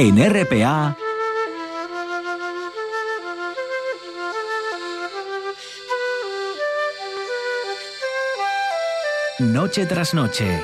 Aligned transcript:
En 0.00 0.16
RPA. 0.16 0.96
Noche 9.40 9.86
tras 9.86 10.14
noche. 10.14 10.62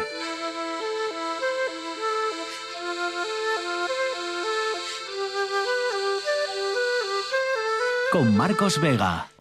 Con 8.13 8.37
Marcos 8.37 8.81
Vega. 8.81 9.34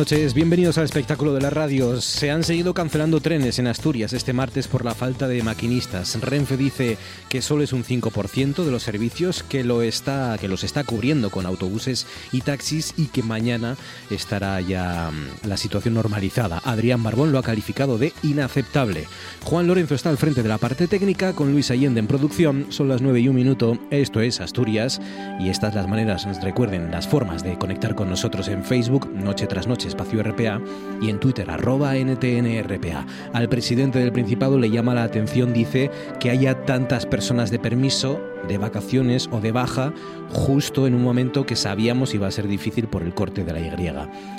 Noches, 0.00 0.32
bienvenidos 0.32 0.78
al 0.78 0.84
espectáculo 0.84 1.34
de 1.34 1.42
la 1.42 1.50
radio. 1.50 2.00
Se 2.00 2.30
han 2.30 2.42
seguido 2.42 2.72
cancelando 2.72 3.20
trenes 3.20 3.58
en 3.58 3.66
Asturias 3.66 4.14
este 4.14 4.32
martes 4.32 4.66
por 4.66 4.82
la 4.82 4.94
falta 4.94 5.28
de 5.28 5.42
maquinistas. 5.42 6.18
Renfe 6.22 6.56
dice 6.56 6.96
que 7.28 7.42
solo 7.42 7.62
es 7.62 7.74
un 7.74 7.84
5% 7.84 8.64
de 8.64 8.70
los 8.70 8.82
servicios 8.82 9.42
que, 9.42 9.62
lo 9.62 9.82
está, 9.82 10.38
que 10.40 10.48
los 10.48 10.64
está 10.64 10.84
cubriendo 10.84 11.28
con 11.28 11.44
autobuses 11.44 12.06
y 12.32 12.40
taxis 12.40 12.94
y 12.96 13.08
que 13.08 13.22
mañana 13.22 13.76
estará 14.08 14.58
ya 14.62 15.10
mm, 15.10 15.46
la 15.46 15.58
situación 15.58 15.92
normalizada. 15.92 16.62
Adrián 16.64 17.02
Barbón 17.02 17.30
lo 17.30 17.38
ha 17.38 17.42
calificado 17.42 17.98
de 17.98 18.14
inaceptable. 18.22 19.06
Juan 19.42 19.66
Lorenzo 19.66 19.94
está 19.94 20.08
al 20.08 20.16
frente 20.16 20.42
de 20.42 20.48
la 20.48 20.56
parte 20.56 20.88
técnica 20.88 21.34
con 21.34 21.52
Luis 21.52 21.70
Allende 21.70 22.00
en 22.00 22.06
producción. 22.06 22.68
Son 22.70 22.88
las 22.88 23.02
9 23.02 23.20
y 23.20 23.28
un 23.28 23.36
minuto. 23.36 23.78
Esto 23.90 24.22
es 24.22 24.40
Asturias 24.40 24.98
y 25.38 25.50
estas 25.50 25.74
las 25.74 25.88
maneras, 25.88 26.26
recuerden, 26.42 26.90
las 26.90 27.06
formas 27.06 27.44
de 27.44 27.58
conectar 27.58 27.94
con 27.94 28.08
nosotros 28.08 28.48
en 28.48 28.64
Facebook, 28.64 29.10
Noche 29.12 29.46
tras 29.46 29.66
Noche 29.66 29.89
Espacio 29.90 30.22
RPA 30.22 30.60
y 31.00 31.10
en 31.10 31.20
Twitter 31.20 31.50
arroba 31.50 31.94
NTNRPA. 31.94 33.06
Al 33.32 33.48
presidente 33.48 33.98
del 33.98 34.12
Principado 34.12 34.58
le 34.58 34.70
llama 34.70 34.94
la 34.94 35.04
atención, 35.04 35.52
dice, 35.52 35.90
que 36.18 36.30
haya 36.30 36.64
tantas 36.64 37.06
personas 37.06 37.50
de 37.50 37.58
permiso 37.58 38.20
de 38.48 38.58
vacaciones 38.58 39.28
o 39.32 39.40
de 39.40 39.52
baja 39.52 39.92
justo 40.30 40.86
en 40.86 40.94
un 40.94 41.02
momento 41.02 41.44
que 41.44 41.56
sabíamos 41.56 42.14
iba 42.14 42.26
a 42.26 42.30
ser 42.30 42.46
difícil 42.46 42.86
por 42.86 43.02
el 43.02 43.14
corte 43.14 43.44
de 43.44 43.52
la 43.52 43.60
Y. 43.60 43.70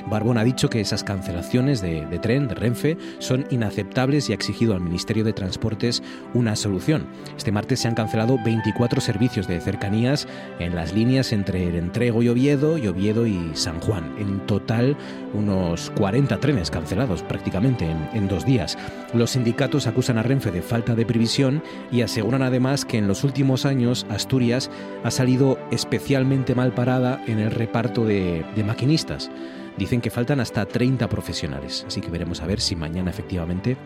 Barbón 0.09 0.37
ha 0.37 0.43
dicho 0.43 0.69
que 0.69 0.81
esas 0.81 1.03
cancelaciones 1.03 1.81
de, 1.81 2.05
de, 2.05 2.19
tren, 2.19 2.47
de 2.47 2.55
Renfe, 2.55 2.97
son 3.19 3.45
inaceptables 3.49 4.29
y 4.29 4.31
ha 4.31 4.35
exigido 4.35 4.73
al 4.73 4.81
Ministerio 4.81 5.23
de 5.23 5.33
Transportes 5.33 6.03
una 6.33 6.55
solución. 6.55 7.07
Este 7.37 7.51
martes 7.51 7.79
se 7.79 7.87
han 7.87 7.95
cancelado 7.95 8.37
24 8.43 9.01
servicios 9.01 9.47
de 9.47 9.59
cercanías 9.59 10.27
en 10.59 10.75
las 10.75 10.93
líneas 10.93 11.31
entre 11.31 11.67
el 11.67 11.75
Entrego 11.75 12.23
y 12.23 12.29
Oviedo, 12.29 12.77
y 12.77 12.87
Oviedo 12.87 13.25
y 13.25 13.51
San 13.53 13.79
Juan. 13.79 14.15
En 14.17 14.39
total, 14.45 14.97
unos 15.33 15.91
40 15.91 16.39
trenes 16.39 16.71
cancelados 16.71 17.23
prácticamente 17.23 17.89
en, 17.89 18.09
en 18.13 18.27
dos 18.27 18.45
días. 18.45 18.77
Los 19.13 19.31
sindicatos 19.31 19.87
acusan 19.87 20.17
a 20.17 20.23
Renfe 20.23 20.51
de 20.51 20.61
falta 20.61 20.95
de 20.95 21.05
previsión 21.05 21.63
y 21.91 22.01
aseguran 22.01 22.43
además 22.43 22.85
que 22.85 22.97
en 22.97 23.07
los 23.07 23.23
últimos 23.23 23.65
años 23.65 23.90
Asturias 24.09 24.71
ha 25.03 25.11
salido 25.11 25.59
especialmente 25.71 26.55
mal 26.55 26.73
parada 26.73 27.21
en 27.27 27.39
el 27.39 27.51
reparto 27.51 28.05
de, 28.05 28.45
de, 28.55 28.63
maquinistas. 28.63 29.29
Dicen 29.77 30.01
que 30.01 30.09
faltan 30.09 30.39
hasta 30.39 30.65
30 30.65 31.07
profesionales, 31.09 31.85
así 31.87 32.01
que 32.01 32.11
veremos 32.11 32.41
a 32.41 32.47
ver 32.47 32.59
si 32.59 32.75
mañana 32.75 33.09
efectivamente 33.09 33.77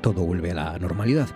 todo 0.00 0.24
vuelve 0.24 0.52
a 0.52 0.54
la 0.54 0.78
normalidad. 0.78 1.28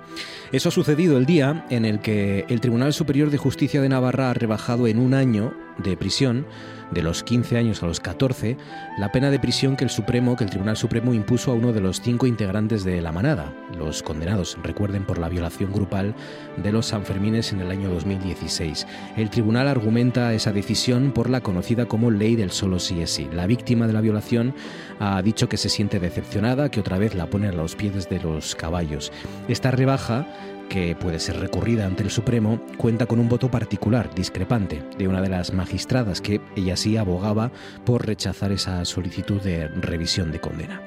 Eso 0.53 0.69
ha 0.69 0.73
sucedido 0.73 1.17
el 1.19 1.27
día 1.27 1.67
en 1.71 1.85
el 1.85 2.01
que 2.01 2.45
el 2.49 2.61
Tribunal 2.61 2.93
Superior 2.93 3.31
de 3.31 3.39
Justicia 3.39 3.81
de 3.81 3.89
Navarra 3.89 4.31
ha 4.31 4.35
rebajado 4.35 4.87
en 4.87 4.99
un 4.99 5.15
año 5.15 5.55
de 5.79 5.97
prisión 5.97 6.47
de 6.91 7.03
los 7.03 7.23
15 7.23 7.57
años 7.57 7.83
a 7.83 7.87
los 7.87 8.01
14 8.01 8.57
la 8.99 9.13
pena 9.13 9.31
de 9.31 9.39
prisión 9.39 9.77
que 9.77 9.85
el 9.85 9.91
Supremo, 9.91 10.37
que 10.37 10.45
el 10.45 10.51
Tribunal 10.51 10.77
Supremo 10.77 11.15
impuso 11.15 11.51
a 11.51 11.55
uno 11.55 11.73
de 11.73 11.81
los 11.81 12.01
cinco 12.01 12.27
integrantes 12.27 12.85
de 12.85 13.01
la 13.01 13.13
manada, 13.13 13.53
los 13.77 14.03
condenados, 14.03 14.57
recuerden, 14.63 15.05
por 15.05 15.19
la 15.19 15.29
violación 15.29 15.73
grupal 15.73 16.15
de 16.57 16.73
los 16.73 16.87
Sanfermines 16.87 17.53
en 17.53 17.61
el 17.61 17.71
año 17.71 17.91
2016. 17.91 18.87
El 19.17 19.31
tribunal 19.31 19.69
argumenta 19.69 20.33
esa 20.35 20.53
decisión 20.53 21.13
por 21.13 21.31
la 21.31 21.41
conocida 21.41 21.87
como 21.87 22.11
ley 22.11 22.37
del 22.37 22.51
solo 22.51 22.79
sí 22.79 23.01
es 23.03 23.11
sí. 23.11 23.29
La 23.33 23.47
víctima 23.47 23.87
de 23.87 23.93
la 23.93 24.01
violación 24.01 24.55
ha 25.01 25.21
dicho 25.23 25.49
que 25.49 25.57
se 25.57 25.69
siente 25.69 26.01
decepcionada, 26.01 26.71
que 26.71 26.81
otra 26.81 26.99
vez 26.99 27.15
la 27.15 27.27
pone 27.27 27.49
a 27.49 27.53
los 27.53 27.75
pies 27.75 28.09
de 28.09 28.21
los 28.21 28.55
caballos. 28.55 29.13
Esta 29.49 29.71
rebaja 29.71 30.27
que 30.69 30.97
puede 30.97 31.19
ser 31.19 31.39
recurrida 31.39 31.87
ante 31.87 32.03
el 32.03 32.11
Supremo, 32.11 32.61
cuenta 32.77 33.07
con 33.07 33.19
un 33.19 33.29
voto 33.29 33.51
particular, 33.51 34.15
discrepante, 34.15 34.83
de 34.99 35.09
una 35.09 35.21
de 35.21 35.29
las 35.29 35.53
magistradas 35.53 36.21
que 36.21 36.41
ella 36.57 36.77
sí 36.77 36.97
abogaba 36.97 37.51
por 37.85 38.07
rechazar 38.07 38.53
esa 38.53 38.85
solicitud 38.85 39.41
de 39.41 39.69
revisión 39.69 40.33
de 40.33 40.41
condena. 40.41 40.83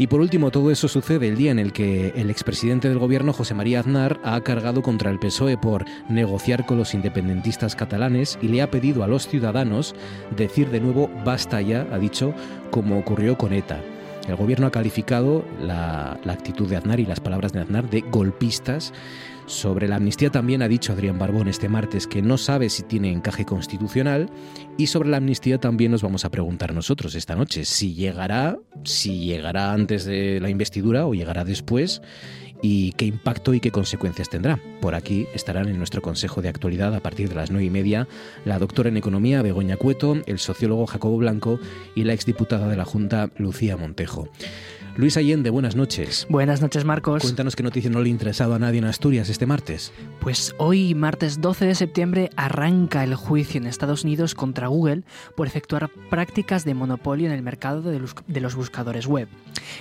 Y 0.00 0.06
por 0.06 0.22
último, 0.22 0.50
todo 0.50 0.70
eso 0.70 0.88
sucede 0.88 1.28
el 1.28 1.36
día 1.36 1.50
en 1.50 1.58
el 1.58 1.74
que 1.74 2.14
el 2.16 2.30
expresidente 2.30 2.88
del 2.88 2.98
gobierno, 2.98 3.34
José 3.34 3.52
María 3.52 3.80
Aznar, 3.80 4.18
ha 4.24 4.40
cargado 4.40 4.80
contra 4.80 5.10
el 5.10 5.18
PSOE 5.18 5.58
por 5.58 5.84
negociar 6.08 6.64
con 6.64 6.78
los 6.78 6.94
independentistas 6.94 7.76
catalanes 7.76 8.38
y 8.40 8.48
le 8.48 8.62
ha 8.62 8.70
pedido 8.70 9.04
a 9.04 9.08
los 9.08 9.28
ciudadanos 9.28 9.94
decir 10.34 10.70
de 10.70 10.80
nuevo 10.80 11.10
basta 11.22 11.60
ya, 11.60 11.86
ha 11.92 11.98
dicho, 11.98 12.32
como 12.70 12.98
ocurrió 12.98 13.36
con 13.36 13.52
ETA. 13.52 13.78
El 14.28 14.36
gobierno 14.36 14.66
ha 14.66 14.70
calificado 14.70 15.44
la, 15.60 16.18
actitud 16.28 16.68
de 16.68 16.76
Aznar 16.76 17.00
y 17.00 17.06
las 17.06 17.20
palabras 17.20 17.52
de 17.52 17.60
Aznar 17.60 17.88
de 17.88 18.00
golpistas. 18.00 18.92
Sobre 19.46 19.88
la 19.88 19.96
amnistía 19.96 20.30
también 20.30 20.62
ha 20.62 20.68
dicho 20.68 20.92
Adrián 20.92 21.18
Barbón 21.18 21.48
este 21.48 21.68
martes 21.68 22.06
que 22.06 22.22
no 22.22 22.38
sabe 22.38 22.70
si 22.70 22.84
tiene 22.84 23.10
encaje 23.10 23.44
constitucional 23.44 24.30
y 24.78 24.86
sobre 24.86 25.08
la 25.08 25.16
amnistía 25.16 25.58
también 25.58 25.90
nos 25.90 26.02
vamos 26.02 26.24
a 26.24 26.30
preguntar 26.30 26.72
nosotros 26.72 27.16
esta 27.16 27.34
noche 27.34 27.64
si 27.64 27.94
llegará, 27.94 28.58
si 28.84 29.24
llegará 29.24 29.72
antes 29.72 30.04
de 30.04 30.38
la 30.40 30.50
investidura 30.50 31.06
o 31.06 31.14
llegará 31.14 31.44
después 31.44 32.00
y 32.62 32.92
qué 32.92 33.06
impacto 33.06 33.54
y 33.54 33.60
qué 33.60 33.70
consecuencias 33.70 34.28
tendrá. 34.28 34.58
Por 34.80 34.94
aquí 34.94 35.26
estarán 35.34 35.68
en 35.68 35.78
nuestro 35.78 36.02
Consejo 36.02 36.42
de 36.42 36.48
Actualidad 36.48 36.94
a 36.94 37.00
partir 37.00 37.28
de 37.28 37.34
las 37.34 37.50
nueve 37.50 37.66
y 37.66 37.70
media 37.70 38.08
la 38.44 38.58
doctora 38.58 38.88
en 38.88 38.96
Economía 38.96 39.42
Begoña 39.42 39.76
Cueto, 39.76 40.16
el 40.26 40.38
sociólogo 40.38 40.86
Jacobo 40.86 41.16
Blanco 41.16 41.58
y 41.94 42.04
la 42.04 42.12
exdiputada 42.12 42.68
de 42.68 42.76
la 42.76 42.84
Junta 42.84 43.30
Lucía 43.36 43.76
Montejo. 43.76 44.28
Luis 45.00 45.16
Allende, 45.16 45.48
buenas 45.48 45.76
noches. 45.76 46.26
Buenas 46.28 46.60
noches, 46.60 46.84
Marcos. 46.84 47.22
Cuéntanos 47.22 47.56
qué 47.56 47.62
noticia 47.62 47.88
no 47.88 48.02
le 48.02 48.08
ha 48.08 48.10
interesado 48.10 48.54
a 48.54 48.58
nadie 48.58 48.80
en 48.80 48.84
Asturias 48.84 49.30
este 49.30 49.46
martes. 49.46 49.94
Pues 50.20 50.54
hoy, 50.58 50.94
martes 50.94 51.40
12 51.40 51.64
de 51.64 51.74
septiembre, 51.74 52.28
arranca 52.36 53.02
el 53.02 53.14
juicio 53.14 53.58
en 53.58 53.66
Estados 53.66 54.04
Unidos 54.04 54.34
contra 54.34 54.66
Google 54.66 55.04
por 55.36 55.46
efectuar 55.46 55.88
prácticas 56.10 56.66
de 56.66 56.74
monopolio 56.74 57.28
en 57.28 57.32
el 57.32 57.40
mercado 57.40 57.80
de 57.80 57.98
los, 58.40 58.54
buscadores 58.54 59.06
web. 59.06 59.26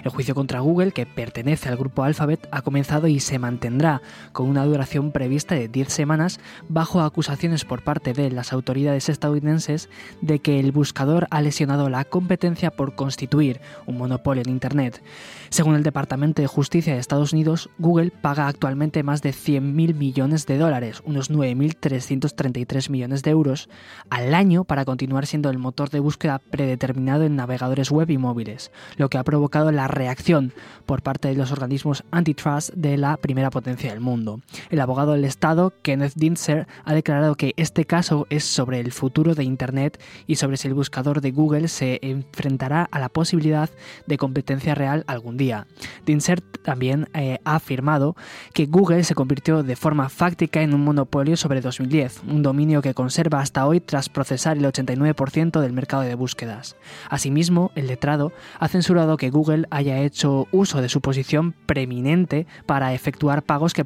El 0.06 0.12
juicio 0.12 0.36
contra 0.36 0.62
Google, 0.62 0.94
que 0.94 1.06
pertenece 1.06 1.68
al 1.68 1.76
grupo 1.76 2.04
Alphabet, 2.04 2.48
ha 2.52 2.62
comenzado 2.62 3.08
y 3.08 3.20
se 3.20 3.40
mantendrá 3.40 4.02
con 4.32 4.48
una 4.48 4.64
duración 4.64 5.12
prevista 5.12 5.54
de 5.54 5.68
10 5.68 5.92
semanas 5.92 6.40
bajo 6.70 7.02
acusaciones 7.02 7.66
por 7.66 7.84
parte 7.84 8.14
de 8.14 8.32
las 8.32 8.54
autoridades 8.54 9.10
estadounidenses 9.10 9.90
de 10.22 10.40
que 10.40 10.62
el 10.62 10.72
buscador 10.72 11.28
ha 11.30 11.42
lesionado 11.42 11.90
la 11.90 12.06
competencia 12.06 12.72
por 12.72 12.96
constituir 12.96 13.60
un 13.86 13.98
monopolio 13.98 14.44
en 14.44 14.52
Internet. 14.52 15.02
Según 15.50 15.76
el 15.76 15.84
Departamento 15.84 16.42
de 16.42 16.48
Justicia 16.48 16.94
de 16.94 17.00
Estados 17.00 17.34
Unidos, 17.34 17.70
Google 17.80 18.12
paga 18.12 18.48
actualmente 18.48 19.02
más 19.02 19.22
de 19.22 19.32
100.000 19.32 19.96
millones 19.96 20.46
de 20.46 20.58
dólares, 20.58 21.02
unos 21.06 21.32
9.333 21.32 22.90
millones 22.90 23.24
de 23.24 23.32
euros, 23.32 23.70
al 24.10 24.36
año 24.36 24.64
para 24.64 24.86
continuar 24.86 25.26
siendo 25.26 25.50
el 25.50 25.58
motor 25.58 25.90
de 25.90 26.00
búsqueda 26.00 26.40
predeterminado 26.40 27.24
en 27.24 27.36
navegadores 27.36 27.90
web 27.92 28.10
y 28.12 28.18
móviles, 28.18 28.72
lo 28.98 29.10
que 29.10 29.18
ha 29.18 29.24
provocado 29.24 29.72
la 29.72 29.88
reacción 29.88 30.54
por 30.86 31.02
parte 31.02 31.30
de 31.30 31.36
los 31.36 31.52
organismos 31.52 32.04
antitrust 32.12 32.74
de 32.74 32.98
la 32.98 33.18
primera 33.18 33.50
potencia 33.50 33.92
del 33.92 34.02
mundo. 34.02 34.42
El 34.70 34.82
abogado 34.82 35.14
del 35.14 35.26
Estado, 35.26 35.74
Kenneth 35.82 36.14
Dintzer, 36.16 36.68
ha 36.86 36.94
declarado 36.94 37.36
que 37.36 37.54
este 37.58 37.86
caso 37.86 38.28
es 38.30 38.44
sobre 38.44 38.80
el 38.80 38.92
futuro 38.92 39.36
de 39.36 39.44
Internet 39.44 40.02
y 40.28 40.36
sobre 40.36 40.58
si 40.58 40.68
el 40.68 40.74
buscador 40.74 41.22
de 41.22 41.32
Google 41.32 41.68
se 41.68 42.00
enfrentará 42.02 42.88
a 42.92 43.00
la 43.00 43.10
posibilidad 43.10 43.70
de 44.06 44.18
competencia 44.18 44.76
real 44.76 44.89
real 44.90 45.04
algún 45.08 45.38
día. 45.38 45.68
Dinsert 46.06 46.44
también 46.64 47.08
eh, 47.14 47.40
ha 47.46 47.56
afirmado 47.56 48.16
que 48.54 48.66
Google 48.66 49.04
se 49.04 49.16
convirtió 49.16 49.64
de 49.64 49.76
forma 49.76 50.10
fáctica 50.10 50.62
en 50.62 50.74
un 50.74 50.84
monopolio 50.84 51.38
sobre 51.38 51.62
2010, 51.62 52.22
un 52.28 52.44
dominio 52.44 52.82
que 52.82 52.94
conserva 52.94 53.40
hasta 53.40 53.66
hoy 53.66 53.80
tras 53.80 54.10
procesar 54.10 54.58
el 54.58 54.66
89% 54.66 55.62
del 55.62 55.74
mercado 55.74 56.04
de 56.04 56.16
búsquedas. 56.16 56.76
Asimismo, 57.10 57.72
el 57.76 57.88
letrado 57.88 58.32
ha 58.60 58.68
censurado 58.68 59.18
que 59.18 59.30
Google 59.30 59.66
haya 59.72 60.00
hecho 60.00 60.48
uso 60.52 60.82
de 60.82 60.90
su 60.90 61.02
posición 61.02 61.54
preeminente 61.66 62.48
para 62.66 62.94
efectuar 62.94 63.44
pagos 63.44 63.74
que 63.74 63.86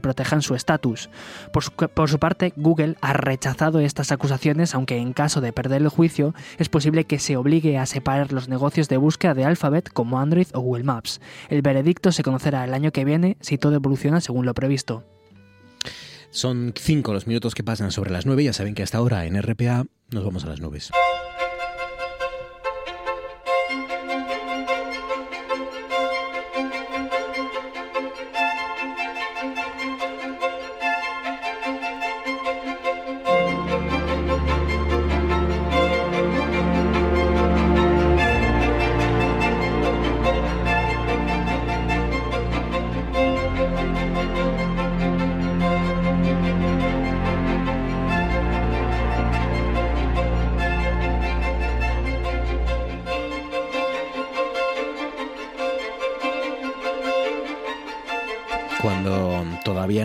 protejan, 0.00 0.42
su 0.42 0.54
estatus. 0.54 1.10
Por, 1.52 2.08
su 2.08 2.18
parte, 2.18 2.52
Google 2.56 2.96
ha 3.00 3.12
rechazado 3.12 3.80
estas 3.80 4.12
acusaciones, 4.12 4.74
aunque 4.74 4.98
en 4.98 5.12
caso 5.12 5.40
de 5.40 5.52
perder 5.52 5.82
el 5.82 5.88
juicio, 5.88 6.34
es 6.58 6.68
posible 6.68 7.04
que 7.04 7.18
se 7.18 7.36
obligue 7.36 7.78
a 7.78 7.86
separar 7.86 8.32
los 8.32 8.48
negocios 8.48 8.88
de 8.88 8.96
búsqueda 8.96 9.34
de 9.34 9.44
Alphabet 9.44 9.90
como 9.92 10.18
Android 10.24 10.48
o 10.52 10.60
Google 10.60 10.82
Maps. 10.82 11.20
El 11.48 11.62
veredicto 11.62 12.10
se 12.10 12.24
conocerá 12.24 12.64
el 12.64 12.74
año 12.74 12.90
que 12.90 13.04
viene 13.04 13.36
si 13.40 13.56
todo 13.58 13.76
evoluciona 13.76 14.20
según 14.20 14.44
lo 14.44 14.54
previsto. 14.54 15.04
Son 16.30 16.74
cinco 16.76 17.12
los 17.12 17.28
minutos 17.28 17.54
que 17.54 17.62
pasan 17.62 17.92
sobre 17.92 18.10
las 18.10 18.26
nueve. 18.26 18.42
Ya 18.42 18.52
saben 18.52 18.74
que 18.74 18.82
hasta 18.82 18.98
ahora 18.98 19.24
en 19.24 19.40
RPA 19.40 19.84
nos 20.10 20.24
vamos 20.24 20.44
a 20.44 20.48
las 20.48 20.60
nubes. 20.60 20.90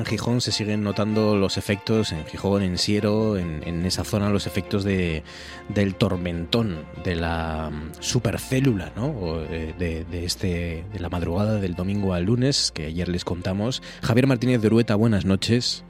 Gijón 0.05 0.41
se 0.41 0.51
siguen 0.51 0.83
notando 0.83 1.35
los 1.35 1.57
efectos, 1.57 2.11
en 2.11 2.25
Gijón, 2.25 2.61
en 2.61 2.77
Siero, 2.77 3.37
en, 3.37 3.85
esa 3.85 4.03
zona, 4.03 4.29
los 4.29 4.47
efectos 4.47 4.83
de, 4.83 5.23
del 5.67 5.95
tormentón, 5.95 6.77
de 7.03 7.15
la 7.15 7.69
mm, 7.71 7.91
supercélula, 7.99 8.91
¿no? 8.95 9.13
Eh, 9.49 9.73
de, 9.77 10.25
este, 10.25 10.85
de 10.91 10.99
la 10.99 11.09
madrugada 11.09 11.59
del 11.59 11.75
domingo 11.75 12.13
al 12.13 12.25
lunes, 12.25 12.71
que 12.73 12.87
ayer 12.87 13.07
les 13.07 13.25
contamos. 13.25 13.81
Javier 14.01 14.27
Martínez 14.27 14.61
de 14.61 14.67
Urueta, 14.67 14.95
buenas 14.95 15.25
noches. 15.25 15.83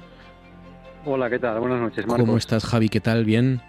Hola, 1.06 1.30
¿qué 1.30 1.40
tal? 1.40 1.60
Buenas 1.60 1.82
noches, 1.82 2.06
Marcos. 2.06 2.26
¿Cómo 2.26 2.38
estás, 2.38 2.66
Javi? 2.66 2.90
¿Qué 2.90 3.00
tal? 3.00 3.26
¿Bien? 3.26 3.62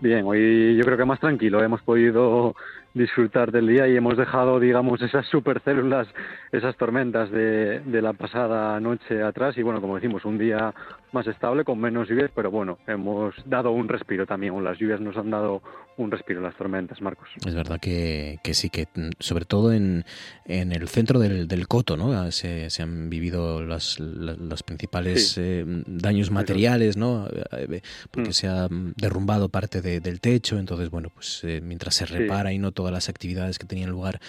Bien, 0.00 0.24
hoy 0.24 0.76
yo 0.76 0.84
creo 0.84 0.96
que 0.96 1.04
más 1.04 1.20
tranquilo. 1.20 1.62
Hemos 1.62 1.82
podido 1.82 2.54
disfrutar 2.94 3.50
del 3.52 3.66
día 3.66 3.88
y 3.88 3.96
hemos 3.96 4.16
dejado, 4.16 4.60
digamos, 4.60 5.02
esas 5.02 5.26
supercélulas, 5.26 6.08
esas 6.52 6.76
tormentas 6.76 7.30
de, 7.30 7.80
de 7.80 8.02
la 8.02 8.12
pasada 8.12 8.78
noche 8.80 9.22
atrás. 9.22 9.58
Y 9.58 9.62
bueno, 9.62 9.80
como 9.80 9.96
decimos, 9.96 10.24
un 10.24 10.38
día 10.38 10.72
más 11.14 11.26
estable, 11.26 11.64
con 11.64 11.80
menos 11.80 12.08
lluvias, 12.08 12.30
pero 12.34 12.50
bueno, 12.50 12.78
hemos 12.86 13.34
dado 13.46 13.70
un 13.70 13.88
respiro 13.88 14.26
también, 14.26 14.62
las 14.62 14.78
lluvias 14.78 15.00
nos 15.00 15.16
han 15.16 15.30
dado 15.30 15.62
un 15.96 16.10
respiro, 16.10 16.40
las 16.40 16.56
tormentas, 16.56 17.00
Marcos. 17.00 17.28
Es 17.46 17.54
verdad 17.54 17.78
que, 17.80 18.38
que 18.42 18.52
sí, 18.52 18.68
que 18.68 18.88
sobre 19.20 19.44
todo 19.44 19.72
en, 19.72 20.04
en 20.44 20.72
el 20.72 20.88
centro 20.88 21.20
del, 21.20 21.46
del 21.46 21.68
Coto, 21.68 21.96
¿no? 21.96 22.12
Ah, 22.12 22.32
se, 22.32 22.68
se 22.68 22.82
han 22.82 23.08
vivido 23.08 23.62
los, 23.62 24.00
los 24.00 24.62
principales 24.64 25.38
eh, 25.38 25.64
daños 25.86 26.30
materiales, 26.30 26.96
¿no? 26.96 27.26
Eh, 27.28 27.44
eh, 27.52 27.80
porque 28.10 28.30
mm. 28.30 28.34
se 28.34 28.48
ha 28.48 28.68
derrumbado 28.96 29.48
parte 29.48 29.80
del 29.80 30.20
techo, 30.20 30.58
entonces, 30.58 30.90
bueno, 30.90 31.10
pues 31.14 31.46
mientras 31.62 31.94
se 31.94 32.06
repara 32.06 32.52
y 32.52 32.58
no 32.58 32.72
todas 32.72 32.92
las 32.92 33.08
actividades 33.08 33.58
que 33.58 33.66
tenían 33.66 33.90
lugar 33.90 34.20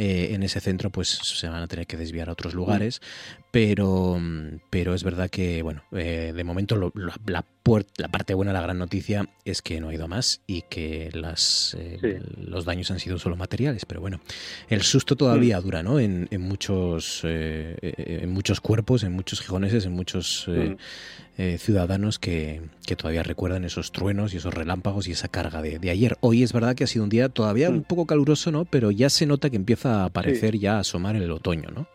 eh, 0.00 0.32
en 0.32 0.44
ese 0.44 0.60
centro 0.60 0.90
pues 0.90 1.08
se 1.08 1.48
van 1.48 1.60
a 1.60 1.66
tener 1.66 1.84
que 1.88 1.96
desviar 1.96 2.28
a 2.28 2.32
otros 2.32 2.54
mm. 2.54 2.58
Pero, 3.50 4.20
pero 4.68 4.94
es 4.94 5.02
verdad 5.04 5.30
que, 5.30 5.62
bueno, 5.62 5.82
eh, 5.92 6.32
de 6.34 6.44
momento 6.44 6.76
la, 6.76 7.14
la, 7.26 7.44
parte 8.08 8.34
buena, 8.34 8.52
la 8.52 8.60
gran 8.60 8.78
noticia 8.78 9.28
es 9.44 9.62
que 9.62 9.80
no 9.80 9.88
ha 9.88 9.94
ido 9.94 10.06
más 10.06 10.42
y 10.46 10.62
que 10.62 11.10
las, 11.14 11.74
eh, 11.78 12.20
los 12.36 12.66
daños 12.66 12.90
han 12.90 13.00
sido 13.00 13.18
solo 13.18 13.36
materiales, 13.36 13.86
pero 13.86 14.00
bueno, 14.00 14.20
el 14.68 14.82
susto 14.82 15.16
todavía 15.16 15.58
mm. 15.58 15.62
dura, 15.62 15.82
¿no? 15.82 15.98
En, 15.98 16.28
en 16.30 16.42
muchos, 16.42 17.22
en 17.24 18.30
muchos 18.30 18.60
cuerpos, 18.60 19.02
en 19.02 19.12
muchos 19.12 19.40
gijoneses, 19.40 19.86
en 19.86 19.92
muchos... 19.92 20.46
Mm. 20.48 20.74
ciudadanos 21.56 22.18
que, 22.18 22.62
que, 22.84 22.96
todavía 22.96 23.22
recuerdan 23.22 23.64
esos 23.64 23.92
truenos 23.92 24.34
y 24.34 24.38
esos 24.38 24.52
relámpagos 24.52 25.06
y 25.06 25.12
esa 25.12 25.28
carga 25.28 25.62
de, 25.62 25.78
de, 25.78 25.90
ayer. 25.90 26.16
Hoy 26.20 26.42
es 26.42 26.52
verdad 26.52 26.74
que 26.74 26.82
ha 26.82 26.88
sido 26.88 27.04
un 27.04 27.10
día 27.10 27.28
todavía 27.28 27.70
un 27.70 27.84
poco 27.84 28.06
caluroso, 28.06 28.50
¿no? 28.50 28.64
Pero 28.64 28.90
ya 28.90 29.08
se 29.08 29.24
nota 29.24 29.48
que 29.48 29.54
empieza 29.54 30.02
a 30.02 30.06
aparecer 30.06 30.58
ya, 30.58 30.78
a 30.78 30.80
asomar 30.80 31.14
el 31.14 31.30
otoño, 31.30 31.70
¿no? 31.70 31.86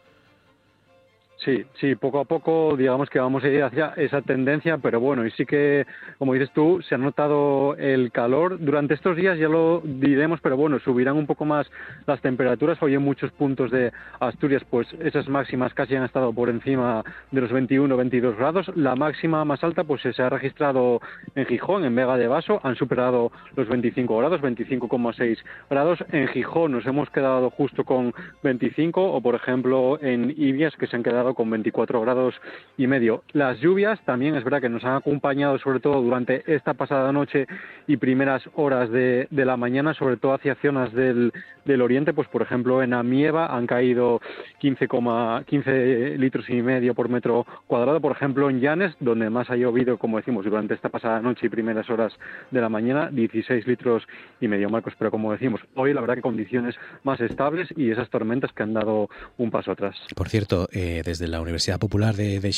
Sí, 1.44 1.66
sí, 1.82 1.96
poco 1.96 2.20
a 2.20 2.26
poco 2.26 2.76
digamos 2.78 3.10
que 3.10 3.20
vamos 3.20 3.44
a 3.44 3.50
ir 3.50 3.64
hacia 3.64 3.94
esa 3.98 4.22
tendencia, 4.22 4.78
pero 4.78 5.02
bueno, 5.02 5.26
y 5.26 5.32
sí 5.32 5.46
que, 5.46 5.86
como 6.18 6.34
dices 6.34 6.52
tú, 6.54 6.82
se 6.88 6.96
ha 6.96 6.98
notado 6.98 7.76
el 7.76 8.12
calor. 8.14 8.60
Durante 8.60 8.94
estos 8.94 9.18
días 9.18 9.38
ya 9.38 9.50
lo 9.50 9.82
diremos, 9.84 10.40
pero 10.40 10.56
bueno, 10.56 10.80
subirán 10.80 11.18
un 11.18 11.26
poco 11.26 11.44
más 11.44 11.70
las 12.06 12.22
temperaturas. 12.22 12.82
Hoy 12.82 12.94
en 12.94 13.02
muchos 13.02 13.32
puntos 13.32 13.72
de 13.72 13.92
Asturias, 14.22 14.64
pues 14.70 14.88
esas 15.02 15.28
máximas 15.28 15.74
casi 15.74 15.96
han 15.96 16.06
estado 16.06 16.32
por 16.32 16.50
encima 16.50 17.04
de 17.32 17.42
los 17.42 17.52
21, 17.52 17.98
22 17.98 18.38
grados. 18.38 18.72
La 18.76 18.96
máxima 18.96 19.44
más 19.44 19.62
alta, 19.66 19.84
pues 19.84 20.02
se 20.02 20.22
ha 20.22 20.30
registrado 20.30 21.02
en 21.36 21.46
Gijón, 21.46 21.84
en 21.84 21.94
Vega 21.94 22.16
de 22.16 22.28
Vaso, 22.28 22.62
han 22.64 22.76
superado 22.76 23.34
los 23.58 23.68
25 23.68 24.18
grados, 24.18 24.42
25,6 24.42 25.38
grados. 25.70 26.00
En 26.14 26.28
Gijón 26.30 26.72
nos 26.72 26.86
hemos 26.86 27.10
quedado 27.10 27.50
justo 27.50 27.84
con 27.84 28.14
25, 28.44 29.04
o 29.04 29.20
por 29.20 29.36
ejemplo 29.36 30.00
en 30.02 30.34
Ibias, 30.38 30.76
que 30.78 30.88
se 30.88 30.96
han 30.96 31.04
quedado 31.04 31.33
con 31.34 31.50
24 31.50 32.02
grados 32.02 32.36
y 32.78 32.88
medio. 32.88 33.24
Las 33.32 33.60
lluvias 33.60 34.00
también 34.06 34.36
es 34.36 34.44
verdad 34.44 34.62
que 34.62 34.70
nos 34.70 34.84
han 34.84 34.96
acompañado 34.96 35.58
sobre 35.60 35.80
todo 35.80 36.02
durante 36.02 36.44
esta 36.54 36.74
pasada 36.74 37.12
noche 37.12 37.48
y 37.88 37.98
primeras 37.98 38.44
horas 38.56 38.90
de, 38.90 39.28
la 39.32 39.58
mañana, 39.58 39.94
sobre 39.94 40.18
todo 40.18 40.34
hacia 40.34 40.56
zonas 40.56 40.94
del, 40.94 41.34
del, 41.66 41.82
oriente, 41.82 42.14
pues 42.14 42.28
por 42.28 42.42
ejemplo 42.42 42.82
en 42.82 42.94
Amieva 42.94 43.56
han 43.56 43.68
caído 43.68 44.22
15, 44.60 44.88
15 45.46 46.18
litros 46.18 46.50
y 46.50 46.62
medio 46.62 46.94
por 46.94 47.10
metro 47.10 47.46
cuadrado, 47.68 48.00
por 48.00 48.14
ejemplo 48.14 48.50
en 48.50 48.62
Llanes, 48.62 48.96
donde 49.00 49.30
más 49.30 49.50
ha 49.50 49.56
llovido, 49.56 49.98
como 49.98 50.18
decimos, 50.18 50.46
durante 50.46 50.74
esta 50.74 50.90
pasada 50.90 51.22
noche 51.22 51.48
y 51.48 51.50
primeras 51.50 51.90
horas 51.90 52.14
de 52.52 52.62
la 52.62 52.70
mañana, 52.70 53.10
16 53.12 53.68
litros 53.68 54.04
y 54.40 54.48
medio, 54.48 54.70
Marcos, 54.70 54.94
pero 54.98 55.12
como 55.12 55.32
decimos, 55.32 55.62
hoy 55.76 55.94
la 55.94 56.02
verdad 56.02 56.16
que 56.16 56.22
condiciones 56.22 56.76
más 57.04 57.20
estables 57.20 57.70
y 57.76 57.92
esas 57.92 58.10
tormentas 58.10 58.52
que 58.54 58.64
han 58.64 58.74
dado 58.74 59.10
un 59.38 59.52
paso 59.52 59.72
atrás. 59.72 59.96
Por 60.16 60.30
cierto, 60.30 60.68
eh, 60.72 61.02
desde 61.04 61.23
de 61.24 61.30
la 61.30 61.40
Universidad 61.40 61.80
Popular 61.80 62.18
de, 62.18 62.42
de 62.42 62.54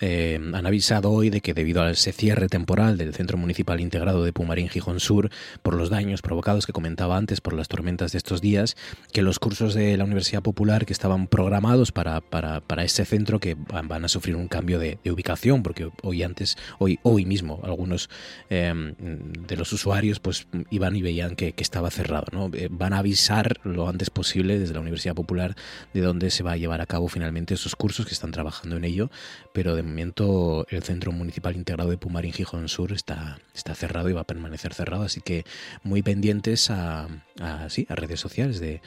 eh, 0.00 0.40
han 0.52 0.66
avisado 0.66 1.12
hoy 1.12 1.30
de 1.30 1.40
que 1.40 1.54
debido 1.54 1.82
a 1.82 1.92
ese 1.92 2.12
cierre 2.12 2.48
temporal 2.48 2.98
del 2.98 3.14
Centro 3.14 3.38
Municipal 3.38 3.80
Integrado 3.80 4.24
de 4.24 4.32
Pumarín 4.32 4.68
Gijón 4.68 4.98
Sur, 4.98 5.30
por 5.62 5.74
los 5.74 5.90
daños 5.90 6.20
provocados 6.20 6.66
que 6.66 6.72
comentaba 6.72 7.16
antes 7.16 7.40
por 7.40 7.52
las 7.52 7.68
tormentas 7.68 8.10
de 8.10 8.18
estos 8.18 8.40
días, 8.40 8.76
que 9.12 9.22
los 9.22 9.38
cursos 9.38 9.74
de 9.74 9.96
la 9.96 10.02
Universidad 10.02 10.42
Popular 10.42 10.86
que 10.86 10.92
estaban 10.92 11.28
programados 11.28 11.92
para, 11.92 12.20
para, 12.20 12.60
para 12.60 12.82
ese 12.82 13.04
centro 13.04 13.38
que 13.38 13.54
van 13.54 14.04
a 14.04 14.08
sufrir 14.08 14.34
un 14.34 14.48
cambio 14.48 14.80
de, 14.80 14.98
ubicación, 15.08 15.62
porque 15.62 15.88
hoy 16.02 16.24
antes, 16.24 16.56
hoy, 16.80 16.98
hoy 17.04 17.24
mismo, 17.24 17.60
algunos 17.62 18.10
em, 18.48 18.94
de 18.96 19.56
los 19.56 19.72
usuarios 19.72 20.18
pues 20.18 20.48
iban 20.70 20.96
y 20.96 21.02
veían 21.02 21.36
que, 21.36 21.54
estaba 21.58 21.90
cerrado. 21.90 22.24
¿no? 22.32 22.50
Eh, 22.54 22.68
van 22.70 22.92
a 22.92 22.98
avisar 22.98 23.60
lo 23.62 23.88
antes 23.88 24.10
posible 24.10 24.58
desde 24.58 24.74
la 24.74 24.80
Universidad 24.80 25.14
Popular 25.14 25.54
de 25.92 26.00
dónde 26.00 26.30
se 26.30 26.42
va 26.42 26.52
a 26.52 26.56
llevar 26.56 26.80
a 26.80 26.86
cabo 26.86 27.06
finalmente 27.06 27.54
esos 27.54 27.76
cursos 27.76 27.99
que 28.06 28.14
están 28.14 28.30
trabajando 28.30 28.76
en 28.76 28.84
ello, 28.84 29.10
pero 29.52 29.74
de 29.76 29.82
momento 29.82 30.66
el 30.70 30.82
Centro 30.82 31.12
Municipal 31.12 31.56
Integrado 31.56 31.90
de 31.90 31.98
Pumarín 31.98 32.32
Gijón 32.32 32.68
Sur 32.68 32.92
está, 32.92 33.38
está 33.54 33.74
cerrado 33.74 34.08
y 34.08 34.12
va 34.12 34.22
a 34.22 34.26
permanecer 34.26 34.74
cerrado, 34.74 35.02
así 35.04 35.20
que 35.20 35.44
muy 35.82 36.02
pendientes 36.02 36.70
a, 36.70 37.08
a, 37.40 37.66
a 37.66 37.94
redes 37.94 38.20
sociales 38.20 38.60
de, 38.60 38.82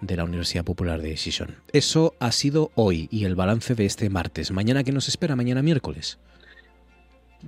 de 0.00 0.16
la 0.16 0.24
Universidad 0.24 0.64
Popular 0.64 1.00
de 1.00 1.16
Xixón. 1.16 1.56
Eso 1.72 2.14
ha 2.20 2.32
sido 2.32 2.70
hoy 2.74 3.08
y 3.10 3.24
el 3.24 3.34
balance 3.34 3.74
de 3.74 3.86
este 3.86 4.10
martes. 4.10 4.50
¿Mañana 4.50 4.84
qué 4.84 4.92
nos 4.92 5.08
espera? 5.08 5.36
Mañana 5.36 5.62
miércoles. 5.62 6.18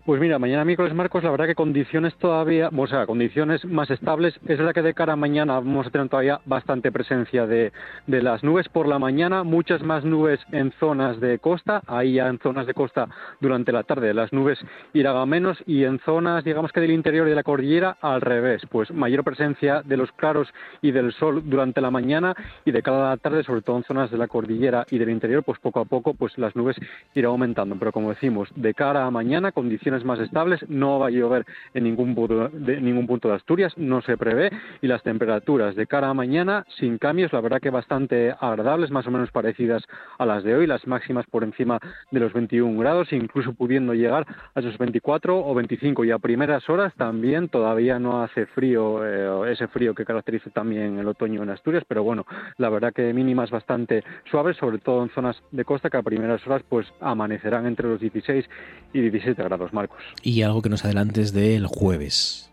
Pues 0.05 0.21
mira, 0.21 0.39
mañana 0.39 0.65
miércoles 0.65 0.95
Marcos, 0.95 1.25
la 1.25 1.31
verdad 1.31 1.47
que 1.47 1.55
condiciones 1.55 2.15
todavía, 2.17 2.69
o 2.77 2.87
sea, 2.87 3.07
condiciones 3.07 3.65
más 3.65 3.91
estables. 3.91 4.35
Es 4.47 4.59
verdad 4.59 4.75
que 4.75 4.83
de 4.83 4.93
cara 4.93 5.15
a 5.15 5.17
mañana 5.17 5.55
vamos 5.55 5.87
a 5.87 5.91
tener 5.91 6.09
todavía 6.09 6.41
bastante 6.45 6.93
presencia 6.93 7.47
de, 7.47 7.73
de 8.07 8.23
las 8.23 8.45
nubes 8.45 8.69
por 8.69 8.87
la 8.87 8.99
mañana, 8.99 9.45
muchas 9.45 9.83
más 9.83 10.05
nubes 10.05 10.41
en 10.53 10.73
zonas 10.73 11.21
de 11.21 11.39
costa, 11.39 11.81
ahí 11.87 12.15
ya 12.15 12.29
en 12.29 12.39
zonas 12.39 12.67
de 12.67 12.75
costa 12.75 13.09
durante 13.41 13.73
la 13.73 13.83
tarde 13.83 14.13
las 14.13 14.33
nubes 14.33 14.59
irán 14.93 15.17
a 15.17 15.27
menos 15.27 15.59
y 15.67 15.85
en 15.85 15.99
zonas, 16.01 16.45
digamos 16.45 16.71
que 16.71 16.81
del 16.81 16.91
interior 16.91 17.27
de 17.27 17.35
la 17.35 17.43
cordillera 17.43 17.97
al 18.03 18.21
revés, 18.21 18.63
pues 18.71 18.91
mayor 18.91 19.25
presencia 19.25 19.83
de 19.83 19.97
los 19.97 20.13
claros 20.13 20.49
y 20.83 20.91
del 20.91 21.13
sol 21.13 21.43
durante 21.47 21.81
la 21.81 21.91
mañana 21.91 22.35
y 22.65 22.73
de 22.73 22.83
cada 22.83 23.17
tarde, 23.17 23.43
sobre 23.43 23.63
todo 23.63 23.79
en 23.79 23.85
zonas 23.85 24.11
de 24.11 24.19
la 24.19 24.29
cordillera 24.29 24.85
y 24.91 24.99
del 24.99 25.11
interior, 25.11 25.43
pues 25.43 25.59
poco 25.61 25.81
a 25.81 25.87
poco 25.87 26.13
pues 26.15 26.37
las 26.37 26.55
nubes 26.55 26.77
irán 27.15 27.31
aumentando. 27.31 27.77
Pero 27.79 27.93
como 27.93 28.11
decimos, 28.11 28.49
de 28.55 28.75
cara 28.75 29.07
a 29.07 29.11
mañana, 29.11 29.53
condiciones 29.53 29.88
más 30.05 30.21
estables, 30.21 30.65
no 30.69 30.99
va 30.99 31.09
a 31.09 31.11
llover 31.11 31.45
en 31.75 31.85
ningún 31.85 32.15
punto 32.15 32.49
de, 32.49 32.81
ningún 32.81 33.07
punto 33.07 33.29
de 33.29 33.35
Asturias, 33.35 33.77
no 33.77 34.03
se 34.03 34.17
prevé, 34.17 34.51
y 34.81 34.87
las 34.87 35.03
temperaturas 35.03 35.75
de 35.77 35.87
cara 35.87 36.09
a 36.09 36.15
mañana 36.15 36.65
sin 36.79 36.99
cambios, 36.99 37.33
la 37.33 37.41
verdad 37.41 37.61
que 37.61 37.71
bastante 37.71 38.35
agradables, 38.41 38.91
más 38.91 39.07
o 39.07 39.11
menos 39.11 39.31
parecidas 39.31 39.83
a 40.19 40.27
las 40.27 40.45
de 40.45 40.55
hoy, 40.55 40.67
las 40.67 40.87
máximas 40.87 41.27
por 41.27 41.45
encima 41.45 41.79
de 42.11 42.21
los 42.21 42.33
21 42.33 42.79
grados, 42.79 43.13
incluso 43.13 43.53
pudiendo 43.53 43.95
llegar 43.95 44.27
a 44.55 44.61
esos 44.61 44.79
24 44.79 45.39
o 45.45 45.55
25 45.55 46.05
y 46.05 46.11
a 46.11 46.19
primeras 46.19 46.69
horas 46.69 46.93
también 46.95 47.49
todavía 47.49 47.99
no 47.99 48.23
hace 48.23 48.47
frío, 48.47 49.05
eh, 49.05 49.53
ese 49.53 49.69
frío 49.69 49.95
que 49.95 50.05
caracteriza 50.05 50.51
también 50.51 50.99
el 50.99 51.09
otoño 51.09 51.43
en 51.43 51.51
Asturias, 51.51 51.85
pero 51.87 52.03
bueno, 52.03 52.27
la 52.57 52.69
verdad 52.69 52.93
que 52.93 53.13
mínimas 53.13 53.51
bastante 53.51 54.05
suaves, 54.31 54.57
sobre 54.57 54.79
todo 54.79 55.03
en 55.03 55.11
zonas 55.11 55.43
de 55.51 55.65
costa 55.65 55.91
que 55.91 55.97
a 55.97 56.03
primeras 56.03 56.47
horas 56.47 56.63
pues 56.69 56.87
amanecerán 57.01 57.67
entre 57.67 57.89
los 57.89 58.01
16 58.01 58.49
y 58.93 59.01
17 59.01 59.43
grados, 59.43 59.68
Marcos. 59.73 59.99
Y 60.23 60.43
algo 60.43 60.63
que 60.63 60.69
nos 60.69 60.85
adelantes 60.85 61.33
del 61.33 61.67
jueves. 61.67 62.48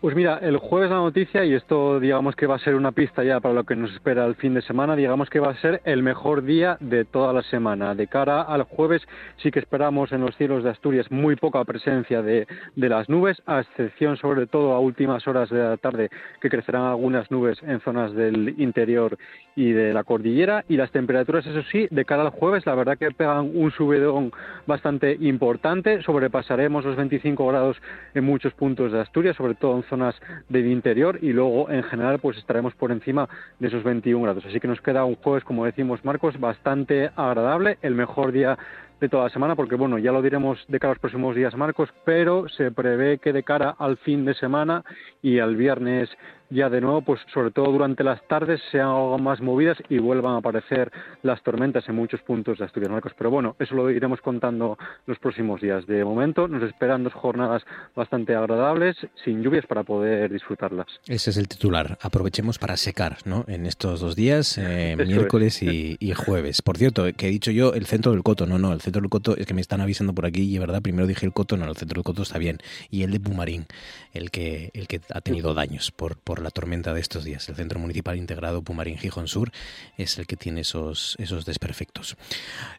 Pues 0.00 0.16
mira, 0.16 0.38
el 0.38 0.56
jueves 0.56 0.88
la 0.88 0.96
noticia, 0.96 1.44
y 1.44 1.52
esto 1.52 2.00
digamos 2.00 2.34
que 2.34 2.46
va 2.46 2.54
a 2.54 2.58
ser 2.58 2.74
una 2.74 2.90
pista 2.90 3.22
ya 3.22 3.38
para 3.38 3.52
lo 3.52 3.64
que 3.64 3.76
nos 3.76 3.92
espera 3.92 4.24
el 4.24 4.34
fin 4.34 4.54
de 4.54 4.62
semana, 4.62 4.96
digamos 4.96 5.28
que 5.28 5.40
va 5.40 5.50
a 5.50 5.56
ser 5.56 5.82
el 5.84 6.02
mejor 6.02 6.42
día 6.42 6.78
de 6.80 7.04
toda 7.04 7.34
la 7.34 7.42
semana. 7.42 7.94
De 7.94 8.06
cara 8.06 8.40
al 8.40 8.62
jueves 8.62 9.02
sí 9.42 9.50
que 9.50 9.58
esperamos 9.58 10.10
en 10.12 10.22
los 10.22 10.34
cielos 10.36 10.64
de 10.64 10.70
Asturias 10.70 11.10
muy 11.10 11.36
poca 11.36 11.62
presencia 11.66 12.22
de, 12.22 12.46
las 12.76 13.10
nubes, 13.10 13.42
a 13.44 13.60
excepción 13.60 14.16
sobre 14.16 14.46
todo 14.46 14.72
a 14.72 14.80
últimas 14.80 15.28
horas 15.28 15.50
de 15.50 15.58
la 15.58 15.76
tarde 15.76 16.08
que 16.40 16.48
crecerán 16.48 16.84
algunas 16.84 17.30
nubes 17.30 17.62
en 17.62 17.80
zonas 17.80 18.14
del 18.14 18.54
interior 18.56 19.18
y 19.54 19.72
de 19.72 19.92
la 19.92 20.04
cordillera. 20.04 20.64
Y 20.66 20.78
las 20.78 20.90
temperaturas, 20.92 21.46
eso 21.46 21.62
sí, 21.70 21.88
de 21.90 22.06
cara 22.06 22.22
al 22.22 22.30
jueves, 22.30 22.64
la 22.64 22.74
verdad 22.74 22.96
que 22.96 23.10
pegan 23.10 23.50
un 23.54 23.70
subidón 23.70 24.32
bastante 24.66 25.18
importante. 25.20 26.00
Sobrepasaremos 26.00 26.86
los 26.86 26.96
25 26.96 27.46
grados 27.46 27.76
en 28.14 28.24
muchos 28.24 28.54
puntos 28.54 28.92
de 28.92 29.00
Asturias, 29.00 29.36
sobre 29.36 29.56
todo 29.56 29.76
en 29.76 29.89
zonas 29.90 30.14
del 30.48 30.68
interior 30.68 31.18
y 31.20 31.34
luego 31.34 31.68
en 31.70 31.82
general 31.82 32.18
pues 32.20 32.38
estaremos 32.38 32.74
por 32.74 32.92
encima 32.92 33.28
de 33.58 33.68
esos 33.68 33.84
21 33.84 34.22
grados. 34.22 34.46
Así 34.46 34.58
que 34.60 34.68
nos 34.68 34.80
queda 34.80 35.04
un 35.04 35.16
jueves, 35.16 35.44
como 35.44 35.66
decimos 35.66 36.02
Marcos, 36.04 36.40
bastante 36.40 37.10
agradable, 37.16 37.76
el 37.82 37.94
mejor 37.94 38.32
día 38.32 38.56
de 39.00 39.08
toda 39.08 39.24
la 39.24 39.30
semana, 39.30 39.56
porque 39.56 39.76
bueno, 39.76 39.98
ya 39.98 40.12
lo 40.12 40.22
diremos 40.22 40.58
de 40.68 40.78
cara 40.78 40.92
a 40.92 40.94
los 40.94 41.00
próximos 41.00 41.34
días, 41.34 41.56
Marcos, 41.56 41.88
pero 42.04 42.48
se 42.48 42.70
prevé 42.70 43.18
que 43.18 43.32
de 43.32 43.42
cara 43.42 43.74
al 43.78 43.96
fin 43.98 44.24
de 44.24 44.34
semana 44.34 44.84
y 45.22 45.38
al 45.38 45.56
viernes 45.56 46.10
ya 46.50 46.68
de 46.68 46.80
nuevo, 46.80 47.02
pues 47.02 47.20
sobre 47.32 47.52
todo 47.52 47.70
durante 47.70 48.02
las 48.02 48.20
tardes 48.26 48.60
sean 48.70 48.88
algo 48.88 49.18
más 49.18 49.40
movidas 49.40 49.78
y 49.88 49.98
vuelvan 49.98 50.34
a 50.34 50.38
aparecer 50.38 50.90
las 51.22 51.42
tormentas 51.42 51.88
en 51.88 51.94
muchos 51.94 52.20
puntos 52.22 52.58
de 52.58 52.64
Asturias 52.64 52.90
Marcos. 52.90 53.12
Pero 53.16 53.30
bueno, 53.30 53.54
eso 53.58 53.74
lo 53.74 53.88
iremos 53.90 54.20
contando 54.20 54.76
los 55.06 55.18
próximos 55.18 55.60
días. 55.60 55.86
De 55.86 56.04
momento 56.04 56.48
nos 56.48 56.62
esperan 56.64 57.04
dos 57.04 57.14
jornadas 57.14 57.62
bastante 57.94 58.34
agradables, 58.34 58.96
sin 59.24 59.42
lluvias 59.42 59.64
para 59.66 59.84
poder 59.84 60.32
disfrutarlas. 60.32 60.88
Ese 61.06 61.30
es 61.30 61.36
el 61.36 61.46
titular. 61.46 61.98
Aprovechemos 62.02 62.58
para 62.58 62.76
secar, 62.76 63.18
¿no? 63.24 63.44
En 63.46 63.66
estos 63.66 64.00
dos 64.00 64.16
días, 64.16 64.58
eh, 64.58 64.96
miércoles 64.96 65.62
y, 65.62 65.98
jueves. 66.10 66.60
Por 66.60 66.76
cierto, 66.76 67.04
que 67.16 67.28
he 67.28 67.30
dicho 67.30 67.52
yo 67.52 67.72
el 67.72 67.86
centro 67.86 68.10
del 68.10 68.24
Coto. 68.24 68.44
No, 68.44 68.58
no, 68.58 68.72
el 68.72 68.80
centro 68.80 68.89
del 68.92 69.08
Coto 69.08 69.36
es 69.36 69.46
que 69.46 69.54
me 69.54 69.60
están 69.60 69.80
avisando 69.80 70.14
por 70.14 70.26
aquí 70.26 70.42
y 70.42 70.54
es 70.54 70.60
verdad, 70.60 70.82
primero 70.82 71.06
dije 71.06 71.26
el 71.26 71.32
Coto, 71.32 71.56
no, 71.56 71.64
el 71.64 71.76
centro 71.76 71.98
del 71.98 72.04
Coto 72.04 72.22
está 72.22 72.38
bien. 72.38 72.58
Y 72.90 73.02
el 73.02 73.10
de 73.10 73.20
Pumarín, 73.20 73.66
el 74.12 74.30
que, 74.30 74.70
el 74.74 74.88
que 74.88 75.00
ha 75.12 75.20
tenido 75.20 75.54
daños 75.54 75.90
por, 75.90 76.16
por 76.16 76.42
la 76.42 76.50
tormenta 76.50 76.94
de 76.94 77.00
estos 77.00 77.24
días. 77.24 77.48
El 77.48 77.56
Centro 77.56 77.78
Municipal 77.78 78.16
Integrado 78.16 78.62
Pumarín 78.62 78.98
Gijón 78.98 79.28
Sur 79.28 79.52
es 79.96 80.18
el 80.18 80.26
que 80.26 80.36
tiene 80.36 80.62
esos, 80.62 81.16
esos 81.18 81.44
desperfectos. 81.44 82.16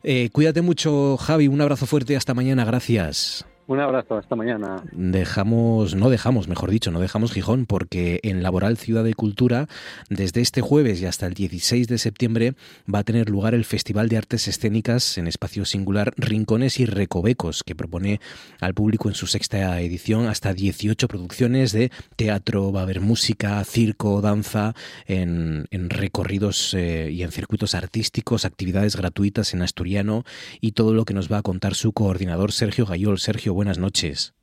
Eh, 0.04 0.30
cuídate 0.32 0.62
mucho, 0.62 1.18
Javi. 1.18 1.48
Un 1.48 1.62
abrazo 1.62 1.86
fuerte. 1.86 2.16
Hasta 2.16 2.34
mañana. 2.34 2.66
Gracias. 2.66 3.46
Un 3.72 3.80
abrazo, 3.80 4.18
hasta 4.18 4.36
mañana. 4.36 4.84
Dejamos, 4.92 5.96
no 5.96 6.10
dejamos, 6.10 6.50
mejor 6.50 6.72
dicho, 6.72 6.92
no 6.92 7.00
dejamos 7.00 7.32
Gijón 7.32 7.66
porque 7.66 8.20
en 8.22 8.44
Laboral 8.44 8.76
Ciudad 8.76 9.06
de 9.06 9.14
Cultura, 9.14 9.68
desde 10.10 10.42
este 10.42 10.60
jueves 10.60 11.02
y 11.02 11.06
hasta 11.06 11.26
el 11.26 11.36
16 11.36 11.88
de 11.88 11.98
septiembre, 11.98 12.56
va 12.94 13.00
a 13.00 13.04
tener 13.06 13.30
lugar 13.30 13.54
el 13.54 13.64
Festival 13.64 14.10
de 14.10 14.18
Artes 14.18 14.50
Escénicas 14.50 15.18
en 15.18 15.26
espacio 15.26 15.64
singular 15.64 16.12
Rincones 16.18 16.82
y 16.82 16.86
Recovecos, 16.86 17.64
que 17.64 17.74
propone 17.74 18.20
al 18.60 18.74
público 18.74 19.08
en 19.08 19.16
su 19.16 19.26
sexta 19.26 19.80
edición 19.80 20.28
hasta 20.28 20.54
18 20.54 21.08
producciones 21.08 21.72
de 21.72 21.94
teatro, 22.18 22.74
va 22.74 22.82
a 22.82 22.84
haber 22.84 23.00
música, 23.00 23.64
circo, 23.64 24.20
danza, 24.20 24.74
en, 25.06 25.66
recorridos 25.72 26.74
eh, 26.74 27.10
y 27.10 27.24
en 27.24 27.32
circuitos 27.32 27.74
artísticos, 27.74 28.44
actividades 28.44 28.98
gratuitas 28.98 29.54
en 29.54 29.62
asturiano 29.62 30.26
y 30.60 30.74
todo 30.74 30.94
lo 30.94 31.06
que 31.06 31.14
nos 31.14 31.32
va 31.32 31.38
a 31.38 31.42
contar 31.42 31.74
su 31.74 31.94
coordinador 31.94 32.52
Sergio 32.52 32.86
Gayol. 32.86 33.18
Sergio, 33.18 33.61
buenas 33.62 33.78
noches. 33.78 34.34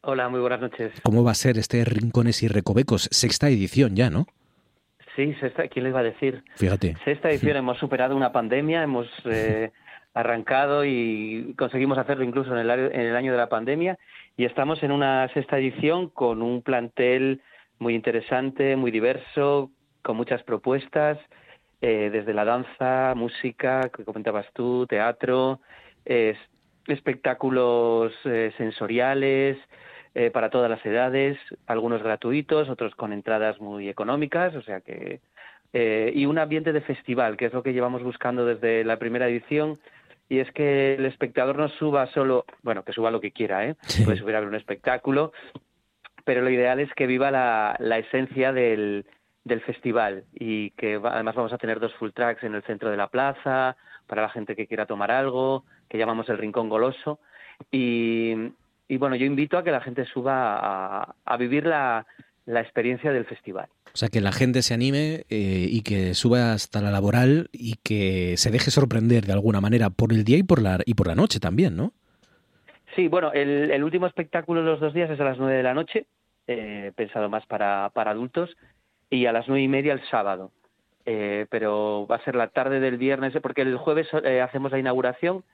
Hola, 0.00 0.28
muy 0.28 0.40
buenas 0.40 0.60
noches. 0.60 0.92
¿Cómo 1.04 1.22
va 1.22 1.30
a 1.30 1.34
ser 1.34 1.58
este 1.58 1.84
Rincones 1.84 2.42
y 2.42 2.48
Recovecos? 2.48 3.08
Sexta 3.12 3.48
edición 3.48 3.94
ya, 3.94 4.10
¿no? 4.10 4.26
Sí, 5.14 5.32
sexta, 5.34 5.68
¿quién 5.68 5.84
le 5.84 5.90
iba 5.90 6.00
a 6.00 6.02
decir? 6.02 6.42
Fíjate. 6.56 6.96
Sexta 7.04 7.30
edición, 7.30 7.56
hemos 7.56 7.78
superado 7.78 8.16
una 8.16 8.32
pandemia, 8.32 8.82
hemos 8.82 9.06
eh, 9.26 9.70
arrancado 10.14 10.84
y 10.84 11.54
conseguimos 11.56 11.98
hacerlo 11.98 12.24
incluso 12.24 12.50
en 12.50 12.58
el, 12.58 12.68
en 12.68 13.00
el 13.00 13.14
año 13.14 13.30
de 13.30 13.38
la 13.38 13.48
pandemia 13.48 13.96
y 14.36 14.44
estamos 14.44 14.82
en 14.82 14.90
una 14.90 15.28
sexta 15.34 15.56
edición 15.56 16.08
con 16.08 16.42
un 16.42 16.62
plantel 16.62 17.40
muy 17.78 17.94
interesante, 17.94 18.74
muy 18.74 18.90
diverso, 18.90 19.70
con 20.02 20.16
muchas 20.16 20.42
propuestas, 20.42 21.16
eh, 21.80 22.10
desde 22.12 22.34
la 22.34 22.44
danza, 22.44 23.14
música, 23.14 23.88
que 23.96 24.04
comentabas 24.04 24.46
tú, 24.52 24.84
teatro, 24.88 25.60
eh, 26.04 26.36
espectáculos 26.88 28.12
eh, 28.24 28.52
sensoriales 28.56 29.58
eh, 30.14 30.30
para 30.30 30.50
todas 30.50 30.70
las 30.70 30.84
edades, 30.84 31.38
algunos 31.66 32.02
gratuitos, 32.02 32.68
otros 32.68 32.94
con 32.94 33.12
entradas 33.12 33.60
muy 33.60 33.88
económicas, 33.88 34.54
o 34.54 34.62
sea 34.62 34.80
que 34.80 35.20
eh, 35.72 36.12
y 36.14 36.26
un 36.26 36.38
ambiente 36.38 36.72
de 36.72 36.80
festival, 36.80 37.36
que 37.36 37.46
es 37.46 37.52
lo 37.52 37.62
que 37.62 37.72
llevamos 37.72 38.02
buscando 38.02 38.46
desde 38.46 38.84
la 38.84 38.98
primera 38.98 39.28
edición. 39.28 39.78
Y 40.30 40.40
es 40.40 40.50
que 40.52 40.94
el 40.94 41.06
espectador 41.06 41.56
no 41.56 41.68
suba 41.68 42.06
solo, 42.08 42.44
bueno, 42.62 42.84
que 42.84 42.92
suba 42.92 43.10
lo 43.10 43.20
que 43.20 43.32
quiera, 43.32 43.64
¿eh? 43.66 43.76
Puede 44.04 44.18
subir 44.18 44.36
a 44.36 44.40
ver 44.40 44.48
un 44.48 44.54
espectáculo, 44.56 45.32
pero 46.24 46.42
lo 46.42 46.50
ideal 46.50 46.80
es 46.80 46.92
que 46.92 47.06
viva 47.06 47.30
la, 47.30 47.76
la 47.78 47.96
esencia 47.96 48.52
del, 48.52 49.06
del 49.44 49.62
festival 49.62 50.24
y 50.34 50.70
que 50.72 51.00
además 51.02 51.34
vamos 51.34 51.52
a 51.54 51.58
tener 51.58 51.80
dos 51.80 51.94
full 51.94 52.10
tracks 52.10 52.42
en 52.44 52.54
el 52.54 52.62
centro 52.64 52.90
de 52.90 52.98
la 52.98 53.08
plaza 53.08 53.76
para 54.06 54.22
la 54.22 54.28
gente 54.28 54.54
que 54.54 54.66
quiera 54.66 54.84
tomar 54.84 55.10
algo, 55.10 55.64
que 55.88 55.98
llamamos 55.98 56.28
el 56.28 56.38
Rincón 56.38 56.68
Goloso. 56.68 57.18
Y, 57.70 58.34
bueno, 58.96 59.16
yo 59.16 59.26
invito 59.26 59.58
a 59.58 59.64
que 59.64 59.70
la 59.70 59.80
gente 59.80 60.04
suba 60.06 61.14
a, 61.24 61.36
vivir 61.36 61.66
la, 61.66 62.06
experiencia 62.46 63.12
del 63.12 63.26
festival. 63.26 63.68
O 63.92 63.96
sea, 63.96 64.08
que 64.08 64.20
la 64.20 64.32
gente 64.32 64.62
se 64.62 64.74
anime 64.74 65.24
eh, 65.28 65.66
y 65.68 65.82
que 65.82 66.14
suba 66.14 66.52
hasta 66.52 66.80
la 66.80 66.90
laboral 66.90 67.48
y 67.52 67.74
que 67.82 68.36
se 68.36 68.50
deje 68.50 68.70
sorprender 68.70 69.24
de 69.24 69.32
alguna 69.32 69.60
manera 69.60 69.90
por 69.90 70.12
el 70.12 70.24
día 70.24 70.38
y 70.38 70.42
por 70.42 70.62
la, 70.62 70.78
y 70.84 70.94
por 70.94 71.08
la 71.08 71.14
noche 71.14 71.40
también, 71.40 71.76
¿no? 71.76 71.92
Sí, 72.94 73.08
bueno, 73.08 73.32
el, 73.32 73.82
último 73.82 74.06
espectáculo 74.06 74.60
de 74.60 74.66
los 74.66 74.80
dos 74.80 74.94
días 74.94 75.10
es 75.10 75.20
a 75.20 75.24
las 75.24 75.38
nueve 75.38 75.56
de 75.56 75.62
la 75.62 75.74
noche, 75.74 76.06
eh, 76.46 76.92
pensado 76.96 77.28
más 77.28 77.46
para, 77.46 77.90
para 77.92 78.12
adultos, 78.12 78.56
y 79.10 79.26
a 79.26 79.32
las 79.32 79.46
nueve 79.48 79.62
y 79.62 79.68
media 79.68 79.92
el 79.92 80.02
sábado. 80.10 80.50
Eh, 81.06 81.46
pero 81.48 82.06
va 82.10 82.16
a 82.16 82.24
ser 82.24 82.34
la 82.34 82.48
tarde 82.48 82.80
del 82.80 82.98
viernes, 82.98 83.32
porque 83.40 83.62
el 83.62 83.76
jueves 83.76 84.08
hacemos 84.12 84.72
la 84.72 84.78
inauguración 84.78 85.44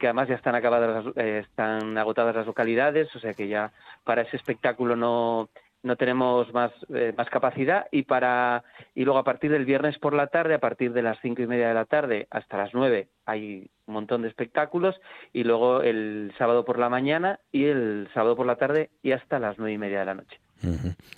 que 0.00 0.06
además 0.06 0.28
ya 0.28 0.34
están 0.34 0.54
acabadas, 0.56 1.04
eh, 1.16 1.44
están 1.44 1.96
agotadas 1.98 2.34
las 2.34 2.46
localidades, 2.46 3.14
o 3.14 3.20
sea 3.20 3.34
que 3.34 3.46
ya 3.46 3.70
para 4.02 4.22
ese 4.22 4.36
espectáculo 4.36 4.96
no, 4.96 5.50
no 5.82 5.96
tenemos 5.96 6.52
más, 6.52 6.72
eh, 6.92 7.12
más 7.16 7.28
capacidad 7.28 7.86
y 7.92 8.02
para 8.02 8.64
y 8.94 9.04
luego 9.04 9.18
a 9.18 9.24
partir 9.24 9.50
del 9.50 9.66
viernes 9.66 9.98
por 9.98 10.14
la 10.14 10.28
tarde, 10.28 10.54
a 10.54 10.58
partir 10.58 10.92
de 10.92 11.02
las 11.02 11.18
cinco 11.20 11.42
y 11.42 11.46
media 11.46 11.68
de 11.68 11.74
la 11.74 11.84
tarde 11.84 12.26
hasta 12.30 12.56
las 12.56 12.74
nueve 12.74 13.08
hay 13.26 13.70
un 13.86 13.94
montón 13.94 14.22
de 14.22 14.28
espectáculos 14.28 14.96
y 15.32 15.44
luego 15.44 15.82
el 15.82 16.32
sábado 16.38 16.64
por 16.64 16.78
la 16.78 16.88
mañana 16.88 17.38
y 17.52 17.66
el 17.66 18.08
sábado 18.14 18.36
por 18.36 18.46
la 18.46 18.56
tarde 18.56 18.90
y 19.02 19.12
hasta 19.12 19.38
las 19.38 19.58
nueve 19.58 19.74
y 19.74 19.78
media 19.78 20.00
de 20.00 20.06
la 20.06 20.14
noche. 20.14 20.40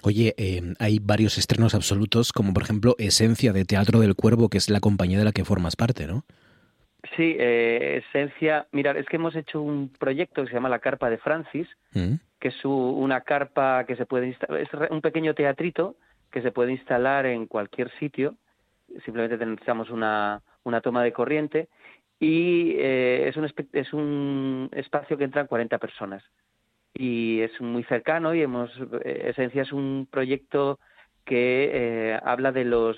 Oye, 0.04 0.34
eh, 0.36 0.62
hay 0.78 1.00
varios 1.00 1.36
estrenos 1.36 1.74
absolutos, 1.74 2.32
como 2.32 2.52
por 2.52 2.62
ejemplo 2.62 2.94
Esencia 2.98 3.52
de 3.52 3.64
Teatro 3.64 3.98
del 3.98 4.14
Cuervo, 4.14 4.48
que 4.48 4.58
es 4.58 4.70
la 4.70 4.78
compañía 4.78 5.18
de 5.18 5.24
la 5.24 5.32
que 5.32 5.44
formas 5.44 5.74
parte, 5.74 6.06
¿no? 6.06 6.24
Sí, 7.16 7.36
eh, 7.38 8.02
esencia. 8.06 8.66
Mira, 8.70 8.92
es 8.92 9.06
que 9.06 9.16
hemos 9.16 9.34
hecho 9.34 9.60
un 9.60 9.90
proyecto 9.98 10.42
que 10.42 10.48
se 10.48 10.54
llama 10.54 10.68
la 10.68 10.78
Carpa 10.78 11.10
de 11.10 11.18
Francis, 11.18 11.68
¿Mm? 11.92 12.14
que 12.38 12.48
es 12.48 12.64
una 12.64 13.20
carpa 13.22 13.84
que 13.86 13.96
se 13.96 14.06
puede 14.06 14.28
instalar, 14.28 14.60
es 14.60 14.90
un 14.90 15.00
pequeño 15.00 15.34
teatrito 15.34 15.96
que 16.30 16.42
se 16.42 16.52
puede 16.52 16.72
instalar 16.72 17.26
en 17.26 17.46
cualquier 17.46 17.90
sitio. 17.98 18.36
Simplemente 19.04 19.36
necesitamos 19.44 19.90
una, 19.90 20.42
una 20.64 20.80
toma 20.80 21.02
de 21.02 21.12
corriente 21.12 21.68
y 22.18 22.74
eh, 22.78 23.28
es, 23.28 23.36
un, 23.36 23.52
es 23.72 23.92
un 23.92 24.70
espacio 24.72 25.18
que 25.18 25.24
entran 25.24 25.46
40 25.46 25.78
personas 25.78 26.22
y 26.94 27.40
es 27.40 27.60
muy 27.60 27.84
cercano 27.84 28.34
y 28.34 28.42
hemos 28.42 28.70
eh, 29.04 29.30
Esencia 29.30 29.62
es 29.62 29.72
un 29.72 30.06
proyecto 30.10 30.78
que 31.24 31.70
eh, 31.72 32.20
habla 32.22 32.52
de 32.52 32.64
los 32.64 32.96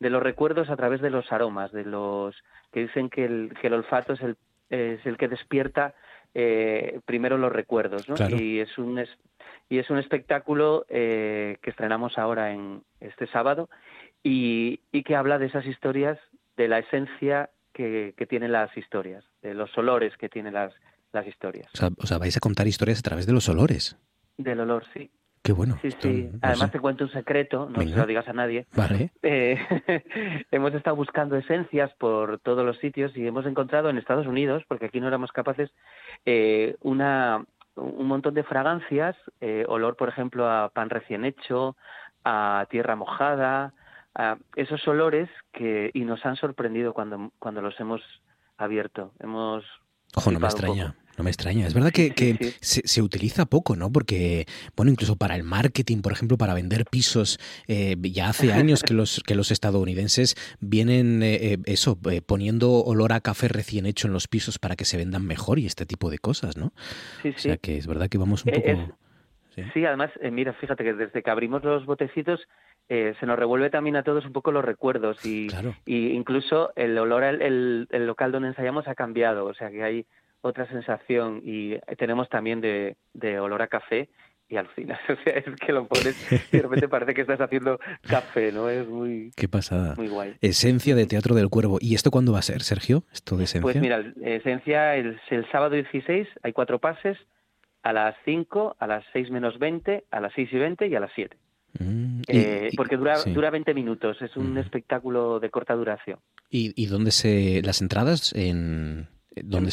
de 0.00 0.10
los 0.10 0.22
recuerdos 0.22 0.68
a 0.68 0.76
través 0.76 1.00
de 1.00 1.10
los 1.10 1.30
aromas, 1.32 1.72
de 1.72 1.84
los 1.84 2.36
que 2.74 2.80
dicen 2.80 3.08
que 3.08 3.24
el, 3.24 3.54
que 3.60 3.68
el 3.68 3.74
olfato 3.74 4.14
es 4.14 4.20
el 4.20 4.36
es 4.68 5.06
el 5.06 5.16
que 5.16 5.28
despierta 5.28 5.94
eh, 6.34 6.98
primero 7.04 7.38
los 7.38 7.52
recuerdos, 7.52 8.08
¿no? 8.08 8.16
Y 8.28 8.58
es 8.58 8.76
un 8.78 9.00
y 9.68 9.78
es 9.78 9.88
un 9.90 9.98
espectáculo 9.98 10.84
eh, 10.88 11.58
que 11.62 11.70
estrenamos 11.70 12.18
ahora 12.18 12.52
en 12.52 12.82
este 12.98 13.28
sábado 13.28 13.70
y, 14.24 14.80
y 14.90 15.04
que 15.04 15.14
habla 15.14 15.38
de 15.38 15.46
esas 15.46 15.66
historias, 15.66 16.18
de 16.56 16.66
la 16.66 16.80
esencia 16.80 17.50
que, 17.72 18.14
que 18.16 18.26
tienen 18.26 18.50
las 18.50 18.76
historias, 18.76 19.24
de 19.42 19.54
los 19.54 19.76
olores 19.78 20.16
que 20.16 20.28
tienen 20.28 20.54
las, 20.54 20.74
las 21.12 21.26
historias. 21.28 21.68
O 21.98 22.06
sea, 22.06 22.18
vais 22.18 22.36
a 22.36 22.40
contar 22.40 22.66
historias 22.66 22.98
a 22.98 23.02
través 23.02 23.26
de 23.26 23.32
los 23.32 23.48
olores. 23.48 23.96
Del 24.36 24.58
olor, 24.58 24.84
sí. 24.92 25.10
Qué 25.44 25.52
bueno. 25.52 25.78
Sí, 25.82 25.90
sí. 26.00 26.30
Además 26.40 26.72
te 26.72 26.80
cuento 26.80 27.04
un 27.04 27.10
secreto, 27.10 27.68
no 27.68 27.78
se 27.78 27.94
lo 27.94 28.06
digas 28.06 28.26
a 28.26 28.32
nadie. 28.32 28.66
Vale. 28.74 29.10
Eh, 29.22 29.58
hemos 30.50 30.72
estado 30.72 30.96
buscando 30.96 31.36
esencias 31.36 31.92
por 31.98 32.38
todos 32.38 32.64
los 32.64 32.78
sitios 32.78 33.14
y 33.14 33.26
hemos 33.26 33.44
encontrado 33.44 33.90
en 33.90 33.98
Estados 33.98 34.26
Unidos, 34.26 34.62
porque 34.66 34.86
aquí 34.86 35.00
no 35.00 35.08
éramos 35.08 35.32
capaces, 35.32 35.70
eh, 36.24 36.76
una, 36.80 37.44
un 37.76 38.06
montón 38.06 38.32
de 38.32 38.42
fragancias, 38.42 39.16
eh, 39.42 39.66
olor, 39.68 39.96
por 39.96 40.08
ejemplo, 40.08 40.50
a 40.50 40.70
pan 40.70 40.88
recién 40.88 41.26
hecho, 41.26 41.76
a 42.24 42.66
tierra 42.70 42.96
mojada, 42.96 43.74
a 44.14 44.38
esos 44.56 44.88
olores 44.88 45.28
que 45.52 45.90
y 45.92 46.06
nos 46.06 46.24
han 46.24 46.36
sorprendido 46.36 46.94
cuando 46.94 47.32
cuando 47.38 47.60
los 47.60 47.78
hemos 47.78 48.00
abierto. 48.56 49.12
Hemos 49.20 49.62
Ojo, 50.16 50.30
no 50.30 50.40
me 50.40 50.46
extraña. 50.46 50.94
No 51.16 51.24
me 51.24 51.30
extraña. 51.30 51.66
Es 51.66 51.74
verdad 51.74 51.92
que, 51.92 52.12
Se, 52.60 53.02
utiliza 53.02 53.46
poco, 53.46 53.76
¿no? 53.76 53.90
Porque, 53.90 54.46
bueno, 54.76 54.90
incluso 54.90 55.16
para 55.16 55.36
el 55.36 55.44
marketing, 55.44 56.02
por 56.02 56.12
ejemplo, 56.12 56.36
para 56.36 56.54
vender 56.54 56.84
pisos, 56.90 57.38
eh, 57.68 57.96
ya 58.00 58.28
hace 58.28 58.52
años 58.52 58.82
que 58.82 58.94
los, 58.94 59.22
que 59.24 59.34
los 59.34 59.50
estadounidenses 59.50 60.34
vienen, 60.60 61.22
eh, 61.22 61.52
eh, 61.52 61.58
eso, 61.66 61.98
poniendo 62.26 62.72
olor 62.72 63.12
a 63.12 63.20
café 63.20 63.48
recién 63.48 63.86
hecho 63.86 64.08
en 64.08 64.12
los 64.12 64.26
pisos 64.26 64.58
para 64.58 64.76
que 64.76 64.84
se 64.84 64.96
vendan 64.96 65.26
mejor 65.26 65.58
y 65.58 65.66
este 65.66 65.86
tipo 65.86 66.10
de 66.10 66.18
cosas, 66.18 66.56
¿no? 66.56 66.72
Sí, 67.22 67.32
sí. 67.32 67.34
O 67.36 67.40
sea 67.40 67.56
que 67.58 67.76
es 67.76 67.86
verdad 67.86 68.08
que 68.08 68.18
vamos 68.18 68.44
un 68.44 68.52
poco... 68.52 68.98
¿sí? 69.54 69.84
además, 69.84 70.10
mira, 70.32 70.52
fíjate 70.54 70.82
que 70.82 70.94
desde 70.94 71.22
que 71.22 71.30
abrimos 71.30 71.62
los 71.62 71.86
botecitos 71.86 72.40
se 72.88 73.14
nos 73.22 73.38
revuelve 73.38 73.70
también 73.70 73.96
a 73.96 74.02
todos 74.02 74.26
un 74.26 74.32
poco 74.32 74.52
los 74.52 74.64
recuerdos 74.64 75.24
y, 75.24 75.46
y 75.86 76.08
incluso 76.08 76.72
el 76.76 76.98
olor 76.98 77.24
al 77.24 77.40
el, 77.40 77.88
el 77.90 78.06
local 78.06 78.30
donde 78.30 78.48
ensayamos 78.48 78.86
ha 78.88 78.94
cambiado, 78.94 79.46
o 79.46 79.54
sea 79.54 79.70
que 79.70 79.82
hay 79.82 80.06
otra 80.44 80.68
sensación 80.68 81.40
y 81.42 81.78
tenemos 81.96 82.28
también 82.28 82.60
de, 82.60 82.96
de 83.14 83.40
olor 83.40 83.62
a 83.62 83.68
café 83.68 84.10
y 84.46 84.56
al 84.56 84.68
final, 84.68 84.98
o 85.08 85.16
sea, 85.24 85.32
es 85.34 85.44
que 85.56 85.72
lo 85.72 85.86
pones 85.86 86.14
y 86.52 86.56
de 86.56 86.62
repente 86.62 86.88
parece 86.88 87.14
que 87.14 87.22
estás 87.22 87.40
haciendo 87.40 87.80
café, 88.02 88.52
¿no? 88.52 88.68
Es 88.68 88.86
muy... 88.86 89.32
Qué 89.36 89.48
pasada. 89.48 89.94
Muy 89.96 90.08
guay. 90.08 90.36
Esencia 90.42 90.94
de 90.94 91.06
Teatro 91.06 91.34
del 91.34 91.48
Cuervo. 91.48 91.78
¿Y 91.80 91.94
esto 91.94 92.10
cuándo 92.10 92.32
va 92.32 92.40
a 92.40 92.42
ser, 92.42 92.62
Sergio? 92.62 93.04
¿Esto 93.10 93.36
de 93.36 93.44
Esencia? 93.44 93.62
Pues 93.62 93.76
mira, 93.80 94.04
Esencia 94.22 94.96
el, 94.96 95.18
el 95.30 95.50
sábado 95.50 95.74
16, 95.74 96.28
hay 96.42 96.52
cuatro 96.52 96.78
pases, 96.78 97.16
a 97.82 97.92
las 97.92 98.14
5, 98.24 98.76
a 98.78 98.86
las 98.86 99.04
6 99.12 99.30
menos 99.30 99.58
20, 99.58 100.04
a 100.10 100.20
las 100.20 100.32
6 100.34 100.48
y 100.52 100.56
20 100.56 100.88
y 100.88 100.94
a 100.94 101.00
las 101.00 101.10
7. 101.14 101.36
Mm, 101.78 102.22
eh, 102.28 102.70
porque 102.76 102.96
dura, 102.96 103.22
dura 103.24 103.50
20 103.50 103.74
minutos, 103.74 104.20
es 104.22 104.36
un 104.36 104.58
espectáculo 104.58 105.40
de 105.40 105.50
corta 105.50 105.74
duración. 105.74 106.18
¿Y, 106.50 106.72
¿Y 106.80 106.86
dónde 106.86 107.10
se 107.10 107.62
las 107.62 107.82
entradas? 107.82 108.32
En, 108.34 109.08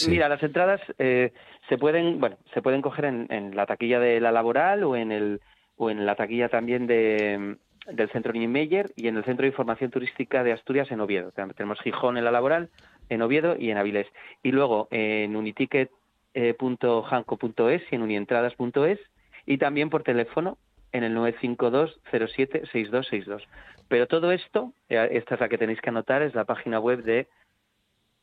Mira, 0.08 0.30
las 0.30 0.42
entradas 0.42 0.82
eh, 0.98 1.34
se 1.70 1.78
pueden, 1.78 2.20
bueno, 2.20 2.38
se 2.54 2.62
pueden 2.62 2.82
coger 2.82 3.06
en, 3.06 3.56
la 3.56 3.66
taquilla 3.66 4.00
de 4.00 4.20
la 4.20 4.32
laboral 4.32 4.84
o 4.84 4.96
en 4.96 5.12
el 5.12 5.42
o 5.78 5.90
en 5.90 6.06
la 6.06 6.16
taquilla 6.16 6.50
también 6.50 6.88
de, 6.88 7.58
del 7.88 8.10
Centro 8.12 8.34
Niemeyer 8.34 8.92
y 8.96 9.08
en 9.08 9.18
el 9.18 9.24
Centro 9.24 9.44
de 9.44 9.50
Información 9.50 9.92
Turística 9.92 10.44
de 10.44 10.52
Asturias 10.52 10.92
en 10.92 11.02
Oviedo. 11.02 11.32
Tenemos 11.32 11.80
Gijón 11.82 12.18
en 12.18 12.26
la 12.26 12.32
laboral, 12.32 12.70
en 13.10 13.22
Oviedo 13.22 13.56
y 13.58 13.70
en 13.72 13.78
Avilés. 13.78 14.08
Y 14.44 14.52
luego 14.52 14.88
en 14.92 15.36
uniticket.hanco.es 15.36 17.82
y 17.92 17.96
en 17.96 18.02
unientradas.es 18.02 19.00
y 19.46 19.58
también 19.58 19.90
por 19.90 20.04
teléfono 20.04 20.58
en 20.92 21.04
el 21.04 21.14
952 21.14 22.02
07 22.36 22.64
6262. 22.72 23.48
Pero 23.88 24.08
todo 24.08 24.32
esto, 24.32 24.74
eh, 24.90 25.10
esta 25.12 25.36
es 25.36 25.42
la 25.42 25.50
que 25.50 25.58
tenéis 25.58 25.82
que 25.82 25.90
anotar, 25.90 26.22
es 26.22 26.36
la 26.36 26.46
página 26.46 26.80
web 26.80 27.04
de 27.04 27.28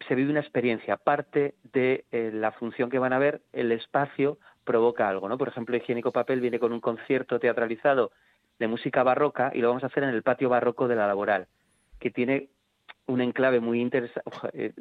se 0.10 0.15
vive 0.15 0.32
una 0.32 0.41
experiencia. 0.41 0.97
Parte 0.97 1.55
de 1.71 2.03
eh, 2.12 2.32
la 2.34 2.51
función 2.51 2.89
que 2.89 2.99
van 2.99 3.13
a 3.13 3.19
ver, 3.19 3.41
el 3.53 3.71
espacio 3.71 4.39
provoca 4.65 5.08
algo. 5.08 5.29
¿no? 5.29 5.38
Por 5.38 5.47
ejemplo, 5.47 5.77
Higiénico 5.77 6.12
Papel 6.12 6.41
viene 6.41 6.60
con 6.60 6.73
un 6.73 6.82
concierto 6.82 7.39
teatralizado 7.39 8.12
de 8.60 8.67
música 8.67 9.03
barroca 9.03 9.51
y 9.53 9.60
lo 9.60 9.69
vamos 9.69 9.84
a 9.84 9.88
hacer 9.88 10.03
en 10.03 10.10
el 10.10 10.21
patio 10.21 10.49
barroco 10.49 10.89
de 10.89 10.95
la 10.95 11.08
laboral, 11.08 11.47
que 11.97 12.12
tiene 12.12 12.49
un 13.09 13.21
enclave 13.21 13.59
muy 13.59 13.81
interesante. 13.81 14.23
Eh, 14.53 14.73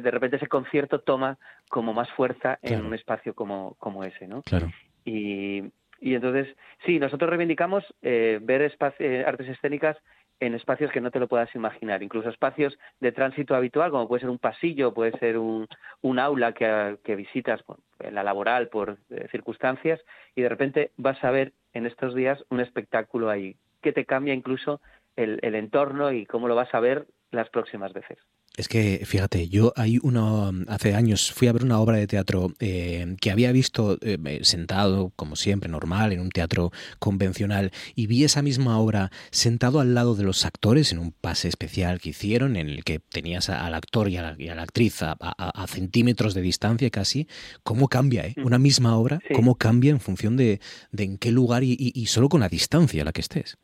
de 0.00 0.10
repente 0.10 0.36
ese 0.36 0.46
concierto 0.46 1.00
toma 1.00 1.38
como 1.68 1.92
más 1.92 2.10
fuerza 2.10 2.58
en 2.62 2.84
un 2.84 2.94
espacio 2.94 3.34
como, 3.34 3.74
como 3.78 4.04
ese, 4.04 4.28
¿no? 4.28 4.42
Claro. 4.42 4.70
Y, 5.04 5.62
y 6.00 6.14
entonces, 6.14 6.54
sí, 6.84 6.98
nosotros 6.98 7.30
reivindicamos 7.30 7.82
eh, 8.02 8.38
ver 8.42 8.60
eh, 8.98 9.24
artes 9.26 9.48
escénicas 9.48 9.96
en 10.38 10.54
espacios 10.54 10.90
que 10.90 11.00
no 11.00 11.10
te 11.10 11.20
lo 11.20 11.28
puedas 11.28 11.54
imaginar, 11.54 12.02
incluso 12.02 12.28
espacios 12.28 12.76
de 13.00 13.12
tránsito 13.12 13.54
habitual, 13.54 13.90
como 13.90 14.08
puede 14.08 14.20
ser 14.20 14.30
un 14.30 14.38
pasillo, 14.38 14.92
puede 14.92 15.16
ser 15.18 15.38
un, 15.38 15.68
un 16.00 16.18
aula 16.18 16.52
que, 16.52 16.98
que 17.04 17.14
visitas 17.14 17.62
en 18.00 18.14
la 18.14 18.24
laboral 18.24 18.68
por 18.68 18.98
circunstancias, 19.30 20.00
y 20.34 20.42
de 20.42 20.48
repente 20.48 20.90
vas 20.96 21.22
a 21.22 21.30
ver 21.30 21.52
en 21.74 21.86
estos 21.86 22.14
días 22.16 22.44
un 22.50 22.58
espectáculo 22.58 23.30
ahí 23.30 23.54
que 23.82 23.92
te 23.92 24.04
cambia 24.04 24.34
incluso 24.34 24.80
el, 25.14 25.38
el 25.42 25.54
entorno 25.54 26.10
y 26.10 26.26
cómo 26.26 26.48
lo 26.48 26.56
vas 26.56 26.74
a 26.74 26.80
ver 26.80 27.06
las 27.32 27.48
próximas 27.50 27.92
veces. 27.92 28.18
Es 28.54 28.68
que, 28.68 29.02
fíjate, 29.06 29.48
yo 29.48 29.72
hay 29.76 29.98
una, 30.02 30.50
hace 30.68 30.94
años 30.94 31.32
fui 31.32 31.48
a 31.48 31.52
ver 31.52 31.64
una 31.64 31.80
obra 31.80 31.96
de 31.96 32.06
teatro 32.06 32.52
eh, 32.60 33.16
que 33.18 33.30
había 33.30 33.50
visto 33.50 33.96
eh, 34.02 34.40
sentado, 34.42 35.10
como 35.16 35.36
siempre, 35.36 35.70
normal, 35.70 36.12
en 36.12 36.20
un 36.20 36.28
teatro 36.28 36.70
convencional, 36.98 37.72
y 37.94 38.08
vi 38.08 38.24
esa 38.24 38.42
misma 38.42 38.78
obra 38.78 39.10
sentado 39.30 39.80
al 39.80 39.94
lado 39.94 40.14
de 40.14 40.24
los 40.24 40.44
actores 40.44 40.92
en 40.92 40.98
un 40.98 41.12
pase 41.12 41.48
especial 41.48 41.98
que 41.98 42.10
hicieron, 42.10 42.56
en 42.56 42.68
el 42.68 42.84
que 42.84 42.98
tenías 42.98 43.48
al 43.48 43.72
actor 43.72 44.10
y 44.10 44.18
a 44.18 44.36
la, 44.36 44.62
actriz 44.62 45.02
a, 45.02 45.66
centímetros 45.66 46.34
de 46.34 46.42
distancia 46.42 46.90
casi. 46.90 47.26
¿Cómo 47.62 47.88
cambia, 47.88 48.26
eh? 48.26 48.34
Una 48.44 48.58
misma 48.58 48.98
obra, 48.98 49.18
cómo 49.34 49.54
cambia 49.54 49.90
en 49.90 50.00
función 50.00 50.36
de, 50.36 50.60
en 50.94 51.16
qué 51.16 51.32
lugar 51.32 51.64
y, 51.64 51.74
y 51.78 52.06
solo 52.06 52.28
con 52.28 52.40
la 52.40 52.50
distancia 52.50 53.00
a 53.00 53.06
la 53.06 53.12
que 53.12 53.22
estés. 53.22 53.56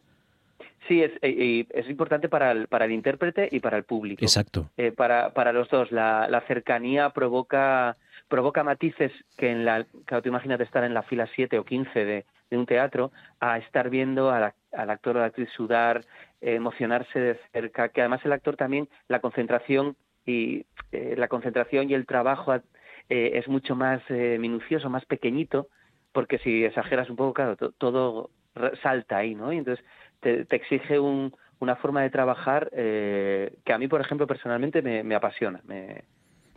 Sí, 0.88 1.02
es, 1.02 1.12
es 1.20 1.88
importante 1.88 2.28
para 2.28 2.50
el, 2.50 2.66
para 2.66 2.86
el 2.86 2.92
intérprete 2.92 3.48
y 3.52 3.60
para 3.60 3.76
el 3.76 3.84
público. 3.84 4.24
Exacto. 4.24 4.70
para, 4.96 5.34
para 5.34 5.52
los 5.52 5.68
dos. 5.68 5.92
La, 5.92 6.26
la 6.28 6.40
cercanía 6.42 7.10
provoca 7.10 7.96
provoca 8.28 8.62
matices 8.62 9.12
que 9.36 9.50
en 9.50 9.64
la, 9.64 9.86
claro, 10.04 10.22
tú 10.22 10.28
imagínate 10.28 10.62
estar 10.62 10.84
en 10.84 10.94
la 10.94 11.02
fila 11.02 11.28
7 11.34 11.58
o 11.58 11.64
15 11.64 12.04
de, 12.04 12.24
un 12.50 12.64
teatro 12.64 13.12
a 13.40 13.58
estar 13.58 13.90
viendo 13.90 14.30
al 14.30 14.54
actor 14.72 15.16
o 15.16 15.20
la 15.20 15.26
actriz 15.26 15.50
sudar, 15.50 16.02
emocionarse 16.40 17.20
de 17.20 17.40
cerca, 17.52 17.90
que 17.90 18.00
además 18.00 18.24
el 18.24 18.32
actor 18.32 18.56
también, 18.56 18.88
la 19.06 19.20
concentración 19.20 19.96
y 20.24 20.64
eh, 20.92 21.14
la 21.18 21.28
concentración 21.28 21.90
y 21.90 21.94
el 21.94 22.06
trabajo 22.06 22.54
eh, 22.54 22.62
es 23.10 23.48
mucho 23.48 23.76
más 23.76 24.00
eh, 24.08 24.38
minucioso, 24.40 24.88
más 24.88 25.04
pequeñito, 25.04 25.68
porque 26.12 26.38
si 26.38 26.64
exageras 26.64 27.10
un 27.10 27.16
poco, 27.16 27.34
claro, 27.34 27.56
todo 27.56 28.30
salta 28.82 29.18
ahí, 29.18 29.34
¿no? 29.34 29.52
Y 29.52 29.58
entonces 29.58 29.84
te, 30.20 30.44
te 30.44 30.56
exige 30.56 30.98
un, 30.98 31.34
una 31.60 31.76
forma 31.76 32.02
de 32.02 32.10
trabajar 32.10 32.70
que 32.70 33.72
a 33.72 33.78
mí, 33.78 33.88
por 33.88 34.00
ejemplo, 34.00 34.26
personalmente 34.26 34.82
me, 34.82 35.02
me 35.02 35.14
apasiona, 35.14 35.60
me, 35.64 36.04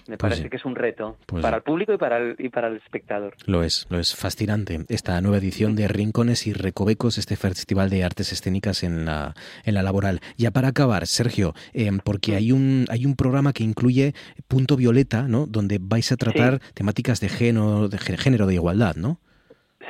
me 0.07 0.17
pues 0.17 0.31
parece 0.31 0.49
que 0.49 0.57
es 0.57 0.65
un 0.65 0.75
reto 0.75 1.17
pues 1.25 1.41
para 1.41 1.57
el 1.57 1.63
público 1.63 1.93
y 1.93 1.97
para 1.97 2.17
el, 2.17 2.35
y 2.37 2.49
para 2.49 2.67
el 2.67 2.77
espectador. 2.77 3.35
Lo 3.45 3.63
es, 3.63 3.87
lo 3.89 3.99
es 3.99 4.15
fascinante. 4.15 4.85
Esta 4.89 5.19
nueva 5.21 5.37
edición 5.37 5.75
de 5.75 5.87
Rincones 5.87 6.47
y 6.47 6.53
Recovecos, 6.53 7.17
este 7.17 7.35
Festival 7.35 7.89
de 7.89 8.03
Artes 8.03 8.31
Escénicas 8.31 8.83
en 8.83 9.05
la, 9.05 9.35
en 9.63 9.73
la 9.73 9.83
laboral. 9.83 10.21
Ya 10.37 10.51
para 10.51 10.69
acabar, 10.69 11.07
Sergio, 11.07 11.53
em, 11.73 11.99
porque 11.99 12.35
hay 12.35 12.51
un, 12.51 12.85
hay 12.89 13.05
un 13.05 13.15
programa 13.15 13.53
que 13.53 13.63
incluye 13.63 14.13
Punto 14.47 14.75
Violeta, 14.75 15.27
¿no? 15.27 15.45
Donde 15.45 15.79
vais 15.81 16.11
a 16.11 16.17
tratar 16.17 16.59
temáticas 16.73 17.19
de 17.19 17.29
género, 17.29 17.87
de 17.89 17.97
género 17.97 18.47
de 18.47 18.55
igualdad, 18.55 18.95
¿no? 18.95 19.19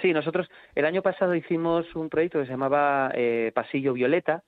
Sí, 0.01 0.13
nosotros 0.13 0.49
el 0.75 0.85
año 0.85 1.01
pasado 1.01 1.35
hicimos 1.35 1.93
un 1.95 2.09
proyecto 2.09 2.39
que 2.39 2.45
se 2.45 2.51
llamaba 2.51 3.11
eh, 3.13 3.51
Pasillo 3.53 3.93
Violeta, 3.93 4.43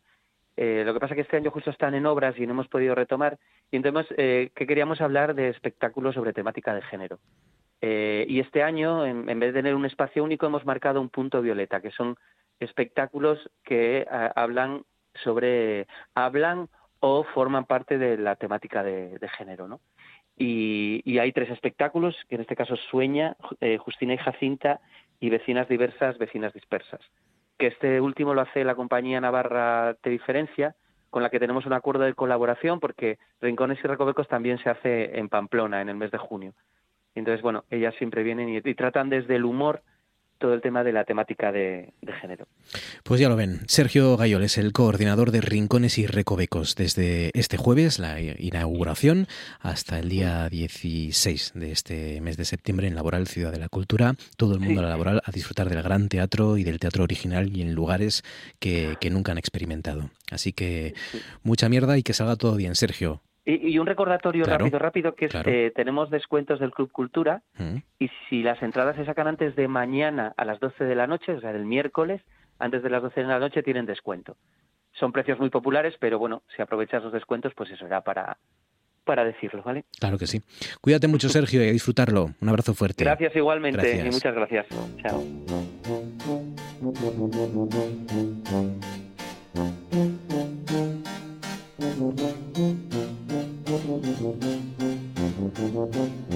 eh, 0.55 0.83
lo 0.85 0.93
que 0.93 0.99
pasa 0.99 1.15
que 1.15 1.21
este 1.21 1.37
año 1.37 1.51
justo 1.51 1.71
están 1.71 1.95
en 1.95 2.05
obras 2.05 2.37
y 2.37 2.45
no 2.45 2.53
hemos 2.53 2.67
podido 2.67 2.95
retomar. 2.95 3.39
Y 3.71 3.77
entonces, 3.77 4.13
eh, 4.17 4.51
que 4.55 4.67
queríamos 4.67 5.01
hablar 5.01 5.33
de 5.33 5.49
espectáculos 5.49 6.15
sobre 6.15 6.33
temática 6.33 6.73
de 6.73 6.81
género. 6.83 7.19
Y 7.85 8.39
este 8.39 8.63
año, 8.63 9.05
en, 9.05 9.25
vez 9.25 9.53
de 9.53 9.59
tener 9.59 9.75
un 9.75 9.85
espacio 9.85 10.23
único, 10.23 10.45
hemos 10.45 10.65
marcado 10.65 11.01
un 11.01 11.09
punto 11.09 11.41
violeta, 11.41 11.81
que 11.81 11.91
son 11.91 12.15
espectáculos 12.61 13.51
que 13.61 14.07
hablan 14.09 14.85
sobre, 15.15 15.85
hablan 16.15 16.69
o 17.01 17.25
forman 17.25 17.65
parte 17.65 17.97
de 17.97 18.17
la 18.17 18.37
temática 18.37 18.83
de, 18.83 19.19
género, 19.37 19.67
¿no? 19.67 19.81
Y, 20.37 21.01
y, 21.03 21.19
hay 21.19 21.33
tres 21.33 21.49
espectáculos, 21.49 22.15
que 22.29 22.35
en 22.35 22.41
este 22.41 22.55
caso 22.55 22.77
Sueña, 22.89 23.35
Justina 23.79 24.13
y 24.13 24.17
Jacinta, 24.17 24.79
y 25.23 25.29
Vecinas 25.29 25.69
Diversas, 25.69 26.17
Vecinas 26.17 26.53
Dispersas 26.53 26.99
que 27.57 27.67
este 27.67 28.01
último 28.01 28.33
lo 28.33 28.41
hace 28.41 28.63
la 28.63 28.75
compañía 28.75 29.21
Navarra 29.21 29.95
de 30.03 30.09
Diferencia, 30.09 30.75
con 31.09 31.23
la 31.23 31.29
que 31.29 31.39
tenemos 31.39 31.65
un 31.65 31.73
acuerdo 31.73 32.03
de 32.03 32.13
colaboración 32.13 32.79
porque 32.79 33.19
Rincones 33.41 33.79
y 33.83 33.87
Recovecos 33.87 34.27
también 34.27 34.57
se 34.57 34.69
hace 34.69 35.17
en 35.17 35.29
Pamplona 35.29 35.81
en 35.81 35.89
el 35.89 35.95
mes 35.95 36.11
de 36.11 36.17
junio. 36.17 36.53
Entonces, 37.15 37.41
bueno, 37.41 37.63
ellas 37.69 37.93
siempre 37.95 38.23
vienen 38.23 38.49
y 38.49 38.73
tratan 38.73 39.09
desde 39.09 39.35
el 39.35 39.45
humor 39.45 39.81
todo 40.43 40.55
el 40.55 40.61
tema 40.61 40.83
de 40.83 40.91
la 40.91 41.05
temática 41.05 41.53
de, 41.53 41.93
género. 42.19 42.45
Pues 43.03 43.21
ya 43.21 43.29
lo 43.29 43.37
ven, 43.37 43.61
Sergio 43.67 44.17
Gayol 44.17 44.43
es 44.43 44.57
el 44.57 44.73
coordinador 44.73 45.31
de 45.31 45.39
Rincones 45.39 45.97
y 45.97 46.05
Recovecos 46.05 46.75
desde 46.75 47.31
este 47.33 47.55
jueves, 47.55 47.97
la 47.97 48.19
inauguración, 48.19 49.27
hasta 49.61 49.99
el 49.99 50.09
día 50.09 50.49
16 50.49 51.53
de 51.55 51.71
este 51.71 52.19
mes 52.19 52.35
de 52.35 52.43
septiembre 52.43 52.87
en 52.87 52.95
Laboral 52.95 53.25
Ciudad 53.27 53.53
de 53.53 53.59
la 53.59 53.69
Cultura. 53.69 54.15
Todo 54.35 54.55
el 54.55 54.59
mundo 54.59 54.81
a 54.81 54.83
la 54.83 54.89
Laboral 54.89 55.21
a 55.23 55.31
disfrutar 55.31 55.69
del 55.69 55.81
gran 55.81 56.09
teatro 56.09 56.57
y 56.57 56.65
del 56.65 56.77
teatro 56.77 57.05
original 57.05 57.55
y 57.55 57.61
en 57.61 57.73
lugares 57.73 58.21
que, 58.59 58.97
nunca 59.11 59.31
han 59.31 59.37
experimentado. 59.37 60.09
Así 60.29 60.51
que 60.51 60.93
mucha 61.41 61.69
mierda 61.69 61.97
y 61.97 62.03
que 62.03 62.13
salga 62.13 62.35
todo 62.35 62.57
bien, 62.57 62.75
Sergio. 62.75 63.21
Y, 63.45 63.77
un 63.77 63.85
recordatorio 63.85 64.45
rápido, 64.45 64.79
rápido, 64.79 65.15
que 65.15 65.25
es, 65.25 65.35
eh, 65.45 65.73
tenemos 65.75 66.09
descuentos 66.09 66.61
del 66.61 66.71
Club 66.71 66.89
Cultura 66.91 67.41
mm. 67.57 67.75
y 67.99 68.09
si 68.29 68.41
las 68.41 68.61
entradas 68.63 68.95
se 68.95 69.03
sacan 69.03 69.27
antes 69.27 69.55
de 69.57 69.67
mañana 69.67 70.33
a 70.37 70.45
las 70.45 70.61
12 70.61 70.85
de 70.85 70.95
la 70.95 71.07
noche, 71.07 71.33
o 71.33 71.41
sea, 71.41 71.51
del 71.51 71.65
miércoles, 71.65 72.21
antes 72.57 72.81
de 72.83 72.89
las 72.89 73.01
12 73.01 73.19
de 73.19 73.27
la 73.27 73.39
noche 73.39 73.61
tienen 73.61 73.85
descuento. 73.85 74.37
Son 74.93 75.11
precios 75.11 75.39
muy 75.39 75.49
populares, 75.49 75.95
pero 75.99 76.19
bueno, 76.19 76.43
si 76.55 76.61
aprovechas 76.61 77.03
los 77.03 77.11
descuentos, 77.11 77.51
pues 77.53 77.69
eso 77.71 77.85
era 77.85 77.99
para, 78.01 78.37
para 79.03 79.25
decirlo, 79.25 79.61
¿vale? 79.63 79.83
Claro 79.99 80.17
que 80.17 80.27
sí. 80.27 80.41
Cuídate 80.79 81.07
mucho, 81.07 81.27
Sergio, 81.27 81.63
y 81.63 81.67
a 81.67 81.71
disfrutarlo. 81.71 82.29
Un 82.39 82.49
abrazo 82.49 82.73
fuerte. 82.73 83.03
Gracias 83.03 83.35
igualmente 83.35 84.05
y 84.05 84.09
muchas 84.09 84.33
gracias. 84.33 84.67
Chao. 85.01 85.21
Thank 93.85 94.05
you. 95.57 96.32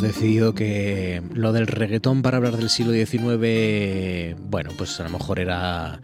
Decidido 0.00 0.54
que 0.54 1.22
lo 1.32 1.52
del 1.52 1.66
reggaetón 1.66 2.22
para 2.22 2.38
hablar 2.38 2.56
del 2.56 2.70
siglo 2.70 2.92
XIX, 2.92 4.36
bueno, 4.40 4.70
pues 4.76 4.98
a 5.00 5.04
lo 5.04 5.10
mejor 5.10 5.40
era 5.40 6.00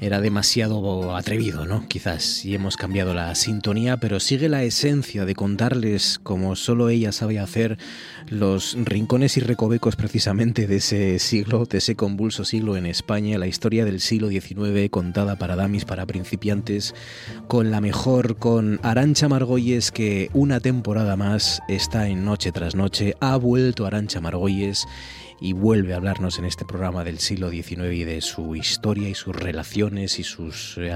era 0.00 0.20
demasiado 0.20 1.16
atrevido, 1.16 1.66
¿no? 1.66 1.86
Quizás, 1.88 2.44
y 2.44 2.54
hemos 2.54 2.76
cambiado 2.76 3.14
la 3.14 3.34
sintonía, 3.34 3.96
pero 3.98 4.20
sigue 4.20 4.48
la 4.48 4.62
esencia 4.62 5.24
de 5.24 5.34
contarles, 5.34 6.20
como 6.22 6.56
solo 6.56 6.88
ella 6.88 7.12
sabe 7.12 7.38
hacer, 7.38 7.78
los 8.28 8.76
rincones 8.78 9.36
y 9.36 9.40
recovecos 9.40 9.96
precisamente 9.96 10.66
de 10.66 10.76
ese 10.76 11.18
siglo, 11.18 11.64
de 11.66 11.78
ese 11.78 11.96
convulso 11.96 12.44
siglo 12.44 12.76
en 12.76 12.86
España, 12.86 13.38
la 13.38 13.46
historia 13.46 13.84
del 13.84 14.00
siglo 14.00 14.28
XIX 14.28 14.88
contada 14.90 15.36
para 15.36 15.56
damis, 15.56 15.84
para 15.84 16.06
principiantes, 16.06 16.94
con 17.48 17.70
la 17.70 17.80
mejor, 17.80 18.36
con 18.36 18.80
Arancha 18.82 19.28
Margolles, 19.28 19.90
que 19.90 20.30
una 20.32 20.60
temporada 20.60 21.16
más 21.16 21.62
está 21.68 22.08
en 22.08 22.24
Noche 22.24 22.52
tras 22.52 22.74
Noche, 22.74 23.14
ha 23.20 23.36
vuelto 23.36 23.86
Arancha 23.86 24.20
Margolles 24.20 24.86
y 25.40 25.52
vuelve 25.52 25.94
a 25.94 25.96
hablarnos 25.96 26.38
en 26.38 26.44
este 26.44 26.64
programa 26.64 27.04
del 27.04 27.18
siglo 27.18 27.50
XIX 27.50 27.92
y 27.92 28.04
de 28.04 28.20
su 28.20 28.56
historia 28.56 29.08
y 29.08 29.14
sus 29.14 29.34
relaciones 29.34 30.18
y 30.18 30.24
sus 30.24 30.78
eh, 30.78 30.92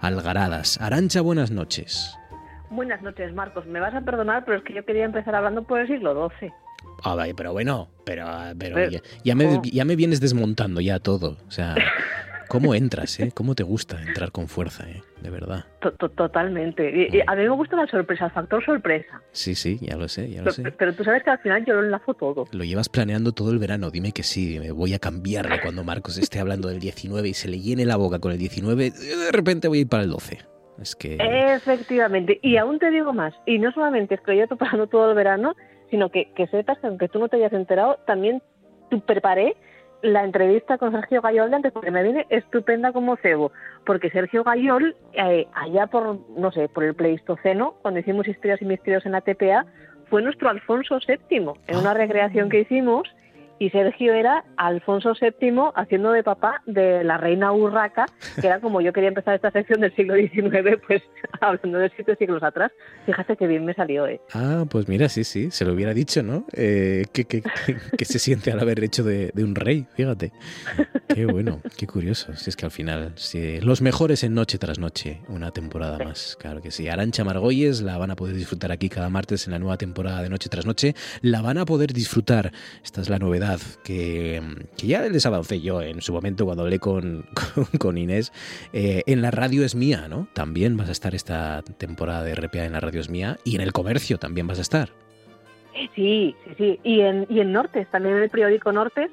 algaradas. 0.00 0.80
Arancha, 0.80 1.20
buenas 1.20 1.50
noches. 1.50 2.16
Buenas 2.70 3.00
noches, 3.02 3.32
Marcos. 3.32 3.66
Me 3.66 3.80
vas 3.80 3.94
a 3.94 4.00
perdonar, 4.02 4.44
pero 4.44 4.58
es 4.58 4.64
que 4.64 4.74
yo 4.74 4.84
quería 4.84 5.04
empezar 5.04 5.34
hablando 5.34 5.62
por 5.62 5.80
el 5.80 5.86
siglo 5.86 6.30
XII. 6.38 6.52
Ah, 7.04 7.16
pero 7.36 7.52
bueno, 7.52 7.88
pero, 8.04 8.26
pero, 8.58 8.76
ya, 9.24 9.34
me, 9.34 9.60
ya, 9.64 9.84
me, 9.84 9.96
vienes 9.96 10.20
desmontando 10.20 10.80
ya 10.80 10.98
todo. 10.98 11.38
O 11.46 11.50
sea, 11.50 11.74
¿Cómo 12.48 12.74
entras, 12.74 13.20
eh? 13.20 13.30
¿Cómo 13.34 13.54
te 13.54 13.62
gusta 13.62 14.00
entrar 14.00 14.32
con 14.32 14.48
fuerza, 14.48 14.88
eh? 14.88 15.02
De 15.22 15.30
verdad. 15.30 15.64
Totalmente. 16.16 17.08
Y, 17.12 17.20
a 17.26 17.34
mí 17.34 17.42
me 17.42 17.50
gusta 17.50 17.76
la 17.76 17.86
sorpresa, 17.86 18.26
el 18.26 18.30
factor 18.30 18.64
sorpresa. 18.64 19.22
Sí, 19.32 19.54
sí, 19.54 19.78
ya 19.80 19.96
lo 19.96 20.08
sé, 20.08 20.30
ya 20.30 20.38
lo 20.38 20.44
pero, 20.44 20.52
sé. 20.52 20.72
Pero 20.72 20.94
tú 20.94 21.04
sabes 21.04 21.22
que 21.22 21.30
al 21.30 21.38
final 21.38 21.64
yo 21.66 21.74
lo 21.74 21.84
enlazo 21.84 22.14
todo. 22.14 22.46
Lo 22.52 22.64
llevas 22.64 22.88
planeando 22.88 23.32
todo 23.32 23.50
el 23.50 23.58
verano. 23.58 23.90
Dime 23.90 24.12
que 24.12 24.22
sí, 24.22 24.58
me 24.58 24.72
voy 24.72 24.94
a 24.94 24.98
cambiarle 24.98 25.60
cuando 25.60 25.84
Marcos 25.84 26.16
esté 26.18 26.40
hablando 26.40 26.68
del 26.68 26.80
19 26.80 27.28
y 27.28 27.34
se 27.34 27.48
le 27.48 27.60
llene 27.60 27.84
la 27.84 27.96
boca 27.96 28.18
con 28.18 28.32
el 28.32 28.38
19. 28.38 28.90
De 28.90 29.32
repente 29.32 29.68
voy 29.68 29.78
a 29.78 29.80
ir 29.82 29.88
para 29.88 30.04
el 30.04 30.10
12. 30.10 30.38
Es 30.80 30.96
que... 30.96 31.18
Efectivamente. 31.54 32.38
Y 32.42 32.56
aún 32.56 32.78
te 32.78 32.90
digo 32.90 33.12
más. 33.12 33.34
Y 33.46 33.58
no 33.58 33.72
solamente 33.72 34.14
es 34.14 34.20
que 34.20 34.32
lo 34.32 34.36
llevo 34.36 34.48
preparando 34.56 34.86
todo 34.86 35.10
el 35.10 35.16
verano, 35.16 35.54
sino 35.90 36.10
que, 36.10 36.32
que 36.34 36.46
sepas 36.46 36.78
que 36.78 36.86
aunque 36.86 37.08
tú 37.08 37.18
no 37.18 37.28
te 37.28 37.36
hayas 37.36 37.52
enterado, 37.52 37.98
también 38.06 38.42
tú 38.90 39.00
preparé 39.00 39.56
la 40.02 40.24
entrevista 40.24 40.78
con 40.78 40.92
Sergio 40.92 41.20
Gayol 41.20 41.50
de 41.50 41.56
antes, 41.56 41.72
porque 41.72 41.90
me 41.90 42.02
viene 42.02 42.26
estupenda 42.30 42.92
como 42.92 43.16
cebo, 43.16 43.52
porque 43.84 44.10
Sergio 44.10 44.44
Gayol, 44.44 44.96
eh, 45.12 45.46
allá 45.54 45.86
por, 45.86 46.18
no 46.36 46.52
sé, 46.52 46.68
por 46.68 46.84
el 46.84 46.94
Pleistoceno, 46.94 47.74
cuando 47.82 48.00
hicimos 48.00 48.28
Historias 48.28 48.62
y 48.62 48.64
Misterios 48.64 49.06
en 49.06 49.12
la 49.12 49.20
TPA, 49.20 49.66
fue 50.08 50.22
nuestro 50.22 50.48
Alfonso 50.48 50.98
VII, 51.06 51.52
en 51.66 51.76
una 51.76 51.94
recreación 51.94 52.48
que 52.48 52.60
hicimos, 52.60 53.08
y 53.58 53.70
Sergio 53.70 54.14
era 54.14 54.44
Alfonso 54.56 55.12
VII 55.20 55.72
haciendo 55.74 56.12
de 56.12 56.22
papá 56.22 56.62
de 56.66 57.02
la 57.04 57.16
reina 57.18 57.52
Urraca, 57.52 58.06
que 58.40 58.46
era 58.46 58.60
como 58.60 58.80
yo 58.80 58.92
quería 58.92 59.08
empezar 59.08 59.34
esta 59.34 59.50
sección 59.50 59.80
del 59.80 59.94
siglo 59.94 60.14
XIX, 60.14 60.80
pues 60.86 61.02
hablando 61.40 61.78
de 61.78 61.90
siete 61.94 62.16
siglos 62.16 62.42
atrás. 62.42 62.72
Fíjate 63.06 63.36
qué 63.36 63.46
bien 63.46 63.64
me 63.64 63.74
salió, 63.74 64.06
¿eh? 64.06 64.20
Ah, 64.32 64.64
pues 64.68 64.88
mira, 64.88 65.08
sí, 65.08 65.24
sí, 65.24 65.50
se 65.50 65.64
lo 65.64 65.72
hubiera 65.72 65.94
dicho, 65.94 66.22
¿no? 66.22 66.44
Eh, 66.52 67.04
que, 67.12 67.24
que, 67.24 67.42
que, 67.96 68.04
se 68.04 68.18
siente 68.18 68.52
al 68.52 68.60
haber 68.60 68.82
hecho 68.82 69.02
de, 69.02 69.30
de, 69.34 69.44
un 69.44 69.54
rey, 69.54 69.86
fíjate. 69.94 70.32
Qué 71.08 71.26
bueno, 71.26 71.60
qué 71.76 71.86
curioso. 71.86 72.34
Si 72.34 72.50
es 72.50 72.56
que 72.56 72.66
al 72.66 72.70
final, 72.70 73.12
si 73.16 73.60
los 73.60 73.82
mejores 73.82 74.22
en 74.24 74.34
noche 74.34 74.58
tras 74.58 74.78
noche, 74.78 75.22
una 75.28 75.50
temporada 75.50 75.98
más, 75.98 76.36
claro 76.40 76.60
que 76.60 76.70
sí. 76.70 76.88
Arancha 76.88 77.24
Margolles 77.24 77.82
la 77.82 77.98
van 77.98 78.10
a 78.10 78.16
poder 78.16 78.36
disfrutar 78.36 78.72
aquí 78.72 78.88
cada 78.88 79.08
martes 79.08 79.46
en 79.46 79.52
la 79.52 79.58
nueva 79.58 79.76
temporada 79.76 80.22
de 80.22 80.28
Noche 80.28 80.48
tras 80.48 80.66
Noche. 80.66 80.94
La 81.22 81.42
van 81.42 81.58
a 81.58 81.64
poder 81.64 81.92
disfrutar, 81.92 82.52
esta 82.82 83.00
es 83.00 83.08
la 83.08 83.18
novedad 83.18 83.47
que, 83.84 84.42
ya 84.76 85.02
les 85.02 85.24
avancé 85.26 85.60
yo 85.60 85.82
en 85.82 86.00
su 86.02 86.12
momento 86.12 86.44
cuando 86.44 86.64
hablé 86.64 86.78
con, 86.80 87.26
con, 87.78 87.98
Inés. 87.98 88.32
Eh, 88.72 89.02
en 89.06 89.22
la 89.22 89.30
radio 89.30 89.64
es 89.64 89.74
mía, 89.74 90.06
¿no? 90.08 90.28
También 90.32 90.76
vas 90.76 90.88
a 90.88 90.92
estar 90.92 91.14
esta 91.14 91.62
temporada 91.62 92.22
de 92.22 92.34
RPA 92.34 92.64
en 92.64 92.72
la 92.72 92.80
radio 92.80 93.00
es 93.00 93.08
mía 93.08 93.38
y 93.44 93.54
en 93.54 93.60
el 93.60 93.72
comercio 93.72 94.18
también 94.18 94.46
vas 94.46 94.58
a 94.58 94.62
estar. 94.62 94.90
Sí, 95.94 96.34
sí, 96.44 96.54
sí. 96.56 96.80
Y 96.82 97.00
en, 97.00 97.26
y 97.28 97.40
en 97.40 97.52
Nortes, 97.52 97.86
también 97.90 98.16
en 98.16 98.22
el 98.24 98.30
periódico 98.30 98.72
Nortes, 98.72 99.10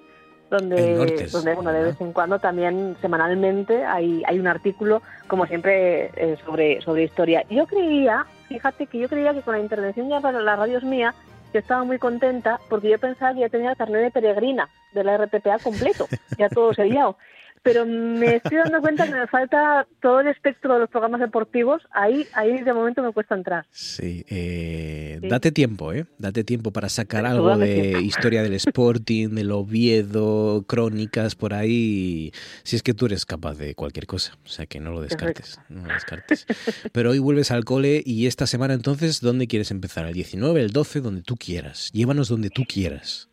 donde, 0.49 0.95
donde 1.31 1.55
bueno, 1.55 1.71
de 1.71 1.83
vez 1.83 2.01
en 2.01 2.13
cuando 2.13 2.39
también 2.39 2.95
semanalmente 3.01 3.83
hay, 3.83 4.23
hay 4.25 4.39
un 4.39 4.47
artículo, 4.47 5.01
como 5.27 5.45
siempre, 5.47 6.11
eh, 6.15 6.37
sobre, 6.45 6.81
sobre 6.81 7.03
historia. 7.03 7.43
Yo 7.49 7.65
creía, 7.65 8.25
fíjate 8.47 8.87
que 8.87 8.99
yo 8.99 9.09
creía 9.09 9.33
que 9.33 9.41
con 9.41 9.55
la 9.55 9.61
intervención 9.61 10.09
ya 10.09 10.19
para 10.19 10.39
la 10.41 10.55
radio 10.55 10.77
es 10.77 10.83
mía, 10.83 11.13
yo 11.55 11.59
estaba 11.59 11.85
muy 11.85 11.97
contenta 11.99 12.59
porque 12.69 12.89
yo 12.89 12.99
pensaba 12.99 13.33
que 13.33 13.39
ya 13.39 13.47
tenía 13.47 13.69
el 13.69 13.77
carnet 13.77 14.01
de 14.01 14.11
peregrina 14.11 14.67
de 14.91 15.05
la 15.05 15.15
RPPA 15.15 15.59
completo, 15.59 16.05
ya 16.37 16.49
todo 16.49 16.73
sellado 16.73 17.15
pero 17.65 17.83
me 17.83 18.35
estoy 18.35 18.57
dando 18.57 18.79
cuenta 18.79 19.07
que 19.07 19.15
me 19.15 19.25
falta 19.25 19.87
todo 19.99 20.19
el 20.19 20.27
espectro 20.27 20.75
de 20.75 20.81
los 20.81 20.89
programas 20.89 21.19
deportivos. 21.19 21.81
Ahí, 21.89 22.27
ahí 22.33 22.61
de 22.61 22.73
momento 22.73 23.01
me 23.01 23.11
cuesta 23.11 23.33
entrar. 23.33 23.65
Sí, 23.71 24.23
eh, 24.29 25.19
date 25.23 25.51
tiempo, 25.51 25.91
¿eh? 25.91 26.05
Date 26.19 26.43
tiempo 26.43 26.69
para 26.69 26.89
sacar 26.89 27.25
algo 27.25 27.57
de 27.57 27.99
historia 28.03 28.43
del 28.43 28.53
Sporting, 28.53 29.29
del 29.29 29.51
Oviedo, 29.51 30.63
crónicas 30.67 31.33
por 31.33 31.55
ahí. 31.55 32.31
Si 32.61 32.75
es 32.75 32.83
que 32.83 32.93
tú 32.93 33.07
eres 33.07 33.25
capaz 33.25 33.55
de 33.55 33.73
cualquier 33.73 34.05
cosa, 34.05 34.37
o 34.45 34.47
sea 34.47 34.67
que 34.67 34.79
no 34.79 34.91
lo 34.91 35.01
descartes, 35.01 35.59
no 35.67 35.87
lo 35.87 35.91
descartes. 35.91 36.45
Pero 36.91 37.09
hoy 37.09 37.17
vuelves 37.17 37.49
al 37.49 37.65
cole 37.65 38.03
y 38.05 38.27
esta 38.27 38.45
semana 38.45 38.75
entonces, 38.75 39.21
¿dónde 39.21 39.47
quieres 39.47 39.71
empezar? 39.71 40.05
¿El 40.05 40.13
19, 40.13 40.61
el 40.61 40.69
12, 40.69 41.01
donde 41.01 41.23
tú 41.23 41.35
quieras? 41.35 41.89
Llévanos 41.93 42.29
donde 42.29 42.51
tú 42.51 42.63
quieras. 42.67 43.27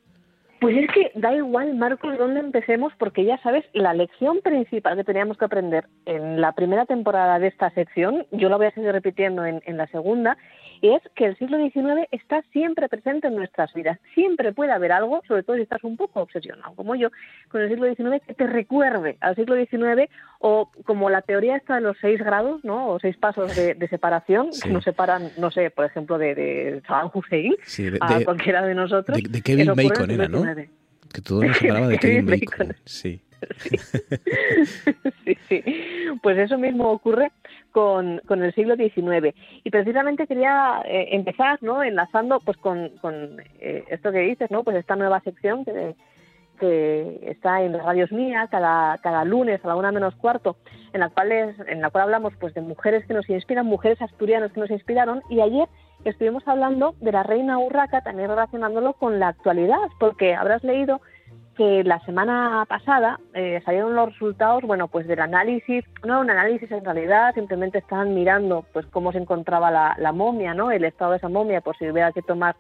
Pues 0.63 0.77
es 0.77 0.89
que 0.93 1.11
da 1.19 1.35
igual, 1.35 1.75
Marcos, 1.75 2.17
dónde 2.17 2.39
empecemos, 2.39 2.93
porque 2.97 3.25
ya 3.25 3.37
sabes, 3.39 3.65
la 3.73 3.95
lección 3.95 4.41
principal 4.43 4.97
que 4.97 5.03
teníamos 5.03 5.37
que 5.37 5.47
aprender 5.47 5.87
en 6.07 6.41
la 6.41 6.53
primera 6.53 6.87
temporada 6.87 7.41
de 7.41 7.49
esta 7.49 7.71
sección, 7.71 8.27
yo 8.31 8.49
la 8.49 8.59
voy 8.59 8.67
a 8.67 8.71
seguir 8.71 8.93
repitiendo 8.93 9.45
en, 9.45 9.61
en 9.67 9.77
la 9.77 9.89
segunda, 9.89 10.39
es 10.83 11.01
que 11.15 11.27
el 11.27 11.39
siglo 11.39 11.59
XIX 11.59 12.09
está 12.11 12.43
siempre 12.53 12.89
presente 12.89 13.29
en 13.29 13.37
nuestras 13.37 13.73
vidas. 13.73 13.99
Siempre 14.15 14.53
puede 14.53 14.73
haber 14.73 14.91
algo, 14.91 15.23
sobre 15.29 15.45
todo 15.45 15.57
si 15.57 15.63
estás 15.63 15.83
un 15.85 15.97
poco 15.97 16.21
obsesionado, 16.21 16.75
como 16.75 16.97
yo, 16.97 17.11
con 17.49 17.61
el 17.61 17.69
siglo 17.69 17.87
XIX, 17.87 18.21
que 18.27 18.35
te 18.35 18.49
recuerde 18.49 19.17
al 19.21 19.37
siglo 19.37 19.55
XIX 19.55 20.11
o 20.41 20.71
como 20.85 21.09
la 21.09 21.23
teoría 21.23 21.57
está 21.57 21.77
de 21.77 21.83
los 21.83 21.97
seis 22.01 22.19
grados, 22.19 22.65
¿no? 22.65 22.89
O 22.89 22.99
seis 22.99 23.17
pasos 23.17 23.55
de, 23.55 23.89
separación, 23.89 24.51
que 24.61 24.71
nos 24.71 24.83
separan, 24.83 25.31
no 25.39 25.53
sé, 25.53 25.71
por 25.71 25.85
ejemplo, 25.85 26.19
de, 26.19 26.35
de 26.35 26.83
Saddam 26.87 27.11
Hussein 27.15 27.55
a 28.01 28.21
cualquiera 28.25 28.67
de 28.67 28.75
nosotros. 28.75 29.17
De, 29.23 29.41
Kevin 29.41 29.75
Bacon 29.77 30.11
era, 30.11 30.27
¿no? 30.27 30.43
Que 31.13 31.21
todo 31.21 31.45
nos 31.45 31.57
separaba 31.57 31.87
de 31.89 31.99
Kevin 32.01 32.27
Bacon. 32.27 32.75
Sí. 32.85 33.23
Sí. 33.59 33.77
sí, 35.49 35.65
Pues 36.23 36.39
eso 36.39 36.59
mismo 36.59 36.91
ocurre 36.91 37.33
con, 37.73 38.21
con 38.27 38.43
el 38.43 38.55
siglo 38.55 38.77
XIX. 38.77 39.35
Y 39.65 39.71
precisamente 39.71 40.27
quería 40.27 40.83
eh, 40.85 41.09
empezar, 41.13 41.59
¿no? 41.63 41.83
Enlazando, 41.83 42.41
pues, 42.41 42.57
con, 42.59 42.91
con 43.01 43.41
eh, 43.59 43.85
esto 43.89 44.13
que 44.13 44.21
dices, 44.21 44.51
¿no? 44.51 44.63
Pues 44.63 44.77
esta 44.77 44.97
nueva 44.97 45.21
sección 45.21 45.65
que, 45.65 45.97
que 46.61 47.19
está 47.31 47.63
en 47.63 47.79
Radios 47.79 48.13
Mía 48.13 48.47
cada, 48.51 48.99
cada 48.99 49.25
lunes 49.25 49.65
a 49.65 49.69
la 49.69 49.77
una 49.77 49.91
menos 49.91 50.15
cuarto, 50.15 50.57
en 50.93 51.01
la 51.01 51.09
cual 51.09 51.33
en 51.33 51.81
la 51.81 51.91
cual 51.91 52.05
hablamos, 52.05 52.35
pues, 52.39 52.55
de 52.55 52.61
mujeres 52.61 53.05
que 53.07 53.15
nos 53.15 53.29
inspiran, 53.29 53.67
mujeres 53.67 54.01
asturianas 54.01 54.53
que 54.53 54.61
nos 54.61 54.71
inspiraron. 54.71 55.23
Y 55.29 55.41
ayer 55.41 55.69
estuvimos 56.05 56.47
hablando 56.47 56.95
de 57.01 57.13
la 57.13 57.23
reina 57.23 57.59
Urraca, 57.59 58.03
también 58.03 58.29
relacionándolo 58.29 58.93
con 58.93 59.19
la 59.19 59.29
actualidad, 59.29 59.89
porque 59.99 60.35
habrás 60.35 60.63
leído 60.63 61.01
que 61.63 61.85
la 61.85 62.01
semana 62.01 62.65
pasada 62.69 63.21
eh, 63.35 63.63
salieron 63.65 63.95
los 63.95 64.11
resultados, 64.13 64.65
bueno, 64.65 64.89
pues 64.89 65.07
del 65.07 65.21
análisis, 65.21 65.85
no 66.05 66.21
un 66.21 66.29
análisis 66.29 66.69
en 66.73 66.85
realidad, 66.85 67.33
simplemente 67.35 67.79
estaban 67.79 68.15
mirando 68.15 68.65
pues 68.73 68.85
cómo 68.87 69.13
se 69.13 69.19
encontraba 69.19 69.71
la, 69.71 70.13
momia, 70.13 70.55
¿no? 70.55 70.73
El 70.73 70.85
estado 70.85 71.13
de 71.13 71.19
esa 71.19 71.29
momia, 71.29 71.61
por 71.61 71.77
si 71.77 71.89
hubiera 71.89 72.11
que 72.11 72.23
tomar 72.23 72.57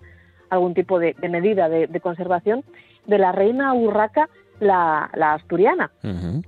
algún 0.51 0.73
tipo 0.75 1.01
de, 1.01 1.17
medida 1.29 1.69
de, 1.69 2.01
conservación, 2.01 2.62
de 3.07 3.19
la 3.19 3.33
reina 3.33 3.75
Urraca, 3.75 4.29
la, 4.61 5.11
asturiana. 5.35 5.91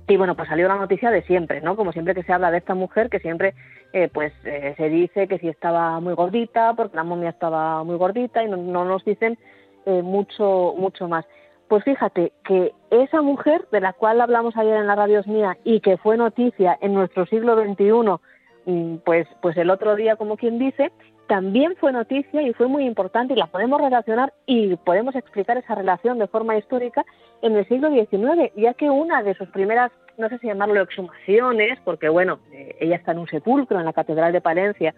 Y 0.07 0.15
bueno, 0.15 0.35
pues 0.35 0.47
salió 0.47 0.69
la 0.69 0.77
noticia 0.77 1.11
de 1.11 1.23
siempre, 1.23 1.59
¿no? 1.59 1.75
Como 1.75 1.91
siempre 1.91 2.15
que 2.15 2.23
se 2.23 2.31
habla 2.31 2.51
de 2.51 2.59
esta 2.59 2.73
mujer, 2.73 3.09
que 3.09 3.19
siempre 3.19 3.53
eh, 3.91 4.07
pues 4.13 4.31
eh, 4.45 4.75
se 4.77 4.87
dice 4.87 5.27
que 5.27 5.39
si 5.39 5.49
estaba 5.49 5.99
muy 5.99 6.13
gordita, 6.13 6.73
porque 6.73 6.95
la 6.95 7.03
momia 7.03 7.31
estaba 7.31 7.83
muy 7.83 7.97
gordita, 7.97 8.43
y 8.43 8.47
no, 8.47 8.55
no 8.55 8.85
nos 8.85 9.03
dicen 9.03 9.37
mucho, 9.85 10.73
mucho 10.79 11.07
más. 11.07 11.25
Pues 11.67 11.83
fíjate 11.83 12.31
que 12.43 12.73
esa 12.91 13.21
mujer 13.21 13.67
de 13.71 13.81
la 13.81 13.93
cual 13.93 14.21
hablamos 14.21 14.55
ayer 14.55 14.77
en 14.77 14.87
la 14.87 14.95
radio 14.95 15.21
mía 15.25 15.57
y 15.63 15.79
que 15.79 15.97
fue 15.97 16.15
noticia 16.15 16.77
en 16.79 16.93
nuestro 16.93 17.25
siglo 17.25 17.55
XXI, 17.55 18.19
mm, 18.65 18.97
pues, 18.97 19.27
pues 19.41 19.57
el 19.57 19.71
otro 19.71 19.95
día, 19.95 20.15
como 20.15 20.37
quien 20.37 20.59
dice, 20.59 20.91
también 21.27 21.75
fue 21.77 21.91
noticia 21.91 22.43
y 22.43 22.53
fue 22.53 22.67
muy 22.67 22.85
importante 22.85 23.33
y 23.33 23.37
la 23.37 23.47
podemos 23.47 23.81
relacionar 23.81 24.31
y 24.45 24.75
podemos 24.75 25.15
explicar 25.15 25.57
esa 25.57 25.73
relación 25.73 26.19
de 26.19 26.27
forma 26.27 26.55
histórica 26.55 27.03
en 27.41 27.55
el 27.55 27.67
siglo 27.67 27.89
XIX, 27.89 28.51
ya 28.55 28.75
que 28.75 28.91
una 28.91 29.23
de 29.23 29.33
sus 29.33 29.49
primeras, 29.49 29.91
no 30.19 30.29
sé 30.29 30.37
si 30.37 30.47
llamarlo 30.47 30.81
exhumaciones, 30.81 31.79
porque 31.83 32.09
bueno, 32.09 32.37
eh, 32.51 32.75
ella 32.79 32.97
está 32.97 33.13
en 33.13 33.19
un 33.19 33.27
sepulcro 33.27 33.79
en 33.79 33.85
la 33.85 33.93
Catedral 33.93 34.33
de 34.33 34.41
Palencia, 34.41 34.93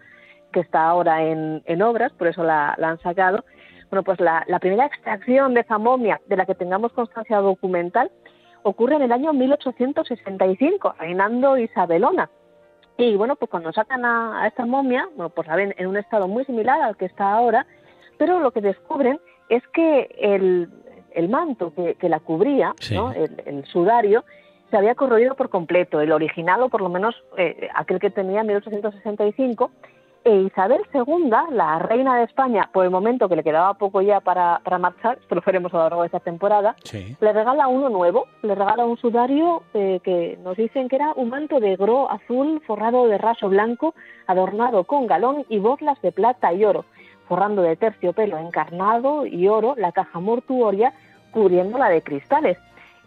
que 0.52 0.60
está 0.60 0.86
ahora 0.86 1.24
en, 1.24 1.82
obras, 1.82 2.12
por 2.14 2.28
eso 2.28 2.44
la 2.44 2.76
han 2.82 3.00
sacado, 3.00 3.44
bueno, 3.90 4.04
pues 4.04 4.20
la, 4.20 4.46
primera 4.60 4.86
extracción 4.86 5.54
de 5.54 5.62
esa 5.62 5.78
momia 5.78 6.20
de 6.28 6.36
la 6.36 6.46
que 6.46 6.56
tengamos 6.56 6.92
constancia 6.92 7.38
documental 7.38 8.12
ocurre 8.64 8.96
en 8.96 9.04
el 9.04 9.12
año 9.12 9.32
1865, 9.34 10.96
reinando 11.00 11.58
Isabelona. 11.58 12.30
Y 12.98 13.16
bueno, 13.16 13.36
pues 13.36 13.50
cuando 13.50 13.72
sacan 13.72 14.04
a, 14.04 14.46
esta 14.48 14.66
momia, 14.66 15.08
bueno, 15.16 15.30
pues 15.30 15.48
la 15.48 15.56
ven 15.56 15.74
en 15.78 15.88
un 15.88 15.98
estado 15.98 16.28
muy 16.28 16.44
similar 16.46 16.82
al 16.82 16.98
que 16.98 17.06
está 17.06 17.32
ahora, 17.32 17.66
pero 18.18 18.40
lo 18.40 18.52
que 18.52 18.62
descubren 18.62 19.20
es 19.50 19.64
que 19.70 20.10
el, 20.20 21.30
manto 21.30 21.74
que, 21.74 22.10
la 22.10 22.20
cubría, 22.20 22.74
el, 23.46 23.66
sudario, 23.66 24.26
se 24.70 24.76
había 24.76 24.96
corroído 24.96 25.36
por 25.36 25.50
completo, 25.50 26.02
el 26.02 26.12
original 26.12 26.62
o 26.64 26.70
por 26.70 26.82
lo 26.82 26.90
menos 26.90 27.16
eh, 27.38 27.70
aquel 27.74 28.00
que 28.00 28.10
tenía 28.10 28.42
en 28.42 28.48
1865, 28.48 29.72
e 30.28 30.42
Isabel 30.42 30.82
II, 30.94 31.32
la 31.52 31.80
reina 31.80 32.18
de 32.18 32.26
España, 32.26 32.70
por 32.74 32.84
el 32.84 32.92
momento 32.92 33.30
que 33.30 33.38
le 33.38 33.46
quedaba 33.46 33.76
poco 33.76 34.02
ya 34.02 34.20
para, 34.20 34.60
marchar, 34.78 35.18
esto 35.22 35.36
lo 35.36 35.42
veremos 35.46 35.74
a 35.74 35.78
lo 35.78 35.84
largo 35.84 36.02
de 36.02 36.08
esta 36.08 36.20
temporada, 36.20 36.76
le 36.92 37.32
regala 37.32 37.70
uno 37.70 37.88
nuevo, 37.88 38.28
le 38.42 38.54
regala 38.54 38.84
un 38.84 38.98
sudario 38.98 39.64
eh, 39.74 40.02
que 40.04 40.38
nos 40.44 40.58
dicen 40.58 40.90
que 40.90 40.98
era 40.98 41.14
un 41.16 41.30
manto 41.30 41.62
de 41.62 41.78
gro 41.78 42.12
azul 42.12 42.62
forrado 42.68 43.08
de 43.08 43.18
raso 43.18 43.48
blanco, 43.48 43.96
adornado 44.28 44.84
con 44.84 45.08
galón 45.08 45.46
y 45.48 45.60
borlas 45.60 46.02
de 46.02 46.12
plata 46.12 46.52
y 46.52 46.66
oro, 46.66 46.84
forrando 47.30 47.62
de 47.62 47.78
terciopelo 47.78 48.38
encarnado 48.38 49.26
y 49.26 49.48
oro 49.48 49.76
la 49.78 49.94
caja 49.94 50.20
mortuoria 50.20 50.92
cubriéndola 51.32 51.88
de 51.88 52.02
cristales. 52.02 52.58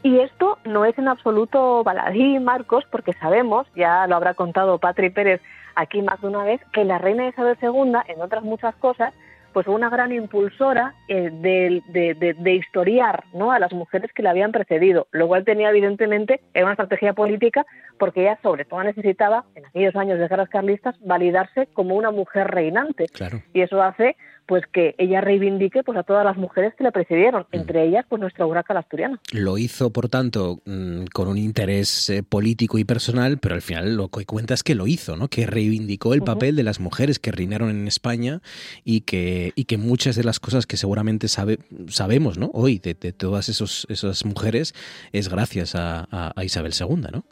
Y 0.02 0.20
esto 0.20 0.56
no 0.64 0.87
es 0.87 0.96
en 0.96 1.09
absoluto 1.09 1.85
baladí, 1.85 2.38
Marcos, 2.38 2.85
porque 2.90 3.12
sabemos, 3.12 3.66
ya 3.76 4.06
lo 4.06 4.16
habrá 4.16 4.33
contado 4.33 4.78
Patri 4.78 5.11
Pérez 5.11 5.42
aquí 5.74 6.02
más 6.02 6.20
de 6.20 6.28
una 6.28 6.44
vez 6.44 6.61
que 6.72 6.85
la 6.85 6.98
reina 6.98 7.28
Isabel 7.28 7.56
II, 7.61 7.92
en 8.09 8.20
otras 8.20 8.42
muchas 8.42 8.74
cosas, 8.76 9.12
pues 9.52 9.66
fue 9.66 9.74
una 9.74 9.90
gran 9.90 10.12
impulsora 10.12 10.94
eh, 11.09 11.30
de, 11.33 12.54
historiar 12.54 13.24
¿no? 13.35 13.50
a 13.50 13.59
las 13.59 13.72
mujeres 13.72 14.12
que 14.12 14.22
la 14.22 14.30
habían 14.30 14.52
precedido, 14.52 15.09
lo 15.11 15.26
cual 15.26 15.44
tenía 15.44 15.70
evidentemente 15.70 16.40
una 16.54 16.72
estrategia 16.72 17.12
política 17.14 17.66
porque 17.98 18.22
ella 18.22 18.38
sobre 18.42 18.64
todo 18.64 18.83
necesitaba, 18.83 19.44
en 19.54 19.66
aquellos 19.66 19.94
años 19.94 20.18
de 20.18 20.26
guerras 20.26 20.48
carlistas, 20.48 20.96
validarse 21.00 21.66
como 21.74 21.94
una 21.94 22.11
mujer 22.11 22.48
reinante. 22.48 23.06
Y 23.52 23.61
eso 23.61 23.83
hace 23.83 24.16
pues 24.50 24.66
que 24.66 24.96
ella 24.98 25.20
reivindique 25.20 25.84
pues 25.84 25.96
a 25.96 26.02
todas 26.02 26.24
las 26.24 26.36
mujeres 26.36 26.74
que 26.74 26.82
le 26.82 26.90
precedieron, 26.90 27.42
mm. 27.42 27.56
entre 27.56 27.84
ellas 27.84 28.04
pues 28.08 28.20
nuestra 28.20 28.46
Urraca 28.46 28.74
la 28.74 28.80
asturiana. 28.80 29.20
Lo 29.32 29.58
hizo, 29.58 29.92
por 29.92 30.08
tanto, 30.08 30.58
mm, 30.66 31.04
con 31.14 31.28
un 31.28 31.38
interés 31.38 32.10
eh, 32.10 32.24
político 32.24 32.76
y 32.76 32.84
personal, 32.84 33.38
pero 33.38 33.54
al 33.54 33.62
final 33.62 33.94
lo 33.94 34.08
que 34.08 34.26
cuenta 34.26 34.54
es 34.54 34.64
que 34.64 34.74
lo 34.74 34.88
hizo, 34.88 35.16
¿no? 35.16 35.28
Que 35.28 35.46
reivindicó 35.46 36.14
el 36.14 36.22
papel 36.22 36.56
de 36.56 36.64
las 36.64 36.80
mujeres 36.80 37.20
que 37.20 37.30
reinaron 37.30 37.70
en 37.70 37.86
España 37.86 38.40
y 38.82 39.02
que 39.02 39.52
y 39.54 39.66
que 39.66 39.78
muchas 39.78 40.16
de 40.16 40.24
las 40.24 40.40
cosas 40.40 40.66
que 40.66 40.76
seguramente 40.76 41.28
sabe, 41.28 41.58
sabemos 41.88 42.38
¿no? 42.38 42.50
hoy 42.52 42.78
de, 42.78 42.94
todas 42.94 43.48
esos, 43.48 43.86
esas 43.88 44.24
mujeres 44.24 44.74
es 45.12 45.28
gracias 45.28 45.74
a, 45.76 46.32
Isabel 46.42 46.72
II, 46.78 47.06
¿no? 47.12 47.24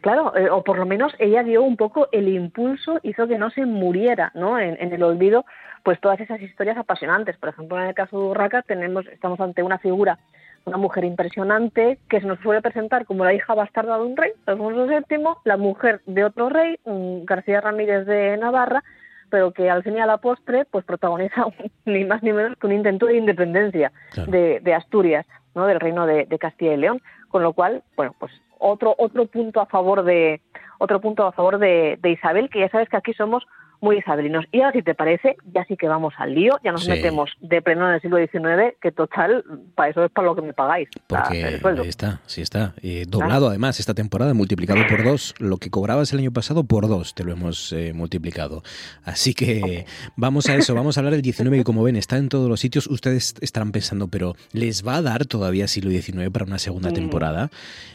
Claro, 0.00 0.36
eh, 0.36 0.48
o 0.50 0.62
por 0.62 0.78
lo 0.78 0.86
menos 0.86 1.12
ella 1.18 1.42
dio 1.42 1.62
un 1.62 1.76
poco 1.76 2.08
el 2.12 2.28
impulso, 2.28 2.98
hizo 3.02 3.26
que 3.26 3.38
no 3.38 3.50
se 3.50 3.66
muriera 3.66 4.30
¿no? 4.34 4.58
En, 4.58 4.76
en, 4.80 4.92
el 4.92 5.02
olvido 5.02 5.44
pues 5.82 6.00
todas 6.00 6.20
esas 6.20 6.40
historias 6.40 6.76
apasionantes. 6.76 7.36
Por 7.36 7.48
ejemplo, 7.48 7.80
en 7.80 7.88
el 7.88 7.94
caso 7.94 8.18
de 8.18 8.26
Urraca 8.26 8.62
tenemos, 8.62 9.06
estamos 9.06 9.40
ante 9.40 9.62
una 9.62 9.78
figura 9.78 10.18
una 10.64 10.76
mujer 10.76 11.04
impresionante 11.04 11.98
que 12.08 12.20
se 12.20 12.26
nos 12.26 12.38
suele 12.40 12.62
presentar 12.62 13.04
como 13.04 13.24
la 13.24 13.34
hija 13.34 13.54
bastarda 13.54 13.96
de 13.96 14.04
un 14.04 14.16
rey, 14.16 14.32
Alfonso 14.46 14.86
VII, 14.86 15.24
la 15.44 15.56
mujer 15.56 16.00
de 16.06 16.24
otro 16.24 16.48
rey, 16.48 16.78
García 17.24 17.60
Ramírez 17.60 18.06
de 18.06 18.36
Navarra, 18.36 18.84
pero 19.30 19.52
que 19.52 19.70
al 19.70 19.82
fin 19.82 19.96
y 19.96 20.00
a 20.00 20.06
la 20.06 20.18
postre 20.18 20.64
pues 20.64 20.84
protagoniza 20.84 21.46
ni 21.84 22.04
más 22.04 22.22
ni 22.22 22.32
menos 22.32 22.56
que 22.58 22.66
un 22.66 22.74
intento 22.74 23.06
de 23.06 23.16
independencia 23.16 23.92
de, 24.26 24.74
Asturias, 24.74 25.26
¿no? 25.54 25.66
del 25.66 25.80
reino 25.80 26.06
de, 26.06 26.26
Castilla 26.38 26.74
y 26.74 26.76
León, 26.76 27.00
con 27.28 27.42
lo 27.42 27.52
cual, 27.54 27.82
bueno, 27.96 28.14
pues 28.18 28.32
otro 28.58 28.94
otro 28.98 29.26
punto 29.26 29.60
a 29.60 29.66
favor 29.66 30.04
de 30.04 30.40
otro 30.78 31.00
punto 31.00 31.26
a 31.26 31.32
favor 31.32 31.58
de 31.58 31.98
Isabel, 32.04 32.50
que 32.50 32.60
ya 32.60 32.68
sabes 32.68 32.88
que 32.88 32.96
aquí 32.96 33.12
somos 33.14 33.44
muy 33.82 33.98
isabelinos. 33.98 34.46
Y 34.52 34.60
ahora, 34.60 34.72
si 34.72 34.82
te 34.82 34.94
parece, 34.94 35.36
ya 35.52 35.64
sí 35.66 35.76
que 35.76 35.88
vamos 35.88 36.14
al 36.16 36.34
lío, 36.34 36.58
ya 36.64 36.72
nos 36.72 36.88
metemos 36.88 37.30
de 37.40 37.60
pleno 37.60 37.88
en 37.88 37.94
el 37.94 38.00
siglo 38.00 38.16
XIX, 38.16 38.76
que 38.80 38.92
total, 38.92 39.44
para 39.74 39.90
eso 39.90 40.04
es 40.04 40.10
para 40.12 40.28
lo 40.28 40.36
que 40.36 40.42
me 40.42 40.52
pagáis. 40.52 40.88
Porque 41.08 41.58
está, 41.88 42.20
sí 42.26 42.40
está. 42.40 42.74
Eh, 42.80 43.04
doblado 43.08 43.48
además 43.48 43.80
esta 43.80 43.92
temporada, 43.92 44.32
multiplicado 44.34 44.86
por 44.88 45.04
dos. 45.04 45.34
Lo 45.38 45.58
que 45.58 45.68
cobrabas 45.68 46.12
el 46.12 46.20
año 46.20 46.32
pasado 46.32 46.64
por 46.64 46.88
dos 46.88 47.14
te 47.14 47.24
lo 47.24 47.32
hemos 47.32 47.72
eh, 47.72 47.92
multiplicado. 47.92 48.62
Así 49.04 49.34
que 49.34 49.84
vamos 50.16 50.48
a 50.48 50.54
eso, 50.54 50.74
vamos 50.74 50.96
a 50.96 51.00
hablar 51.00 51.14
del 51.14 51.24
XIX, 51.24 51.50
que 51.50 51.64
como 51.64 51.82
ven, 51.82 51.96
está 51.96 52.16
en 52.16 52.28
todos 52.28 52.48
los 52.48 52.60
sitios. 52.60 52.86
Ustedes 52.86 53.34
estarán 53.40 53.72
pensando, 53.72 54.06
pero 54.06 54.36
¿les 54.52 54.86
va 54.86 54.96
a 54.96 55.02
dar 55.02 55.26
todavía 55.26 55.66
siglo 55.66 55.90
XIX 55.90 56.30
para 56.30 56.44
una 56.44 56.58
segunda 56.58 56.90
mm. 56.90 56.94
temporada? 56.94 57.50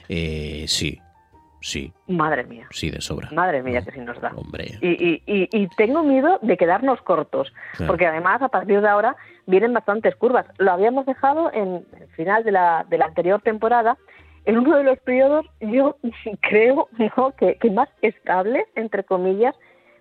Eh, 0.10 0.66
sí, 0.68 1.00
Sí. 1.68 1.92
Madre 2.08 2.46
mía. 2.46 2.66
Sí, 2.72 2.90
de 2.90 3.02
sobra. 3.02 3.28
Madre 3.34 3.62
mía, 3.62 3.82
que 3.84 3.92
sí 3.92 4.00
nos 4.00 4.22
da. 4.22 4.32
Hombre. 4.38 4.80
Y, 4.80 5.22
y, 5.26 5.50
y, 5.52 5.68
tengo 5.76 6.02
miedo 6.02 6.40
de 6.42 6.56
quedarnos 6.56 7.02
cortos, 7.02 7.54
porque 7.86 8.08
además 8.08 8.42
a 8.42 8.48
partir 8.48 8.80
de 8.80 8.88
ahora 8.88 9.18
vienen 9.48 9.74
bastantes 9.74 10.16
curvas. 10.16 10.46
Lo 10.60 10.72
habíamos 10.72 11.06
dejado 11.06 11.52
en 11.52 11.86
el 12.00 12.08
final 12.16 12.46
de 12.46 12.54
la, 12.54 12.86
de 12.90 12.98
la 12.98 13.08
anterior 13.08 13.42
temporada, 13.42 13.98
en 14.46 14.58
uno 14.58 14.78
de 14.78 14.86
los 14.86 14.98
periodos, 15.00 15.46
yo 15.60 15.98
creo 16.42 16.88
¿no? 17.18 17.32
que, 17.32 17.56
que 17.56 17.70
más 17.70 17.90
estable, 18.02 18.66
entre 18.76 19.04
comillas, 19.04 19.54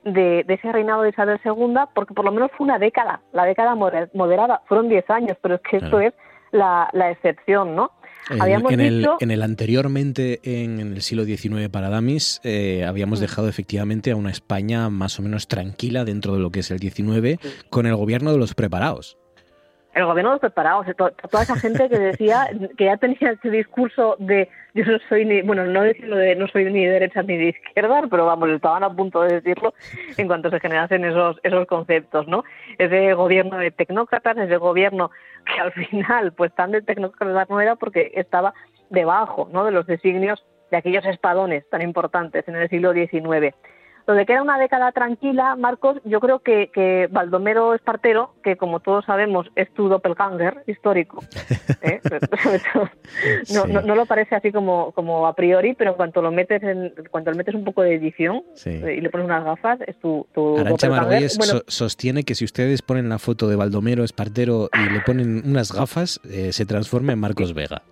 de, 0.04 0.44
de, 0.46 0.54
ese 0.54 0.70
reinado 0.70 1.02
de 1.02 1.08
Isabel 1.08 1.40
II, 1.44 1.74
porque 1.96 2.14
por 2.14 2.24
lo 2.24 2.30
menos 2.30 2.52
fue 2.56 2.64
una 2.64 2.78
década, 2.78 3.22
la 3.32 3.44
década 3.44 3.74
moderada, 3.74 4.62
fueron 4.66 4.88
10 4.88 5.10
años, 5.10 5.36
pero 5.42 5.56
es 5.56 5.62
que 5.62 5.78
esto 5.78 5.98
es 5.98 6.14
la, 6.52 6.88
la 6.92 7.10
excepción, 7.10 7.74
¿no? 7.74 7.90
En, 8.28 8.80
el, 8.80 9.06
en, 9.20 9.30
el, 9.30 9.42
anteriormente, 9.42 10.40
en 10.42 10.80
el 10.80 11.02
siglo 11.02 11.24
XIX 11.24 11.68
para 11.70 11.90
Damis, 11.90 12.40
eh, 12.42 12.84
habíamos 12.84 13.20
mm. 13.20 13.22
dejado 13.22 13.48
efectivamente 13.48 14.10
a 14.10 14.16
una 14.16 14.30
España 14.30 14.90
más 14.90 15.18
o 15.18 15.22
menos 15.22 15.46
tranquila 15.46 16.04
dentro 16.04 16.34
de 16.34 16.40
lo 16.40 16.50
que 16.50 16.60
es 16.60 16.70
el 16.70 16.80
XIX, 16.80 17.38
con 17.70 17.86
el 17.86 17.94
gobierno 17.94 18.32
de 18.32 18.38
los 18.38 18.54
preparados 18.54 19.16
el 19.96 20.04
gobierno 20.04 20.32
los 20.32 20.40
preparados, 20.40 20.86
toda 20.94 21.42
esa 21.42 21.56
gente 21.56 21.88
que 21.88 21.98
decía 21.98 22.50
que 22.76 22.84
ya 22.84 22.98
tenía 22.98 23.30
ese 23.30 23.48
discurso 23.48 24.16
de 24.18 24.50
yo 24.74 24.84
no 24.84 24.98
soy 25.08 25.24
ni, 25.24 25.40
bueno, 25.40 25.64
no 25.64 25.82
decirlo 25.82 26.16
de 26.16 26.36
no 26.36 26.46
soy 26.48 26.66
ni 26.66 26.84
de 26.84 26.92
derecha 26.92 27.22
ni 27.22 27.38
de 27.38 27.48
izquierda, 27.48 28.02
pero 28.10 28.26
vamos, 28.26 28.50
estaban 28.50 28.84
a 28.84 28.94
punto 28.94 29.22
de 29.22 29.40
decirlo 29.40 29.72
en 30.18 30.26
cuanto 30.26 30.50
se 30.50 30.60
generasen 30.60 31.02
esos, 31.06 31.38
esos 31.42 31.66
conceptos, 31.66 32.28
¿no? 32.28 32.44
Ese 32.76 33.14
gobierno 33.14 33.56
de 33.56 33.70
tecnócratas, 33.70 34.36
ese 34.36 34.58
gobierno 34.58 35.10
que 35.46 35.60
al 35.60 35.72
final, 35.72 36.32
pues 36.34 36.54
tan 36.54 36.72
de 36.72 36.82
tecnócratas 36.82 37.48
no 37.48 37.58
era 37.58 37.76
porque 37.76 38.12
estaba 38.16 38.52
debajo, 38.90 39.48
¿no? 39.50 39.64
De 39.64 39.72
los 39.72 39.86
designios 39.86 40.44
de 40.70 40.76
aquellos 40.76 41.06
espadones 41.06 41.66
tan 41.70 41.80
importantes 41.80 42.46
en 42.48 42.56
el 42.56 42.68
siglo 42.68 42.92
XIX. 42.92 43.54
Lo 44.06 44.14
de 44.14 44.24
que 44.24 44.32
era 44.32 44.42
una 44.42 44.58
década 44.58 44.92
tranquila, 44.92 45.56
Marcos, 45.56 45.98
yo 46.04 46.20
creo 46.20 46.38
que, 46.38 46.70
que 46.72 47.08
Baldomero 47.10 47.74
Espartero, 47.74 48.34
que 48.44 48.56
como 48.56 48.78
todos 48.78 49.04
sabemos 49.04 49.48
es 49.56 49.72
tu 49.74 49.88
doppelganger 49.88 50.62
histórico, 50.66 51.24
¿eh? 51.82 52.00
no, 53.52 53.66
no, 53.66 53.94
lo 53.94 54.06
parece 54.06 54.36
así 54.36 54.52
como, 54.52 54.92
como 54.92 55.26
a 55.26 55.34
priori, 55.34 55.74
pero 55.74 55.90
en 55.90 55.96
cuanto 55.96 56.22
lo 56.22 56.30
metes 56.30 56.62
en, 56.62 56.92
cuando 57.10 57.32
le 57.32 57.38
metes 57.38 57.54
un 57.54 57.64
poco 57.64 57.82
de 57.82 57.94
edición 57.94 58.42
eh, 58.64 58.96
y 58.98 59.00
le 59.00 59.10
pones 59.10 59.26
unas 59.26 59.44
gafas, 59.44 59.80
es 59.86 59.98
tu, 59.98 60.26
tu 60.32 60.58
Arancha 60.58 60.88
sostiene 61.66 62.22
que 62.22 62.34
si 62.34 62.44
ustedes 62.44 62.82
ponen 62.82 63.08
la 63.08 63.18
foto 63.18 63.48
de 63.48 63.56
Baldomero 63.56 64.04
Espartero 64.04 64.68
y 64.72 64.92
le 64.92 65.00
ponen 65.00 65.42
unas 65.44 65.72
gafas, 65.72 66.20
eh, 66.30 66.52
se 66.52 66.64
transforma 66.64 67.12
en 67.12 67.18
Marcos 67.18 67.54
Vega. 67.54 67.82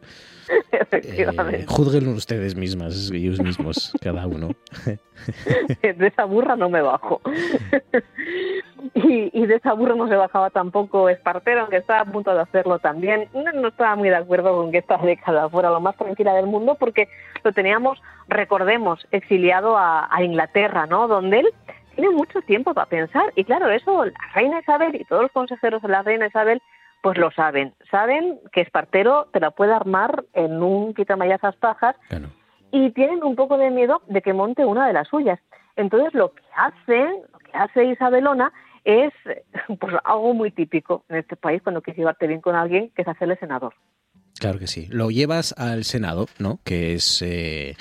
Eh, 1.03 1.65
juzguen 1.67 2.09
ustedes 2.09 2.55
mismas, 2.55 3.11
ellos 3.13 3.41
mismos, 3.41 3.93
cada 4.03 4.27
uno. 4.27 4.51
de 5.83 6.07
esa 6.07 6.25
burra 6.25 6.57
no 6.57 6.69
me 6.69 6.83
bajo. 6.83 7.21
y, 8.95 9.47
de 9.47 9.55
esa 9.55 9.73
burra 9.73 9.95
no 9.95 10.09
se 10.09 10.17
bajaba 10.17 10.51
tampoco 10.51 11.09
Espartero, 11.09 11.63
aunque 11.63 11.79
estaba 11.79 12.01
a 12.01 12.05
punto 12.05 12.35
de 12.35 12.41
hacerlo 12.41 12.79
también. 12.79 13.29
No, 13.33 13.69
estaba 13.69 13.97
muy 13.97 14.09
de 14.09 14.17
acuerdo 14.17 14.57
con 14.57 14.73
que 14.73 14.79
esta 14.79 14.99
década 14.99 15.49
fuera 15.49 15.71
lo 15.71 15.81
más 15.81 15.97
tranquila 15.97 16.35
del 16.35 16.47
mundo 16.47 16.77
porque 16.79 17.09
lo 17.43 17.53
teníamos, 17.53 18.01
recordemos, 18.29 19.07
exiliado 19.11 19.77
a, 19.77 20.09
a 20.15 20.23
Inglaterra, 20.23 20.87
¿no? 20.87 21.09
Donde 21.09 21.41
él 21.41 21.49
tiene 21.95 22.11
mucho 22.11 22.41
tiempo 22.43 22.75
para 22.75 22.89
pensar. 22.89 23.33
Y 23.37 23.45
claro, 23.45 23.71
eso 23.71 24.05
la 24.05 24.13
reina 24.35 24.61
Isabel 24.61 24.95
y 24.95 25.05
todos 25.05 25.23
los 25.23 25.33
consejeros 25.33 25.83
de 25.83 25.89
la 25.89 26.03
reina 26.03 26.27
Isabel 26.27 26.61
pues 27.05 27.19
lo 27.19 27.31
saben. 27.33 27.75
Saben 27.91 28.41
que 28.51 28.63
Espartero 28.63 29.29
te 29.31 29.39
la 29.39 29.51
puede 29.51 29.75
armar 29.75 30.25
en 30.33 30.63
un 30.63 30.95
quitamayazas 30.95 31.55
pajas 31.57 31.95
y 32.71 32.93
tienen 32.93 33.23
un 33.23 33.37
poco 33.37 33.59
de 33.59 33.71
miedo 33.71 34.01
de 34.07 34.23
que 34.23 34.33
monte 34.33 34.65
una 34.65 34.87
de 34.87 34.95
las 34.95 35.09
suyas. 35.09 35.39
Entonces 35.77 36.15
lo 36.15 36.33
que 36.33 36.43
hace, 36.57 37.05
lo 37.31 37.39
que 37.41 37.51
hace 37.53 37.85
Isabelona 37.85 38.55
es 38.85 39.13
pues 39.79 39.95
algo 40.03 40.33
muy 40.33 40.51
típico 40.51 41.05
en 41.11 41.17
este 41.17 41.37
país 41.37 41.61
cuando 41.63 41.83
quieres 41.83 41.99
llevarte 41.99 42.27
bien 42.27 42.41
con 42.41 42.57
alguien, 42.57 42.89
que 42.97 43.03
es 43.03 43.09
hacerle 43.09 43.37
senador. 43.37 43.75
Claro 44.39 44.59
que 44.59 44.67
sí. 44.67 44.89
Lo 44.91 45.11
llevas 45.11 45.55
al 45.57 45.85
Senado, 45.85 46.29
¿no? 46.39 46.59
Que 46.65 46.95
es 46.95 47.23
eh, 47.23 47.77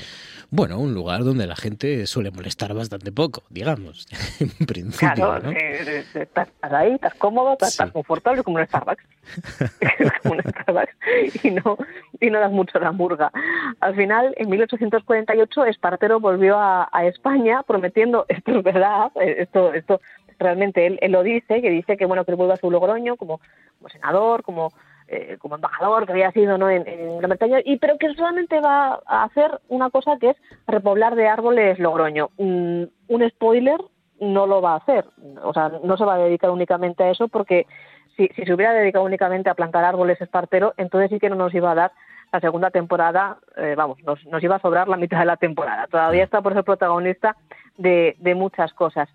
bueno, 0.55 0.77
un 0.77 0.93
lugar 0.93 1.23
donde 1.23 1.47
la 1.47 1.55
gente 1.55 2.05
suele 2.05 2.29
molestar 2.29 2.75
bastante 2.75 3.11
poco, 3.11 3.41
digamos, 3.49 4.05
en 4.39 4.67
principio. 4.67 5.15
Claro, 5.15 5.39
¿no? 5.39 5.51
estás 5.51 6.47
ahí, 6.61 6.93
estás 6.93 7.15
cómodo, 7.15 7.53
estás, 7.53 7.89
confortable 7.89 8.43
como 8.43 8.57
un 8.57 8.67
Starbucks. 8.67 9.03
como 10.21 10.35
un 10.35 10.41
Starbucks 10.61 10.95
y 11.43 11.49
no, 11.49 11.75
y 12.19 12.29
no 12.29 12.39
das 12.39 12.51
mucho 12.51 12.77
la 12.77 12.91
murga. 12.91 13.31
Al 13.79 13.95
final, 13.95 14.35
en 14.37 14.47
1848, 14.47 15.65
Espartero 15.65 16.19
volvió 16.19 16.59
a, 16.59 16.87
España 17.05 17.63
prometiendo, 17.63 18.27
esto 18.29 18.59
es 18.59 18.63
verdad, 18.63 19.11
esto, 19.15 19.73
esto 19.73 20.01
realmente 20.37 20.85
él, 20.85 20.99
él, 21.01 21.13
lo 21.13 21.23
dice, 21.23 21.63
que 21.63 21.71
dice 21.71 21.97
que 21.97 22.05
bueno 22.05 22.25
que 22.25 22.35
vuelva 22.35 22.53
a 22.53 22.57
su 22.57 22.69
Logroño 22.69 23.15
como, 23.15 23.41
como 23.79 23.89
senador, 23.89 24.43
como 24.43 24.71
eh, 25.13 25.37
como 25.39 25.55
embajador 25.55 26.05
que 26.05 26.11
había 26.11 26.31
sido 26.31 26.57
¿no? 26.57 26.69
en, 26.69 26.83
Gran 26.83 27.29
Bretaña, 27.29 27.59
y, 27.63 27.77
pero 27.77 27.97
que 27.97 28.13
solamente 28.13 28.59
va 28.59 28.99
a 29.05 29.23
hacer 29.23 29.59
una 29.69 29.89
cosa 29.89 30.17
que 30.19 30.31
es 30.31 30.37
repoblar 30.67 31.15
de 31.15 31.27
árboles 31.27 31.79
Logroño. 31.79 32.29
Mm, 32.37 32.83
un 33.07 33.29
spoiler 33.29 33.79
no 34.19 34.47
lo 34.47 34.61
va 34.61 34.73
a 34.73 34.77
hacer, 34.77 35.05
o 35.43 35.53
sea, 35.53 35.71
no 35.83 35.97
se 35.97 36.05
va 36.05 36.15
a 36.15 36.19
dedicar 36.19 36.49
únicamente 36.49 37.03
a 37.03 37.11
eso 37.11 37.27
porque 37.27 37.67
si, 38.15 38.27
si 38.35 38.45
se 38.45 38.53
hubiera 38.53 38.73
dedicado 38.73 39.05
únicamente 39.05 39.49
a 39.49 39.55
plantar 39.55 39.83
árboles 39.83 40.19
espartero, 40.21 40.73
entonces 40.77 41.09
sí 41.09 41.19
que 41.19 41.29
no 41.29 41.35
nos 41.35 41.53
iba 41.53 41.71
a 41.71 41.75
dar 41.75 41.91
la 42.31 42.39
segunda 42.39 42.71
temporada, 42.71 43.37
eh, 43.57 43.75
vamos, 43.77 44.01
nos, 44.03 44.25
nos, 44.25 44.43
iba 44.43 44.55
a 44.55 44.59
sobrar 44.59 44.87
la 44.87 44.97
mitad 44.97 45.19
de 45.19 45.25
la 45.25 45.37
temporada. 45.37 45.85
Todavía 45.87 46.23
está 46.23 46.41
por 46.41 46.53
ser 46.53 46.63
protagonista 46.63 47.37
de, 47.77 48.15
de 48.19 48.33
muchas 48.33 48.73
cosas. 48.73 49.07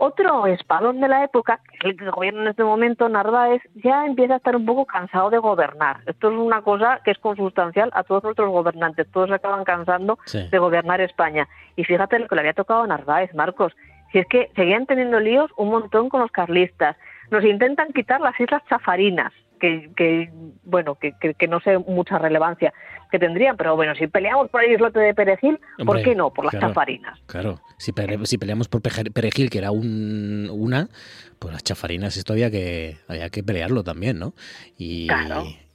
Otro 0.00 0.46
espadón 0.46 1.00
de 1.00 1.08
la 1.08 1.24
época, 1.24 1.60
el 1.82 1.96
que 1.96 2.08
gobierna 2.08 2.42
en 2.42 2.48
este 2.48 2.62
momento, 2.62 3.08
Narváez, 3.08 3.60
ya 3.74 4.06
empieza 4.06 4.34
a 4.34 4.36
estar 4.36 4.54
un 4.54 4.64
poco 4.64 4.86
cansado 4.86 5.28
de 5.28 5.38
gobernar. 5.38 5.98
Esto 6.06 6.30
es 6.30 6.38
una 6.38 6.62
cosa 6.62 7.00
que 7.04 7.10
es 7.10 7.18
consustancial 7.18 7.90
a 7.92 8.04
todos 8.04 8.22
nuestros 8.22 8.48
gobernantes. 8.48 9.10
Todos 9.10 9.28
se 9.28 9.34
acaban 9.34 9.64
cansando 9.64 10.16
de 10.32 10.58
gobernar 10.58 11.00
España. 11.00 11.48
Y 11.74 11.82
fíjate 11.82 12.20
lo 12.20 12.28
que 12.28 12.36
le 12.36 12.42
había 12.42 12.52
tocado 12.52 12.82
a 12.82 12.86
Narváez, 12.86 13.34
Marcos. 13.34 13.72
Si 14.12 14.18
es 14.20 14.26
que 14.28 14.52
seguían 14.54 14.86
teniendo 14.86 15.18
líos 15.18 15.50
un 15.56 15.70
montón 15.70 16.08
con 16.08 16.20
los 16.20 16.30
carlistas. 16.30 16.96
Nos 17.32 17.44
intentan 17.44 17.92
quitar 17.92 18.20
las 18.20 18.38
islas 18.38 18.62
chafarinas, 18.70 19.32
que, 19.58 20.30
bueno, 20.64 20.96
que, 20.96 21.48
no 21.48 21.60
sé 21.60 21.78
mucha 21.78 22.18
relevancia 22.18 22.72
que 23.10 23.18
tendrían, 23.18 23.56
pero 23.56 23.74
bueno, 23.74 23.94
si 23.94 24.06
peleamos 24.06 24.50
por 24.50 24.62
el 24.62 24.72
islote 24.72 25.00
de 25.00 25.14
Perejil, 25.14 25.58
¿por 25.84 26.02
qué 26.02 26.14
no? 26.14 26.30
Por 26.30 26.44
las 26.44 26.60
chafarinas. 26.60 27.18
Claro, 27.26 27.60
si, 27.78 27.92
si, 28.24 28.38
peleamos 28.38 28.68
por 28.68 28.82
Perejil, 28.82 29.50
que 29.50 29.58
era 29.58 29.70
un, 29.70 30.48
una, 30.52 30.88
pues 31.38 31.52
las 31.52 31.62
chafarinas 31.62 32.16
esto 32.16 32.32
había 32.32 32.50
que, 32.50 32.96
había 33.08 33.30
que 33.30 33.42
pelearlo 33.42 33.82
también, 33.82 34.18
¿no? 34.18 34.34
Y, 34.76 35.08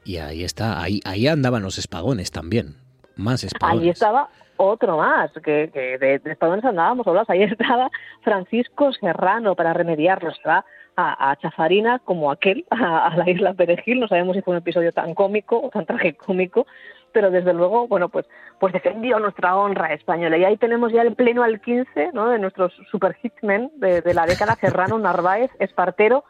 y 0.03 0.17
ahí 0.17 0.43
está, 0.43 0.81
ahí, 0.81 0.99
ahí 1.05 1.27
andaban 1.27 1.63
los 1.63 1.77
espagones 1.77 2.31
también, 2.31 2.75
más 3.15 3.43
espagones. 3.43 3.81
Ahí 3.81 3.89
estaba 3.89 4.29
otro 4.57 4.97
más, 4.97 5.31
que, 5.43 5.69
que 5.73 5.97
de, 5.97 6.19
de 6.19 6.37
dónde 6.39 6.67
andábamos 6.67 7.07
hablas. 7.07 7.29
Ahí 7.29 7.43
estaba 7.43 7.89
Francisco 8.21 8.91
Serrano 8.93 9.55
para 9.55 9.73
remediarlo. 9.73 10.29
Estaba 10.29 10.65
a, 10.95 11.35
Chafarina 11.41 11.99
como 11.99 12.31
aquel, 12.31 12.65
a, 12.71 13.13
la 13.15 13.29
isla 13.29 13.53
Perejil. 13.53 13.99
No 13.99 14.07
sabemos 14.07 14.35
si 14.35 14.41
fue 14.41 14.53
un 14.53 14.59
episodio 14.59 14.91
tan 14.91 15.13
cómico 15.13 15.59
o 15.61 15.69
tan 15.69 15.85
tragicómico, 15.85 16.65
pero 17.11 17.31
desde 17.31 17.53
luego, 17.53 17.87
bueno, 17.87 18.09
pues, 18.09 18.25
pues 18.59 18.73
defendió 18.73 19.19
nuestra 19.19 19.55
honra 19.55 19.93
española. 19.93 20.37
Y 20.37 20.45
ahí 20.45 20.57
tenemos 20.57 20.91
ya 20.91 21.01
el 21.01 21.15
pleno 21.15 21.43
al 21.43 21.61
15 21.61 22.11
¿no? 22.13 22.29
de 22.29 22.39
nuestros 22.39 22.73
super 22.89 23.15
hitmen 23.15 23.71
de, 23.75 24.01
de 24.01 24.13
la 24.13 24.25
década, 24.25 24.55
Serrano, 24.55 24.97
Narváez, 24.99 25.51
Espartero. 25.59 26.23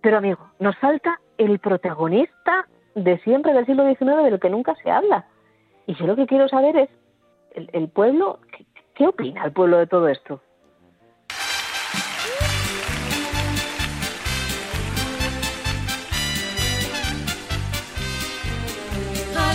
Pero 0.00 0.18
amigo, 0.18 0.50
nos 0.58 0.76
falta 0.78 1.20
el 1.38 1.58
protagonista 1.58 2.66
de 2.94 3.18
siempre 3.18 3.52
del 3.52 3.66
siglo 3.66 3.84
XIX 3.84 4.24
del 4.24 4.40
que 4.40 4.50
nunca 4.50 4.74
se 4.82 4.90
habla. 4.90 5.26
Y 5.86 5.94
yo 5.94 6.06
lo 6.06 6.16
que 6.16 6.26
quiero 6.26 6.48
saber 6.48 6.76
es, 6.76 6.90
el, 7.54 7.70
el 7.72 7.88
pueblo, 7.88 8.40
¿qué, 8.52 8.66
¿qué 8.94 9.06
opina 9.06 9.44
el 9.44 9.52
pueblo 9.52 9.78
de 9.78 9.86
todo 9.86 10.08
esto? 10.08 10.40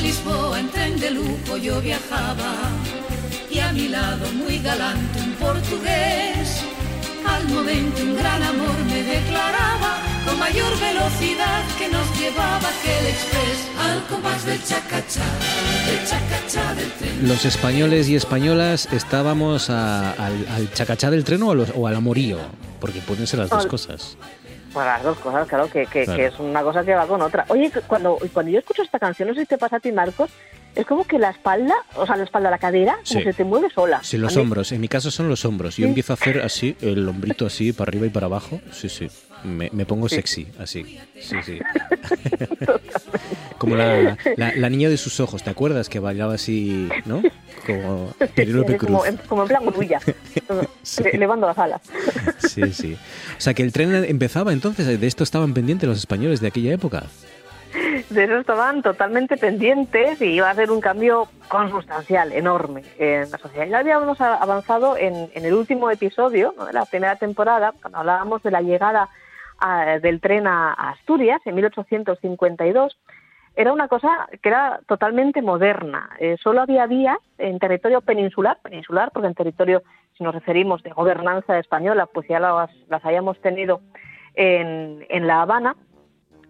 Lisboa 0.01 0.59
en 0.59 0.69
tren 0.69 0.99
de 0.99 1.11
lujo 1.11 1.57
yo 1.57 1.79
viajaba 1.81 2.53
y 3.49 3.59
a 3.59 3.71
mi 3.71 3.87
lado 3.87 4.31
muy 4.33 4.57
galante 4.59 5.19
un 5.19 5.33
portugués. 5.33 6.63
Al 7.27 7.47
momento 7.49 8.01
un 8.01 8.15
gran 8.17 8.41
amor 8.41 8.75
me 8.89 9.03
declaraba 9.03 9.97
con 10.25 10.39
mayor 10.39 10.71
velocidad 10.79 11.63
que 11.77 11.87
nos 11.87 12.19
llevaba 12.19 12.57
aquel 12.57 13.05
express 13.07 13.59
al 13.79 14.03
compás 14.07 14.45
del 14.45 14.63
chacachá, 14.63 15.23
del 15.87 16.07
chacachá 16.07 16.73
del 16.75 16.91
tren. 16.93 17.27
Los 17.27 17.45
españoles 17.45 18.09
y 18.09 18.15
españolas 18.15 18.87
estábamos 18.91 19.69
a- 19.69 20.11
al, 20.13 20.47
al 20.55 20.73
chacachá 20.73 21.11
del 21.11 21.23
tren 21.23 21.43
o, 21.43 21.51
a 21.51 21.55
los- 21.55 21.71
o 21.75 21.87
al 21.87 21.95
amorío, 21.95 22.37
porque 22.79 23.01
pueden 23.01 23.27
ser 23.27 23.39
las 23.39 23.49
dos 23.49 23.63
Al- 23.63 23.67
cosas. 23.67 24.17
Pues 24.73 24.85
las 24.85 25.03
dos 25.03 25.17
cosas, 25.19 25.47
claro, 25.47 25.69
que, 25.69 25.85
que, 25.85 26.05
Claro. 26.05 26.17
que 26.17 26.25
es 26.27 26.39
una 26.39 26.63
cosa 26.63 26.83
que 26.85 26.95
va 26.95 27.05
con 27.05 27.21
otra. 27.21 27.45
Oye, 27.49 27.69
cuando, 27.87 28.17
cuando 28.33 28.51
yo 28.51 28.59
escucho 28.59 28.81
esta 28.83 28.99
canción, 28.99 29.27
no 29.27 29.35
sé 29.35 29.41
si 29.41 29.45
te 29.47 29.57
pasa 29.57 29.75
a 29.77 29.79
ti, 29.81 29.91
Marcos, 29.91 30.29
es 30.75 30.85
como 30.85 31.03
que 31.05 31.19
la 31.19 31.29
espalda, 31.31 31.75
o 31.95 32.05
sea, 32.05 32.15
la 32.15 32.23
espalda, 32.23 32.49
la 32.49 32.57
cadera, 32.57 32.93
como 32.93 33.05
Sí. 33.19 33.23
que 33.23 33.33
se 33.33 33.43
mueve 33.43 33.69
sola. 33.69 33.99
Sí, 34.01 34.17
los 34.17 34.37
hombros. 34.37 34.71
En 34.71 34.79
mi 34.79 34.87
caso 34.87 35.11
son 35.11 35.27
los 35.27 35.43
hombros. 35.43 35.75
Yo 35.75 35.83
Sí. 35.83 35.89
empiezo 35.89 36.13
a 36.13 36.15
hacer 36.15 36.39
así, 36.41 36.77
el 36.81 37.07
hombrito 37.09 37.45
así, 37.45 37.73
para 37.73 37.89
arriba 37.89 38.05
y 38.05 38.09
para 38.09 38.27
abajo. 38.27 38.61
Sí, 38.71 38.87
sí. 38.87 39.09
Me, 39.43 39.69
me 39.71 39.85
pongo 39.85 40.07
Sí. 40.09 40.15
sexy, 40.15 40.47
así. 40.59 40.99
Sí, 41.19 41.35
sí. 41.43 41.59
Como 43.57 43.75
la, 43.75 44.17
la- 44.37 44.53
la 44.55 44.69
niña 44.69 44.89
de 44.89 44.97
sus 44.97 45.19
ojos, 45.19 45.43
¿te 45.43 45.49
acuerdas? 45.49 45.87
Que 45.89 45.99
bailaba 45.99 46.33
así, 46.35 46.89
¿no? 47.05 47.21
Como 47.65 48.11
Penélope 48.35 48.73
Sí, 48.73 48.77
como, 48.79 48.99
Cruz. 48.99 49.09
en, 49.09 49.17
como 49.27 49.41
en 49.43 49.47
plan 49.47 49.63
Sí. 50.83 51.03
le- 51.03 51.17
levando 51.19 51.47
las 51.47 51.57
alas. 51.57 51.81
Sí, 52.39 52.73
sí. 52.73 52.97
O 53.37 53.41
sea, 53.41 53.53
que 53.53 53.61
el 53.63 53.71
tren 53.71 53.93
empezaba 54.05 54.51
entonces. 54.53 54.99
De 54.99 55.07
esto 55.07 55.23
estaban 55.23 55.53
pendientes 55.53 55.87
los 55.87 55.97
españoles 55.99 56.41
de 56.41 56.47
aquella 56.47 56.73
época. 56.73 57.03
De 58.09 58.25
eso 58.25 58.39
estaban 58.39 58.81
totalmente 58.81 59.37
pendientes 59.37 60.21
y 60.21 60.25
iba 60.25 60.49
a 60.49 60.55
ser 60.55 60.71
un 60.71 60.81
cambio 60.81 61.29
consustancial, 61.47 62.33
enorme 62.33 62.83
en 62.99 63.29
la 63.31 63.37
sociedad. 63.37 63.67
Ya 63.67 63.79
habíamos 63.79 64.19
avanzado 64.19 64.97
en, 64.97 65.29
en 65.33 65.45
el 65.45 65.53
último 65.53 65.89
episodio 65.89 66.53
¿no? 66.57 66.65
de 66.65 66.73
la 66.73 66.85
primera 66.85 67.15
temporada, 67.15 67.73
cuando 67.79 67.99
hablábamos 67.99 68.43
de 68.43 68.51
la 68.51 68.61
llegada 68.61 69.07
a- 69.61 69.99
del 69.99 70.19
tren 70.19 70.47
a, 70.47 70.73
a 70.73 70.89
Asturias 70.91 71.39
en 71.45 71.55
1852. 71.55 72.97
Era 73.55 73.73
una 73.73 73.87
cosa 73.87 74.29
que 74.41 74.49
era 74.49 74.79
totalmente 74.87 75.41
moderna. 75.41 76.09
Eh, 76.19 76.37
solo 76.41 76.61
había 76.61 76.85
vías 76.87 77.17
en 77.37 77.59
territorio 77.59 78.01
peninsular, 78.01 78.57
peninsular, 78.63 79.11
porque 79.13 79.27
en 79.27 79.33
territorio, 79.35 79.83
si 80.17 80.23
nos 80.23 80.33
referimos 80.33 80.81
de 80.83 80.91
gobernanza 80.91 81.59
española, 81.59 82.05
pues 82.05 82.27
ya 82.29 82.39
las, 82.39 82.69
las 82.87 83.05
hayamos 83.05 83.39
tenido 83.41 83.81
en, 84.35 85.05
en 85.09 85.27
La 85.27 85.41
Habana, 85.41 85.75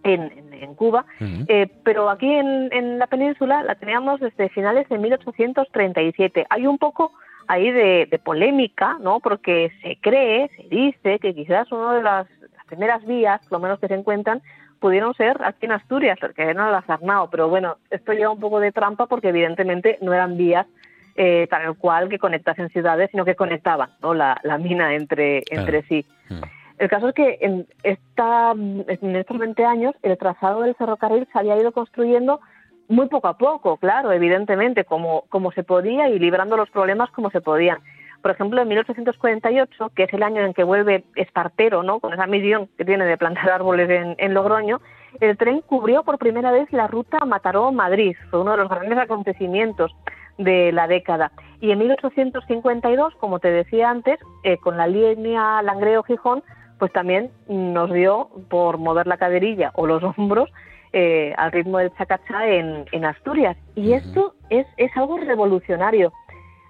en, 0.04 0.52
en- 0.52 0.74
Cuba, 0.74 1.04
eh, 1.48 1.68
pero 1.84 2.08
aquí 2.08 2.32
en, 2.32 2.68
en 2.72 2.98
la 2.98 3.06
península 3.08 3.62
la 3.62 3.74
teníamos 3.76 4.20
desde 4.20 4.48
finales 4.48 4.88
de 4.88 4.98
1837. 4.98 6.46
Hay 6.50 6.66
un 6.66 6.78
poco 6.78 7.12
ahí 7.48 7.70
de, 7.70 8.06
de 8.10 8.18
polémica, 8.18 8.96
¿no? 9.00 9.20
Porque 9.20 9.70
se 9.82 9.96
cree, 10.00 10.48
se 10.56 10.62
dice 10.68 11.18
que 11.18 11.34
quizás 11.34 11.70
una 11.72 11.94
de 11.94 12.02
las 12.02 12.26
primeras 12.72 13.04
vías, 13.04 13.40
lo 13.50 13.58
menos 13.58 13.78
que 13.78 13.88
se 13.88 13.94
encuentran, 13.94 14.40
pudieron 14.80 15.12
ser 15.14 15.36
aquí 15.44 15.66
en 15.66 15.72
Asturias, 15.72 16.18
porque 16.18 16.42
eran 16.42 16.68
el 16.68 16.74
Azarnao. 16.74 17.28
Pero 17.30 17.48
bueno, 17.50 17.76
esto 17.90 18.12
lleva 18.14 18.30
un 18.32 18.40
poco 18.40 18.60
de 18.60 18.72
trampa 18.72 19.06
porque 19.06 19.28
evidentemente 19.28 19.98
no 20.00 20.14
eran 20.14 20.38
vías 20.38 20.66
eh, 21.14 21.46
tal 21.50 21.76
cual 21.76 22.08
que 22.08 22.18
conectasen 22.18 22.70
ciudades, 22.70 23.10
sino 23.10 23.26
que 23.26 23.34
conectaban 23.36 23.90
¿no? 24.00 24.14
la, 24.14 24.40
la 24.42 24.56
mina 24.56 24.94
entre, 24.94 25.42
Claro. 25.42 25.62
entre 25.62 25.82
sí. 25.82 26.06
Mm. 26.30 26.42
El 26.78 26.88
caso 26.88 27.08
es 27.08 27.14
que 27.14 27.38
en, 27.42 27.66
esta, 27.82 28.52
en 28.52 29.16
estos 29.16 29.38
20 29.38 29.64
años 29.64 29.94
el 30.02 30.16
trazado 30.16 30.62
del 30.62 30.74
ferrocarril 30.74 31.28
se 31.30 31.38
había 31.38 31.58
ido 31.58 31.72
construyendo 31.72 32.40
muy 32.88 33.08
poco 33.08 33.28
a 33.28 33.36
poco, 33.36 33.76
claro, 33.76 34.10
evidentemente, 34.10 34.84
como, 34.84 35.24
como 35.28 35.52
se 35.52 35.62
podía 35.62 36.08
y 36.08 36.18
librando 36.18 36.56
los 36.56 36.70
problemas 36.70 37.10
como 37.10 37.30
se 37.30 37.40
podían. 37.42 37.78
Por 38.22 38.30
ejemplo, 38.30 38.62
en 38.62 38.68
1848, 38.68 39.90
que 39.94 40.04
es 40.04 40.12
el 40.12 40.22
año 40.22 40.42
en 40.42 40.54
que 40.54 40.64
vuelve 40.64 41.04
Espartero, 41.16 41.82
¿no? 41.82 42.00
con 42.00 42.12
esa 42.12 42.26
misión 42.26 42.68
que 42.78 42.84
tiene 42.84 43.04
de 43.04 43.18
plantar 43.18 43.50
árboles 43.50 43.90
en, 43.90 44.14
en 44.18 44.34
Logroño, 44.34 44.80
el 45.20 45.36
tren 45.36 45.60
cubrió 45.60 46.04
por 46.04 46.18
primera 46.18 46.52
vez 46.52 46.72
la 46.72 46.86
ruta 46.86 47.24
Mataró-Madrid. 47.24 48.16
Fue 48.30 48.40
uno 48.40 48.52
de 48.52 48.58
los 48.58 48.68
grandes 48.68 48.98
acontecimientos 48.98 49.94
de 50.38 50.72
la 50.72 50.86
década. 50.86 51.32
Y 51.60 51.70
en 51.70 51.78
1852, 51.78 53.14
como 53.16 53.38
te 53.38 53.50
decía 53.50 53.90
antes, 53.90 54.18
eh, 54.44 54.56
con 54.58 54.76
la 54.76 54.86
línea 54.86 55.62
Langreo-Gijón, 55.62 56.42
pues 56.78 56.92
también 56.92 57.30
nos 57.48 57.92
dio 57.92 58.28
por 58.48 58.78
mover 58.78 59.06
la 59.06 59.16
caderilla 59.16 59.70
o 59.74 59.86
los 59.86 60.02
hombros 60.16 60.50
eh, 60.92 61.32
al 61.38 61.52
ritmo 61.52 61.78
del 61.78 61.94
chacachá 61.96 62.48
en, 62.48 62.86
en 62.92 63.04
Asturias. 63.04 63.56
Y 63.74 63.92
esto 63.92 64.34
es, 64.50 64.66
es 64.76 64.90
algo 64.96 65.18
revolucionario. 65.18 66.12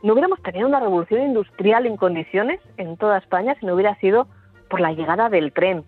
No 0.03 0.13
hubiéramos 0.13 0.43
tenido 0.43 0.67
una 0.67 0.81
revolución 0.81 1.23
industrial 1.23 1.87
en 1.87 1.97
condiciones 1.97 2.61
en 2.77 2.97
toda 2.97 3.19
España 3.19 3.57
si 3.61 3.67
no 3.67 3.75
hubiera 3.75 3.95
sido 3.97 4.27
por 4.69 4.81
la 4.81 4.93
llegada 4.93 5.29
del 5.29 5.53
tren. 5.53 5.85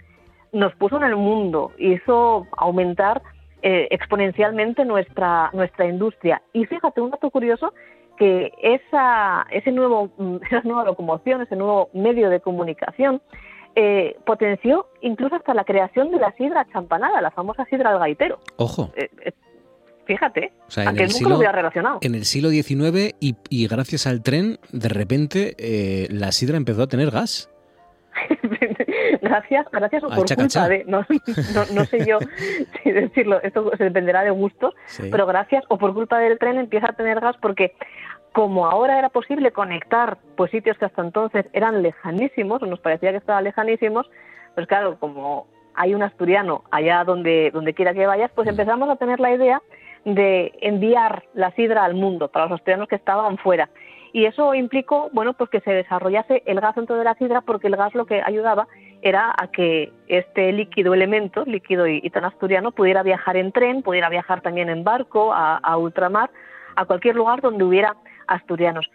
Nos 0.53 0.75
puso 0.77 0.97
en 0.97 1.05
el 1.05 1.17
mundo, 1.17 1.73
hizo 1.79 2.47
aumentar 2.57 3.23
eh, 3.63 3.89
exponencialmente 3.91 4.85
nuestra, 4.85 5.51
nuestra 5.53 5.87
industria. 5.87 6.43
Y 6.53 6.67
fíjate, 6.67 7.01
un 7.01 7.11
dato 7.11 7.31
curioso, 7.31 7.73
que 8.17 8.53
esa, 8.63 9.47
ese 9.51 9.73
nuevo, 9.73 10.11
mm, 10.17 10.37
esa 10.47 10.61
nueva 10.63 10.85
locomoción, 10.85 11.43
ese 11.43 11.57
nuevo 11.57 11.89
medio 11.93 12.31
de 12.31 12.41
comunicación, 12.41 13.21
eh, 13.77 14.17
potenció 14.25 14.87
incluso 15.01 15.35
hasta 15.35 15.53
la 15.53 15.65
creación 15.65 16.13
de 16.13 16.19
la 16.19 16.31
sidra 16.33 16.65
champanada, 16.73 17.21
la 17.21 17.33
famosa 17.33 17.65
sidra 17.65 17.91
al 17.91 17.99
gaitero. 17.99 18.39
Ojo. 18.57 18.91
Eh, 18.97 19.11
eh, 19.25 19.33
fíjate, 20.07 20.53
O 20.67 20.71
sea, 20.71 20.89
aunque 20.89 21.07
nunca 21.07 21.29
lo 21.29 21.37
hubiera 21.37 21.53
relacionado. 21.53 21.99
en 22.03 22.15
el 22.15 22.25
siglo 22.25 22.51
XIX 22.51 23.15
y, 23.21 23.37
y 23.49 23.67
gracias 23.69 24.07
al 24.07 24.23
tren, 24.23 24.59
de 24.73 24.89
repente 24.89 25.55
eh, 25.59 26.07
la 26.11 26.31
sidra 26.33 26.57
empezó 26.57 26.83
a 26.83 26.87
tener 26.87 27.11
gas. 27.11 27.51
gracias, 29.23 29.67
gracias 29.73 30.03
o 30.05 30.09
Al 30.11 30.17
por 30.17 30.35
culpa 30.37 30.69
de, 30.69 30.85
no, 30.87 31.01
no, 31.55 31.65
no 31.75 31.85
sé 31.87 32.07
yo 32.07 32.19
si 32.83 32.91
decirlo, 32.93 33.41
esto 33.43 33.71
se 33.77 33.85
dependerá 33.85 34.23
de 34.23 34.31
gustos, 34.31 34.75
Sí. 34.87 35.09
pero 35.11 35.27
gracias 35.27 35.65
o 35.69 35.79
por 35.79 35.95
culpa 35.95 36.19
del 36.19 36.39
tren 36.39 36.59
empieza 36.59 36.91
a 36.91 36.93
tener 36.93 37.21
gas 37.21 37.37
porque 37.41 37.75
como 38.33 38.67
ahora 38.67 38.99
era 38.99 39.09
posible 39.11 39.53
conectar 39.53 40.19
pues 40.37 40.51
sitios 40.51 40.77
que 40.79 40.85
hasta 40.87 41.03
entonces 41.03 41.47
eran 41.53 41.83
lejanísimos 41.83 42.63
o 42.63 42.67
nos 42.67 42.81
parecía 42.81 43.11
que 43.13 43.19
estaban 43.19 43.45
lejanísimos, 43.45 44.11
pues 44.55 44.67
claro, 44.67 44.99
como 44.99 45.47
hay 45.77 45.95
un 45.95 46.03
asturiano 46.03 46.65
allá 46.71 47.05
donde, 47.05 47.51
donde 47.53 47.75
quiera 47.75 47.95
que 47.95 48.07
vayas, 48.07 48.31
pues 48.35 48.47
Mm. 48.47 48.51
empezamos 48.51 48.89
a 48.91 48.97
tener 48.97 49.21
la 49.21 49.33
idea 49.35 49.61
de 50.05 50.53
enviar 50.61 51.25
la 51.35 51.51
sidra 51.53 51.85
al 51.85 51.95
mundo 51.95 52.29
para 52.29 52.47
los 52.47 52.57
asturianos 52.57 52.89
que 52.89 52.97
estaban 52.97 53.39
fuera. 53.39 53.69
Y 54.13 54.27
eso 54.27 54.55
implicó, 54.55 55.11
bueno, 55.13 55.33
pues 55.33 55.51
que 55.51 55.61
se 55.61 55.73
desarrollase 55.73 56.43
el 56.47 56.61
gas 56.61 56.77
dentro 56.77 56.97
de 56.97 57.05
la 57.05 57.15
sidra 57.15 57.41
porque 57.41 57.67
el 57.67 57.77
gas 57.77 57.95
lo 57.95 58.07
que 58.07 58.23
ayudaba 58.25 58.69
era 59.03 59.35
a 59.37 59.49
que 59.49 59.93
este 60.07 60.53
líquido 60.53 60.95
elemento, 60.95 61.45
líquido 61.45 61.87
y, 61.89 62.09
tan 62.11 62.25
asturiano, 62.25 62.71
pudiera 62.71 63.03
viajar 63.03 63.37
en 63.37 63.51
tren, 63.51 63.83
pudiera 63.83 64.09
viajar 64.09 64.41
también 64.41 64.71
en 64.71 64.85
barco, 64.85 65.35
a, 65.35 65.57
a 65.57 65.77
ultramar, 65.77 66.31
a 66.77 66.85
cualquier 66.85 67.17
lugar 67.17 67.41
donde 67.41 67.65
hubiera 67.65 67.97
asturianos. 68.29 68.89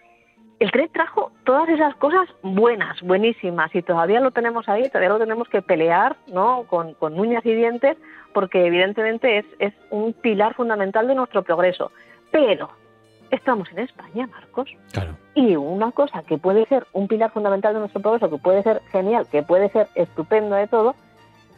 El 0.60 0.72
tren 0.72 0.90
trajo 0.92 1.32
todas 1.44 1.70
esas 1.70 1.96
cosas 1.96 2.28
buenas, 2.42 3.02
buenísimas, 3.02 3.74
y 3.76 3.82
todavía 3.82 4.20
lo 4.20 4.32
tenemos 4.32 4.68
ahí, 4.68 4.88
todavía 4.88 5.10
lo 5.10 5.20
tenemos 5.20 5.48
que 5.50 5.62
pelear, 5.62 6.16
¿no? 6.28 6.64
Con, 6.68 6.94
con 6.96 7.20
uñas 7.20 7.46
y 7.46 7.54
dientes, 7.54 7.98
porque 8.34 8.66
evidentemente 8.66 9.40
es, 9.40 9.46
es 9.60 9.74
un 9.90 10.14
pilar 10.14 10.54
fundamental 10.56 11.08
de 11.08 11.16
nuestro 11.16 11.44
progreso. 11.44 11.92
Pero 12.32 12.70
estamos 13.32 13.68
en 13.72 13.80
España, 13.80 14.28
Marcos, 14.28 14.70
Claro. 14.92 15.16
y 15.36 15.56
una 15.56 15.92
cosa 15.92 16.24
que 16.24 16.38
puede 16.38 16.66
ser 16.66 16.88
un 16.94 17.08
pilar 17.08 17.32
fundamental 17.32 17.74
de 17.74 17.80
nuestro 17.80 18.02
progreso, 18.02 18.30
que 18.30 18.38
puede 18.38 18.64
ser 18.64 18.82
genial, 18.92 19.28
que 19.32 19.44
puede 19.44 19.70
ser 19.70 19.88
estupendo 19.96 20.56
de 20.56 20.68
todo, 20.68 20.96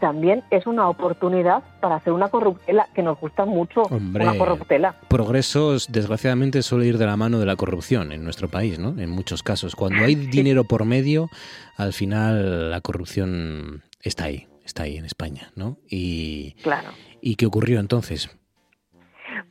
también 0.02 0.44
es 0.50 0.66
una 0.66 0.90
oportunidad 0.90 1.62
para 1.80 1.96
hacer 1.96 2.12
una 2.12 2.28
corruptela, 2.30 2.88
que 2.96 3.04
nos 3.04 3.20
gusta 3.20 3.46
mucho 3.46 3.84
Hombre, 3.84 4.24
una 4.28 4.36
corruptela. 4.36 4.96
Progresos, 5.08 5.92
desgraciadamente, 5.92 6.64
suele 6.64 6.88
ir 6.88 6.98
de 6.98 7.06
la 7.06 7.16
mano 7.18 7.38
de 7.40 7.46
la 7.46 7.56
corrupción 7.56 8.12
en 8.12 8.24
nuestro 8.24 8.50
país, 8.50 8.80
¿no? 8.80 9.00
En 9.00 9.12
muchos 9.12 9.44
casos. 9.44 9.76
Cuando 9.76 10.04
hay 10.04 10.16
dinero 10.16 10.64
por 10.64 10.86
medio, 10.86 11.30
al 11.78 11.94
final 11.94 12.72
la 12.72 12.82
corrupción 12.82 13.84
está 14.02 14.24
ahí, 14.26 14.48
está 14.66 14.84
ahí 14.84 14.98
en 14.98 15.06
España, 15.06 15.52
¿no? 15.56 15.78
Y, 15.90 16.56
Claro. 16.64 16.90
¿y 17.22 17.36
qué 17.36 17.46
ocurrió 17.46 17.80
entonces? 17.80 18.38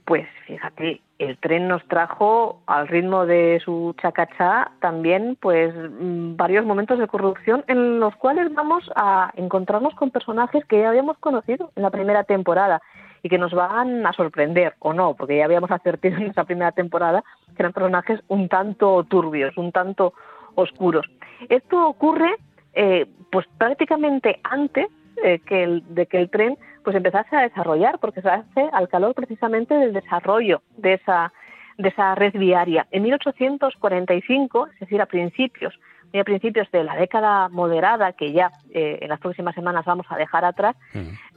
Pues 0.05 0.27
fíjate, 0.47 1.01
el 1.19 1.39
tren 1.39 1.69
nos 1.69 1.87
trajo 1.87 2.63
al 2.67 2.89
ritmo 2.89 3.27
de 3.27 3.61
su 3.65 3.95
chacachá 4.01 4.73
también 4.81 5.37
pues 5.41 5.75
mm, 5.75 6.37
varios 6.37 6.65
momentos 6.65 6.99
de 6.99 7.07
corrupción 7.07 7.65
en 7.69 8.01
los 8.01 8.17
cuales 8.17 8.53
vamos 8.55 8.83
a 8.97 9.31
encontrarnos 9.37 9.95
con 9.95 10.11
personajes 10.11 10.65
que 10.65 10.81
ya 10.81 10.89
habíamos 10.89 11.19
conocido 11.19 11.73
en 11.77 11.83
la 11.83 11.91
primera 11.91 12.25
temporada 12.25 12.81
y 13.23 13.29
que 13.29 13.39
nos 13.39 13.53
van 13.53 14.07
a 14.07 14.13
sorprender 14.13 14.75
o 14.79 14.93
no, 14.93 15.15
porque 15.15 15.37
ya 15.37 15.45
habíamos 15.45 15.71
advertido 15.71 16.17
en 16.17 16.31
esa 16.31 16.45
primera 16.45 16.73
temporada 16.73 17.23
que 17.55 17.63
eran 17.63 17.73
personajes 17.73 18.21
un 18.29 18.49
tanto 18.49 19.05
turbios, 19.05 19.57
un 19.57 19.73
tanto 19.73 20.15
oscuros. 20.55 21.07
Esto 21.49 21.87
ocurre 21.87 22.35
eh, 22.73 23.07
pues 23.31 23.47
prácticamente 23.59 24.41
antes 24.43 24.87
eh, 25.25 25.41
que 25.47 25.63
el- 25.65 25.83
de 25.95 26.07
que 26.07 26.19
el 26.19 26.31
tren 26.31 26.57
pues 26.85 26.97
empezase 26.97 27.37
a 27.37 27.43
desarrollar, 27.43 27.99
porque 27.99 28.23
se 28.23 28.29
hace 28.29 28.69
al 28.73 28.89
calor 28.89 29.15
precisamente 29.15 29.75
del 29.75 29.93
desarrollo 29.93 30.63
de 30.79 30.95
esa, 30.95 31.33
de 31.77 31.89
esa 31.91 32.15
red 32.15 32.33
viaria. 32.33 32.87
En 32.91 33.03
1845, 33.03 34.67
es 34.75 34.81
decir, 34.81 35.01
a 35.01 35.07
principios, 35.07 35.79
a 36.19 36.25
principios 36.25 36.71
de 36.73 36.85
la 36.85 36.97
década 36.97 37.49
moderada, 37.51 38.13
que 38.13 38.33
ya 38.33 38.51
eh, 38.73 38.99
en 39.03 39.09
las 39.09 39.21
próximas 39.21 39.55
semanas 39.55 39.85
vamos 39.85 40.07
a 40.11 40.17
dejar 40.17 40.45
atrás, 40.45 40.75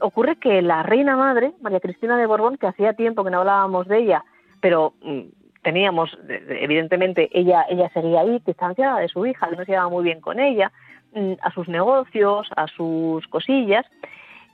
ocurre 0.00 0.36
que 0.36 0.62
la 0.62 0.82
reina 0.82 1.16
madre, 1.16 1.52
María 1.60 1.80
Cristina 1.80 2.16
de 2.16 2.26
Borbón, 2.26 2.56
que 2.56 2.66
hacía 2.66 2.94
tiempo 2.94 3.22
que 3.24 3.30
no 3.30 3.38
hablábamos 3.40 3.86
de 3.86 3.98
ella, 3.98 4.24
pero 4.60 4.94
mm, 5.02 5.20
teníamos, 5.62 6.16
de- 6.26 6.40
de- 6.40 6.64
evidentemente, 6.64 7.28
ella, 7.32 7.64
ella 7.68 7.88
seguía 7.90 8.20
ahí, 8.20 8.40
distanciada 8.44 8.98
de 8.98 9.08
su 9.08 9.24
hija, 9.26 9.48
que 9.48 9.56
no 9.56 9.64
se 9.64 9.72
llevaba 9.72 9.90
muy 9.90 10.04
bien 10.04 10.20
con 10.20 10.38
ella, 10.40 10.72
a 11.42 11.50
sus 11.52 11.68
negocios, 11.68 12.48
a 12.56 12.66
sus 12.68 13.26
cosillas. 13.28 13.84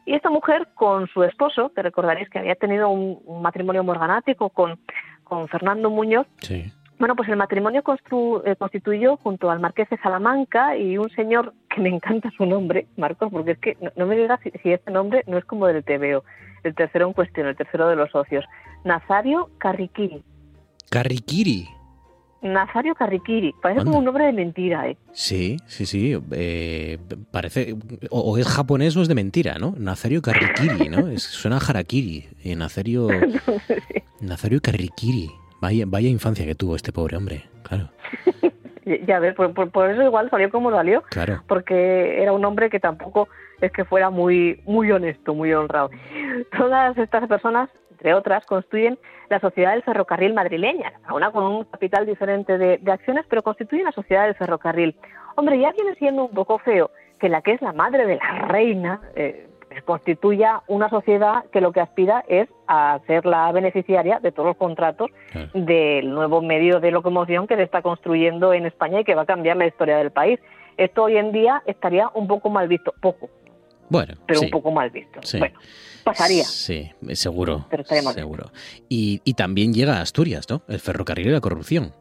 Y 0.07 0.15
esta 0.15 0.31
mujer, 0.31 0.69
con 0.75 1.07
su 1.09 1.23
esposo, 1.25 1.73
que 1.75 1.83
recordaréis 1.83 2.29
que 2.31 2.39
había 2.39 2.55
tenido 2.55 2.89
un, 2.89 3.21
un 3.27 3.43
matrimonio 3.43 3.85
morganático 3.85 4.49
con, 4.51 4.79
con 5.25 5.47
Fernando 5.49 5.91
Muñoz, 5.91 6.27
Sí. 6.41 6.73
bueno, 6.99 7.15
pues 7.15 7.29
el 7.29 7.37
matrimonio 7.37 7.83
constru- 7.83 8.43
eh, 8.45 8.57
constituyó 8.57 9.17
junto 9.19 9.51
al 9.51 9.61
marqués 9.61 9.89
de 9.91 9.99
Salamanca 9.99 10.77
y 10.77 10.99
un 10.99 11.11
señor 11.11 11.53
que 11.69 11.81
me 11.81 11.91
encanta 11.91 12.31
su 12.37 12.47
nombre, 12.47 12.87
Marcos, 12.97 13.29
porque 13.31 13.53
es 13.53 13.59
que 13.59 13.77
no, 13.81 13.91
no 13.97 14.07
me 14.07 14.17
digas 14.17 14.41
si, 14.43 14.51
si 14.63 14.73
este 14.73 14.91
nombre 14.91 15.23
no 15.27 15.37
es 15.39 15.45
como 15.45 15.67
del 15.67 15.85
TVO, 15.85 16.25
el 16.65 16.75
tercero 16.75 17.07
en 17.07 17.13
cuestión, 17.13 17.47
el 17.47 17.57
tercero 17.57 17.87
de 17.89 17.97
los 17.97 18.11
socios, 18.11 18.45
Nazario 18.85 19.51
Carriquiri. 19.59 20.23
Carriquiri. 20.91 21.69
Nazario 22.43 22.95
Carriquiri, 22.95 23.55
parece 23.61 23.80
Anda. 23.80 23.91
como 23.91 23.99
un 23.99 24.05
nombre 24.07 24.24
de 24.24 24.32
mentira, 24.32 24.88
¿eh? 24.88 24.97
Sí, 25.12 25.59
sí, 25.66 25.84
sí. 25.86 26.18
eh, 26.32 26.99
parece. 27.30 27.74
O, 28.11 28.20
o 28.32 28.38
es 28.38 28.47
japonés 28.49 28.97
o 28.97 29.03
es 29.03 29.09
de 29.09 29.14
mentira, 29.14 29.57
¿no? 29.59 29.74
Nazario 29.76 30.22
Carriquiri, 30.22 30.88
¿no? 30.88 31.09
Es- 31.11 31.22
suena 31.24 31.57
a 31.59 31.61
Harakiri. 31.61 32.28
eh, 32.45 32.57
Nazario. 32.57 33.09
Nazario 34.20 34.61
Carriquiri. 34.62 35.30
Vaya, 35.61 35.84
vaya 35.86 36.09
infancia 36.09 36.47
que 36.47 36.55
tuvo 36.55 36.76
este 36.76 36.93
pobre 36.93 37.16
hombre. 37.16 37.45
Claro, 37.62 37.91
Ya 39.07 39.20
ves, 39.20 39.34
por, 39.34 39.53
por- 39.55 39.70
por 39.70 39.88
eso 39.91 40.03
igual 40.03 40.30
salió 40.30 40.51
como 40.51 40.70
salió, 40.70 41.03
claro. 41.11 41.45
porque 41.47 42.20
era 42.22 42.32
un 42.32 42.45
hombre 42.45 42.70
que 42.70 42.80
tampoco 42.80 43.28
es 43.61 43.70
que 43.70 43.84
fuera 43.84 44.11
muy, 44.11 44.61
muy 44.64 44.91
honesto, 44.91 45.34
muy 45.34 45.53
honrado. 45.53 45.91
Todas 46.59 46.97
estas 46.99 47.28
personas, 47.28 47.68
entre 48.01 48.15
otras, 48.15 48.47
construyen 48.47 48.99
la 49.29 49.41
Sociedad 49.41 49.73
del 49.73 49.83
Ferrocarril 49.83 50.33
madrileña, 50.33 50.95
una 51.15 51.31
con 51.31 51.45
un 51.45 51.65
capital 51.65 52.07
diferente 52.07 52.57
de, 52.57 52.79
de 52.79 52.93
acciones, 52.93 53.27
pero 53.29 53.43
constituyen 53.43 53.85
la 53.85 53.93
Sociedad 53.93 54.25
del 54.25 54.35
Ferrocarril. 54.35 54.97
Hombre, 55.37 55.59
ya 55.61 55.71
viene 55.73 55.95
siendo 55.97 56.25
un 56.25 56.31
poco 56.31 56.59
feo 56.59 56.91
que 57.19 57.29
la 57.29 57.43
que 57.43 57.53
es 57.53 57.61
la 57.61 57.75
madre 57.75 58.07
de 58.07 58.17
la 58.17 58.47
reina 58.49 59.03
eh, 59.15 59.47
pues 59.69 59.83
constituya 59.83 60.63
una 60.67 60.89
sociedad 60.89 61.45
que 61.53 61.61
lo 61.61 61.73
que 61.73 61.81
aspira 61.81 62.25
es 62.27 62.49
a 62.67 62.99
ser 63.07 63.27
la 63.27 63.53
beneficiaria 63.53 64.19
de 64.19 64.33
todos 64.33 64.49
los 64.49 64.57
contratos 64.57 65.11
Claro. 65.31 65.49
del 65.53 66.11
nuevo 66.11 66.41
medio 66.41 66.81
de 66.81 66.91
locomoción 66.91 67.47
que 67.47 67.57
se 67.57 67.63
está 67.65 67.83
construyendo 67.83 68.55
en 68.55 68.65
España 68.65 69.01
y 69.01 69.05
que 69.05 69.15
va 69.15 69.23
a 69.23 69.27
cambiar 69.27 69.59
la 69.59 69.67
historia 69.67 69.99
del 69.99 70.11
país. 70.11 70.41
Esto 70.79 71.05
hoy 71.05 71.19
en 71.19 71.31
día 71.33 71.63
estaría 71.67 72.09
un 72.15 72.27
poco 72.27 72.49
mal 72.49 72.67
visto, 72.67 72.95
poco, 73.03 73.29
Bueno, 73.91 74.14
pero 74.26 74.41
sí. 74.41 74.47
un 74.47 74.51
poco 74.51 74.70
mal 74.70 74.88
visto. 74.91 75.20
Sí. 75.22 75.38
Bueno, 75.38 75.59
pasaría. 76.05 76.45
Sí, 76.45 76.91
seguro. 77.12 77.66
Pero 77.68 77.82
estaría 77.82 78.03
seguro. 78.12 78.51
Y, 78.88 79.20
y 79.24 79.34
también 79.34 79.74
llega 79.74 79.99
a 79.99 80.01
Asturias, 80.01 80.49
¿no? 80.49 80.62
El 80.68 80.80
ferrocarril 80.80 81.26
y 81.26 81.30
la 81.30 81.41
corrupción. 81.41 81.93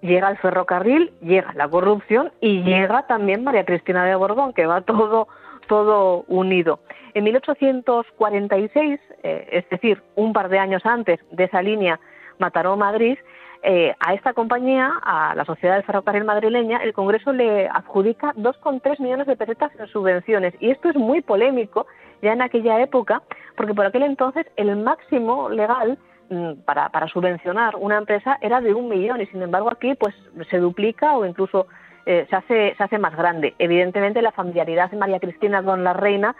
Llega 0.00 0.30
el 0.30 0.38
ferrocarril, 0.38 1.12
llega 1.20 1.52
la 1.54 1.68
corrupción 1.68 2.32
y 2.40 2.62
llega 2.62 3.06
también 3.06 3.44
María 3.44 3.66
Cristina 3.66 4.04
de 4.04 4.14
Borbón, 4.14 4.54
que 4.54 4.64
va 4.64 4.80
todo, 4.80 5.28
todo 5.66 6.24
unido. 6.28 6.80
En 7.14 7.24
1846, 7.24 9.00
eh, 9.22 9.48
es 9.52 9.68
decir, 9.68 10.02
un 10.14 10.32
par 10.32 10.48
de 10.48 10.58
años 10.58 10.86
antes 10.86 11.20
de 11.32 11.44
esa 11.44 11.60
línea 11.60 12.00
Mataró-Madrid, 12.38 13.18
eh, 13.62 13.94
a 13.98 14.14
esta 14.14 14.34
compañía, 14.34 14.92
a 15.02 15.34
la 15.34 15.44
Sociedad 15.44 15.74
del 15.74 15.84
Ferrocarril 15.84 16.24
Madrileña, 16.24 16.78
el 16.78 16.92
Congreso 16.92 17.32
le 17.32 17.68
adjudica 17.68 18.32
2,3 18.34 19.00
millones 19.00 19.26
de 19.26 19.36
pesetas 19.36 19.72
en 19.78 19.88
subvenciones. 19.88 20.54
Y 20.60 20.70
esto 20.70 20.88
es 20.88 20.96
muy 20.96 21.22
polémico 21.22 21.86
ya 22.22 22.32
en 22.32 22.42
aquella 22.42 22.80
época, 22.80 23.22
porque 23.56 23.74
por 23.74 23.86
aquel 23.86 24.04
entonces 24.04 24.46
el 24.56 24.76
máximo 24.76 25.48
legal 25.48 25.98
mm, 26.30 26.52
para, 26.64 26.88
para 26.90 27.08
subvencionar 27.08 27.74
una 27.76 27.98
empresa 27.98 28.38
era 28.40 28.60
de 28.60 28.74
un 28.74 28.88
millón 28.88 29.20
y 29.20 29.26
sin 29.26 29.42
embargo 29.42 29.70
aquí 29.70 29.94
pues 29.94 30.14
se 30.50 30.58
duplica 30.58 31.16
o 31.16 31.26
incluso 31.26 31.66
eh, 32.06 32.26
se, 32.30 32.36
hace, 32.36 32.74
se 32.76 32.84
hace 32.84 32.98
más 32.98 33.16
grande. 33.16 33.54
Evidentemente 33.58 34.22
la 34.22 34.32
familiaridad 34.32 34.90
de 34.90 34.96
María 34.96 35.20
Cristina 35.20 35.62
con 35.62 35.84
la 35.84 35.92
reina 35.92 36.36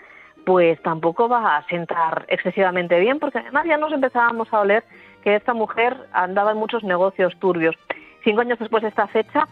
pues 0.47 0.81
tampoco 0.83 1.29
va 1.29 1.57
a 1.57 1.67
sentar 1.67 2.25
excesivamente 2.29 2.99
bien 3.01 3.19
porque 3.19 3.39
además 3.39 3.67
ya 3.67 3.77
nos 3.77 3.93
empezábamos 3.93 4.53
a 4.53 4.61
oler 4.61 4.85
que 5.29 5.37
esta 5.37 5.53
mujer 5.53 5.95
andaba 6.15 6.53
en 6.53 6.57
muchos 6.57 6.83
negocios 6.83 7.37
turbios. 7.39 7.77
Cinco 8.25 8.41
años 8.41 8.59
después 8.59 8.83
de 8.83 8.89
esta 8.89 9.07
fecha, 9.09 9.47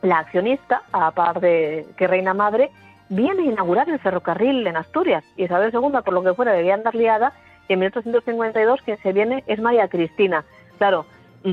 la 0.00 0.18
accionista, 0.18 0.82
a 0.92 1.10
par 1.10 1.40
de 1.40 1.86
que 1.96 2.06
reina 2.06 2.34
madre, 2.34 2.70
viene 3.08 3.42
a 3.42 3.46
inaugurar 3.46 3.88
el 3.90 3.98
ferrocarril 3.98 4.64
en 4.64 4.76
Asturias. 4.76 5.24
Isabel 5.36 5.72
II, 5.74 6.02
por 6.04 6.12
lo 6.14 6.22
que 6.22 6.34
fuera, 6.34 6.52
debía 6.52 6.74
andar 6.74 6.94
liada 6.94 7.32
y 7.68 7.72
en 7.72 7.80
1852 7.80 8.80
quien 8.82 8.96
se 8.98 9.12
viene 9.12 9.42
es 9.48 9.58
María 9.60 9.88
Cristina. 9.88 10.44
Claro, 10.78 11.04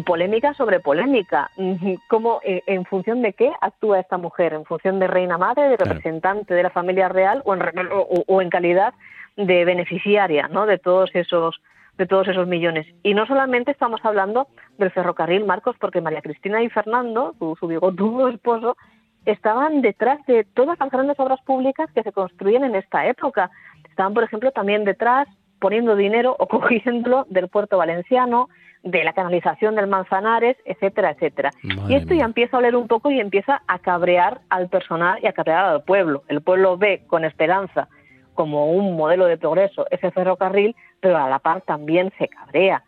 polémica 0.06 0.54
sobre 0.54 0.80
polémica. 0.80 1.50
¿Cómo, 2.08 2.42
en, 2.44 2.62
en 2.68 2.86
función 2.86 3.24
de 3.24 3.34
qué 3.34 3.52
actúa 3.62 4.00
esta 4.00 4.18
mujer? 4.20 4.54
¿En 4.54 4.66
función 4.66 5.00
de 5.00 5.08
reina 5.08 5.40
madre, 5.40 5.70
de 5.70 5.78
representante 5.78 6.54
de 6.54 6.62
la 6.62 6.70
familia 6.70 7.10
real 7.10 7.42
o 7.46 7.56
en, 7.56 7.64
o- 7.92 8.24
o 8.28 8.42
en 8.44 8.50
calidad 8.52 8.94
de 9.38 9.66
beneficiaria 9.66 10.50
¿no? 10.50 10.68
de 10.68 10.78
todos 10.78 11.10
esos 11.16 11.60
de 11.98 12.06
todos 12.06 12.28
esos 12.28 12.48
millones. 12.48 12.88
Y 13.04 13.14
no 13.14 13.26
solamente 13.26 13.72
estamos 13.72 14.00
hablando 14.04 14.48
del 14.78 14.92
ferrocarril, 14.92 15.46
Marcos, 15.46 15.76
porque 15.80 16.02
María 16.02 16.22
Cristina 16.22 16.62
y 16.62 16.70
Fernando, 16.70 17.36
su, 17.40 17.56
su 17.60 17.68
bigotudo 17.68 18.28
esposo, 18.30 18.78
estaban 19.26 19.82
detrás 19.82 20.24
de 20.28 20.44
todas 20.54 20.80
las 20.80 20.90
grandes 20.90 21.20
obras 21.20 21.42
públicas 21.42 21.90
que 21.94 22.04
se 22.04 22.12
construyen 22.12 22.64
en 22.64 22.76
esta 22.76 23.06
época. 23.08 23.50
Estaban, 23.90 24.14
por 24.14 24.24
ejemplo, 24.24 24.52
también 24.52 24.84
detrás 24.84 25.28
poniendo 25.60 25.96
dinero 25.96 26.36
o 26.38 26.48
cogiéndolo 26.48 27.26
del 27.30 27.48
puerto 27.48 27.78
valenciano, 27.78 28.50
de 28.84 29.04
la 29.04 29.14
canalización 29.14 29.74
del 29.74 29.88
Manzanares, 29.88 30.58
etcétera, 30.64 31.10
etcétera. 31.10 31.50
Madre 31.64 31.92
Y 31.92 31.96
esto 31.96 32.14
ya 32.14 32.24
empieza 32.24 32.56
a 32.56 32.60
oler 32.60 32.76
un 32.76 32.88
poco 32.88 33.10
y 33.10 33.20
empieza 33.20 33.64
a 33.68 33.80
cabrear 33.80 34.42
al 34.50 34.70
personal 34.70 35.18
y 35.24 35.28
a 35.28 35.34
cabrear 35.34 35.66
al 35.66 35.84
pueblo. 35.84 36.22
El 36.28 36.42
pueblo 36.42 36.78
ve 36.78 37.04
con 37.08 37.26
esperanza 37.26 37.88
como 38.36 38.72
un 38.72 38.96
modelo 38.96 39.26
de 39.26 39.38
progreso 39.38 39.88
ese 39.90 40.12
ferrocarril, 40.12 40.76
pero 41.06 41.20
a 41.20 41.30
la 41.30 41.38
par 41.38 41.62
también 41.62 42.12
se 42.18 42.28
cabrea. 42.28 42.84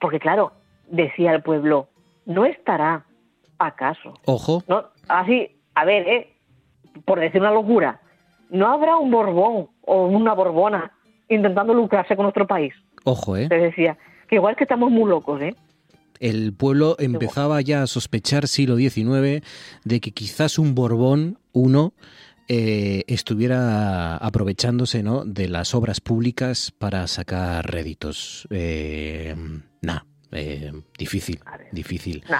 Porque 0.00 0.20
claro, 0.20 0.52
decía 0.88 1.32
el 1.32 1.42
pueblo, 1.42 1.88
¿no 2.26 2.44
estará 2.44 3.06
acaso? 3.58 4.14
Ojo, 4.24 4.62
No, 4.68 4.84
así, 5.08 5.50
a 5.74 5.84
ver, 5.84 6.06
¿eh? 6.06 6.32
por 7.04 7.18
decir 7.18 7.40
una 7.40 7.50
locura, 7.50 8.00
¿no 8.50 8.68
habrá 8.68 8.98
un 8.98 9.10
Borbón 9.10 9.68
o 9.80 10.06
una 10.06 10.32
Borbona 10.32 10.92
intentando 11.28 11.74
lucrarse 11.74 12.14
con 12.14 12.22
nuestro 12.22 12.46
país? 12.46 12.72
ojo, 13.02 13.36
¿eh? 13.36 13.48
Se 13.48 13.56
decía, 13.56 13.98
que 14.28 14.36
igual 14.36 14.54
que 14.54 14.62
estamos 14.62 14.92
muy 14.92 15.10
locos, 15.10 15.42
¿eh? 15.42 15.56
El 16.20 16.54
pueblo 16.54 16.94
empezaba 17.00 17.60
ya 17.62 17.82
a 17.82 17.88
sospechar 17.88 18.46
siglo 18.46 18.76
XIX 18.76 19.44
de 19.82 20.00
que 20.00 20.12
quizás 20.12 20.60
un 20.60 20.76
Borbón, 20.76 21.38
uno, 21.52 21.94
eh, 22.48 23.04
estuviera 23.06 24.16
aprovechándose 24.16 25.02
¿no? 25.02 25.24
de 25.24 25.48
las 25.48 25.74
obras 25.74 26.00
públicas 26.00 26.72
para 26.76 27.06
sacar 27.06 27.70
réditos. 27.70 28.46
Eh, 28.50 29.34
nah, 29.82 30.00
eh, 30.32 30.72
difícil, 30.98 31.40
difícil. 31.72 32.24
No, 32.28 32.36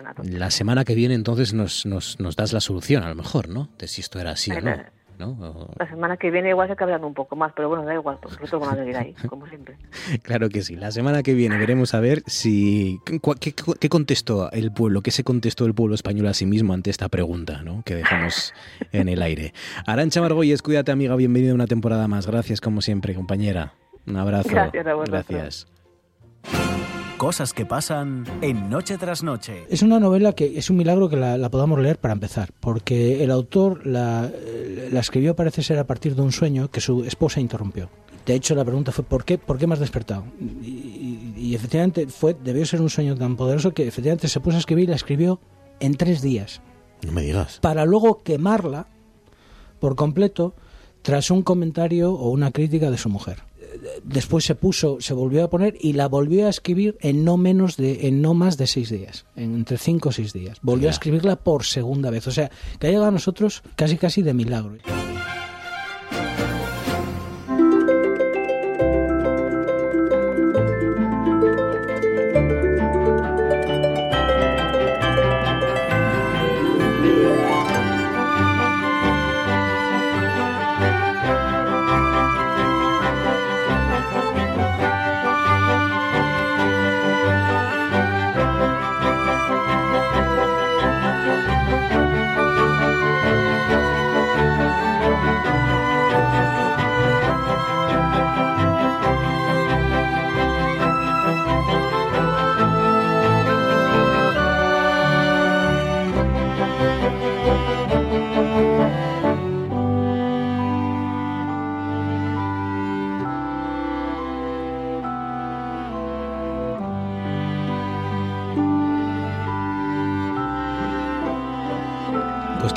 una. 0.00 0.38
La 0.38 0.50
semana 0.50 0.84
que 0.84 0.94
viene 0.94 1.14
entonces 1.14 1.52
nos, 1.52 1.84
nos, 1.86 2.20
nos 2.20 2.36
das 2.36 2.52
la 2.52 2.60
solución, 2.60 3.02
a 3.02 3.08
lo 3.08 3.14
mejor, 3.14 3.48
¿no? 3.48 3.70
De 3.78 3.88
si 3.88 4.00
esto 4.00 4.20
era 4.20 4.32
así 4.32 4.50
o 4.50 4.60
no. 4.60 4.97
¿No? 5.18 5.68
La 5.78 5.88
semana 5.88 6.16
que 6.16 6.30
viene 6.30 6.50
igual 6.50 6.68
se 6.68 6.76
cabrean 6.76 7.04
un 7.04 7.14
poco 7.14 7.36
más, 7.36 7.52
pero 7.54 7.68
bueno, 7.68 7.84
da 7.84 7.94
igual, 7.94 8.18
pues 8.20 8.34
nosotros 8.34 8.60
vamos 8.60 8.74
a 8.74 8.78
seguir 8.78 8.96
ahí, 8.96 9.14
como 9.28 9.46
siempre. 9.46 9.76
Claro 10.22 10.48
que 10.48 10.62
sí. 10.62 10.76
La 10.76 10.90
semana 10.90 11.22
que 11.22 11.34
viene 11.34 11.58
veremos 11.58 11.94
a 11.94 12.00
ver 12.00 12.22
si 12.26 13.00
qué, 13.04 13.20
qué, 13.78 13.88
contestó 13.88 14.50
el 14.52 14.72
pueblo, 14.72 15.02
qué 15.02 15.10
se 15.10 15.24
contestó 15.24 15.64
el 15.64 15.74
pueblo 15.74 15.94
español 15.94 16.26
a 16.26 16.34
sí 16.34 16.46
mismo 16.46 16.74
ante 16.74 16.90
esta 16.90 17.08
pregunta, 17.08 17.62
¿no? 17.62 17.82
Que 17.84 17.94
dejamos 17.94 18.54
en 18.92 19.08
el 19.08 19.22
aire. 19.22 19.52
Arancha 19.86 20.20
Margolles, 20.20 20.62
cuídate 20.62 20.92
amiga, 20.92 21.16
bienvenida 21.16 21.52
a 21.52 21.54
una 21.54 21.66
temporada 21.66 22.08
más. 22.08 22.26
Gracias 22.26 22.60
como 22.60 22.80
siempre, 22.80 23.14
compañera. 23.14 23.72
Un 24.06 24.16
abrazo. 24.16 24.48
Gracias, 24.50 24.86
a 24.86 24.94
Gracias. 24.94 25.66
Cosas 27.18 27.52
que 27.52 27.66
pasan 27.66 28.24
en 28.42 28.70
Noche 28.70 28.96
tras 28.96 29.24
Noche. 29.24 29.66
Es 29.68 29.82
una 29.82 29.98
novela 29.98 30.34
que 30.34 30.56
es 30.56 30.70
un 30.70 30.76
milagro 30.76 31.08
que 31.08 31.16
la, 31.16 31.50
podamos 31.50 31.80
leer 31.80 31.98
para 31.98 32.14
empezar, 32.14 32.52
porque 32.60 33.24
el 33.24 33.32
autor 33.32 33.84
la, 33.84 34.30
la, 34.92 35.00
escribió 35.00 35.34
parece 35.34 35.64
ser 35.64 35.80
a 35.80 35.86
partir 35.86 36.14
de 36.14 36.22
un 36.22 36.30
sueño 36.30 36.70
que 36.70 36.80
su 36.80 37.02
esposa 37.02 37.40
interrumpió. 37.40 37.90
De 38.24 38.34
hecho, 38.34 38.54
la 38.54 38.64
pregunta 38.64 38.92
fue 38.92 39.04
¿por 39.04 39.24
qué, 39.24 39.36
por 39.36 39.58
qué 39.58 39.66
me 39.66 39.74
has 39.74 39.80
despertado? 39.80 40.26
Y, 40.40 41.32
y, 41.36 41.54
efectivamente 41.56 42.06
fue, 42.06 42.36
debió 42.40 42.64
ser 42.64 42.80
un 42.80 42.88
sueño 42.88 43.16
tan 43.16 43.34
poderoso 43.34 43.74
que 43.74 43.88
efectivamente 43.88 44.28
se 44.28 44.38
puso 44.38 44.56
a 44.56 44.60
escribir 44.60 44.84
y 44.84 44.90
la 44.90 44.96
escribió 44.96 45.40
en 45.80 45.96
tres 45.96 46.22
días. 46.22 46.62
No 47.04 47.10
me 47.10 47.22
digas. 47.22 47.58
Para 47.60 47.84
luego 47.84 48.22
quemarla 48.22 48.86
por 49.80 49.96
completo 49.96 50.54
tras 51.02 51.32
un 51.32 51.42
comentario 51.42 52.12
o 52.12 52.30
una 52.30 52.52
crítica 52.52 52.92
de 52.92 52.98
su 52.98 53.08
mujer 53.08 53.47
después 54.04 54.44
se 54.44 54.54
puso, 54.54 54.98
se 55.00 55.14
volvió 55.14 55.44
a 55.44 55.50
poner 55.50 55.76
y 55.80 55.92
la 55.92 56.08
volvió 56.08 56.46
a 56.46 56.50
escribir 56.50 56.96
en 57.00 57.24
no 57.24 57.36
menos 57.36 57.76
de, 57.76 58.08
en 58.08 58.22
no 58.22 58.34
más 58.34 58.56
de 58.56 58.66
seis 58.66 58.90
días, 58.90 59.26
entre 59.36 59.78
cinco 59.78 60.10
o 60.10 60.12
seis 60.12 60.32
días. 60.32 60.58
Volvió 60.62 60.88
a 60.88 60.92
escribirla 60.92 61.36
por 61.36 61.64
segunda 61.64 62.10
vez. 62.10 62.26
O 62.26 62.30
sea, 62.30 62.50
que 62.78 62.86
ha 62.86 62.90
llegado 62.90 63.08
a 63.08 63.12
nosotros 63.12 63.62
casi 63.76 63.96
casi 63.96 64.22
de 64.22 64.34
milagro. 64.34 64.76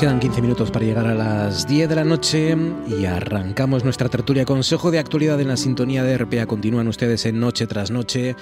Quedan 0.02 0.18
15 0.18 0.42
minutos 0.42 0.72
para 0.72 0.84
llegar 0.84 1.06
a 1.06 1.14
las 1.14 1.68
10 1.68 1.88
de 1.88 1.94
la 1.94 2.02
noche 2.02 2.56
y 2.88 3.04
arrancamos 3.04 3.84
nuestra 3.84 4.08
tertulia 4.08 4.44
Consejo 4.44 4.90
de 4.90 4.98
Actualidad 4.98 5.40
en 5.40 5.46
la 5.46 5.56
sintonía 5.56 6.02
de 6.02 6.18
RPA. 6.18 6.46
Continúan 6.46 6.88
ustedes 6.88 7.24
en 7.24 7.38
Noche 7.38 7.68
tras 7.68 7.92
Noche 7.92 8.34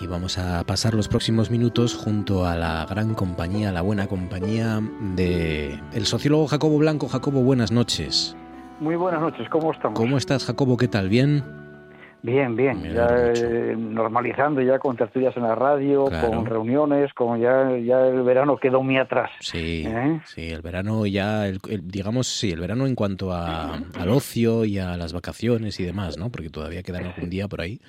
y 0.00 0.06
vamos 0.06 0.38
a 0.38 0.62
pasar 0.62 0.94
los 0.94 1.08
próximos 1.08 1.50
minutos 1.50 1.96
junto 1.96 2.46
a 2.46 2.54
la 2.54 2.86
gran 2.88 3.14
compañía, 3.14 3.72
la 3.72 3.80
buena 3.80 4.06
compañía 4.06 4.80
de 5.16 5.76
el 5.92 6.06
sociólogo 6.06 6.46
Jacobo 6.46 6.78
Blanco. 6.78 7.08
Jacobo, 7.08 7.42
buenas 7.42 7.72
noches. 7.72 8.36
Muy 8.78 8.94
buenas 8.94 9.20
noches, 9.20 9.48
¿cómo 9.48 9.72
estamos? 9.72 9.98
¿Cómo 9.98 10.16
estás, 10.16 10.44
Jacobo? 10.44 10.76
¿Qué 10.76 10.86
tal? 10.86 11.08
¿Bien? 11.08 11.55
Bien, 12.26 12.56
bien, 12.56 12.82
ya 12.92 13.06
eh, 13.36 13.76
normalizando 13.78 14.60
ya 14.60 14.80
con 14.80 14.96
tertulias 14.96 15.36
en 15.36 15.44
la 15.44 15.54
radio, 15.54 16.06
con 16.06 16.44
reuniones, 16.44 17.14
como 17.14 17.36
ya, 17.36 17.78
ya 17.78 18.04
el 18.04 18.24
verano 18.24 18.56
quedó 18.56 18.82
muy 18.82 18.98
atrás. 18.98 19.30
Sí, 19.38 19.84
¿eh? 19.86 20.20
sí, 20.24 20.50
el 20.50 20.60
verano 20.60 21.06
ya, 21.06 21.46
el, 21.46 21.60
digamos, 21.84 22.26
sí, 22.26 22.50
el 22.50 22.58
verano 22.58 22.88
en 22.88 22.96
cuanto 22.96 23.32
a, 23.32 23.74
al 23.74 24.08
ocio 24.08 24.64
y 24.64 24.80
a 24.80 24.96
las 24.96 25.12
vacaciones 25.12 25.78
y 25.78 25.84
demás, 25.84 26.18
¿no? 26.18 26.28
Porque 26.30 26.50
todavía 26.50 26.82
quedan 26.82 27.06
algún 27.06 27.30
día 27.30 27.46
por 27.46 27.60
ahí. 27.60 27.80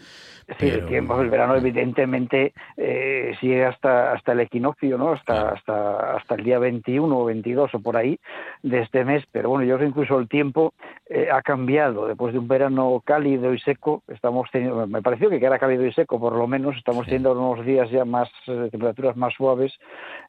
Sí, 0.60 0.70
el 0.70 0.86
tiempo, 0.86 1.20
el 1.20 1.30
verano 1.30 1.58
evidentemente 1.58 2.54
eh, 2.78 3.36
sigue 3.42 3.66
hasta 3.66 4.14
hasta 4.14 4.32
el 4.32 4.40
equinoccio, 4.40 4.98
¿no? 4.98 5.12
Hasta 5.12 5.50
hasta 5.50 6.16
hasta 6.16 6.36
el 6.36 6.44
día 6.46 6.58
21 6.58 7.18
o 7.18 7.26
22 7.26 7.76
o 7.76 7.80
por 7.82 7.98
ahí 7.98 8.18
de 8.64 8.80
este 8.80 9.04
mes, 9.04 9.26
pero 9.30 9.50
bueno, 9.50 9.66
yo 9.66 9.76
creo 9.76 9.88
que 9.88 9.92
incluso 9.92 10.18
el 10.18 10.30
tiempo 10.30 10.74
eh, 11.10 11.28
ha 11.30 11.42
cambiado. 11.42 12.08
Después 12.08 12.32
de 12.32 12.40
un 12.40 12.48
verano 12.48 13.04
cálido 13.04 13.54
y 13.54 13.60
seco, 13.60 14.04
estamos 14.08 14.50
teniendo 14.50 14.88
me 14.88 15.02
pareció 15.02 15.30
que 15.30 15.36
era 15.36 15.60
cálido 15.60 15.86
y 15.86 15.92
seco 15.92 16.18
por 16.18 16.34
lo 16.34 16.48
menos, 16.48 16.78
estamos 16.78 17.06
teniendo 17.06 17.34
unos 17.34 17.66
días 17.66 17.90
ya 17.90 18.06
más 18.06 18.30
eh, 18.48 18.70
temperaturas 18.72 19.18
más 19.18 19.34
suaves 19.34 19.74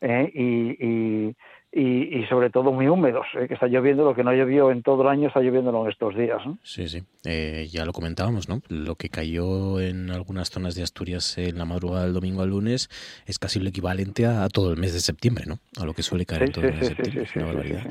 eh, 0.00 0.30
y, 0.34 1.34
y 1.72 1.98
y, 2.18 2.26
sobre 2.26 2.50
todo 2.50 2.72
muy 2.72 2.88
húmedos, 2.88 3.26
¿eh? 3.34 3.46
que 3.46 3.54
está 3.54 3.66
lloviendo 3.66 4.04
lo 4.04 4.14
que 4.14 4.24
no 4.24 4.32
llovió 4.32 4.70
en 4.70 4.82
todo 4.82 5.02
el 5.02 5.08
año, 5.08 5.28
está 5.28 5.40
lloviendo 5.40 5.70
en 5.84 5.90
estos 5.90 6.16
días. 6.16 6.40
Sí, 6.62 6.88
sí, 6.88 7.02
eh, 7.24 7.68
ya 7.70 7.84
lo 7.84 7.92
comentábamos, 7.92 8.48
¿no? 8.48 8.62
Lo 8.68 8.94
que 8.94 9.08
cayó 9.08 9.80
en 9.80 10.10
algunas 10.10 10.50
zonas 10.50 10.74
de 10.74 10.82
Asturias 10.82 11.38
en 11.38 11.58
la 11.58 11.64
madrugada 11.64 12.04
del 12.04 12.14
domingo 12.14 12.42
al 12.42 12.50
lunes 12.50 12.88
es 13.26 13.38
casi 13.38 13.60
lo 13.60 13.68
equivalente 13.68 14.26
a, 14.26 14.48
todo 14.48 14.72
el 14.72 14.78
mes 14.78 14.92
de 14.92 15.00
septiembre, 15.00 15.44
¿no? 15.46 15.58
A 15.80 15.84
lo 15.84 15.94
que 15.94 16.02
suele 16.02 16.26
caer 16.26 16.44
en 16.44 16.52
todo 16.52 16.66
el 16.66 16.74
mes 16.74 16.96
de 16.96 17.26
septiembre. 17.26 17.82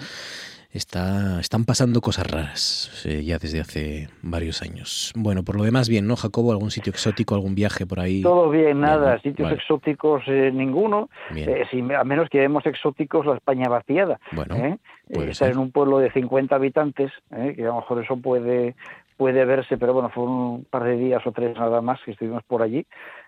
Está, 0.77 1.39
están 1.39 1.65
pasando 1.65 2.01
cosas 2.01 2.29
raras 2.29 3.03
eh, 3.03 3.23
ya 3.23 3.39
desde 3.39 3.59
hace 3.59 4.09
varios 4.21 4.61
años. 4.61 5.11
Bueno, 5.15 5.41
por 5.41 5.57
lo 5.57 5.63
demás, 5.63 5.89
bien, 5.89 6.05
¿no, 6.05 6.15
Jacobo? 6.15 6.51
¿Algún 6.51 6.69
sitio 6.69 6.91
exótico, 6.91 7.33
algún 7.33 7.55
viaje 7.55 7.87
por 7.87 7.99
ahí? 7.99 8.21
Todo 8.21 8.51
bien, 8.51 8.81
nada. 8.81 9.19
Sitios 9.21 9.51
exóticos, 9.51 10.21
eh, 10.27 10.51
ninguno. 10.53 11.09
Eh, 11.35 11.65
a 11.97 12.03
menos 12.03 12.29
que 12.29 12.37
vemos 12.37 12.63
exóticos 12.67 13.25
la 13.25 13.33
España 13.33 13.67
vaciada. 13.67 14.19
Bueno, 14.31 14.77
estar 15.09 15.49
en 15.49 15.57
un 15.57 15.71
pueblo 15.71 15.97
de 15.97 16.11
50 16.11 16.55
habitantes, 16.55 17.11
que 17.31 17.63
a 17.63 17.67
lo 17.69 17.77
mejor 17.77 18.03
eso 18.03 18.15
puede 18.17 18.75
puede 19.17 19.43
verse, 19.45 19.77
pero 19.77 19.93
bueno, 19.93 20.09
fue 20.09 20.23
un 20.23 20.65
par 20.69 20.83
de 20.83 20.95
días 20.95 21.25
o 21.25 21.31
tres 21.31 21.55
nada 21.57 21.81
más 21.81 21.99
que 22.05 22.11
estuvimos 22.11 22.43
por 22.43 22.61
allí, 22.61 22.85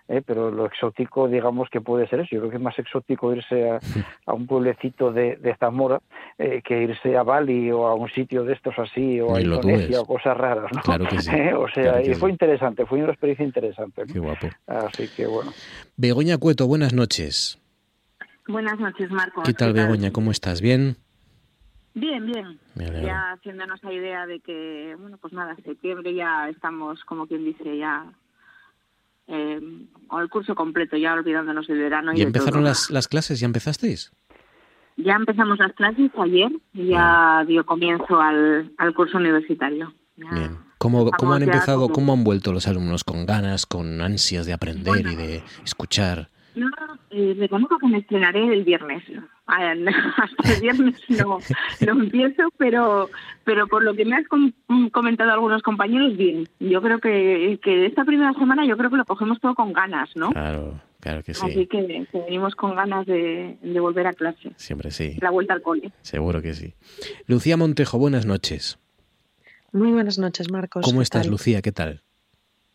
¿eh? 0.08 0.22
pero 0.24 0.50
lo 0.50 0.66
exótico, 0.66 1.28
digamos 1.28 1.68
que 1.68 1.80
puede 1.80 2.08
ser 2.08 2.20
eso. 2.20 2.28
Yo 2.30 2.38
creo 2.40 2.50
que 2.50 2.56
es 2.56 2.62
más 2.62 2.78
exótico 2.78 3.34
irse 3.34 3.70
a, 3.70 3.80
un 4.32 4.46
pueblecito 4.46 5.12
de, 5.12 5.38
Zamora 5.58 6.00
eh, 6.38 6.62
que 6.64 6.84
irse 6.84 7.16
a 7.16 7.24
Bali 7.24 7.70
o 7.72 7.86
a 7.86 7.94
un 7.94 8.08
sitio 8.08 8.44
de 8.44 8.54
estos 8.54 8.78
así, 8.78 9.20
o 9.20 9.34
a 9.34 9.40
Indonesia 9.40 10.00
o 10.00 10.06
cosas 10.06 10.36
raras, 10.36 10.70
¿no? 10.72 10.80
Claro 10.80 11.06
que 11.06 11.20
sí. 11.20 11.30
¿Eh? 11.34 11.54
O 11.54 11.68
sea, 11.68 12.00
y 12.00 12.14
fue 12.14 12.30
interesante, 12.30 12.86
fue 12.86 13.02
una 13.02 13.12
experiencia 13.12 13.44
interesante. 13.44 14.04
Qué 14.10 14.18
guapo. 14.20 14.48
Así 14.66 15.08
que 15.08 15.26
bueno. 15.26 15.52
Begoña 15.96 16.38
Cueto, 16.38 16.66
buenas 16.68 16.94
noches. 16.94 17.58
Buenas 18.46 18.78
noches, 18.78 19.10
Marco. 19.10 19.42
¿Qué 19.42 19.52
tal, 19.52 19.72
Begoña? 19.72 20.12
¿Cómo 20.12 20.30
estás? 20.30 20.60
¿Bien? 20.60 20.96
Bien, 21.94 22.24
bien. 22.24 22.58
Ya 23.02 23.32
haciéndonos 23.32 23.82
la 23.82 23.92
idea 23.92 24.26
de 24.26 24.40
que, 24.40 24.96
bueno, 24.98 25.18
pues 25.18 25.32
nada, 25.32 25.56
septiembre 25.56 26.14
ya 26.14 26.48
estamos, 26.48 27.04
como 27.04 27.26
quien 27.26 27.44
dice, 27.44 27.76
ya 27.76 28.06
eh, 29.26 29.60
con 30.06 30.22
el 30.22 30.28
curso 30.28 30.54
completo, 30.54 30.96
ya 30.96 31.14
olvidándonos 31.14 31.66
del 31.66 31.78
verano. 31.78 32.12
¿Y, 32.14 32.22
empezaron 32.22 32.64
las, 32.64 32.90
las 32.90 33.08
clases? 33.08 33.40
¿Ya 33.40 33.46
empezasteis? 33.46 34.12
Ya 34.96 35.14
empezamos 35.14 35.58
las 35.58 35.72
clases 35.72 36.10
ayer 36.18 36.50
y 36.74 36.88
ya 36.88 37.44
dio 37.46 37.64
comienzo 37.64 38.20
al, 38.20 38.72
al 38.76 38.94
curso 38.94 39.18
universitario. 39.18 39.94
Bien. 40.16 40.58
¿Cómo, 40.78 41.10
cómo 41.10 41.34
han 41.34 41.42
empezado, 41.42 41.88
cómo 41.88 42.12
han 42.12 42.24
vuelto 42.24 42.52
los 42.52 42.66
alumnos? 42.66 43.04
¿Con 43.04 43.26
ganas, 43.26 43.66
con 43.66 44.00
ansias 44.00 44.46
de 44.46 44.52
aprender 44.52 45.06
y 45.06 45.16
de 45.16 45.42
escuchar? 45.64 46.28
No, 46.54 46.68
eh, 47.10 47.34
reconozco 47.38 47.78
que 47.78 47.86
me 47.86 47.98
estrenaré 47.98 48.52
el 48.52 48.64
viernes. 48.64 49.02
Hasta 49.46 50.54
el 50.54 50.60
viernes 50.60 51.00
no, 51.08 51.38
no 51.86 52.02
empiezo, 52.02 52.50
pero 52.56 53.08
pero 53.44 53.66
por 53.66 53.82
lo 53.82 53.94
que 53.94 54.04
me 54.04 54.16
has 54.16 54.26
comentado 54.92 55.32
algunos 55.32 55.62
compañeros, 55.62 56.16
bien. 56.16 56.48
Yo 56.60 56.80
creo 56.82 57.00
que, 57.00 57.58
que 57.62 57.86
esta 57.86 58.04
primera 58.04 58.32
semana 58.34 58.64
yo 58.66 58.76
creo 58.76 58.90
que 58.90 58.96
lo 58.96 59.04
cogemos 59.04 59.40
todo 59.40 59.54
con 59.54 59.72
ganas, 59.72 60.10
¿no? 60.14 60.30
Claro, 60.30 60.80
claro 61.00 61.22
que 61.22 61.34
sí. 61.34 61.44
Así 61.44 61.66
que, 61.66 62.06
venimos 62.12 62.54
con 62.54 62.76
ganas 62.76 63.06
de, 63.06 63.58
de, 63.60 63.80
volver 63.80 64.06
a 64.06 64.12
clase. 64.12 64.52
Siempre 64.56 64.90
sí. 64.90 65.16
La 65.20 65.30
vuelta 65.30 65.54
al 65.54 65.62
cole. 65.62 65.90
Seguro 66.02 66.42
que 66.42 66.54
sí. 66.54 66.74
Lucía 67.26 67.56
Montejo, 67.56 67.98
buenas 67.98 68.26
noches. 68.26 68.78
Muy 69.72 69.92
buenas 69.92 70.18
noches, 70.18 70.50
Marcos. 70.50 70.84
¿Cómo 70.84 71.02
estás, 71.02 71.26
Lucía? 71.28 71.62
¿Qué 71.62 71.72
tal? 71.72 72.02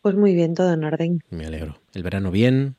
Pues 0.02 0.14
muy 0.14 0.34
bien, 0.34 0.54
todo 0.54 0.72
en 0.72 0.84
orden. 0.84 1.22
Me 1.30 1.46
alegro. 1.46 1.78
¿El 1.92 2.02
verano 2.02 2.30
bien? 2.30 2.76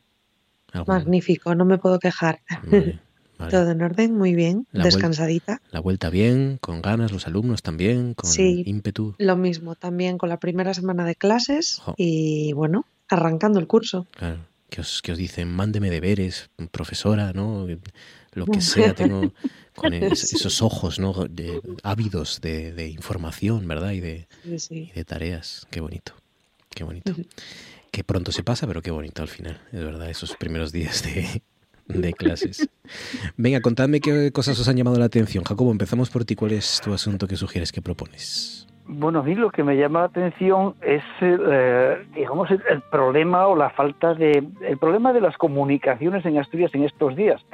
Magnífico, 0.86 1.56
no 1.56 1.66
me 1.66 1.78
puedo 1.78 2.00
quejar. 2.00 2.42
Todo 3.38 3.70
en 3.70 3.82
orden, 3.84 4.18
muy 4.18 4.34
bien, 4.34 4.66
descansadita. 4.72 5.62
la 5.72 5.80
vuelta 5.80 6.10
bien, 6.10 6.58
con 6.60 6.82
ganas, 6.82 7.12
los 7.12 7.28
alumnos 7.28 7.62
también, 7.62 8.16
con 8.16 8.30
ímpetu. 8.38 9.14
Lo 9.20 9.38
mismo, 9.38 9.76
también 9.76 10.18
con 10.18 10.30
la 10.30 10.38
primera 10.38 10.74
semana 10.74 11.06
de 11.06 11.16
clases 11.16 11.82
y 11.98 12.52
bueno, 12.54 12.86
arrancando 13.08 13.60
el 13.60 13.68
curso. 13.68 14.08
Claro, 14.18 14.40
que 14.70 14.82
os, 14.82 15.02
que 15.04 15.12
os 15.12 15.18
dicen, 15.18 15.50
mándeme 15.50 15.90
deberes, 15.90 16.50
profesora, 16.72 17.32
¿no? 17.32 17.68
Lo 18.34 18.46
que 18.48 18.62
sea, 18.62 18.96
tengo 18.96 19.32
con 19.76 19.94
esos 19.94 20.62
ojos, 20.64 21.00
¿no? 21.00 21.14
ávidos 21.84 22.42
de, 22.42 22.90
información, 22.90 23.68
¿verdad? 23.68 23.92
Y 23.92 24.00
de, 24.00 24.28
y 24.72 24.92
de 24.92 25.06
tareas. 25.06 25.68
Qué 25.70 25.80
bonito, 25.80 26.14
qué 26.74 26.84
bonito. 26.84 27.14
Que 27.92 28.04
pronto 28.04 28.32
se 28.32 28.44
pasa, 28.44 28.68
pero 28.68 28.82
qué 28.82 28.92
bonito 28.92 29.22
al 29.22 29.28
final, 29.28 29.60
es 29.72 29.84
verdad, 29.84 30.10
esos 30.10 30.36
primeros 30.36 30.72
días 30.72 31.04
de, 31.04 31.42
de 31.88 32.14
clases. 32.14 32.70
Venga, 33.38 33.62
contadme 33.62 34.00
qué 34.00 34.32
cosas 34.32 34.60
os 34.60 34.68
han 34.68 34.78
llamado 34.78 34.98
la 35.00 35.06
atención. 35.06 35.44
Jacobo, 35.44 35.72
empezamos 35.72 36.10
por 36.10 36.26
ti. 36.26 36.36
¿Cuál 36.36 36.52
es 36.52 36.82
tu 36.84 36.94
asunto 36.94 37.28
que 37.28 37.36
sugieres 37.36 37.72
que 37.72 37.82
propones? 37.82 38.68
Bueno, 38.90 39.20
a 39.20 39.24
mí 39.24 39.36
lo 39.36 39.50
que 39.50 39.64
me 39.64 39.76
llama 39.76 40.00
la 40.00 40.06
atención 40.06 40.76
es, 40.82 41.04
eh, 41.20 42.06
digamos, 42.16 42.50
el, 42.52 42.82
problema 42.90 43.48
o 43.48 43.56
la 43.56 43.70
falta 43.72 44.14
de, 44.14 44.48
el 44.62 44.78
problema 44.78 45.12
de 45.12 45.20
las 45.20 45.38
comunicaciones 45.38 46.26
en 46.26 46.38
Asturias 46.38 46.74
en 46.74 46.84
estos 46.84 47.16
días. 47.16 47.46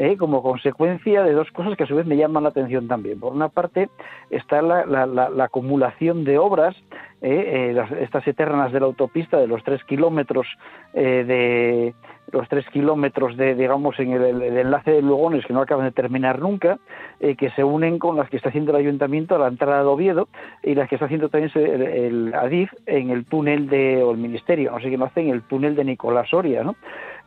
Eh, 0.00 0.16
como 0.16 0.44
consecuencia 0.44 1.24
de 1.24 1.32
dos 1.32 1.50
cosas 1.50 1.76
que 1.76 1.82
a 1.82 1.86
su 1.88 1.96
vez 1.96 2.06
me 2.06 2.16
llaman 2.16 2.44
la 2.44 2.50
atención 2.50 2.86
también. 2.86 3.18
Por 3.18 3.32
una 3.32 3.48
parte 3.48 3.88
está 4.30 4.62
la, 4.62 4.86
la, 4.86 5.44
acumulación 5.44 6.22
de 6.22 6.38
obras, 6.38 6.76
eh, 7.20 7.76
estas 8.00 8.24
eternas 8.28 8.70
de 8.70 8.78
la 8.78 8.86
autopista 8.86 9.38
de 9.38 9.48
los 9.48 9.64
tres 9.64 9.82
kilómetros 9.82 10.46
de 10.94 11.94
los 12.32 12.48
tres 12.48 12.66
kilómetros 12.70 13.36
de, 13.36 13.54
digamos, 13.54 13.98
en 13.98 14.12
el, 14.12 14.42
enlace 14.42 14.92
de 14.92 15.02
Lugones 15.02 15.44
que 15.46 15.52
no 15.52 15.62
acaban 15.62 15.86
de 15.86 15.92
terminar 15.92 16.40
nunca, 16.40 16.78
eh, 17.20 17.36
que 17.36 17.50
se 17.50 17.64
unen 17.64 17.98
con 17.98 18.16
las 18.16 18.28
que 18.28 18.36
está 18.36 18.50
haciendo 18.50 18.72
el 18.72 18.76
ayuntamiento 18.76 19.34
a 19.34 19.38
la 19.38 19.48
entrada 19.48 19.80
de 19.80 19.88
Oviedo 19.88 20.28
y 20.62 20.74
las 20.74 20.88
que 20.88 20.96
está 20.96 21.06
haciendo 21.06 21.28
también 21.28 21.50
el, 21.54 21.82
el 21.82 22.34
ADIF 22.34 22.72
en 22.86 23.10
el 23.10 23.24
túnel 23.24 23.68
de, 23.68 24.00
el 24.00 24.18
ministerio, 24.18 24.72
no 24.72 24.80
sé 24.80 24.90
qué 24.90 24.98
no 24.98 25.06
hace, 25.06 25.20
en 25.20 25.30
el 25.30 25.42
túnel 25.42 25.74
de 25.74 25.84
Nicolás 25.84 26.28
Soria, 26.28 26.62
¿no? 26.62 26.76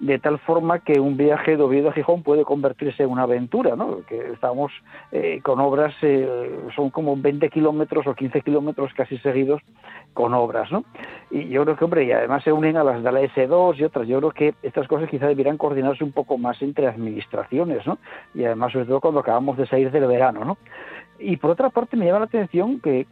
De 0.01 0.17
tal 0.17 0.39
forma 0.39 0.79
que 0.79 0.99
un 0.99 1.15
viaje 1.15 1.55
de 1.55 1.61
Oviedo 1.61 1.89
a 1.89 1.93
Gijón 1.93 2.23
puede 2.23 2.43
convertirse 2.43 3.03
en 3.03 3.11
una 3.11 3.23
aventura, 3.23 3.75
¿no? 3.75 4.03
que 4.07 4.31
estamos 4.31 4.71
eh, 5.11 5.41
con 5.43 5.59
obras, 5.59 5.93
eh, 6.01 6.59
son 6.75 6.89
como 6.89 7.15
20 7.15 7.49
kilómetros 7.49 8.07
o 8.07 8.15
15 8.15 8.41
kilómetros 8.41 8.91
casi 8.95 9.19
seguidos 9.19 9.61
con 10.13 10.33
obras, 10.33 10.71
¿no? 10.71 10.83
Y 11.29 11.49
yo 11.49 11.63
creo 11.63 11.77
que, 11.77 11.85
hombre, 11.85 12.03
y 12.05 12.11
además 12.11 12.43
se 12.43 12.51
unen 12.51 12.77
a 12.77 12.83
las 12.83 13.03
de 13.03 13.11
la 13.11 13.21
S2 13.21 13.77
y 13.77 13.83
otras, 13.83 14.07
yo 14.07 14.17
creo 14.17 14.31
que 14.31 14.55
estas 14.63 14.87
cosas 14.87 15.07
quizá 15.07 15.27
deberían 15.27 15.57
coordinarse 15.57 16.03
un 16.03 16.11
poco 16.11 16.37
más 16.37 16.59
entre 16.63 16.87
administraciones, 16.87 17.85
¿no? 17.85 17.99
Y 18.33 18.43
además, 18.43 18.73
sobre 18.73 18.87
todo 18.87 19.01
cuando 19.01 19.19
acabamos 19.19 19.55
de 19.55 19.67
salir 19.67 19.91
del 19.91 20.07
verano, 20.07 20.43
¿no? 20.43 20.57
Y 21.19 21.37
por 21.37 21.51
otra 21.51 21.69
parte 21.69 21.95
me 21.95 22.05
llama 22.05 22.19
la 22.19 22.25
atención 22.25 22.79
que 22.79 23.05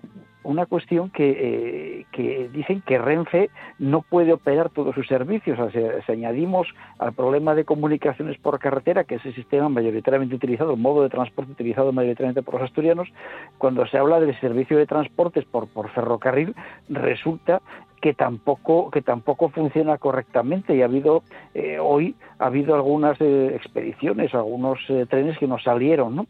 una 0.43 0.65
cuestión 0.65 1.09
que, 1.09 1.29
eh, 1.29 2.05
que, 2.11 2.49
dicen 2.51 2.81
que 2.81 2.97
Renfe 2.97 3.49
no 3.77 4.01
puede 4.01 4.33
operar 4.33 4.69
todos 4.69 4.95
sus 4.95 5.07
servicios. 5.07 5.59
O 5.59 5.69
si, 5.71 6.11
añadimos 6.11 6.67
al 6.97 7.13
problema 7.13 7.55
de 7.55 7.65
comunicaciones 7.65 8.37
por 8.37 8.59
carretera, 8.59 9.03
que 9.03 9.15
es 9.15 9.25
el 9.25 9.35
sistema 9.35 9.69
mayoritariamente 9.69 10.35
utilizado, 10.35 10.73
el 10.73 10.79
modo 10.79 11.03
de 11.03 11.09
transporte 11.09 11.51
utilizado 11.51 11.91
mayoritariamente 11.91 12.41
por 12.41 12.55
los 12.55 12.63
asturianos, 12.63 13.09
cuando 13.57 13.85
se 13.87 13.97
habla 13.97 14.19
del 14.19 14.39
servicio 14.39 14.77
de 14.77 14.87
transportes 14.87 15.45
por, 15.45 15.67
por 15.67 15.89
ferrocarril, 15.89 16.55
resulta 16.87 17.61
que 18.01 18.13
tampoco 18.13 18.89
que 18.91 19.01
tampoco 19.01 19.49
funciona 19.49 19.97
correctamente 19.97 20.73
y 20.73 20.81
ha 20.81 20.85
habido 20.85 21.21
eh, 21.53 21.79
hoy 21.79 22.15
ha 22.39 22.45
habido 22.45 22.73
algunas 22.73 23.19
eh, 23.19 23.51
expediciones 23.53 24.33
algunos 24.33 24.79
trenes 25.09 25.37
que 25.37 25.47
no 25.47 25.59
salieron 25.59 26.15
no 26.15 26.27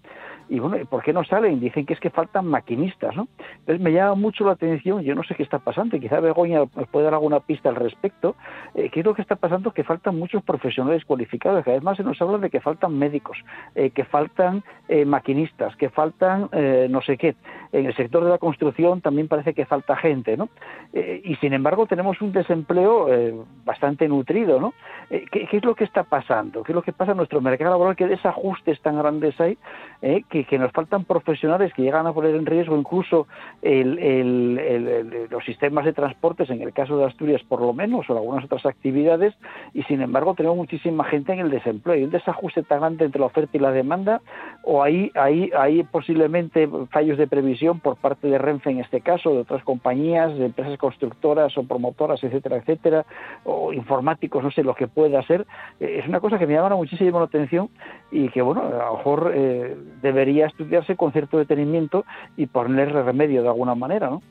y 0.50 0.58
bueno, 0.60 0.84
¿por 0.88 1.04
qué 1.04 1.14
no 1.14 1.24
salen? 1.24 1.60
Dicen 1.60 1.86
que 1.86 1.94
es 1.94 2.00
que 2.00 2.10
faltan 2.10 2.48
maquinistas, 2.48 3.16
¿no? 3.16 3.28
Entonces 3.60 3.80
me 3.80 3.92
llama 3.92 4.16
mucho 4.16 4.46
la 4.46 4.54
atención, 4.54 5.04
yo 5.04 5.14
no 5.14 5.24
sé 5.24 5.36
qué 5.36 5.44
está 5.44 5.60
pasando, 5.60 5.96
y 5.96 6.00
quizá 6.00 6.20
Begoña 6.20 6.62
nos 6.76 6.88
puede 6.88 7.06
dar 7.06 7.14
alguna 7.14 7.40
pista 7.40 7.70
al 7.70 7.76
respecto, 7.76 8.36
eh, 8.74 8.90
qué 8.90 9.02
es 9.02 9.06
lo 9.06 9.14
que 9.14 9.22
está 9.22 9.36
pasando, 9.36 9.72
que 9.72 9.84
faltan 9.84 10.18
muchos 10.18 10.44
profesionales 10.44 11.06
cualificados, 11.06 11.64
que 11.64 11.70
además 11.70 11.98
se 11.98 12.04
nos 12.04 12.20
habla 12.20 12.40
de 12.40 12.50
que 12.50 12.62
faltan 12.62 12.98
médicos, 12.98 13.38
eh, 13.76 13.92
que 13.92 14.06
faltan 14.06 14.64
eh, 14.88 15.06
maquinistas, 15.06 15.76
que 15.76 15.90
faltan 15.90 16.50
no 16.90 17.02
sé 17.02 17.18
qué. 17.18 17.36
En 17.72 17.86
el 17.86 17.96
sector 17.96 18.24
de 18.24 18.30
la 18.30 18.38
construcción 18.38 19.02
también 19.02 19.28
parece 19.28 19.54
que 19.54 19.66
falta 19.66 19.96
gente, 19.96 20.36
¿no? 20.36 20.50
y 20.94 21.36
sin 21.36 21.54
embargo 21.54 21.86
tenemos 21.86 22.22
un 22.22 22.32
desempleo 22.32 23.46
bastante 23.64 24.08
nutrido, 24.08 24.60
¿no? 24.60 24.74
¿qué, 25.10 25.48
¿qué, 25.50 25.58
es 25.58 25.66
lo 25.66 25.76
que 25.76 25.84
está 25.84 26.04
pasando? 26.04 26.64
¿Qué 26.64 26.72
es 26.72 26.76
lo 26.76 26.82
que 26.82 26.94
pasa 26.94 27.12
en 27.12 27.18
nuestro 27.18 27.42
mercado 27.42 27.72
laboral? 27.72 27.96
¿Qué 27.96 28.08
desajustes 28.08 28.82
tan 28.82 28.98
grandes 28.98 29.40
hay 29.40 29.58
que 30.02 30.39
que, 30.46 30.58
nos 30.58 30.72
faltan 30.72 31.06
profesionales 31.06 31.74
que 31.74 31.82
llegan 31.82 32.08
a 32.08 32.14
poner 32.14 32.36
en 32.36 32.46
riesgo 32.46 32.78
incluso 32.78 33.28
los 33.62 35.46
sistemas 35.46 35.86
de 35.86 35.94
transportes, 35.94 36.50
en 36.50 36.62
el 36.62 36.74
caso 36.74 36.98
de 36.98 37.06
Asturias 37.06 37.42
por 37.48 37.62
lo 37.62 37.74
menos, 37.74 38.10
o 38.10 38.18
algunas 38.18 38.46
otras 38.46 38.66
actividades, 38.66 39.34
y 39.74 39.84
sin 39.84 40.02
embargo 40.02 40.34
tenemos 40.36 40.58
muchísima 40.58 41.04
gente 41.06 41.34
en 41.34 41.40
el 41.40 41.50
desempleo. 41.50 41.96
Hay 41.96 42.04
un 42.04 42.12
desajuste 42.12 42.64
tan 42.64 42.80
grande 42.80 43.06
entre 43.06 43.20
la 43.20 43.28
oferta 43.28 43.58
y 43.58 43.60
la 43.60 43.72
demanda, 43.72 44.22
o 44.64 44.84
hay, 44.84 45.12
hay, 45.16 45.52
hay 45.58 45.84
posiblemente 45.84 46.70
fallos 46.92 47.18
de 47.18 47.28
previsión 47.28 47.80
por 47.80 47.98
parte 47.98 48.28
de 48.28 48.38
Renfe 48.38 48.72
en 48.72 48.80
este 48.80 49.02
caso, 49.02 49.32
de 49.32 49.40
otras 49.40 49.64
compañías, 49.64 50.38
de 50.38 50.46
empresas 50.46 50.78
constructoras 50.78 51.58
o 51.58 51.64
promotoras, 51.64 52.24
etcétera, 52.24 52.58
etcétera, 52.58 53.06
o 53.44 53.74
informáticos, 53.74 54.44
no 54.44 54.52
sé 54.52 54.64
lo 54.64 54.76
que 54.76 54.88
pueda 54.88 55.22
ser. 55.24 55.46
Eh, 55.80 56.00
es 56.00 56.08
una 56.08 56.20
cosa 56.20 56.38
que 56.38 56.48
me 56.48 56.54
llama 56.54 56.76
muchísimo 56.76 57.20
la 57.20 57.26
atención 57.26 57.70
y 58.12 58.30
que, 58.30 58.42
bueno, 58.42 58.62
a 58.62 58.86
lo 58.86 58.98
mejor 58.98 59.32
eh, 59.34 59.76
debería 60.02 60.29
estudiarse 60.38 60.96
con 60.96 61.12
cierto 61.12 61.38
detenimiento 61.38 62.06
y 62.38 62.48
ponerle 62.48 63.04
remedio 63.04 63.42
de 63.42 63.48
alguna 63.48 63.76
manera, 63.76 64.10
¿no? 64.10 64.22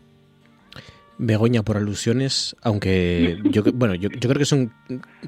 Begoña, 1.20 1.64
por 1.64 1.76
alusiones, 1.76 2.55
aunque 2.62 3.38
yo 3.51 3.64
bueno, 3.74 3.96
yo, 3.96 4.09
creo 4.09 4.36
que 4.36 4.44
son 4.44 4.72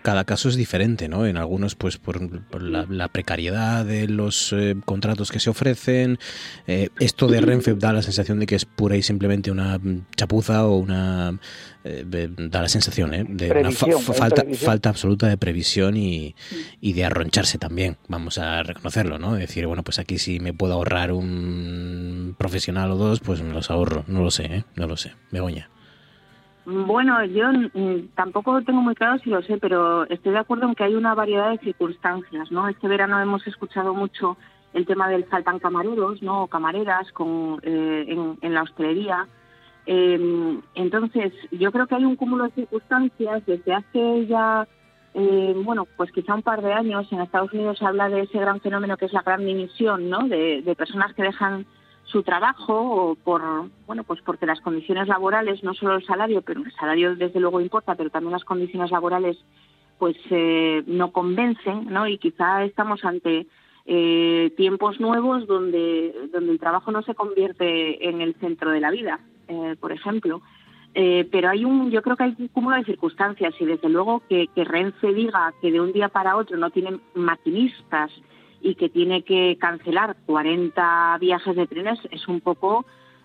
cada 0.02 0.24
caso 0.24 0.48
es 0.48 0.54
diferente, 0.54 1.08
¿no? 1.08 1.26
En 1.26 1.36
algunos, 1.36 1.74
pues 1.74 1.98
por, 1.98 2.20
la, 2.62 3.08
precariedad 3.08 3.84
de 3.84 4.06
los 4.06 4.52
eh, 4.52 4.76
contratos 4.84 5.32
que 5.32 5.40
se 5.40 5.50
ofrecen, 5.50 6.18
eh, 6.68 6.90
esto 7.00 7.26
de 7.26 7.40
Renfe 7.40 7.74
da 7.74 7.92
la 7.92 8.02
sensación 8.02 8.38
de 8.38 8.46
que 8.46 8.54
es 8.54 8.64
pura 8.64 8.96
y 8.96 9.02
simplemente 9.02 9.50
una 9.50 9.80
chapuza 10.16 10.64
o 10.66 10.76
una 10.76 11.38
eh, 11.84 12.04
da 12.36 12.62
la 12.62 12.68
sensación 12.68 13.10
de 13.36 13.50
una 13.50 13.70
falta, 13.70 14.44
falta 14.54 14.88
absoluta 14.88 15.28
de 15.28 15.36
previsión 15.36 15.96
y, 15.96 16.34
y, 16.80 16.92
de 16.92 17.04
arroncharse 17.04 17.58
también, 17.58 17.96
vamos 18.08 18.38
a 18.38 18.62
reconocerlo, 18.62 19.18
¿no? 19.18 19.34
Decir, 19.34 19.66
bueno, 19.66 19.82
pues 19.82 19.98
aquí 19.98 20.18
si 20.18 20.40
me 20.40 20.52
puedo 20.52 20.74
ahorrar 20.74 21.12
un 21.12 22.34
profesional 22.38 22.90
o 22.90 22.96
dos, 22.96 23.20
pues 23.20 23.42
me 23.42 23.52
los 23.52 23.70
ahorro, 23.70 24.04
no 24.06 24.22
lo 24.22 24.30
sé, 24.30 24.64
no 24.76 24.86
lo 24.86 24.96
sé, 24.96 25.14
Begoña. 25.30 25.68
Bueno, 26.66 27.24
yo 27.24 27.50
mm, 27.50 28.10
tampoco 28.14 28.62
tengo 28.62 28.80
muy 28.82 28.94
claro 28.94 29.18
si 29.18 29.30
lo 29.30 29.42
sé, 29.42 29.58
pero 29.58 30.04
estoy 30.08 30.32
de 30.32 30.38
acuerdo 30.38 30.68
en 30.68 30.74
que 30.74 30.84
hay 30.84 30.94
una 30.94 31.14
variedad 31.14 31.50
de 31.50 31.58
circunstancias, 31.58 32.50
¿no? 32.52 32.68
Este 32.68 32.86
verano 32.86 33.20
hemos 33.20 33.46
escuchado 33.46 33.94
mucho 33.94 34.36
el 34.72 34.86
tema 34.86 35.08
del 35.08 35.24
faltan 35.24 35.58
camareros, 35.58 36.22
¿no? 36.22 36.44
O 36.44 36.46
camareras 36.46 37.10
con, 37.12 37.60
eh, 37.62 38.36
en, 38.40 38.54
la 38.54 38.62
hostelería. 38.62 39.26
Em, 39.86 40.60
entonces, 40.74 41.32
yo 41.50 41.72
creo 41.72 41.86
que 41.86 41.94
hay 41.94 42.04
un 42.04 42.16
cúmulo 42.16 42.44
de 42.44 42.50
circunstancias 42.50 43.44
desde 43.46 43.74
hace 43.74 44.26
ya, 44.26 44.68
eh, 45.14 45.54
bueno, 45.64 45.86
pues 45.96 46.12
quizá 46.12 46.34
un 46.34 46.42
par 46.42 46.62
de 46.62 46.72
años 46.72 47.10
en 47.12 47.20
Estados 47.20 47.52
Unidos 47.52 47.78
se 47.78 47.86
habla 47.86 48.08
de 48.08 48.22
ese 48.22 48.38
gran 48.38 48.60
fenómeno 48.60 48.96
que 48.96 49.06
es 49.06 49.12
la 49.12 49.22
gran 49.22 49.44
dimisión, 49.44 50.08
¿no? 50.08 50.28
de 50.28 50.74
personas 50.76 51.14
que 51.14 51.22
dejan 51.22 51.66
su 52.10 52.22
trabajo 52.22 52.74
o 52.74 53.14
por 53.14 53.42
bueno 53.86 54.04
pues 54.04 54.20
porque 54.24 54.46
las 54.46 54.60
condiciones 54.60 55.08
laborales 55.08 55.62
no 55.62 55.74
solo 55.74 55.96
el 55.96 56.04
salario 56.04 56.42
pero 56.42 56.62
el 56.62 56.72
salario 56.72 57.14
desde 57.14 57.40
luego 57.40 57.60
importa 57.60 57.94
pero 57.94 58.10
también 58.10 58.32
las 58.32 58.44
condiciones 58.44 58.90
laborales 58.90 59.36
pues 59.98 60.16
eh, 60.30 60.82
no 60.86 61.12
convencen 61.12 61.86
no 61.86 62.06
y 62.06 62.18
quizá 62.18 62.64
estamos 62.64 63.04
ante 63.04 63.46
eh, 63.86 64.52
tiempos 64.56 65.00
nuevos 65.00 65.46
donde 65.46 66.14
donde 66.32 66.52
el 66.52 66.58
trabajo 66.58 66.90
no 66.90 67.02
se 67.02 67.14
convierte 67.14 68.08
en 68.08 68.20
el 68.20 68.34
centro 68.36 68.70
de 68.70 68.80
la 68.80 68.90
vida 68.90 69.20
eh, 69.50 69.76
por 69.78 69.92
ejemplo 69.92 70.40
pero 70.92 71.50
hay 71.50 71.64
un 71.64 71.92
yo 71.92 72.02
creo 72.02 72.16
que 72.16 72.24
hay 72.24 72.34
un 72.36 72.48
cúmulo 72.48 72.74
de 72.74 72.84
circunstancias 72.84 73.54
y 73.60 73.64
desde 73.64 73.88
luego 73.88 74.22
que, 74.28 74.48
que 74.48 74.64
Renfe 74.64 75.14
diga 75.14 75.54
que 75.62 75.70
de 75.70 75.80
un 75.80 75.92
día 75.92 76.08
para 76.08 76.36
otro 76.36 76.56
no 76.56 76.70
tienen 76.70 77.00
maquinistas 77.14 78.10
y 78.60 78.74
que 78.74 78.88
tiene 78.88 79.22
que 79.22 79.56
cancelar 79.58 80.16
40 80.26 81.18
viajes 81.20 81.56
de 81.56 81.66
trenes 81.66 81.98
es 82.10 82.28
un 82.28 82.40
poco, 82.40 82.84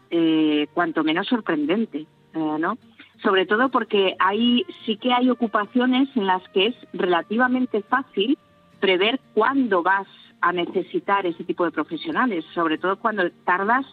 eh, 0.09 0.67
cuanto 0.73 1.03
menos 1.03 1.28
sorprendente, 1.28 2.05
eh, 2.34 2.57
¿no? 2.59 2.78
Sobre 3.21 3.45
todo 3.45 3.69
porque 3.69 4.15
hay, 4.19 4.65
sí 4.86 4.97
que 4.97 5.13
hay 5.13 5.30
ocupaciones 5.30 6.09
en 6.15 6.28
las 6.28 6.47
que 6.49 6.67
es 6.67 6.76
relativamente 6.93 7.82
fácil 7.82 8.38
prever 8.80 9.19
cuándo 9.34 9.84
vas 9.84 10.07
a 10.41 10.51
necesitar 10.51 11.26
ese 11.26 11.43
tipo 11.43 11.65
de 11.65 11.71
profesionales, 11.71 12.45
sobre 12.53 12.78
todo 12.78 12.97
cuando 12.97 13.30
tardas 13.45 13.86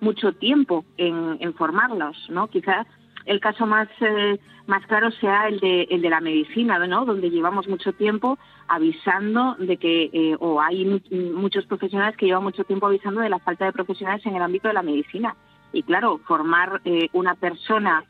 mucho 0.00 0.32
tiempo 0.32 0.84
en, 0.96 1.54
formarlos, 1.54 2.16
¿no? 2.28 2.48
Quizás 2.48 2.86
el 3.26 3.40
caso 3.40 3.66
más 3.66 3.88
eh, 4.00 4.38
más 4.66 4.86
claro 4.86 5.10
sea 5.10 5.48
el 5.48 5.60
de 5.60 5.82
el 5.90 6.02
de 6.02 6.10
la 6.10 6.20
medicina, 6.20 6.78
¿no? 6.86 7.04
Donde 7.04 7.30
llevamos 7.30 7.68
mucho 7.68 7.92
tiempo 7.92 8.38
avisando 8.68 9.56
de 9.58 9.76
que 9.76 10.10
eh, 10.12 10.36
o 10.40 10.60
hay 10.60 11.02
muchos 11.10 11.66
profesionales 11.66 12.16
que 12.16 12.26
llevan 12.26 12.44
mucho 12.44 12.64
tiempo 12.64 12.86
avisando 12.86 13.20
de 13.20 13.28
la 13.28 13.38
falta 13.38 13.64
de 13.64 13.72
profesionales 13.72 14.24
en 14.26 14.36
el 14.36 14.42
ámbito 14.42 14.68
de 14.68 14.74
la 14.74 14.82
medicina. 14.82 15.36
Y 15.72 15.82
claro, 15.82 16.20
formar 16.26 16.80
eh, 16.84 17.08
una 17.12 17.34
persona 17.34 18.04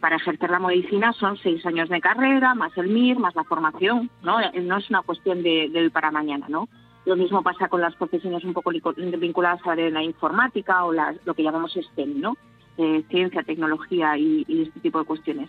para 0.00 0.16
ejercer 0.16 0.48
la 0.48 0.58
medicina 0.58 1.12
son 1.12 1.36
seis 1.36 1.66
años 1.66 1.90
de 1.90 2.00
carrera, 2.00 2.54
más 2.54 2.74
el 2.78 2.88
MIR, 2.88 3.18
más 3.18 3.34
la 3.34 3.44
formación, 3.44 4.10
¿no? 4.22 4.38
No 4.62 4.78
es 4.78 4.88
una 4.88 5.02
cuestión 5.02 5.42
de, 5.42 5.68
de 5.68 5.90
para 5.90 6.10
mañana, 6.10 6.46
¿no? 6.48 6.66
Lo 7.06 7.16
mismo 7.16 7.42
pasa 7.42 7.68
con 7.68 7.80
las 7.80 7.94
profesiones 7.94 8.44
un 8.44 8.52
poco 8.52 8.72
vinculadas 9.18 9.60
a 9.64 9.76
la 9.76 10.02
informática 10.02 10.84
o 10.84 10.92
lo 10.92 11.34
que 11.34 11.42
llamamos 11.42 11.72
STEM, 11.72 12.20
¿no? 12.20 12.36
Eh, 12.78 13.04
ciencia, 13.08 13.42
tecnología 13.42 14.18
y, 14.18 14.44
este 14.48 14.80
tipo 14.80 14.98
de 14.98 15.06
cuestiones. 15.06 15.48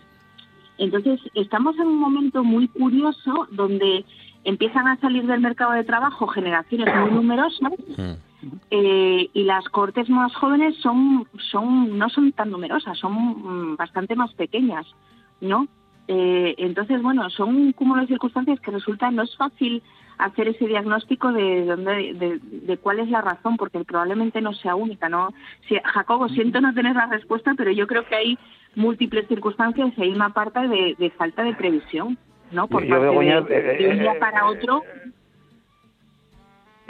Entonces, 0.78 1.20
estamos 1.34 1.76
en 1.76 1.88
un 1.88 1.98
momento 1.98 2.42
muy 2.42 2.68
curioso 2.68 3.48
donde 3.50 4.04
empiezan 4.44 4.88
a 4.88 4.98
salir 5.00 5.26
del 5.26 5.40
mercado 5.40 5.72
de 5.72 5.84
trabajo 5.84 6.28
generaciones 6.28 6.94
muy 6.94 7.10
numerosas 7.10 7.72
mm. 7.98 8.12
eh, 8.70 9.28
y 9.34 9.42
las 9.42 9.68
cortes 9.68 10.08
más 10.08 10.34
jóvenes 10.36 10.76
son, 10.76 11.26
son 11.50 11.98
no 11.98 12.08
son 12.08 12.32
tan 12.32 12.50
numerosas, 12.50 12.96
son 12.96 13.12
mm, 13.12 13.76
bastante 13.76 14.14
más 14.16 14.32
pequeñas, 14.34 14.86
¿no? 15.40 15.66
Eh, 16.06 16.54
entonces, 16.56 17.02
bueno, 17.02 17.28
son 17.28 17.54
un 17.54 17.72
cúmulo 17.72 18.00
de 18.02 18.08
circunstancias 18.08 18.58
que 18.60 18.70
resulta 18.70 19.10
no 19.10 19.22
es 19.22 19.36
fácil 19.36 19.82
hacer 20.18 20.48
ese 20.48 20.66
diagnóstico 20.66 21.32
de, 21.32 21.64
dónde, 21.64 22.40
de, 22.40 22.76
cuál 22.78 22.98
es 23.00 23.08
la 23.08 23.20
razón, 23.20 23.56
porque 23.56 23.84
probablemente 23.84 24.40
no 24.40 24.52
sea 24.52 24.74
única, 24.74 25.08
¿no? 25.08 25.32
Jacobo, 25.84 26.28
siento 26.28 26.60
no 26.60 26.74
tener 26.74 26.96
la 26.96 27.06
respuesta, 27.06 27.54
pero 27.56 27.70
yo 27.70 27.86
creo 27.86 28.04
que 28.06 28.16
hay 28.16 28.38
múltiples 28.74 29.26
circunstancias 29.28 29.92
y 29.96 30.02
hay 30.02 30.10
una 30.10 30.30
parte 30.30 30.60
de, 30.68 31.12
falta 31.16 31.42
de 31.42 31.54
previsión, 31.54 32.18
¿no? 32.50 32.66
Por 32.68 32.86
parte 32.86 33.04
de, 33.04 33.88
un 33.90 33.98
día 33.98 34.18
para 34.18 34.46
otro 34.46 34.82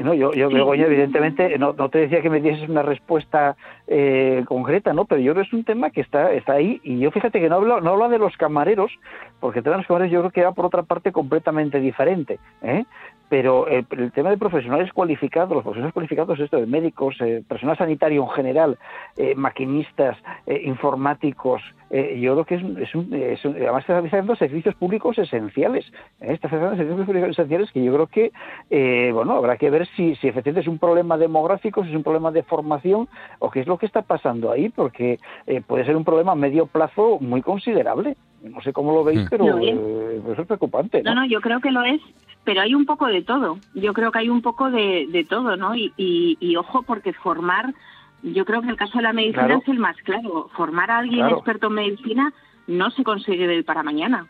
no, 0.05 0.15
yo, 0.15 0.33
yo 0.33 0.49
Begoña, 0.49 0.87
evidentemente, 0.87 1.59
no, 1.59 1.73
no, 1.73 1.89
te 1.89 1.99
decía 1.99 2.23
que 2.23 2.31
me 2.31 2.41
dieses 2.41 2.69
una 2.69 2.83
respuesta 2.83 3.57
eh, 3.89 4.45
concreta, 4.47 4.93
¿no? 4.93 5.07
Pero 5.07 5.21
yo 5.21 5.33
creo 5.33 5.43
que 5.43 5.49
es 5.49 5.53
un 5.53 5.65
tema 5.65 5.91
que 5.91 6.01
está, 6.01 6.33
está 6.33 6.53
ahí 6.53 6.81
y 6.85 7.01
yo 7.01 7.11
fíjate 7.11 7.41
que 7.41 7.49
no 7.49 7.57
hablo, 7.57 7.81
no 7.81 7.91
hablo 7.91 8.09
de 8.09 8.19
los 8.19 8.37
camareros, 8.37 8.93
porque 9.41 9.59
el 9.59 9.65
tema 9.65 9.77
de 9.77 9.83
los 9.83 9.87
camareros 9.89 10.13
yo 10.13 10.21
creo 10.21 10.31
que 10.31 10.45
va 10.45 10.53
por 10.53 10.67
otra 10.67 10.85
parte 10.85 11.11
completamente 11.11 11.81
diferente, 11.81 12.39
¿eh? 12.63 12.85
Pero 13.29 13.67
el, 13.69 13.87
tema 14.13 14.31
de 14.31 14.39
profesionales 14.39 14.93
cualificados, 14.93 15.51
los 15.51 15.63
profesionales 15.63 15.93
cualificados, 15.93 16.41
esto 16.41 16.59
de 16.59 16.67
médicos, 16.67 17.17
eh, 17.21 17.43
personal 17.47 17.77
sanitario 17.77 18.23
en 18.23 18.31
general, 18.31 18.79
eh, 19.17 19.35
maquinistas, 19.35 20.17
eh, 20.47 20.63
informáticos, 20.65 21.63
yo 21.91 22.35
creo 22.35 22.45
que 22.45 22.55
es, 22.57 22.63
es, 22.87 22.95
un, 22.95 23.15
es 23.15 23.43
además 23.47 23.81
está 23.81 23.95
realizando 23.95 24.37
servicios 24.37 24.75
públicos 24.75 25.17
esenciales, 25.17 25.91
está 26.21 26.47
realizando 26.49 26.77
servicios 26.77 27.07
públicos 27.07 27.31
esenciales 27.31 27.73
que 27.73 27.83
yo 27.83 27.95
creo 27.95 28.07
que, 28.09 29.11
bueno, 29.11 29.33
habrá 29.33 29.57
que 29.57 29.71
ver 29.71 29.87
si, 29.97 30.15
si 30.17 30.29
efectivamente 30.29 30.61
es 30.61 30.69
un 30.69 30.79
problema 30.79 31.17
demográfico, 31.17 31.83
si 31.83 31.89
es 31.89 31.97
un 31.97 32.03
problema 32.03 32.31
de 32.31 32.43
formación 32.43 33.09
o 33.39 33.51
qué 33.51 33.61
es 33.61 33.67
lo 33.67 33.79
que 33.79 33.87
está 33.87 34.03
pasando 34.03 34.53
ahí, 34.53 34.69
porque 34.69 35.19
puede 35.67 35.87
ser 35.87 35.97
un 35.97 36.05
problema 36.05 36.33
a 36.33 36.35
medio 36.35 36.67
plazo 36.67 37.17
muy 37.23 37.41
considerable. 37.41 38.17
No 38.43 38.61
sé 38.61 38.75
cómo 38.75 38.93
lo 38.93 39.03
veis, 39.03 39.25
mm. 39.25 39.29
pero 39.31 39.59
eso 39.59 40.43
es 40.43 40.47
preocupante. 40.47 41.03
¿no? 41.03 41.15
no, 41.15 41.27
yo 41.27 41.41
creo 41.41 41.61
que 41.61 41.71
lo 41.71 41.83
es 41.85 42.03
pero 42.49 42.63
hay 42.63 42.75
un 42.75 42.87
poco 42.87 43.09
de 43.09 43.21
todo. 43.21 43.59
Yo 43.75 43.93
creo 43.93 44.11
que 44.11 44.21
hay 44.21 44.31
un 44.31 44.41
poco 44.41 44.71
de, 44.71 45.07
de 45.11 45.23
todo, 45.23 45.59
¿no? 45.59 45.75
Y, 45.75 45.93
y, 45.99 46.57
ojo, 46.57 46.81
porque 46.81 47.13
formar, 47.13 47.75
yo 48.23 48.47
creo 48.47 48.63
que 48.63 48.71
el 48.71 48.77
caso 48.79 48.97
de 48.97 49.05
la 49.05 49.13
medicina 49.13 49.57
es 49.57 49.69
el 49.69 49.79
más 49.79 49.99
claro. 49.99 50.49
Formar 50.57 50.91
a 50.91 50.97
alguien 50.97 51.29
experto 51.29 51.67
en 51.67 51.75
medicina 51.75 52.33
no 52.67 52.91
se 52.93 53.05
consigue 53.05 53.47
de 53.47 53.63
para 53.65 53.83
mañana. 53.83 54.29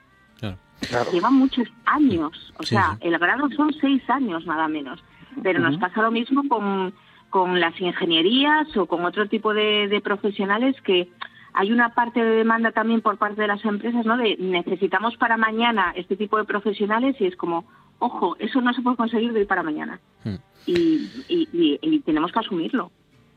Lleva 1.13 1.31
muchos 1.31 1.69
años. 1.85 2.53
O 2.59 2.65
sea, 2.65 2.99
el 3.03 3.17
grado 3.19 3.49
son 3.51 3.73
seis 3.81 4.03
años 4.11 4.45
nada 4.47 4.67
menos. 4.67 5.01
Pero 5.41 5.61
nos 5.61 5.79
pasa 5.79 6.03
lo 6.03 6.11
mismo 6.11 6.43
con, 6.49 6.93
con 7.31 7.61
las 7.61 7.81
ingenierías 7.81 8.77
o 8.77 8.87
con 8.87 9.05
otro 9.05 9.29
tipo 9.29 9.55
de, 9.55 9.87
de 9.87 10.01
profesionales 10.01 10.75
que 10.83 11.09
hay 11.55 11.71
una 11.71 11.95
parte 11.95 12.21
de 12.21 12.37
demanda 12.39 12.73
también 12.73 13.01
por 13.01 13.17
parte 13.17 13.43
de 13.43 13.47
las 13.47 13.65
empresas, 13.65 14.05
¿no? 14.05 14.17
De 14.17 14.37
necesitamos 14.41 15.17
para 15.19 15.37
mañana 15.37 15.93
este 15.95 16.17
tipo 16.17 16.37
de 16.37 16.45
profesionales 16.45 17.15
y 17.21 17.27
es 17.27 17.37
como, 17.37 17.65
ojo, 17.99 18.37
eso 18.39 18.61
no 18.61 18.73
se 18.73 18.83
puede 18.83 18.97
conseguir 18.97 19.33
de 19.33 19.41
hoy 19.41 19.47
para 19.47 19.63
mañana. 19.63 20.01
Hmm. 20.25 20.37
Y, 20.67 22.01
tenemos 22.05 22.33
que 22.33 22.39
asumirlo. 22.39 22.91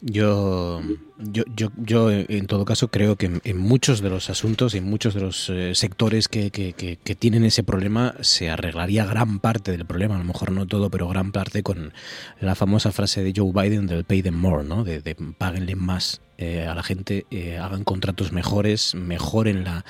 Yo, 0.03 0.81
yo, 1.19 1.43
yo, 1.55 1.69
yo, 1.77 2.09
en 2.09 2.47
todo 2.47 2.65
caso, 2.65 2.87
creo 2.87 3.17
que 3.17 3.39
en, 3.43 3.57
muchos 3.57 4.01
de 4.01 4.09
los 4.09 4.31
asuntos, 4.31 4.73
en 4.73 4.83
muchos 4.83 5.13
de 5.13 5.21
los 5.21 5.47
eh, 5.51 5.75
sectores 5.75 6.27
que, 6.27 6.49
que, 6.49 6.73
que, 6.73 7.15
tienen 7.15 7.45
ese 7.45 7.61
problema, 7.61 8.15
se 8.21 8.49
arreglaría 8.49 9.05
gran 9.05 9.39
parte 9.39 9.71
del 9.71 9.85
problema, 9.85 10.15
a 10.15 10.17
lo 10.17 10.23
mejor 10.23 10.51
no 10.51 10.65
todo, 10.65 10.89
pero 10.89 11.07
gran 11.07 11.31
parte 11.31 11.61
con 11.61 11.93
la 12.39 12.55
famosa 12.55 12.91
frase 12.91 13.23
de 13.23 13.31
Joe 13.35 13.51
Biden 13.53 13.85
del 13.85 14.03
pay 14.03 14.23
them 14.23 14.33
more, 14.33 14.63
¿no? 14.63 14.83
de, 14.83 15.01
de 15.01 15.13
páguenle 15.13 15.75
más 15.75 16.21
eh, 16.39 16.65
a 16.65 16.73
la 16.73 16.81
gente, 16.81 17.27
eh, 17.29 17.59
hagan 17.59 17.83
contratos 17.83 18.31
mejores, 18.31 18.95
mejoren 18.95 19.63
la, 19.63 19.85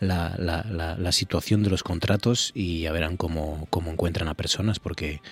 la, 0.00 0.34
la, 0.36 0.96
la, 0.98 1.12
situación 1.12 1.62
de 1.62 1.70
los 1.70 1.84
contratos 1.84 2.50
y 2.56 2.80
ya 2.80 2.90
verán 2.90 3.16
cómo, 3.16 3.68
cómo 3.70 3.92
encuentran 3.92 4.26
a 4.26 4.34
personas, 4.34 4.80
porque 4.80 5.22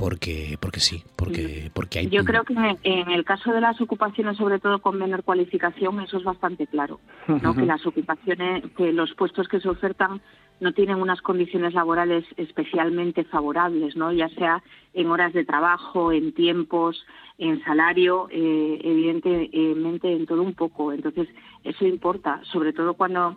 porque 0.00 0.56
porque 0.58 0.80
sí, 0.80 1.04
porque 1.14 1.70
porque 1.74 1.98
hay 1.98 2.08
Yo 2.08 2.24
creo 2.24 2.42
que 2.44 2.54
en 2.54 3.10
el 3.10 3.22
caso 3.22 3.52
de 3.52 3.60
las 3.60 3.78
ocupaciones, 3.82 4.38
sobre 4.38 4.58
todo 4.58 4.80
con 4.80 4.96
menor 4.96 5.24
cualificación, 5.24 6.00
eso 6.00 6.16
es 6.16 6.24
bastante 6.24 6.66
claro, 6.66 7.00
¿no? 7.28 7.54
Que 7.54 7.66
las 7.66 7.84
ocupaciones, 7.86 8.64
que 8.78 8.92
los 8.92 9.12
puestos 9.12 9.46
que 9.46 9.60
se 9.60 9.68
ofertan 9.68 10.22
no 10.58 10.72
tienen 10.72 10.96
unas 10.96 11.20
condiciones 11.20 11.74
laborales 11.74 12.24
especialmente 12.38 13.24
favorables, 13.24 13.94
¿no? 13.94 14.10
Ya 14.10 14.30
sea 14.30 14.62
en 14.94 15.10
horas 15.10 15.34
de 15.34 15.44
trabajo, 15.44 16.12
en 16.12 16.32
tiempos, 16.32 17.04
en 17.36 17.62
salario, 17.62 18.28
eh, 18.30 18.80
evidentemente 18.82 20.12
en 20.12 20.24
todo 20.24 20.40
un 20.40 20.54
poco. 20.54 20.94
Entonces, 20.94 21.28
eso 21.62 21.84
importa, 21.84 22.40
sobre 22.50 22.72
todo 22.72 22.94
cuando 22.94 23.36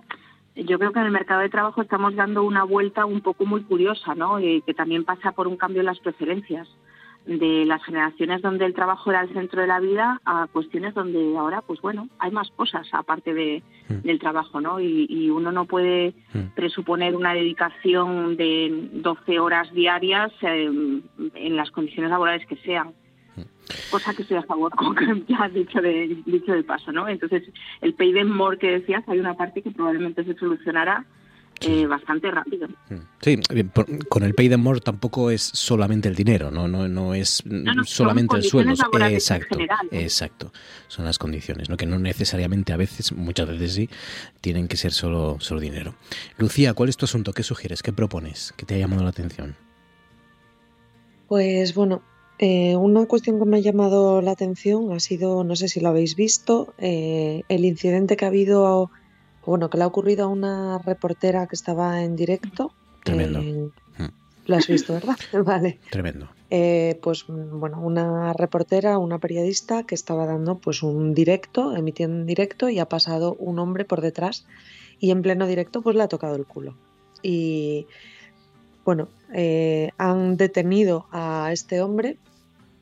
yo 0.56 0.78
creo 0.78 0.92
que 0.92 1.00
en 1.00 1.06
el 1.06 1.12
mercado 1.12 1.42
de 1.42 1.50
trabajo 1.50 1.82
estamos 1.82 2.16
dando 2.16 2.44
una 2.44 2.64
vuelta 2.64 3.06
un 3.06 3.22
poco 3.22 3.46
muy 3.46 3.64
curiosa, 3.64 4.14
¿no? 4.16 4.40
Eh, 4.40 4.62
que 4.66 4.74
también 4.74 5.04
pasa 5.04 5.32
por 5.32 5.48
un 5.48 5.58
cambio 5.58 5.82
en 5.82 5.88
las 5.88 6.00
preferencias 6.00 6.68
de 7.26 7.66
las 7.66 7.84
generaciones 7.84 8.42
donde 8.42 8.66
el 8.66 8.74
trabajo 8.74 9.10
era 9.10 9.22
el 9.22 9.32
centro 9.32 9.62
de 9.62 9.68
la 9.68 9.80
vida 9.80 10.20
a 10.26 10.48
cuestiones 10.52 10.94
donde 10.94 11.38
ahora, 11.38 11.62
pues 11.62 11.80
bueno, 11.82 12.10
hay 12.20 12.32
más 12.32 12.52
cosas 12.52 12.88
aparte 12.92 13.34
de, 13.34 13.64
mm. 13.88 14.06
del 14.06 14.20
trabajo, 14.20 14.60
¿no? 14.60 14.80
Y, 14.80 15.30
uno 15.30 15.52
no 15.52 15.66
puede 15.66 16.14
mm. 16.34 16.54
presuponer 16.54 17.16
una 17.16 17.34
dedicación 17.34 18.36
de 18.36 18.90
12 18.92 19.40
horas 19.40 19.72
diarias 19.74 20.32
eh, 20.42 20.70
en 21.36 21.56
las 21.56 21.72
condiciones 21.72 22.12
laborales 22.12 22.46
que 22.46 22.58
sean 22.58 22.94
cosa 23.90 24.14
que 24.14 24.24
estoy 24.24 24.38
a 24.38 24.44
favor, 24.44 24.72
como 24.76 24.96
ya 25.28 25.50
dicho 25.50 25.82
de, 25.82 26.22
dicho 26.26 26.52
de 26.54 26.64
paso, 26.64 26.92
¿no? 26.92 27.08
Entonces, 27.08 27.44
el 27.82 27.94
pay 27.94 28.14
them 28.14 28.30
more 28.30 28.58
que 28.58 28.72
decías, 28.72 29.04
hay 29.08 29.20
una 29.20 29.36
parte 29.36 29.62
que 29.62 29.72
probablemente 29.72 30.24
se 30.24 30.36
solucionará 30.36 31.06
eh, 31.62 31.86
bastante 31.86 32.30
rápido. 32.30 32.68
Mm. 32.90 32.96
Sí, 33.22 33.40
con 34.10 34.24
el 34.24 34.34
pay 34.34 34.50
them 34.50 34.62
more 34.62 34.80
tampoco 34.80 35.30
es 35.32 35.42
solamente 35.42 36.10
el 36.10 36.16
dinero, 36.16 36.52
no 36.52 36.68
no 36.68 36.88
no 36.88 37.14
es 37.14 37.44
solamente 37.86 38.36
el 38.36 38.44
sueldo, 38.44 38.74
exacto, 39.10 39.58
exacto. 39.92 40.52
Son 40.88 41.06
las 41.06 41.18
condiciones, 41.18 41.70
¿no? 41.70 41.78
que 41.78 41.86
no 41.86 42.00
necesariamente 42.00 42.74
a 42.74 42.78
veces, 42.78 43.14
muchas 43.14 43.48
veces 43.48 43.74
sí, 43.74 43.90
tienen 44.42 44.68
que 44.68 44.78
ser 44.78 44.92
solo 44.92 45.38
solo 45.40 45.62
dinero. 45.62 45.96
Lucía, 46.38 46.74
¿cuál 46.74 46.90
es 46.90 46.98
tu 46.98 47.06
asunto? 47.06 47.34
¿Qué 47.34 47.44
sugieres? 47.44 47.82
¿Qué 47.82 47.94
propones? 47.94 48.54
¿Qué 48.58 48.66
te 48.66 48.76
ha 48.76 48.80
llamado 48.80 49.04
la 49.04 49.10
atención? 49.10 49.56
Pues 51.28 51.74
bueno, 51.74 52.02
eh, 52.40 52.76
una 52.76 53.06
cuestión 53.06 53.40
que 53.40 53.46
me 53.46 53.58
ha 53.58 53.62
llamado 53.62 54.22
la 54.22 54.32
atención 54.32 54.92
ha 54.92 55.00
sido, 55.00 55.44
no 55.44 55.56
sé 55.56 55.68
si 55.68 55.80
lo 55.80 55.90
habéis 55.90 56.16
visto, 56.16 56.74
eh, 56.78 57.44
el 57.50 57.66
incidente 57.66 58.18
que 58.18 58.26
ha 58.26 58.30
habido, 58.30 58.90
bueno, 59.46 59.70
que 59.70 59.78
le 59.78 59.84
ha 59.84 59.88
ocurrido 59.88 60.26
a 60.26 60.28
una 60.28 60.80
reportera 60.80 61.48
que 61.48 61.56
estaba 61.56 62.04
en 62.04 62.16
directo. 62.16 62.74
Tremendo. 63.04 63.42
Mm. 63.42 63.72
Lo 64.46 64.56
has 64.56 64.68
visto, 64.68 64.94
¿verdad? 64.94 65.16
vale. 65.46 65.80
Tremendo. 65.90 66.30
Eh, 66.50 67.00
pues 67.02 67.26
bueno, 67.28 67.82
una 67.82 68.34
reportera, 68.34 68.98
una 68.98 69.20
periodista 69.20 69.84
que 69.84 69.96
estaba 69.96 70.26
dando 70.26 70.58
pues 70.60 70.84
un 70.84 71.14
directo, 71.14 71.76
emitiendo 71.76 72.18
un 72.18 72.26
directo 72.26 72.70
y 72.70 72.80
ha 72.80 72.90
pasado 72.90 73.36
un 73.40 73.58
hombre 73.58 73.86
por 73.86 74.02
detrás 74.02 74.46
y 75.00 75.12
en 75.12 75.22
pleno 75.22 75.48
directo 75.48 75.82
pues 75.82 75.96
le 75.96 76.04
ha 76.04 76.08
tocado 76.08 76.36
el 76.36 76.46
culo. 76.46 76.76
Y 77.24 77.88
bueno, 78.86 79.10
han 79.98 80.38
detenido 80.38 81.08
a 81.12 81.50
este 81.52 81.82
hombre 81.82 82.18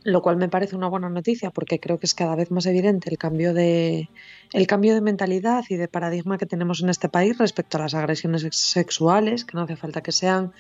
lo 0.04 0.22
cual 0.22 0.38
me 0.38 0.50
parece 0.50 0.76
una 0.76 0.88
buena 0.88 1.10
noticia 1.10 1.52
porque 1.52 1.80
creo 1.80 2.00
que 2.00 2.08
es 2.08 2.14
cada 2.14 2.36
vez 2.36 2.50
más 2.50 2.66
evidente 2.66 3.10
el 3.10 3.18
cambio 3.18 3.54
de 3.54 4.10
el 4.52 4.68
cambio 4.68 4.96
de 4.96 5.02
mentalidad 5.02 5.64
y 5.70 5.76
de 5.76 5.88
paradigma 5.88 6.38
que 6.38 6.46
tenemos 6.46 6.82
en 6.82 6.90
este 6.90 7.08
país 7.08 7.38
respecto 7.38 7.78
a 7.78 7.82
las 7.82 7.94
agresiones 7.94 8.48
sexuales, 8.52 9.46
que 9.46 9.56
no 9.56 9.64
hace 9.64 9.76
falta 9.76 10.02
que 10.02 10.12
sean 10.12 10.54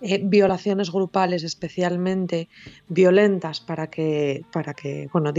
eh, 0.00 0.20
violaciones 0.22 0.92
grupales 0.92 1.42
especialmente 1.42 2.48
violentas 2.88 3.60
para 3.60 3.88
que 3.88 4.44
para 4.52 4.72
que 4.74 5.08
bueno 5.12 5.32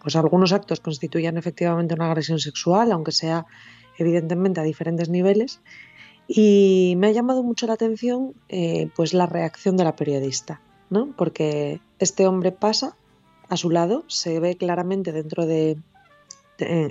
pues 0.00 0.14
algunos 0.14 0.52
actos 0.52 0.80
constituyan 0.80 1.36
efectivamente 1.38 1.94
una 1.94 2.06
agresión 2.06 2.38
sexual, 2.38 2.92
aunque 2.92 3.12
sea 3.12 3.46
evidentemente 3.98 4.60
a 4.60 4.64
diferentes 4.64 5.08
niveles. 5.08 5.60
Y 6.28 6.94
me 6.96 7.08
ha 7.08 7.12
llamado 7.12 7.42
mucho 7.42 7.66
la 7.66 7.74
atención 7.74 8.34
eh, 8.48 8.90
pues 8.96 9.14
la 9.14 9.26
reacción 9.26 9.76
de 9.76 9.84
la 9.84 9.96
periodista, 9.96 10.60
¿no? 10.90 11.14
Porque 11.16 11.80
este 11.98 12.26
hombre 12.26 12.52
pasa 12.52 12.96
a 13.48 13.56
su 13.56 13.70
lado, 13.70 14.04
se 14.08 14.40
ve 14.40 14.56
claramente 14.56 15.12
dentro 15.12 15.46
de, 15.46 15.78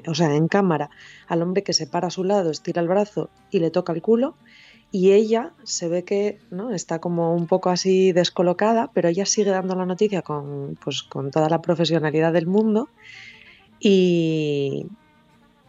o 0.07 0.15
sea, 0.15 0.33
en 0.35 0.47
cámara, 0.47 0.89
al 1.27 1.41
hombre 1.41 1.63
que 1.63 1.73
se 1.73 1.85
para 1.85 2.07
a 2.07 2.11
su 2.11 2.23
lado, 2.23 2.49
estira 2.49 2.81
el 2.81 2.87
brazo 2.87 3.29
y 3.51 3.59
le 3.59 3.71
toca 3.71 3.91
el 3.91 4.01
culo, 4.01 4.35
y 4.91 5.11
ella 5.11 5.51
se 5.63 5.89
ve 5.89 6.05
que 6.05 6.39
¿no? 6.51 6.73
está 6.73 6.99
como 6.99 7.35
un 7.35 7.47
poco 7.47 7.69
así 7.69 8.13
descolocada, 8.13 8.91
pero 8.93 9.09
ella 9.09 9.25
sigue 9.25 9.51
dando 9.51 9.75
la 9.75 9.85
noticia 9.85 10.21
con, 10.21 10.77
pues, 10.81 11.03
con 11.03 11.31
toda 11.31 11.49
la 11.49 11.61
profesionalidad 11.61 12.31
del 12.31 12.47
mundo 12.47 12.87
y, 13.79 14.85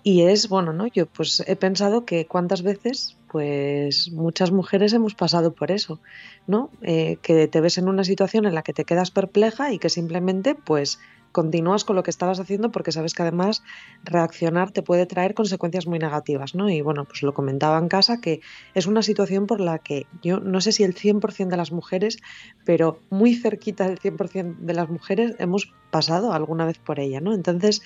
y 0.05 0.23
es, 0.23 0.49
bueno, 0.49 0.73
¿no? 0.73 0.87
Yo 0.87 1.07
pues 1.07 1.43
he 1.47 1.57
pensado 1.57 2.05
que 2.05 2.27
cuántas 2.27 2.63
veces, 2.63 3.17
pues 3.37 4.11
muchas 4.13 4.51
mujeres 4.51 4.95
hemos 4.95 5.15
pasado 5.15 5.53
por 5.53 5.71
eso, 5.71 6.01
¿no? 6.47 6.71
Eh, 6.81 7.19
que 7.21 7.49
te 7.49 7.61
ves 7.61 7.77
en 7.77 7.87
una 7.87 8.03
situación 8.03 8.47
en 8.47 8.55
la 8.55 8.63
que 8.63 8.73
te 8.73 8.87
quedas 8.87 9.11
perpleja 9.11 9.75
y 9.75 9.79
que 9.79 9.91
simplemente, 9.91 10.55
pues, 10.55 10.99
continúas 11.33 11.85
con 11.85 11.97
lo 11.97 12.03
que 12.03 12.11
estabas 12.11 12.41
haciendo 12.41 12.73
porque 12.73 12.93
sabes 12.93 13.13
que 13.13 13.21
además 13.21 13.63
reaccionar 14.05 14.71
te 14.71 14.81
puede 14.81 15.05
traer 15.05 15.35
consecuencias 15.35 15.87
muy 15.87 15.99
negativas, 15.99 16.55
¿no? 16.55 16.71
Y 16.71 16.81
bueno, 16.81 17.05
pues 17.05 17.23
lo 17.23 17.35
comentaba 17.35 17.77
en 17.77 17.89
casa 17.89 18.23
que 18.23 18.41
es 18.73 18.87
una 18.87 19.03
situación 19.03 19.47
por 19.47 19.61
la 19.61 19.81
que 19.81 20.07
yo 20.23 20.41
no 20.41 20.63
sé 20.63 20.73
si 20.73 20.83
el 20.83 20.95
100% 20.95 21.49
de 21.49 21.59
las 21.59 21.73
mujeres, 21.73 22.17
pero 22.65 23.03
muy 23.11 23.35
cerquita 23.35 23.87
del 23.87 23.99
100% 23.99 24.57
de 24.61 24.73
las 24.73 24.89
mujeres 24.89 25.35
hemos 25.39 25.75
pasado 25.91 26.33
alguna 26.33 26.65
vez 26.65 26.79
por 26.79 27.01
ella, 27.01 27.21
¿no? 27.21 27.35
Entonces, 27.35 27.83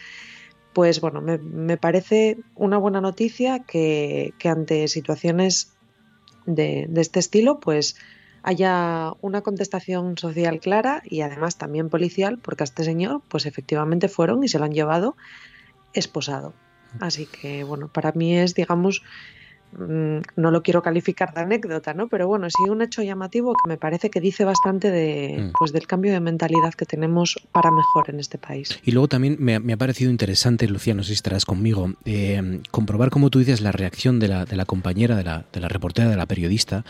pues 0.72 1.00
bueno, 1.00 1.20
me, 1.20 1.76
parece 1.76 2.38
una 2.54 2.78
buena 2.78 3.00
noticia 3.00 3.60
que, 3.60 4.32
ante 4.44 4.88
situaciones 4.88 5.72
de, 6.46 6.86
de, 6.88 7.00
este 7.00 7.18
estilo, 7.18 7.60
pues 7.60 7.96
haya 8.42 9.12
una 9.20 9.42
contestación 9.42 10.16
social 10.16 10.60
clara 10.60 11.02
y 11.04 11.20
además 11.20 11.58
también 11.58 11.90
policial, 11.90 12.38
porque 12.38 12.62
a 12.62 12.64
este 12.64 12.84
señor, 12.84 13.22
pues 13.28 13.46
efectivamente 13.46 14.08
fueron 14.08 14.44
y 14.44 14.48
se 14.48 14.58
lo 14.58 14.64
han 14.64 14.72
llevado 14.72 15.16
esposado. 15.92 16.54
Así 16.98 17.26
que, 17.26 17.64
bueno, 17.64 17.88
para 17.88 18.12
mí 18.12 18.36
es, 18.36 18.54
digamos, 18.54 19.02
no 19.78 20.50
lo 20.50 20.62
quiero 20.62 20.82
calificar 20.82 21.32
de 21.32 21.42
anécdota, 21.42 21.94
¿no? 21.94 22.08
Pero 22.08 22.26
bueno, 22.26 22.48
sí 22.50 22.68
un 22.68 22.82
hecho 22.82 23.02
llamativo 23.02 23.54
que 23.54 23.68
me 23.68 23.76
parece 23.76 24.10
que 24.10 24.20
dice 24.20 24.44
bastante 24.44 24.90
de, 24.90 25.44
mm. 25.44 25.52
pues, 25.58 25.72
del 25.72 25.86
cambio 25.86 26.12
de 26.12 26.20
mentalidad 26.20 26.74
que 26.74 26.86
tenemos 26.86 27.36
para 27.52 27.70
mejor 27.70 28.10
en 28.10 28.20
este 28.20 28.38
país. 28.38 28.80
Y 28.84 28.92
luego 28.92 29.08
también 29.08 29.36
me, 29.38 29.54
ha 29.54 29.76
parecido 29.76 30.10
interesante, 30.10 30.66
Lucía, 30.68 30.94
no 30.94 31.02
sé 31.02 31.08
si 31.08 31.14
estarás 31.14 31.44
conmigo, 31.44 31.92
eh, 32.04 32.60
comprobar, 32.70 33.10
como 33.10 33.30
tú 33.30 33.38
dices, 33.38 33.60
la 33.60 33.72
reacción 33.72 34.18
de 34.18 34.28
la, 34.28 34.44
de 34.44 34.56
la 34.56 34.64
compañera, 34.64 35.16
de 35.16 35.24
la, 35.24 35.44
de 35.52 35.60
la, 35.60 35.68
reportera, 35.68 36.08
de 36.08 36.16
la 36.16 36.26
periodista, 36.26 36.84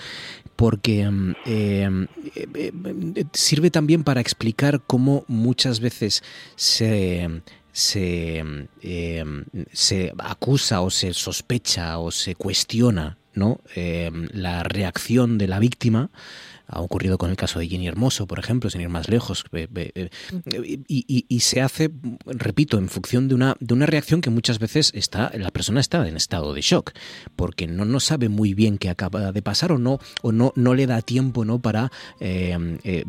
porque 0.57 1.09
mm, 1.09 1.33
eh, 1.47 2.07
eh, 2.35 3.25
sirve 3.33 3.71
también 3.71 4.05
para 4.05 4.21
explicar 4.21 4.81
cómo 4.87 5.25
muchas 5.29 5.81
veces 5.81 6.23
se 6.57 7.43
se, 7.73 8.43
eh, 8.83 9.25
se 9.73 10.13
acusa 10.19 10.81
o 10.81 10.91
se 10.91 11.15
sospecha 11.15 11.99
o 11.99 12.11
se 12.11 12.35
cuestiona 12.35 13.19
¿no? 13.35 13.61
Eh, 13.77 14.11
la 14.33 14.63
reacción 14.63 15.39
de 15.39 15.49
la 15.49 15.59
víctima 15.59 16.11
ha 16.71 16.81
ocurrido 16.81 17.19
con 17.19 17.31
el 17.31 17.37
caso 17.37 17.59
de 17.59 17.69
Jenny 17.69 17.89
Hermoso, 17.89 18.27
por 18.27 18.39
ejemplo, 18.39 18.71
sin 18.71 18.81
ir 18.81 18.89
más 18.89 19.09
lejos. 19.09 19.45
Eh, 19.53 20.11
y, 20.89 21.41
se 21.41 21.61
hace, 21.61 21.91
repito, 22.27 22.79
en 22.79 22.89
función 22.89 23.29
de 23.29 23.35
una, 23.35 23.57
de 23.61 23.75
una 23.75 23.87
reacción 23.87 24.21
que 24.21 24.31
muchas 24.31 24.59
veces 24.59 24.93
está, 24.95 25.33
la 25.35 25.51
persona 25.51 25.81
está 25.81 26.07
en 26.07 26.17
estado 26.17 26.55
de 26.55 26.61
shock, 26.61 26.93
porque 27.35 27.67
no, 27.67 27.85
no 27.85 27.99
sabe 27.99 28.29
muy 28.29 28.55
bien 28.55 28.79
qué 28.79 28.89
acaba 28.89 29.33
de 29.33 29.43
pasar 29.43 29.73
o 29.73 29.79
no, 29.79 29.99
o 30.23 30.33
no, 30.33 30.53
no 30.55 30.75
le 30.75 30.87
da 30.87 31.03
tiempo 31.03 31.45
¿no? 31.45 31.61
para 31.61 31.91
eh, 32.21 32.57
eh, 32.85 33.05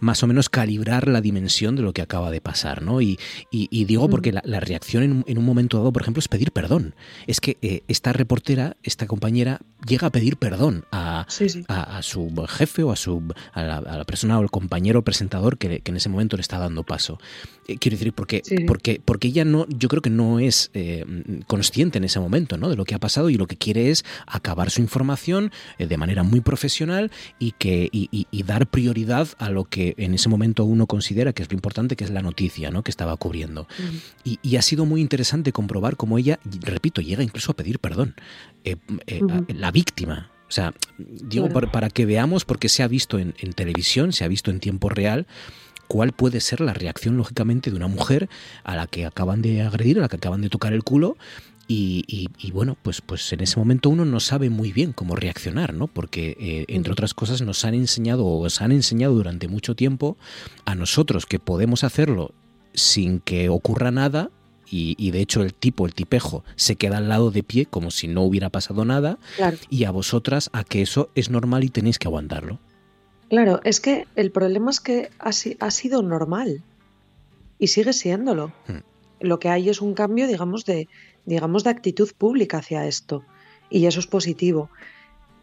más 0.00 0.22
o 0.22 0.26
menos 0.26 0.48
calibrar 0.48 1.08
la 1.08 1.20
dimensión 1.20 1.76
de 1.76 1.82
lo 1.82 1.92
que 1.92 2.02
acaba 2.02 2.30
de 2.30 2.40
pasar. 2.40 2.82
¿no? 2.82 3.00
Y, 3.00 3.18
digo 3.50 4.08
porque 4.08 4.32
la, 4.32 4.60
reacción 4.60 5.24
en, 5.26 5.38
un 5.38 5.44
momento 5.44 5.78
dado, 5.78 5.92
por 5.92 6.02
ejemplo, 6.02 6.20
es 6.20 6.28
pedir 6.28 6.52
perdón. 6.52 6.94
Es 7.26 7.40
que 7.40 7.82
esta 7.88 8.12
reportera, 8.12 8.76
esta 8.82 9.06
compañera, 9.06 9.60
llega 9.86 10.08
a 10.08 10.10
pedir 10.10 10.36
perdón 10.36 10.84
a, 10.92 11.26
a 11.68 12.02
su 12.02 12.28
jefe 12.46 12.82
o 12.82 12.92
a, 12.92 12.96
su, 12.96 13.22
a, 13.52 13.62
la, 13.62 14.04
persona 14.04 14.38
o 14.38 14.42
el 14.42 14.50
compañero 14.50 15.02
presentador 15.02 15.58
que, 15.58 15.82
en 15.84 15.96
ese 15.96 16.08
momento 16.08 16.36
le 16.36 16.42
está 16.42 16.58
dando 16.58 16.84
paso. 16.84 17.18
Eh, 17.66 17.76
quiero 17.78 17.96
decir, 17.96 18.12
porque, 18.12 18.42
porque, 18.66 19.00
porque 19.04 19.28
ella 19.28 19.44
no, 19.44 19.66
yo 19.68 19.88
creo 19.88 20.02
que 20.02 20.10
no 20.10 20.38
es 20.38 20.70
eh, 20.74 21.04
consciente 21.46 21.98
en 21.98 22.04
ese 22.04 22.20
momento 22.20 22.56
¿no? 22.56 22.68
de 22.68 22.76
lo 22.76 22.84
que 22.84 22.94
ha 22.94 22.98
pasado 22.98 23.30
y 23.30 23.34
lo 23.34 23.46
que 23.46 23.56
quiere 23.56 23.90
es 23.90 24.04
acabar 24.26 24.70
su 24.70 24.80
información 24.80 25.52
eh, 25.78 25.86
de 25.86 25.96
manera 25.96 26.22
muy 26.22 26.40
profesional 26.40 27.10
y, 27.38 27.52
que, 27.52 27.88
y, 27.92 28.26
dar 28.42 28.66
prioridad 28.66 29.28
a 29.38 29.50
lo 29.50 29.64
que 29.64 29.94
en 29.98 30.14
ese 30.14 30.30
momento 30.30 30.64
uno 30.64 30.86
considera 30.86 31.34
que 31.34 31.42
es 31.42 31.50
lo 31.50 31.54
importante, 31.54 31.96
que 31.96 32.04
es 32.04 32.10
la 32.10 32.22
noticia 32.22 32.70
¿no? 32.70 32.82
que 32.82 32.90
estaba 32.90 33.16
cubriendo. 33.16 33.68
y, 34.24 34.56
ha 34.56 34.62
sido 34.62 34.86
muy 34.86 35.00
interesante 35.00 35.52
comprobar 35.52 35.96
cómo 35.96 36.18
ella, 36.18 36.40
repito, 36.62 37.00
llega 37.00 37.22
incluso 37.22 37.52
a 37.52 37.56
pedir 37.56 37.78
perdón. 37.78 38.14
la 39.48 39.70
víctima 39.70 40.30
o 40.48 40.50
sea, 40.50 40.72
digo 40.96 41.48
para, 41.50 41.90
que 41.90 42.06
veamos, 42.06 42.44
porque 42.44 42.68
se 42.68 42.82
ha 42.82 42.88
visto 42.88 43.18
en, 43.18 43.32
televisión, 43.54 44.12
se 44.12 44.24
ha 44.24 44.28
visto 44.28 44.50
en 44.50 44.60
tiempo 44.60 44.88
real, 44.88 45.26
cuál 45.88 46.12
puede 46.12 46.40
ser 46.40 46.60
la 46.60 46.72
reacción, 46.72 47.16
lógicamente, 47.16 47.70
de 47.70 47.76
una 47.76 47.88
mujer 47.88 48.28
a 48.64 48.74
la 48.74 48.86
que 48.86 49.04
acaban 49.04 49.42
de 49.42 49.62
agredir, 49.62 49.98
a 49.98 50.02
la 50.02 50.08
que 50.08 50.16
acaban 50.16 50.40
de 50.40 50.48
tocar 50.48 50.72
el 50.72 50.84
culo. 50.84 51.16
Y, 51.70 52.50
bueno, 52.54 52.78
pues, 52.82 53.02
pues 53.02 53.30
en 53.34 53.42
ese 53.42 53.58
momento 53.58 53.90
uno 53.90 54.06
no 54.06 54.20
sabe 54.20 54.48
muy 54.48 54.72
bien 54.72 54.94
cómo 54.94 55.16
reaccionar, 55.16 55.74
¿no? 55.74 55.86
Porque, 55.86 56.34
eh, 56.40 56.64
entre 56.68 56.92
otras 56.94 57.12
cosas, 57.12 57.42
nos 57.42 57.62
han 57.66 57.74
enseñado 57.74 58.24
o 58.24 58.42
os 58.42 58.62
han 58.62 58.72
enseñado 58.72 59.12
durante 59.12 59.48
mucho 59.48 59.76
tiempo 59.76 60.16
a 60.64 60.74
nosotros 60.74 61.26
que 61.26 61.38
podemos 61.38 61.84
hacerlo 61.84 62.32
sin 62.72 63.20
que 63.20 63.50
ocurra 63.50 63.90
nada 63.90 64.30
y, 64.70 65.10
de 65.10 65.20
hecho 65.20 65.42
el 65.42 65.54
tipo, 65.54 65.86
el 65.86 65.94
tipejo, 65.94 66.44
se 66.56 66.76
queda 66.76 66.98
al 66.98 67.08
lado 67.08 67.30
de 67.30 67.42
pie 67.42 67.66
como 67.66 67.90
si 67.90 68.08
no 68.08 68.22
hubiera 68.22 68.50
pasado 68.50 68.84
nada 68.84 69.18
y 69.70 69.84
a 69.84 69.90
vosotras 69.90 70.50
a 70.52 70.64
que 70.64 70.82
eso 70.82 71.10
es 71.14 71.30
normal 71.30 71.64
y 71.64 71.68
tenéis 71.68 71.98
que 71.98 72.08
aguantarlo. 72.08 72.58
Claro, 73.28 73.60
es 73.64 73.80
que 73.80 74.06
el 74.16 74.30
problema 74.30 74.70
es 74.70 74.80
que 74.80 75.10
ha, 75.18 75.30
ha 75.30 75.70
sido 75.70 76.02
normal 76.02 76.62
y 77.58 77.68
sigue 77.68 77.92
siéndolo. 77.92 78.52
Hmm. 78.66 78.78
Lo 79.20 79.38
que 79.38 79.48
hay 79.48 79.68
es 79.68 79.82
un 79.82 79.94
cambio, 79.94 80.26
digamos, 80.26 80.64
de, 80.64 80.88
digamos, 81.26 81.64
de 81.64 81.70
actitud 81.70 82.10
pública 82.16 82.58
hacia 82.58 82.86
esto 82.86 83.24
y 83.70 83.86
eso 83.86 84.00
es 84.00 84.06
positivo. 84.06 84.70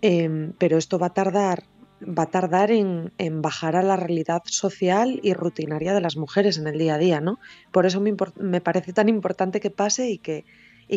Em, 0.02 0.54
pero 0.58 0.78
esto 0.78 1.00
va 1.00 1.08
a 1.08 1.14
tardar 1.14 1.64
va 2.02 2.24
a 2.24 2.30
tardar 2.30 2.72
en, 2.72 3.12
bajar 3.42 3.76
a 3.76 3.84
la 3.84 3.96
realidad 3.96 4.42
social 4.46 5.20
y 5.24 5.34
rutinaria 5.34 5.94
de 5.94 6.02
las 6.02 6.18
mujeres 6.18 6.58
en 6.58 6.68
el 6.68 6.78
día 6.78 6.96
a 6.96 6.98
día, 6.98 7.22
¿no? 7.22 7.40
Por 7.72 7.86
eso 7.86 8.02
me, 8.02 8.62
parece 8.62 8.94
tan 8.94 9.10
importante 9.10 9.60
que 9.60 9.70
pase 9.70 10.10
y 10.10 10.18
que, 10.18 10.46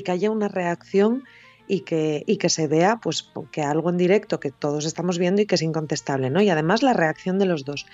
haya 0.09 0.31
una 0.31 0.49
reacción 0.49 1.25
y 1.67 1.81
que, 1.81 2.49
se 2.49 2.67
vea 2.67 2.99
pues 3.03 3.31
que 3.53 3.63
algo 3.63 3.91
en 3.91 3.97
directo 3.97 4.41
que 4.41 4.51
todos 4.51 4.85
estamos 4.87 5.19
viendo 5.19 5.43
y 5.43 5.47
que 5.47 5.55
es 5.55 5.63
incontestable, 5.63 6.31
¿no? 6.31 6.43
Y 6.43 6.51
además 6.51 6.83
la 6.83 6.93
reacción 6.93 7.39
de 7.39 7.47
los 7.47 7.65
dos. 7.65 7.87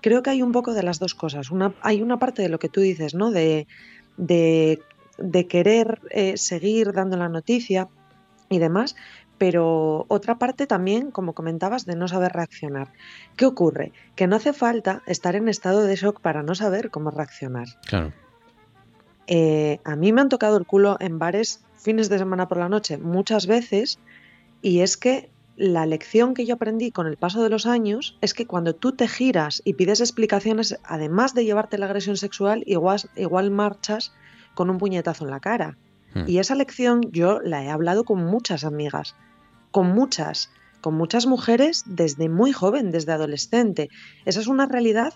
Creo 0.00 0.22
que 0.22 0.30
hay 0.30 0.42
un 0.42 0.52
poco 0.52 0.74
de 0.74 0.82
las 0.82 0.98
dos 0.98 1.14
cosas. 1.14 1.50
Hay 1.82 2.02
una 2.02 2.18
parte 2.18 2.42
de 2.42 2.48
lo 2.48 2.58
que 2.58 2.68
tú 2.68 2.80
dices, 2.80 3.14
¿no? 3.14 3.30
De, 3.30 3.66
de, 4.16 5.46
querer 5.48 6.00
eh, 6.10 6.36
seguir 6.36 6.92
dando 6.92 7.16
la 7.16 7.28
noticia 7.28 7.88
y 8.48 8.58
demás, 8.58 8.96
pero 9.38 10.04
otra 10.08 10.38
parte 10.38 10.66
también, 10.66 11.10
como 11.10 11.32
comentabas, 11.32 11.86
de 11.86 11.96
no 11.96 12.08
saber 12.08 12.32
reaccionar. 12.32 12.92
¿Qué 13.36 13.46
ocurre? 13.46 13.92
Que 14.16 14.26
no 14.26 14.36
hace 14.36 14.52
falta 14.52 15.02
estar 15.06 15.36
en 15.36 15.48
estado 15.48 15.82
de 15.82 15.96
shock 15.96 16.20
para 16.20 16.42
no 16.42 16.54
saber 16.54 16.90
cómo 16.90 17.10
reaccionar. 17.10 17.68
Claro. 17.86 18.12
Eh, 19.28 19.80
a 19.84 19.94
mí 19.94 20.12
me 20.12 20.20
han 20.20 20.28
tocado 20.28 20.56
el 20.56 20.66
culo 20.66 20.96
en 21.00 21.18
bares 21.18 21.62
fines 21.76 22.08
de 22.08 22.18
semana 22.18 22.48
por 22.48 22.58
la 22.58 22.68
noche 22.68 22.96
muchas 22.96 23.46
veces 23.46 23.98
y 24.62 24.80
es 24.80 24.96
que 24.96 25.30
la 25.56 25.86
lección 25.86 26.34
que 26.34 26.46
yo 26.46 26.54
aprendí 26.54 26.92
con 26.92 27.06
el 27.06 27.16
paso 27.16 27.42
de 27.42 27.50
los 27.50 27.66
años 27.66 28.16
es 28.20 28.32
que 28.32 28.46
cuando 28.46 28.74
tú 28.74 28.92
te 28.92 29.06
giras 29.06 29.60
y 29.64 29.74
pides 29.74 30.00
explicaciones, 30.00 30.78
además 30.84 31.34
de 31.34 31.44
llevarte 31.44 31.78
la 31.78 31.86
agresión 31.86 32.16
sexual, 32.16 32.62
igual, 32.66 33.00
igual 33.16 33.50
marchas 33.50 34.14
con 34.54 34.70
un 34.70 34.78
puñetazo 34.78 35.24
en 35.24 35.30
la 35.30 35.40
cara. 35.40 35.76
Hmm. 36.14 36.24
Y 36.26 36.38
esa 36.38 36.54
lección 36.54 37.02
yo 37.10 37.40
la 37.40 37.64
he 37.64 37.70
hablado 37.70 38.04
con 38.04 38.24
muchas 38.24 38.64
amigas 38.64 39.14
con 39.70 39.88
muchas, 39.88 40.50
con 40.80 40.94
muchas 40.94 41.26
mujeres 41.26 41.84
desde 41.86 42.28
muy 42.28 42.52
joven, 42.52 42.90
desde 42.90 43.12
adolescente. 43.12 43.88
Esa 44.24 44.40
es 44.40 44.46
una 44.46 44.66
realidad 44.66 45.14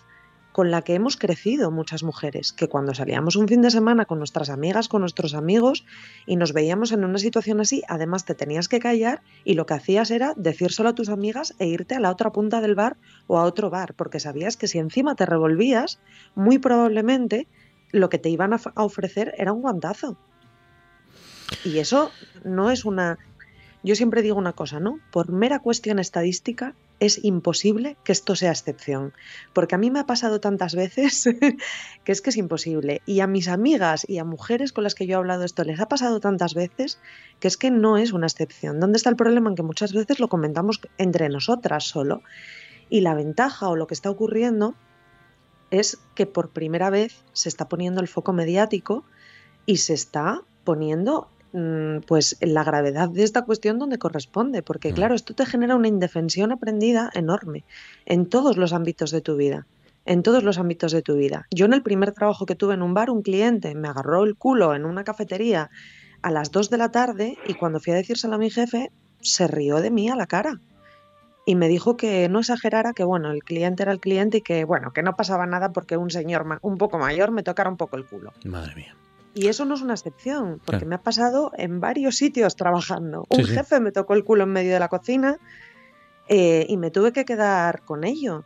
con 0.53 0.71
la 0.71 0.83
que 0.83 0.95
hemos 0.95 1.17
crecido 1.17 1.71
muchas 1.71 2.03
mujeres, 2.03 2.53
que 2.53 2.69
cuando 2.69 2.95
salíamos 2.95 3.37
un 3.37 3.49
fin 3.49 3.63
de 3.63 3.71
semana 3.71 4.05
con 4.05 4.19
nuestras 4.19 4.51
amigas, 4.51 4.89
con 4.89 5.01
nuestros 5.01 5.35
amigos 5.35 5.87
y 6.27 6.37
nos 6.37 6.53
veíamos 6.53 6.93
en 6.93 7.05
una 7.05 7.19
situación 7.19 7.61
así, 7.61 7.83
además 7.89 8.27
te 8.27 8.35
tenías 8.35 8.69
que 8.69 8.79
callar 8.79 9.23
y 9.45 9.55
lo 9.55 9.65
que 9.65 9.75
hacías 9.75 10.11
era 10.11 10.35
decírselo 10.37 10.91
a 10.91 10.95
tus 10.95 11.09
amigas 11.09 11.55
e 11.59 11.67
irte 11.67 11.95
a 11.95 12.01
la 12.01 12.11
otra 12.11 12.33
punta 12.33 12.61
del 12.61 12.75
bar 12.75 12.99
o 13.27 13.39
a 13.39 13.45
otro 13.45 13.71
bar, 13.71 13.95
porque 13.95 14.21
sabías 14.21 14.59
que 14.59 14.69
si 14.69 14.79
encima 14.79 15.15
te 15.15 15.25
revolvías, 15.25 16.01
muy 16.35 16.59
probablemente 16.59 17.49
lo 17.91 18.11
que 18.11 18.19
te 18.19 18.29
iban 18.29 18.53
a 18.53 18.61
ofrecer 18.77 19.35
era 19.39 19.53
un 19.53 19.63
guantazo. 19.63 20.19
Y 21.65 21.79
eso 21.79 22.11
no 22.45 22.71
es 22.71 22.85
una... 22.85 23.19
Yo 23.85 23.97
siempre 23.97 24.23
digo 24.23 24.39
una 24.39 24.53
cosa, 24.53 24.79
¿no? 24.79 25.01
Por 25.11 25.33
mera 25.33 25.59
cuestión 25.59 25.99
estadística, 25.99 26.75
es 27.01 27.25
imposible 27.25 27.97
que 28.05 28.13
esto 28.13 28.37
sea 28.37 28.53
excepción. 28.53 29.13
Porque 29.53 29.75
a 29.75 29.79
mí 29.79 29.91
me 29.91 29.99
ha 29.99 30.07
pasado 30.07 30.39
tantas 30.39 30.77
veces 30.77 31.25
que 32.05 32.13
es 32.13 32.23
que 32.23 32.31
es 32.31 32.37
imposible. 32.37 33.03
Y 33.07 33.21
a 33.21 33.27
mis 33.27 33.49
amigas 33.49 34.09
y 34.09 34.19
a 34.19 34.25
mujeres 34.25 34.73
con 34.73 34.85
las 34.85 34.95
que 34.95 35.07
yo 35.07 35.15
he 35.15 35.17
hablado 35.17 35.43
esto 35.45 35.65
les 35.65 35.81
ha 35.81 35.89
pasado 35.89 36.21
tantas 36.21 36.55
veces 36.55 37.01
que 37.41 37.49
es 37.49 37.57
que 37.57 37.73
no 37.73 37.99
es 37.99 38.13
una 38.13 38.29
excepción. 38.29 38.79
¿Dónde 38.79 38.99
está 38.99 39.11
el 39.11 39.17
problema? 39.17 39.51
En 39.51 39.57
que 39.57 39.65
muchas 39.65 39.93
veces 39.93 40.21
lo 40.21 40.29
comentamos 40.29 40.81
entre 40.97 41.29
nosotras 41.29 41.83
solo. 41.83 42.23
Y 42.89 43.01
la 43.01 43.15
ventaja 43.15 43.69
o 43.69 43.75
lo 43.75 43.89
que 43.89 43.95
está 43.95 44.09
ocurriendo 44.09 44.77
es 45.73 45.99
que 46.15 46.27
por 46.27 46.51
primera 46.51 46.89
vez 46.91 47.25
se 47.33 47.49
está 47.49 47.69
poniendo 47.69 48.01
el 48.01 48.07
foco 48.07 48.33
mediático 48.33 49.05
y 49.67 49.79
se 49.79 49.95
está 49.95 50.43
poniendo 50.63 51.29
pues 52.07 52.37
la 52.41 52.65
gravedad 52.65 53.09
de 53.11 53.23
esta 53.23 53.43
cuestión 53.43 53.79
donde 53.79 53.99
corresponde, 53.99 54.63
porque 54.63 54.93
mm. 54.93 54.95
claro, 54.95 55.15
esto 55.15 55.35
te 55.35 55.47
genera 55.47 55.77
una 55.77 55.89
indefensión 55.89 56.53
aprendida 56.53 57.11
enorme 57.15 57.65
en 58.07 58.27
todos 58.27 58.57
los 58.57 58.73
ámbitos 58.73 59.11
de 59.11 59.21
tu 59.21 59.37
vida, 59.37 59.67
en 60.07 60.23
todos 60.23 60.43
los 60.45 60.59
ámbitos 60.59 60.93
de 60.93 61.03
tu 61.03 61.15
vida. 61.15 61.47
Yo 61.51 61.67
en 61.67 61.75
el 61.75 61.83
primer 61.83 62.13
trabajo 62.13 62.47
que 62.47 62.55
tuve 62.55 62.75
en 62.75 62.83
un 62.83 62.95
bar, 62.95 63.11
un 63.11 63.23
cliente 63.23 63.75
me 63.75 63.89
agarró 63.89 64.25
el 64.25 64.37
culo 64.37 64.75
en 64.75 64.85
una 64.85 65.05
cafetería 65.05 65.71
a 66.23 66.31
las 66.31 66.51
2 66.51 66.71
de 66.71 66.79
la 66.79 66.91
tarde 66.91 67.37
y 67.47 67.55
cuando 67.55 67.81
fui 67.81 67.93
a 67.93 67.97
decírselo 67.97 68.37
a 68.37 68.39
mi 68.39 68.51
jefe, 68.51 68.91
se 69.21 69.47
rió 69.47 69.81
de 69.81 69.91
mí 69.91 70.09
a 70.09 70.17
la 70.17 70.27
cara. 70.27 70.61
Y 71.45 71.57
me 71.57 71.69
dijo 71.69 71.97
que 71.97 72.29
no 72.29 72.39
exagerara, 72.39 72.93
que 72.93 73.03
bueno, 73.03 73.33
el 73.33 73.43
cliente 73.43 73.83
era 73.83 73.91
el 73.91 73.99
cliente 73.99 74.39
y 74.39 74.43
que 74.43 74.65
bueno, 74.65 74.93
que 74.93 75.03
no 75.03 75.17
pasaba 75.17 75.45
nada 75.45 75.73
porque 75.73 75.97
un 75.97 76.11
señor 76.11 76.47
un 76.63 76.79
poco 76.79 76.99
mayor 76.99 77.33
me 77.33 77.43
tocara 77.43 77.69
un 77.69 77.77
poco 77.77 77.97
el 77.97 78.07
culo. 78.07 78.33
Madre 78.45 78.77
mía. 78.77 78.95
Y 79.35 79.49
eso 79.49 79.65
no 79.65 79.75
es 79.75 79.83
una 79.83 79.95
excepción, 79.95 80.61
porque 80.65 80.85
me 80.85 80.95
ha 80.95 81.03
pasado 81.03 81.53
en 81.57 81.81
varios 81.81 82.17
sitios 82.17 82.55
trabajando. 82.55 83.27
Un 83.31 83.45
jefe 83.45 83.81
me 83.81 83.93
tocó 83.93 84.15
el 84.15 84.25
culo 84.25 84.45
en 84.45 84.51
medio 84.51 84.73
de 84.73 84.81
la 84.81 84.89
cocina 84.89 85.39
eh, 86.29 86.67
y 86.69 86.77
me 86.77 86.91
tuve 86.91 87.13
que 87.13 87.25
quedar 87.25 87.83
con 87.83 88.05
ello. 88.05 88.45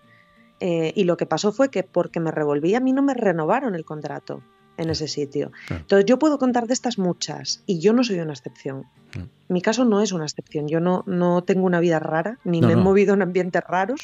Eh, 0.61 0.93
y 0.95 1.05
lo 1.05 1.17
que 1.17 1.27
pasó 1.27 1.53
fue 1.53 1.71
que 1.71 1.83
porque 1.83 2.21
me 2.21 2.31
revolví 2.31 2.75
a 2.75 2.81
mí 2.81 2.93
no 2.93 3.03
me 3.03 3.15
renovaron 3.15 3.75
el 3.75 3.85
contrato 3.85 4.43
en 4.77 4.91
ese 4.91 5.09
sitio. 5.09 5.53
Entonces 5.71 6.07
yo 6.07 6.19
puedo 6.19 6.39
contar 6.39 6.67
de 6.67 6.75
estas 6.75 6.99
muchas 6.99 7.63
y 7.67 7.79
yo 7.81 7.93
no 7.93 8.05
soy 8.05 8.21
una 8.21 8.33
excepción. 8.33 8.85
Mi 9.49 9.63
caso 9.63 9.85
no 9.85 10.03
es 10.03 10.13
una 10.13 10.25
excepción. 10.25 10.69
Yo 10.69 10.81
no, 10.81 11.03
no 11.07 11.43
tengo 11.43 11.65
una 11.65 11.81
vida 11.81 11.99
rara, 11.99 12.39
ni 12.45 12.61
me 12.61 12.73
he 12.73 12.77
movido 12.77 13.15
en 13.15 13.23
ambientes 13.23 13.63
raros. 13.67 14.01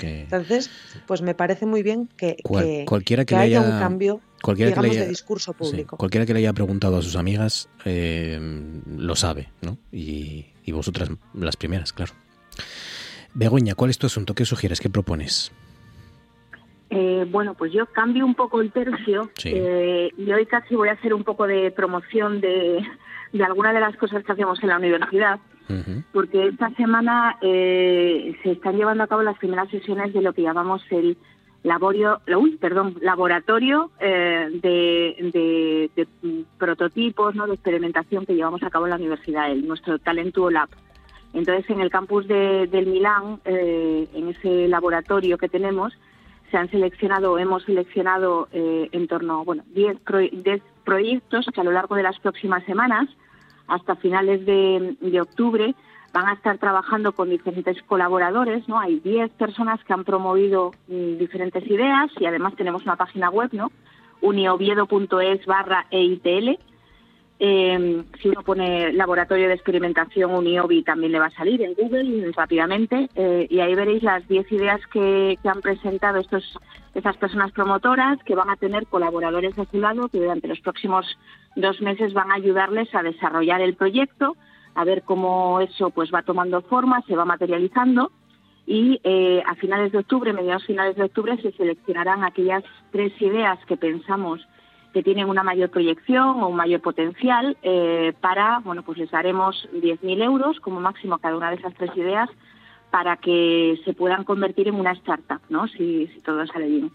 Entonces, 0.00 0.70
pues 1.06 1.22
me 1.22 1.34
parece 1.34 1.66
muy 1.66 1.82
bien 1.82 2.08
que, 2.16 2.36
cualquiera 2.42 3.24
que, 3.24 3.36
haya, 3.36 3.60
un 3.60 3.78
cambio 3.78 4.20
cualquiera 4.42 4.70
digamos, 4.70 4.96
de 4.96 5.08
discurso 5.08 5.52
público. 5.52 5.96
cualquiera 5.96 6.24
que 6.24 6.32
le 6.32 6.40
haya 6.40 6.52
preguntado 6.52 6.98
a 6.98 7.02
sus 7.02 7.16
amigas 7.16 7.68
eh, 7.84 8.38
lo 8.86 9.16
sabe, 9.16 9.48
¿no? 9.60 9.78
Y, 9.90 10.46
y 10.64 10.72
vosotras 10.72 11.10
las 11.34 11.56
primeras, 11.56 11.92
claro. 11.92 12.12
Begoña, 13.34 13.74
¿cuál 13.74 13.90
es 13.90 13.98
tu 13.98 14.06
asunto? 14.06 14.34
¿Qué 14.34 14.44
sugieres? 14.46 14.80
¿Qué 14.80 14.88
propones? 14.88 15.52
Eh, 16.88 17.26
bueno, 17.28 17.54
pues 17.54 17.72
yo 17.72 17.86
cambio 17.86 18.24
un 18.24 18.34
poco 18.34 18.60
el 18.60 18.70
tercio 18.70 19.28
eh, 19.44 20.10
y 20.16 20.32
hoy 20.32 20.46
casi 20.46 20.76
voy 20.76 20.88
a 20.88 20.92
hacer 20.92 21.14
un 21.14 21.24
poco 21.24 21.46
de 21.46 21.72
promoción 21.72 22.40
de, 22.40 22.80
de 23.32 23.44
algunas 23.44 23.74
de 23.74 23.80
las 23.80 23.96
cosas 23.96 24.22
que 24.22 24.32
hacemos 24.32 24.62
en 24.62 24.68
la 24.68 24.78
universidad, 24.78 25.40
porque 26.12 26.46
esta 26.46 26.70
semana 26.76 27.38
eh, 27.42 28.36
se 28.44 28.52
están 28.52 28.76
llevando 28.76 29.02
a 29.02 29.08
cabo 29.08 29.22
las 29.22 29.36
primeras 29.36 29.68
sesiones 29.68 30.12
de 30.12 30.22
lo 30.22 30.32
que 30.32 30.42
llamamos 30.42 30.80
el 30.90 31.16
laborio, 31.64 32.20
uy, 32.38 32.56
perdón, 32.56 32.96
laboratorio 33.00 33.90
de, 33.98 35.90
de, 35.92 36.08
prototipos, 36.56 37.34
¿no? 37.34 37.48
de 37.48 37.54
experimentación 37.54 38.24
que 38.26 38.36
llevamos 38.36 38.62
a 38.62 38.70
cabo 38.70 38.86
en 38.86 38.90
la 38.90 38.96
universidad, 38.96 39.50
el, 39.50 39.66
nuestro 39.66 39.98
Talentuo 39.98 40.50
Lab. 40.50 40.68
Entonces, 41.34 41.68
en 41.68 41.80
el 41.80 41.90
campus 41.90 42.28
de, 42.28 42.68
del 42.68 42.86
Milán, 42.86 43.40
en 43.44 44.28
ese 44.28 44.68
laboratorio 44.68 45.36
que 45.36 45.48
tenemos, 45.48 45.92
se 46.50 46.56
han 46.56 46.70
seleccionado, 46.70 47.38
hemos 47.38 47.64
seleccionado 47.64 48.48
eh, 48.52 48.88
en 48.92 49.08
torno, 49.08 49.44
bueno, 49.44 49.64
10 49.74 49.98
proyectos 50.84 51.46
que 51.52 51.60
a 51.60 51.64
lo 51.64 51.72
largo 51.72 51.96
de 51.96 52.02
las 52.02 52.18
próximas 52.18 52.64
semanas, 52.64 53.08
hasta 53.66 53.96
finales 53.96 54.46
de, 54.46 55.20
octubre, 55.20 55.74
van 56.12 56.28
a 56.28 56.34
estar 56.34 56.58
trabajando 56.58 57.12
con 57.12 57.30
diferentes 57.30 57.82
colaboradores, 57.82 58.68
¿no? 58.68 58.78
Hay 58.78 59.00
10 59.00 59.30
personas 59.32 59.82
que 59.84 59.92
han 59.92 60.04
promovido 60.04 60.72
mm, 60.88 61.18
diferentes 61.18 61.66
ideas 61.68 62.10
y 62.18 62.26
además 62.26 62.54
tenemos 62.56 62.84
una 62.84 62.96
página 62.96 63.28
web, 63.28 63.50
¿no? 63.52 63.70
unioviedo.es 64.20 65.44
barra 65.46 65.86
EITL, 65.90 66.58
eh, 67.38 68.04
si 68.22 68.28
uno 68.28 68.42
pone 68.42 68.92
laboratorio 68.94 69.48
de 69.48 69.54
experimentación 69.54 70.34
Uniobi 70.34 70.82
también 70.82 71.12
le 71.12 71.18
va 71.18 71.26
a 71.26 71.30
salir 71.30 71.60
en 71.62 71.74
Google 71.74 72.32
rápidamente. 72.32 73.10
Eh, 73.14 73.46
y 73.50 73.60
ahí 73.60 73.74
veréis 73.74 74.02
las 74.02 74.26
10 74.26 74.50
ideas 74.52 74.80
que, 74.92 75.38
han 75.44 75.60
presentado 75.60 76.18
estos, 76.18 76.58
estas 76.94 77.16
personas 77.18 77.52
promotoras 77.52 78.22
que 78.24 78.34
van 78.34 78.48
a 78.48 78.56
tener 78.56 78.86
colaboradores 78.86 79.54
de 79.54 79.66
su 79.66 79.80
lado 79.80 80.08
que 80.08 80.18
durante 80.18 80.48
los 80.48 80.60
próximos 80.60 81.06
dos 81.56 81.80
meses 81.82 82.14
van 82.14 82.30
a 82.30 82.36
ayudarles 82.36 82.94
a 82.94 83.02
desarrollar 83.02 83.60
el 83.60 83.74
proyecto, 83.76 84.36
a 84.74 84.84
ver 84.84 85.02
cómo 85.02 85.60
eso 85.60 85.90
pues 85.90 86.10
va 86.12 86.22
tomando 86.22 86.62
forma, 86.62 87.02
se 87.02 87.16
va 87.16 87.24
materializando. 87.24 88.12
Y 88.66 89.00
eh, 89.04 89.42
a 89.46 89.54
finales 89.56 89.92
de 89.92 89.98
octubre, 89.98 90.32
mediados 90.32 90.66
finales 90.66 90.96
de 90.96 91.04
octubre, 91.04 91.40
se 91.40 91.52
seleccionarán 91.52 92.24
aquellas 92.24 92.64
tres 92.90 93.12
ideas 93.20 93.58
que 93.66 93.76
pensamos 93.76 94.40
que 94.96 95.02
tienen 95.02 95.28
una 95.28 95.42
mayor 95.42 95.68
proyección 95.68 96.42
o 96.42 96.48
un 96.48 96.56
mayor 96.56 96.80
potencial 96.80 97.58
eh, 97.62 98.14
para, 98.22 98.60
bueno, 98.60 98.82
pues 98.82 98.96
les 98.96 99.10
daremos 99.10 99.68
10.000 99.74 100.22
euros 100.22 100.58
como 100.60 100.80
máximo 100.80 101.16
a 101.16 101.18
cada 101.18 101.36
una 101.36 101.50
de 101.50 101.56
esas 101.56 101.74
tres 101.74 101.94
ideas 101.98 102.30
para 102.90 103.18
que 103.18 103.78
se 103.84 103.92
puedan 103.92 104.24
convertir 104.24 104.68
en 104.68 104.74
una 104.76 104.92
startup, 104.92 105.42
¿no? 105.50 105.68
Si, 105.68 106.08
todo 106.24 106.46
sale 106.46 106.68
bien. 106.68 106.90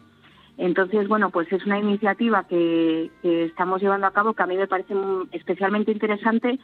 Entonces, 0.57 1.07
bueno, 1.07 1.29
pues 1.29 1.53
es 1.53 1.63
una 1.67 1.77
iniciativa 1.77 2.47
que, 2.47 3.11
estamos 3.21 3.83
llevando 3.83 4.07
a 4.07 4.13
cabo 4.13 4.33
que 4.33 4.41
a 4.41 4.47
mí 4.47 4.57
me 4.57 4.65
parece 4.65 4.95
especialmente 5.31 5.91
interesante 5.91 6.57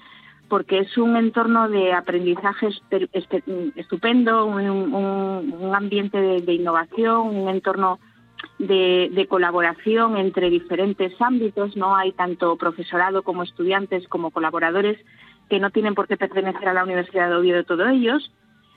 porque 0.50 0.80
es 0.80 0.98
un 0.98 1.18
entorno 1.18 1.70
de 1.70 1.94
aprendizaje 1.94 2.70
estupendo, 3.76 4.48
un, 4.48 5.72
ambiente 5.76 6.18
de 6.18 6.54
innovación, 6.54 7.28
un 7.28 7.50
entorno 7.50 8.00
de, 8.60 9.28
colaboración 9.30 10.18
entre 10.18 10.50
diferentes 10.50 11.14
ámbitos, 11.22 11.76
no 11.76 11.96
hay 11.96 12.12
tanto 12.14 12.56
profesorado 12.56 13.24
como 13.24 13.44
estudiantes 13.44 14.08
como 14.08 14.32
colaboradores 14.32 14.98
que 15.50 15.60
no 15.60 15.70
tienen 15.70 15.96
por 15.96 16.08
qué 16.08 16.18
pertenecer 16.18 16.68
a 16.68 16.74
la 16.74 16.84
Universidad 16.84 17.30
de 17.30 17.36
Oviedo 17.36 17.64
todos 17.64 17.90
ellos, 17.90 18.32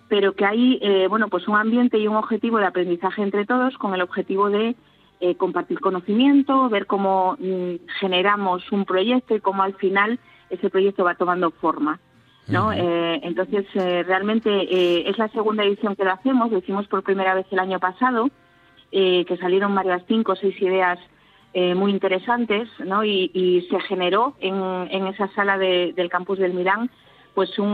pero 0.08 0.34
que 0.34 0.44
hay 0.44 0.78
eh, 0.82 1.06
bueno 1.08 1.28
pues 1.28 1.48
un 1.48 1.56
ambiente 1.56 1.98
y 1.98 2.08
un 2.08 2.16
objetivo 2.16 2.58
de 2.58 2.66
aprendizaje 2.66 3.22
entre 3.22 3.46
todos 3.46 3.76
con 3.78 3.94
el 3.94 4.02
objetivo 4.02 4.50
de 4.50 4.76
eh, 5.20 5.36
compartir 5.36 5.80
conocimiento, 5.80 6.68
ver 6.68 6.86
cómo 6.86 7.36
mm, 7.38 7.86
generamos 8.00 8.70
un 8.72 8.84
proyecto 8.84 9.34
y 9.34 9.40
cómo 9.40 9.62
al 9.62 9.74
final 9.74 10.18
ese 10.50 10.70
proyecto 10.70 11.04
va 11.04 11.14
tomando 11.14 11.50
forma. 11.50 12.00
¿no? 12.48 12.72
Eh, 12.72 13.20
entonces, 13.22 13.64
realmente 13.74 15.08
es 15.08 15.16
la 15.18 15.28
segunda 15.28 15.62
edición 15.62 15.94
que 15.94 16.02
lo 16.02 16.10
hacemos, 16.10 16.50
lo 16.50 16.58
hicimos 16.58 16.88
por 16.88 17.04
primera 17.04 17.32
vez 17.32 17.46
el 17.52 17.60
año 17.60 17.78
pasado 17.78 18.28
eh, 18.92 19.24
que 19.24 19.36
salieron 19.36 19.74
varias 19.74 20.02
cinco 20.06 20.32
o 20.32 20.36
seis 20.36 20.60
ideas 20.60 20.98
eh, 21.52 21.74
muy 21.74 21.90
interesantes, 21.90 22.68
¿no? 22.78 23.04
Y, 23.04 23.66
se 23.70 23.80
generó 23.80 24.34
en, 24.40 24.54
en 24.90 25.06
esa 25.06 25.28
sala 25.34 25.58
del 25.58 26.08
campus 26.10 26.38
del 26.38 26.54
Milán 26.54 26.90
pues 27.34 27.58
un, 27.60 27.68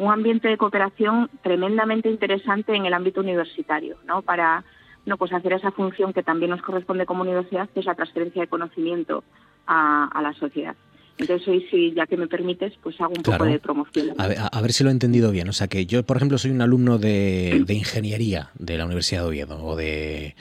un, 0.00 0.12
ambiente 0.12 0.48
de 0.48 0.56
cooperación 0.56 1.28
tremendamente 1.42 2.08
interesante 2.08 2.74
en 2.74 2.86
el 2.86 2.94
ámbito 2.94 3.20
universitario, 3.20 3.96
¿no? 4.04 4.22
Para 4.22 4.64
no 5.04 5.16
pues 5.16 5.32
hacer 5.32 5.52
esa 5.54 5.72
función 5.72 6.12
que 6.12 6.22
también 6.22 6.50
nos 6.50 6.62
corresponde 6.62 7.04
como 7.04 7.22
universidad, 7.22 7.68
que 7.70 7.80
es 7.80 7.86
la 7.86 7.96
transferencia 7.96 8.42
de 8.42 8.48
conocimiento 8.48 9.24
a 9.66 10.20
la 10.22 10.32
sociedad. 10.34 10.76
Entonces 11.18 11.46
hoy 11.46 11.66
sí, 11.70 11.92
ya 11.94 12.06
que 12.06 12.16
me 12.16 12.26
permites, 12.26 12.72
pues 12.82 13.00
hago 13.00 13.12
un 13.16 13.22
poco 13.22 13.44
de 13.44 13.58
promoción. 13.58 14.14
A 14.18 14.60
ver, 14.60 14.72
si 14.72 14.82
lo 14.82 14.90
he 14.90 14.92
entendido 14.92 15.30
bien. 15.30 15.48
O 15.48 15.52
sea 15.52 15.68
que 15.68 15.86
yo, 15.86 16.02
por 16.02 16.16
ejemplo, 16.16 16.38
soy 16.38 16.50
un 16.50 16.62
alumno 16.62 16.98
de, 16.98 17.64
ingeniería 17.68 18.50
de 18.58 18.76
la 18.76 18.86
Universidad 18.86 19.22
de 19.22 19.28
Oviedo 19.28 19.64
o 19.64 19.76
de, 19.76 20.34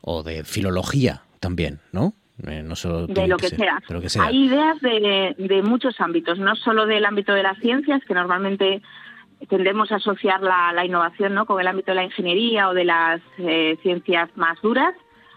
o 0.00 0.22
de 0.22 0.44
filología 0.44 1.22
también, 1.40 1.80
¿no? 1.92 2.14
Eh, 2.46 2.62
no 2.64 2.74
solo 2.74 3.06
de 3.06 3.28
lo 3.28 3.36
que, 3.36 3.48
sea. 3.48 3.80
Hay 4.22 4.46
ideas 4.46 4.80
de, 4.80 5.62
muchos 5.62 6.00
ámbitos, 6.00 6.38
no 6.38 6.56
solo 6.56 6.84
del 6.86 7.04
ámbito 7.04 7.32
de 7.32 7.44
las 7.44 7.58
ciencias, 7.58 8.02
que 8.04 8.14
normalmente 8.14 8.82
tendemos 9.48 9.92
a 9.92 9.96
asociar 9.96 10.42
la, 10.42 10.84
innovación 10.84 11.34
¿no? 11.34 11.46
con 11.46 11.60
el 11.60 11.66
ámbito 11.68 11.92
de 11.92 11.96
la 11.96 12.04
ingeniería 12.04 12.68
o 12.68 12.74
de 12.74 12.84
las 12.84 13.20
eh, 13.38 13.76
ciencias 13.82 14.30
más 14.36 14.60
duras. 14.62 14.94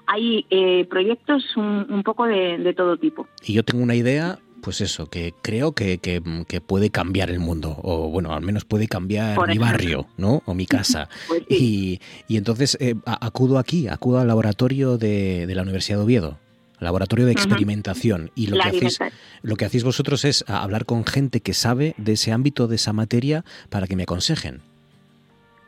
Hay 0.07 0.47
eh, 0.49 0.88
proyectos 0.89 1.43
un, 1.55 2.01
poco 2.03 2.25
de, 2.25 2.57
de 2.57 2.73
todo 2.73 2.97
tipo. 2.97 3.27
Y 3.43 3.53
yo 3.53 3.63
tengo 3.63 3.83
una 3.83 3.93
idea 3.93 4.39
pues 4.67 4.81
eso, 4.81 5.09
que 5.09 5.33
creo 5.41 5.71
que, 5.71 5.97
que, 5.97 6.59
puede 6.59 6.89
cambiar 6.89 7.29
el 7.29 7.39
mundo, 7.39 7.79
o 7.83 8.09
bueno, 8.09 8.33
al 8.33 8.41
menos 8.41 8.65
puede 8.65 8.89
cambiar 8.89 9.47
mi 9.47 9.57
barrio, 9.57 10.07
¿no? 10.17 10.43
O 10.45 10.53
mi 10.53 10.65
casa. 10.65 11.07
Pues 11.29 11.43
y, 11.47 12.01
y, 12.27 12.35
entonces 12.35 12.77
eh, 12.81 12.95
acudo 13.05 13.59
aquí, 13.59 13.87
acudo 13.87 14.19
al 14.19 14.27
laboratorio 14.27 14.97
de, 14.97 15.47
de, 15.47 15.55
la 15.55 15.61
Universidad 15.61 15.99
de 15.99 16.03
Oviedo. 16.03 16.37
laboratorio 16.81 17.25
de 17.25 17.31
experimentación. 17.31 18.29
Y 18.35 18.47
lo 18.47 18.57
que, 18.57 18.67
hacéis, 18.67 18.99
lo 19.41 19.55
que 19.55 19.63
hacéis 19.63 19.85
vosotros 19.85 20.25
es 20.25 20.43
hablar 20.49 20.83
con 20.83 21.05
gente 21.05 21.39
que 21.39 21.53
sabe 21.53 21.93
de 21.95 22.11
ese 22.11 22.33
ámbito, 22.33 22.67
de 22.67 22.75
esa 22.75 22.91
materia, 22.91 23.45
para 23.69 23.87
que 23.87 23.95
me 23.95 24.03
aconsejen. 24.03 24.59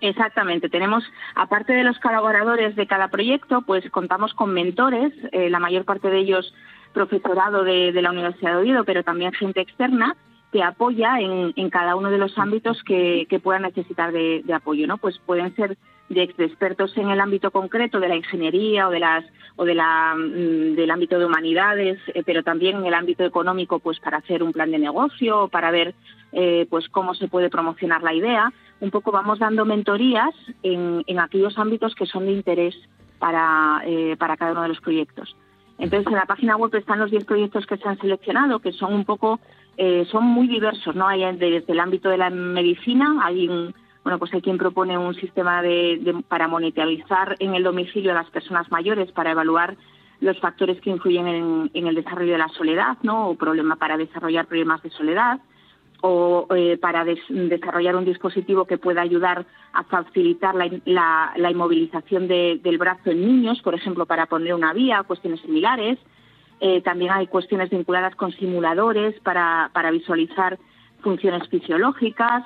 Exactamente. 0.01 0.67
Tenemos, 0.67 1.05
aparte 1.35 1.71
de 1.71 1.85
los 1.85 1.97
colaboradores 1.99 2.76
de 2.76 2.85
cada 2.85 3.07
proyecto, 3.07 3.61
pues 3.61 3.89
contamos 3.91 4.34
con 4.34 4.53
mentores, 4.53 5.13
eh, 5.31 5.49
la 5.49 5.59
mayor 5.59 5.85
parte 5.85 6.09
de 6.09 6.19
ellos 6.19 6.53
profesorado 6.94 7.64
de, 7.64 7.91
la 8.02 8.11
Universidad 8.11 8.52
de 8.53 8.57
Oviedo, 8.57 8.84
pero 8.84 9.03
también 9.03 9.32
gente 9.34 9.61
externa 9.61 10.16
que 10.52 10.64
apoya 10.64 11.20
en, 11.20 11.53
en 11.56 11.70
cada 11.70 11.95
uno 11.95 12.10
de 12.10 12.18
los 12.18 12.38
ámbitos 12.38 12.82
que, 12.84 13.28
que 13.30 13.40
puedan 13.40 13.61
necesitar 13.61 14.11
de, 14.11 14.41
de 14.44 14.53
apoyo, 14.53 14.88
¿no? 14.88 14.98
Pues 14.98 15.20
pueden 15.26 15.56
ser 15.56 15.78
de 16.10 16.24
ex- 16.24 16.38
de 16.38 16.45
expertos 16.45 16.98
en 16.98 17.10
el 17.11 17.20
ámbito 17.20 17.52
concreto 17.52 17.99
de 17.99 18.07
la 18.07 18.16
ingeniería 18.16 18.88
o 18.88 18.91
de 18.91 18.99
las 18.99 19.24
o 19.57 19.66
de 19.66 19.76
la, 19.76 20.16
mm, 20.16 20.76
del 20.76 20.90
ámbito 20.90 21.20
de 21.20 21.26
humanidades, 21.26 21.99
eh, 22.16 22.24
pero 22.26 22.41
también 22.44 22.78
en 22.78 22.86
el 22.86 22.94
ámbito 22.95 23.24
económico, 23.26 23.78
pues 23.80 23.99
para 23.99 24.18
hacer 24.18 24.41
un 24.41 24.52
plan 24.53 24.72
de 24.72 24.80
negocio, 24.80 25.49
para 25.49 25.70
ver 25.70 25.94
eh, 26.32 26.66
pues 26.70 26.88
cómo 26.90 27.14
se 27.14 27.28
puede 27.28 27.49
promocionar 27.52 28.02
la 28.02 28.14
idea. 28.14 28.52
Un 28.80 28.90
poco 28.90 29.11
vamos 29.11 29.38
dando 29.38 29.66
mentorías 29.66 30.34
en, 30.64 31.03
en 31.06 31.20
aquellos 31.20 31.60
ámbitos 31.60 31.94
que 31.94 32.06
son 32.07 32.26
de 32.26 32.32
interés 32.32 32.76
para, 33.20 33.82
eh, 33.86 34.16
para 34.18 34.38
cada 34.38 34.53
uno 34.53 34.64
de 34.64 34.70
los 34.70 34.80
proyectos. 34.80 35.36
Entonces, 35.80 36.07
en 36.07 36.18
la 36.18 36.26
página 36.26 36.57
web 36.57 36.76
están 36.76 36.99
los 36.99 37.10
10 37.10 37.26
proyectos 37.26 37.65
que 37.65 37.77
se 37.77 37.88
han 37.88 37.97
seleccionado, 37.99 38.60
que 38.60 38.73
son 38.73 38.93
un 38.93 39.06
poco, 39.06 39.39
eh, 39.77 40.06
son 40.11 40.26
muy 40.26 40.47
diversos, 40.47 40.93
¿no? 40.95 41.07
Hay 41.07 41.22
desde 41.38 41.72
el 41.72 41.80
ámbito 41.80 42.10
de 42.10 42.18
la 42.18 42.30
medicina, 42.30 43.19
hay 43.23 43.47
un, 43.47 43.73
bueno, 44.03 44.19
pues 44.19 44.34
hay 44.34 44.41
quien 44.41 44.57
propone 44.57 44.97
un 44.97 45.15
sistema 45.15 45.61
de, 45.61 46.23
para 46.27 46.49
monitorizar 46.49 47.38
en 47.39 47.56
el 47.56 47.64
domicilio 47.64 48.11
a 48.11 48.15
las 48.15 48.30
personas 48.30 48.69
mayores 48.72 49.11
para 49.14 49.31
evaluar 49.31 49.77
los 50.19 50.38
factores 50.39 50.81
que 50.81 50.89
influyen 50.89 51.27
en, 51.27 51.72
en 51.73 51.88
el 51.88 51.95
desarrollo 51.95 52.34
de 52.34 52.39
la 52.39 52.49
soledad, 52.49 52.97
¿no? 53.03 53.30
O 53.30 53.35
problema 53.35 53.77
para 53.77 53.95
desarrollar 53.95 54.47
problemas 54.47 54.84
de 54.84 54.89
soledad 54.89 55.39
o 56.01 56.47
eh, 56.55 56.77
para 56.80 57.03
des- 57.03 57.19
desarrollar 57.30 57.95
un 57.95 58.05
dispositivo 58.05 58.65
que 58.65 58.77
pueda 58.77 59.01
ayudar 59.01 59.45
a 59.73 59.84
facilitar 59.84 60.55
la, 60.55 60.69
la- 60.85 61.34
la 61.35 61.51
inmovilización 61.51 62.27
de- 62.27 62.59
del 62.63 62.77
brazo 62.77 63.11
en 63.11 63.26
niños, 63.26 63.61
por 63.61 63.73
ejemplo, 63.76 64.05
para 64.05 64.26
poner 64.27 64.53
una 64.53 64.73
vía, 64.73 65.03
cuestiones 65.03 65.41
similares. 65.41 65.97
Eh, 66.61 66.81
también 66.81 67.11
hay 67.11 67.27
cuestiones 67.27 67.69
vinculadas 67.69 68.15
con 68.15 68.31
simuladores 68.34 69.19
para, 69.21 69.69
para 69.73 69.91
visualizar 69.91 70.57
funciones 71.01 71.47
fisiológicas, 71.49 72.43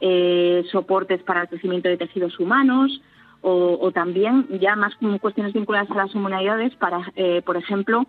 eh, 0.00 0.64
soportes 0.70 1.22
para 1.22 1.42
el 1.42 1.48
crecimiento 1.48 1.88
de 1.88 1.96
tejidos 1.96 2.38
humanos 2.38 3.00
o, 3.46 3.90
también 3.92 4.46
ya 4.60 4.74
más 4.76 4.94
cuestiones 5.20 5.52
vinculadas 5.52 5.90
a 5.90 5.94
las 5.94 6.14
humanidades 6.14 6.74
para, 6.76 7.12
por 7.44 7.56
ejemplo, 7.58 8.06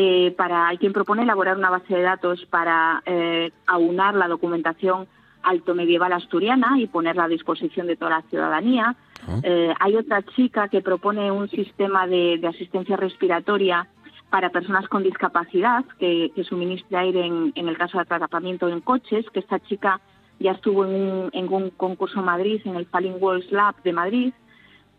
eh, 0.00 0.32
para 0.36 0.68
hay 0.68 0.78
quien 0.78 0.92
propone 0.92 1.24
elaborar 1.24 1.56
una 1.56 1.70
base 1.70 1.92
de 1.92 2.02
datos 2.02 2.46
para 2.46 3.02
eh, 3.04 3.50
aunar 3.66 4.14
la 4.14 4.28
documentación 4.28 5.08
alto 5.42 5.74
medieval 5.74 6.12
asturiana 6.12 6.78
y 6.78 6.86
ponerla 6.86 7.24
a 7.24 7.28
disposición 7.28 7.88
de 7.88 7.96
toda 7.96 8.10
la 8.10 8.22
ciudadanía. 8.30 8.94
Eh, 9.42 9.74
hay 9.80 9.96
otra 9.96 10.22
chica 10.22 10.68
que 10.68 10.82
propone 10.82 11.32
un 11.32 11.48
sistema 11.48 12.06
de, 12.06 12.38
de 12.38 12.46
asistencia 12.46 12.96
respiratoria 12.96 13.88
para 14.30 14.50
personas 14.50 14.86
con 14.86 15.02
discapacidad 15.02 15.84
que, 15.98 16.30
que 16.32 16.44
suministre 16.44 16.96
aire 16.96 17.26
en, 17.26 17.52
en 17.56 17.66
el 17.66 17.76
caso 17.76 17.98
de 17.98 18.04
tratamiento 18.04 18.68
en 18.68 18.80
coches, 18.80 19.26
que 19.32 19.40
esta 19.40 19.58
chica 19.58 20.00
ya 20.38 20.52
estuvo 20.52 20.84
en 20.84 20.94
un, 20.94 21.30
en 21.32 21.52
un 21.52 21.70
concurso 21.70 22.20
en 22.20 22.26
Madrid, 22.26 22.60
en 22.64 22.76
el 22.76 22.86
Falling 22.86 23.16
Walls 23.18 23.50
Lab 23.50 23.82
de 23.82 23.92
Madrid. 23.92 24.32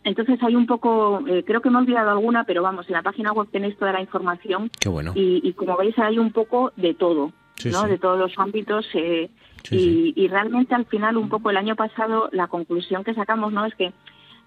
Entonces 0.03 0.41
hay 0.41 0.55
un 0.55 0.65
poco, 0.65 1.21
eh, 1.27 1.43
creo 1.45 1.61
que 1.61 1.69
me 1.69 1.77
he 1.77 1.81
olvidado 1.81 2.11
alguna, 2.11 2.45
pero 2.45 2.63
vamos, 2.63 2.87
en 2.87 2.93
la 2.93 3.01
página 3.03 3.33
web 3.33 3.47
tenéis 3.51 3.77
toda 3.77 3.91
la 3.91 4.01
información 4.01 4.69
Qué 4.79 4.87
bueno. 4.89 5.11
y, 5.15 5.41
y 5.43 5.53
como 5.53 5.75
veis 5.77 5.97
hay 5.99 6.17
un 6.17 6.31
poco 6.31 6.71
de 6.77 6.93
todo, 6.93 7.31
Sí, 7.55 7.69
¿no? 7.69 7.81
sí. 7.83 7.89
De 7.89 7.97
todos 7.97 8.17
los 8.17 8.31
ámbitos 8.39 8.87
eh, 8.93 9.29
y, 9.71 10.13
y 10.15 10.27
realmente 10.29 10.73
al 10.73 10.85
final 10.85 11.17
un 11.17 11.27
poco 11.27 11.49
el 11.49 11.57
año 11.57 11.75
pasado 11.75 12.29
la 12.31 12.47
conclusión 12.47 13.03
que 13.03 13.13
sacamos, 13.13 13.51
¿no? 13.51 13.65
Es 13.65 13.75
que 13.75 13.91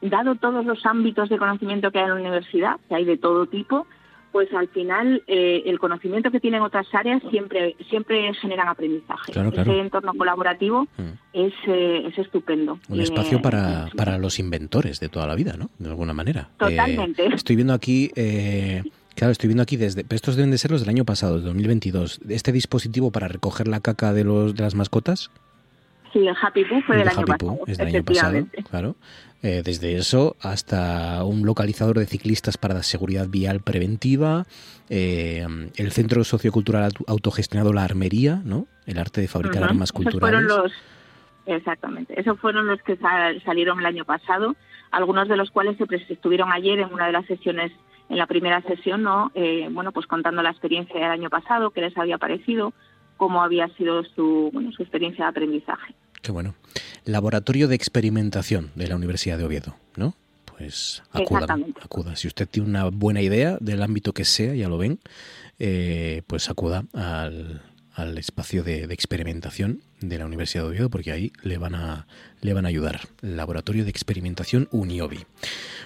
dado 0.00 0.34
todos 0.36 0.64
los 0.64 0.84
ámbitos 0.86 1.28
de 1.28 1.36
conocimiento 1.38 1.90
que 1.90 1.98
hay 1.98 2.04
en 2.04 2.10
la 2.14 2.20
universidad, 2.20 2.76
que 2.88 2.94
hay 2.94 3.04
de 3.04 3.18
todo 3.18 3.46
tipo, 3.46 3.86
pues 4.32 4.52
al 4.54 4.66
final 4.68 5.22
eh, 5.26 5.62
el 5.66 5.78
conocimiento 5.78 6.30
que 6.30 6.40
tienen 6.40 6.62
otras 6.62 6.86
áreas 6.94 7.22
siempre 7.30 7.76
siempre 7.90 8.32
generan 8.34 8.66
aprendizaje. 8.68 9.30
Claro, 9.32 9.52
claro. 9.52 9.70
Ese 9.70 9.80
entorno 9.80 10.14
colaborativo 10.14 10.88
es, 11.32 11.52
eh, 11.66 12.04
es 12.08 12.18
estupendo. 12.18 12.78
Un 12.88 13.00
Eh, 13.00 13.02
espacio 13.04 13.40
para, 13.42 13.88
para 13.96 14.16
los 14.18 14.38
inventores 14.38 14.98
de 15.00 15.08
toda 15.08 15.26
la 15.26 15.34
vida, 15.34 15.54
¿no? 15.58 15.68
De 15.78 15.88
alguna 15.90 16.14
manera. 16.14 16.48
Totalmente. 16.58 17.26
Eh, 17.26 17.30
estoy 17.34 17.56
viendo 17.56 17.74
aquí, 17.74 18.10
eh, 18.16 18.82
claro, 19.14 19.32
estoy 19.32 19.48
viendo 19.48 19.62
aquí 19.62 19.76
desde, 19.76 20.02
pero 20.02 20.16
estos 20.16 20.34
deben 20.36 20.50
de 20.50 20.58
ser 20.58 20.70
los 20.70 20.80
del 20.80 20.88
año 20.88 21.04
pasado, 21.04 21.38
de 21.38 21.44
2022. 21.44 22.20
Este 22.28 22.52
dispositivo 22.52 23.10
para 23.10 23.28
recoger 23.28 23.68
la 23.68 23.80
caca 23.80 24.12
de 24.14 24.24
los 24.24 24.54
de 24.54 24.62
las 24.62 24.74
mascotas, 24.74 25.30
Sí, 26.12 26.18
el 26.18 26.34
Happy 26.42 26.62
Poo 26.66 26.82
fue 26.82 26.96
el 26.96 27.04
del 27.04 27.08
de 27.08 27.14
año 27.14 27.20
Happy 27.32 27.38
Poo, 27.38 27.48
pasado. 27.58 27.64
es 27.68 27.78
del 27.78 27.86
año 27.88 28.02
pasado, 28.04 28.46
claro. 28.70 28.96
Eh, 29.42 29.62
desde 29.64 29.96
eso 29.96 30.36
hasta 30.40 31.24
un 31.24 31.44
localizador 31.44 31.98
de 31.98 32.06
ciclistas 32.06 32.56
para 32.56 32.74
la 32.74 32.82
seguridad 32.84 33.26
vial 33.28 33.60
preventiva, 33.60 34.44
eh, 34.88 35.44
el 35.76 35.90
centro 35.92 36.22
sociocultural 36.22 36.84
auto- 36.84 37.04
autogestionado 37.08 37.72
La 37.72 37.82
Armería, 37.82 38.40
¿no? 38.44 38.66
El 38.86 38.98
arte 38.98 39.20
de 39.20 39.26
fabricar 39.28 39.64
armas 39.64 39.88
Esos 39.90 39.92
culturales. 40.04 40.20
fueron 40.20 40.46
los, 40.46 40.72
exactamente, 41.46 42.18
esos 42.20 42.38
fueron 42.38 42.66
los 42.68 42.80
que 42.82 42.96
sa- 42.96 43.32
salieron 43.44 43.80
el 43.80 43.86
año 43.86 44.04
pasado, 44.04 44.54
algunos 44.92 45.28
de 45.28 45.36
los 45.36 45.50
cuales 45.50 45.76
se 45.76 46.12
estuvieron 46.12 46.52
ayer 46.52 46.78
en 46.78 46.92
una 46.92 47.06
de 47.06 47.12
las 47.12 47.26
sesiones, 47.26 47.72
en 48.08 48.18
la 48.18 48.26
primera 48.26 48.60
sesión, 48.62 49.02
¿no? 49.02 49.32
Eh, 49.34 49.68
bueno, 49.72 49.90
pues 49.90 50.06
contando 50.06 50.42
la 50.42 50.50
experiencia 50.50 50.94
del 51.00 51.10
año 51.10 51.30
pasado, 51.30 51.70
qué 51.70 51.80
les 51.80 51.96
había 51.98 52.18
parecido, 52.18 52.72
cómo 53.16 53.42
había 53.42 53.68
sido 53.76 54.04
su, 54.04 54.50
bueno, 54.52 54.70
su 54.72 54.82
experiencia 54.82 55.24
de 55.24 55.30
aprendizaje. 55.30 55.94
Qué 56.22 56.32
bueno. 56.32 56.54
Laboratorio 57.04 57.68
de 57.68 57.74
experimentación 57.74 58.70
de 58.76 58.86
la 58.86 58.96
Universidad 58.96 59.38
de 59.38 59.44
Oviedo, 59.44 59.76
¿no? 59.96 60.14
Pues 60.44 61.02
acudan, 61.10 61.42
Exactamente. 61.42 61.80
acuda. 61.82 62.16
Si 62.16 62.28
usted 62.28 62.48
tiene 62.48 62.68
una 62.68 62.84
buena 62.88 63.20
idea 63.20 63.58
del 63.60 63.82
ámbito 63.82 64.12
que 64.12 64.24
sea, 64.24 64.54
ya 64.54 64.68
lo 64.68 64.78
ven, 64.78 65.00
eh, 65.58 66.22
pues 66.28 66.48
acuda 66.48 66.84
al, 66.92 67.62
al 67.94 68.18
espacio 68.18 68.62
de, 68.62 68.86
de 68.86 68.94
experimentación 68.94 69.82
de 70.00 70.18
la 70.18 70.26
Universidad 70.26 70.62
de 70.62 70.70
Oviedo, 70.70 70.90
porque 70.90 71.10
ahí 71.10 71.32
le 71.42 71.58
van 71.58 71.74
a, 71.74 72.06
le 72.42 72.52
van 72.52 72.66
a 72.66 72.68
ayudar. 72.68 73.00
Laboratorio 73.22 73.84
de 73.84 73.90
experimentación 73.90 74.68
Uniobi. 74.70 75.20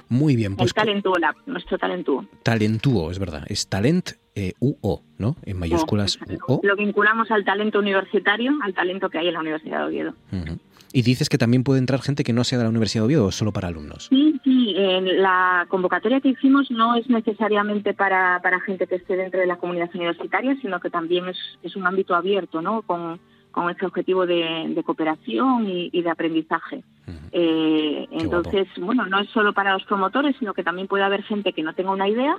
Muy 0.08 0.36
bien, 0.36 0.56
pues 0.56 0.70
el 0.70 0.74
Talentuo 0.74 1.16
Lab, 1.16 1.36
nuestro 1.46 1.78
Talentuo. 1.78 2.26
Talentuo, 2.42 3.10
es 3.10 3.18
verdad. 3.18 3.44
Es 3.48 3.68
Talent 3.68 4.12
eh, 4.34 4.52
UO, 4.58 5.02
¿no? 5.18 5.36
En 5.44 5.58
mayúsculas 5.58 6.18
UO. 6.48 6.60
Lo 6.62 6.76
vinculamos 6.76 7.30
al 7.30 7.44
talento 7.44 7.78
universitario, 7.78 8.52
al 8.62 8.74
talento 8.74 9.08
que 9.10 9.18
hay 9.18 9.28
en 9.28 9.34
la 9.34 9.40
Universidad 9.40 9.80
de 9.80 9.84
Oviedo. 9.84 10.14
Ujú. 10.32 10.58
Y 10.92 11.02
dices 11.02 11.28
que 11.28 11.36
también 11.36 11.62
puede 11.62 11.78
entrar 11.78 12.00
gente 12.00 12.24
que 12.24 12.32
no 12.32 12.44
sea 12.44 12.58
de 12.58 12.64
la 12.64 12.70
Universidad 12.70 13.02
de 13.02 13.06
Oviedo 13.06 13.26
o 13.26 13.32
solo 13.32 13.52
para 13.52 13.68
alumnos. 13.68 14.06
Sí, 14.08 14.40
sí, 14.42 14.74
en 14.76 15.20
la 15.20 15.66
convocatoria 15.68 16.20
que 16.20 16.30
hicimos 16.30 16.70
no 16.70 16.94
es 16.94 17.08
necesariamente 17.10 17.92
para, 17.92 18.40
para 18.42 18.60
gente 18.60 18.86
que 18.86 18.94
esté 18.94 19.16
dentro 19.16 19.40
de 19.40 19.46
la 19.46 19.56
comunidad 19.56 19.90
universitaria, 19.92 20.56
sino 20.62 20.80
que 20.80 20.88
también 20.88 21.28
es, 21.28 21.36
es 21.62 21.76
un 21.76 21.86
ámbito 21.86 22.14
abierto, 22.14 22.62
¿no? 22.62 22.82
Con, 22.82 23.20
con 23.56 23.70
ese 23.70 23.86
objetivo 23.86 24.26
de, 24.26 24.66
de 24.68 24.82
cooperación 24.84 25.66
y, 25.66 25.88
y 25.90 26.02
de 26.02 26.10
aprendizaje. 26.10 26.84
Eh, 27.32 28.06
entonces, 28.10 28.68
bueno, 28.78 29.06
no 29.06 29.18
es 29.20 29.30
solo 29.30 29.54
para 29.54 29.72
los 29.72 29.82
promotores, 29.84 30.36
sino 30.38 30.52
que 30.52 30.62
también 30.62 30.88
puede 30.88 31.04
haber 31.04 31.22
gente 31.22 31.54
que 31.54 31.62
no 31.62 31.72
tenga 31.72 31.90
una 31.90 32.06
idea, 32.06 32.36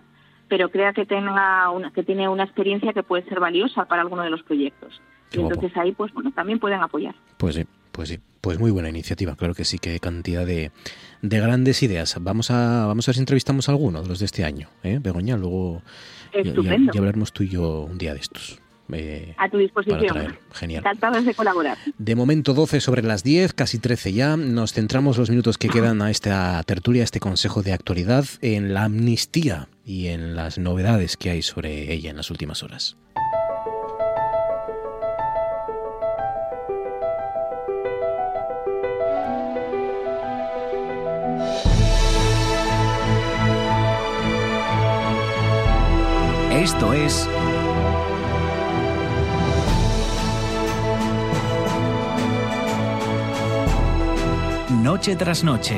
pero 0.48 0.70
crea 0.70 0.94
que 0.94 1.08
tenga 1.08 1.72
una, 1.72 1.90
que 1.90 2.04
tiene 2.04 2.30
una 2.30 2.44
experiencia 2.44 2.94
que 2.94 3.02
puede 3.02 3.24
ser 3.24 3.40
valiosa 3.40 3.86
para 3.86 4.04
alguno 4.04 4.22
de 4.22 4.30
los 4.30 4.44
proyectos. 4.44 5.02
Qué 5.32 5.40
y 5.40 5.42
guapo. 5.42 5.56
entonces 5.56 5.76
ahí, 5.78 5.92
pues 5.92 6.14
bueno, 6.14 6.32
también 6.34 6.60
pueden 6.60 6.82
apoyar. 6.82 7.16
Pues 7.38 7.56
sí, 7.56 7.66
pues 7.92 8.10
sí. 8.10 8.20
Pues 8.40 8.60
muy 8.60 8.70
buena 8.70 8.90
iniciativa, 8.90 9.36
claro 9.36 9.56
que 9.56 9.66
sí, 9.66 9.80
qué 9.80 10.00
cantidad 10.00 10.46
de, 10.46 10.72
de 11.24 11.40
grandes 11.40 11.82
ideas. 11.82 12.16
Vamos 12.22 12.52
a, 12.52 12.86
vamos 12.86 13.08
a 13.08 13.10
ver 13.10 13.16
si 13.16 13.22
entrevistamos 13.22 13.68
a 13.68 13.72
alguno 13.72 14.04
de 14.04 14.08
los 14.08 14.20
de 14.20 14.26
este 14.26 14.46
año, 14.46 14.70
¿eh, 14.84 15.00
Begoña? 15.02 15.36
Luego 15.36 15.82
ya, 16.32 16.44
ya- 16.44 16.50
Estupendo. 16.52 16.94
ya 16.94 17.00
hablaremos 17.00 17.34
tú 17.34 17.42
y 17.44 17.50
yo 17.50 17.82
un 17.82 17.98
día 17.98 18.14
de 18.14 18.20
estos. 18.20 18.62
Eh, 18.94 19.36
A 19.38 19.50
tu 19.50 19.58
disposición. 19.58 20.38
Genial. 20.54 20.80
Encantados 20.80 21.26
de 21.26 21.34
colaborar. 21.34 21.78
De 21.98 22.16
momento 22.16 22.54
12 22.54 22.82
sobre 22.82 23.04
las 23.04 23.24
10, 23.24 23.54
casi 23.54 23.80
13 23.80 24.14
ya. 24.14 24.38
Nos 24.38 24.74
centramos 24.74 25.18
los 25.18 25.30
minutos 25.30 25.58
que 25.58 25.70
quedan 25.70 26.02
a 26.02 26.12
esta 26.12 26.62
tertulia, 26.64 27.04
a 27.04 27.06
este 27.06 27.20
consejo 27.20 27.64
de 27.64 27.74
actualidad, 27.74 28.26
en 28.42 28.74
la 28.74 28.86
amnistía 28.86 29.70
y 29.86 30.08
en 30.08 30.36
las 30.36 30.58
novedades 30.58 31.18
que 31.18 31.30
hay 31.30 31.42
sobre 31.42 31.94
ella 31.94 32.10
en 32.10 32.18
las 32.18 32.32
últimas 32.32 32.64
horas. 32.64 32.98
Esto 46.68 46.92
es 46.92 47.30
noche 54.88 55.18
tras 55.18 55.44
noche. 55.44 55.76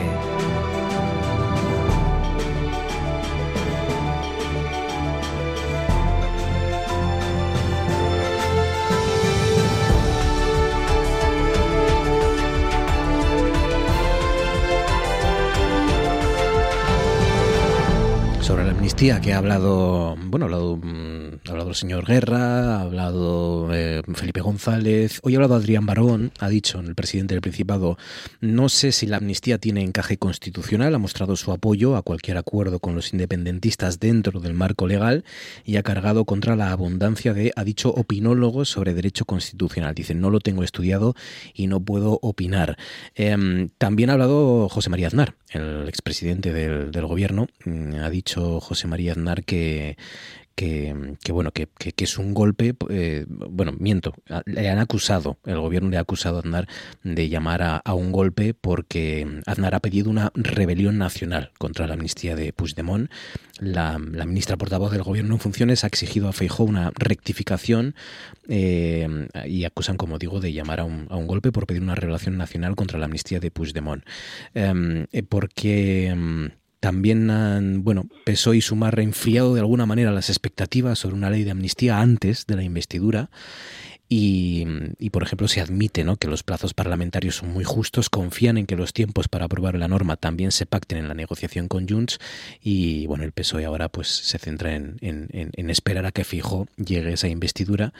Sobre 18.41 18.63
la 18.63 18.69
amnistía 18.69 19.19
que 19.19 19.33
ha 19.33 19.39
hablado, 19.39 20.15
bueno, 20.25 20.47
ha 20.47 20.77
mm, 20.77 21.18
ha 21.49 21.53
hablado 21.53 21.69
el 21.71 21.75
señor 21.75 22.05
Guerra, 22.05 22.77
ha 22.77 22.81
hablado 22.81 23.73
eh, 23.73 24.03
Felipe 24.13 24.41
González, 24.41 25.19
hoy 25.23 25.33
ha 25.33 25.37
hablado 25.37 25.55
Adrián 25.55 25.85
Barón, 25.85 26.31
ha 26.39 26.47
dicho 26.47 26.79
el 26.79 26.93
presidente 26.93 27.33
del 27.33 27.41
Principado, 27.41 27.97
no 28.39 28.69
sé 28.69 28.91
si 28.91 29.07
la 29.07 29.17
amnistía 29.17 29.57
tiene 29.57 29.81
encaje 29.81 30.17
constitucional, 30.17 30.93
ha 30.93 30.99
mostrado 30.99 31.35
su 31.35 31.51
apoyo 31.51 31.95
a 31.95 32.03
cualquier 32.03 32.37
acuerdo 32.37 32.79
con 32.79 32.93
los 32.93 33.13
independentistas 33.13 33.99
dentro 33.99 34.39
del 34.39 34.53
marco 34.53 34.87
legal 34.87 35.23
y 35.65 35.77
ha 35.77 35.83
cargado 35.83 36.25
contra 36.25 36.55
la 36.55 36.71
abundancia 36.71 37.33
de, 37.33 37.51
ha 37.55 37.63
dicho, 37.63 37.89
opinólogos 37.89 38.69
sobre 38.69 38.93
derecho 38.93 39.25
constitucional. 39.25 39.95
Dice, 39.95 40.13
no 40.13 40.29
lo 40.29 40.41
tengo 40.41 40.63
estudiado 40.63 41.15
y 41.55 41.65
no 41.65 41.79
puedo 41.79 42.19
opinar. 42.21 42.77
Em, 43.15 43.69
también 43.79 44.11
ha 44.11 44.13
hablado 44.13 44.69
José 44.69 44.91
María 44.91 45.07
Aznar, 45.07 45.33
el 45.49 45.87
expresidente 45.89 46.53
del, 46.53 46.91
del 46.91 47.05
gobierno, 47.07 47.47
mm, 47.65 47.95
ha 47.95 48.09
dicho 48.11 48.59
José 48.59 48.87
María 48.87 49.13
Aznar 49.13 49.43
que, 49.43 49.97
que, 50.59 51.31
bueno, 51.31 51.51
que, 51.51 51.69
es 51.95 52.17
un 52.17 52.33
golpe, 52.33 52.75
eh, 52.89 53.25
bueno, 53.29 53.71
miento, 53.79 54.13
le 54.45 54.69
han 54.69 54.79
acusado, 54.79 55.37
el 55.45 55.57
gobierno 55.57 55.89
le 55.89 55.95
ha 55.95 56.01
acusado 56.01 56.37
a 56.37 56.39
Aznar 56.39 56.67
de 57.03 57.29
llamar 57.29 57.61
a, 57.63 57.93
un 57.93 58.11
golpe 58.11 58.53
porque 58.53 59.41
Aznar 59.45 59.73
ha 59.73 59.79
pedido 59.79 60.09
una 60.09 60.31
rebelión 60.35 60.97
nacional 60.97 61.51
contra 61.57 61.87
la 61.87 61.93
amnistía 61.93 62.35
de 62.35 62.51
Puigdemont. 62.51 63.09
La, 63.59 63.99
ministra 63.99 64.57
portavoz 64.57 64.91
del 64.91 65.03
gobierno 65.03 65.35
en 65.35 65.39
funciones 65.39 65.85
ha 65.85 65.87
exigido 65.87 66.27
a 66.27 66.33
Feijó 66.33 66.65
una 66.65 66.91
rectificación 66.93 67.95
eh, 68.49 69.07
y 69.45 69.63
acusan, 69.63 69.95
como 69.95 70.19
digo, 70.19 70.41
de 70.41 70.51
llamar 70.51 70.81
a 70.81 70.83
un, 70.83 71.07
a 71.09 71.15
un, 71.15 71.27
golpe 71.27 71.53
por 71.53 71.67
pedir 71.67 71.81
una 71.81 71.95
rebelión 71.95 72.37
nacional 72.37 72.75
contra 72.75 72.99
la 72.99 73.05
amnistía 73.05 73.39
de 73.39 73.51
Puigdemont. 73.51 74.03
Em, 74.53 75.05
eh, 75.13 75.23
porque 75.23 76.07
em, 76.07 76.49
también 76.79 77.29
han, 77.29 77.83
bueno, 77.83 78.07
PSOE 78.25 78.57
y 78.57 78.61
Sumar 78.61 78.95
reenfriado 78.95 79.53
de 79.53 79.59
alguna 79.59 79.85
manera 79.85 80.11
las 80.11 80.29
expectativas 80.29 80.99
sobre 80.99 81.15
una 81.15 81.29
ley 81.29 81.43
de 81.43 81.51
amnistía 81.51 81.99
antes 81.99 82.45
de 82.47 82.55
la 82.55 82.63
investidura 82.63 83.29
y, 84.11 84.65
por 85.11 85.21
ejemplo, 85.21 85.47
se 85.47 85.61
admite 85.61 86.03
¿no? 86.03 86.17
que 86.17 86.27
los 86.27 86.41
plazos 86.41 86.73
parlamentarios 86.73 87.35
son 87.35 87.53
muy 87.53 87.63
justos, 87.63 88.09
confían 88.09 88.57
en 88.57 88.65
que 88.65 88.75
los 88.75 88.91
tiempos 88.91 89.27
para 89.27 89.45
aprobar 89.45 89.75
la 89.75 89.87
norma 89.87 90.15
también 90.15 90.51
se 90.51 90.65
pacten 90.65 90.97
en 90.97 91.07
la 91.07 91.13
negociación 91.13 91.67
con 91.67 91.87
Junts 91.87 92.17
y 92.59 93.05
bueno, 93.05 93.23
el 93.23 93.33
PSOE 93.33 93.65
ahora 93.65 93.87
pues 93.89 94.07
se 94.07 94.39
centra 94.39 94.73
en, 94.75 94.97
en, 95.01 95.69
esperar 95.69 96.07
a 96.07 96.11
que 96.11 96.23
Fijo 96.23 96.67
llegue 96.75 97.13
esa 97.13 97.27
investidura 97.27 97.93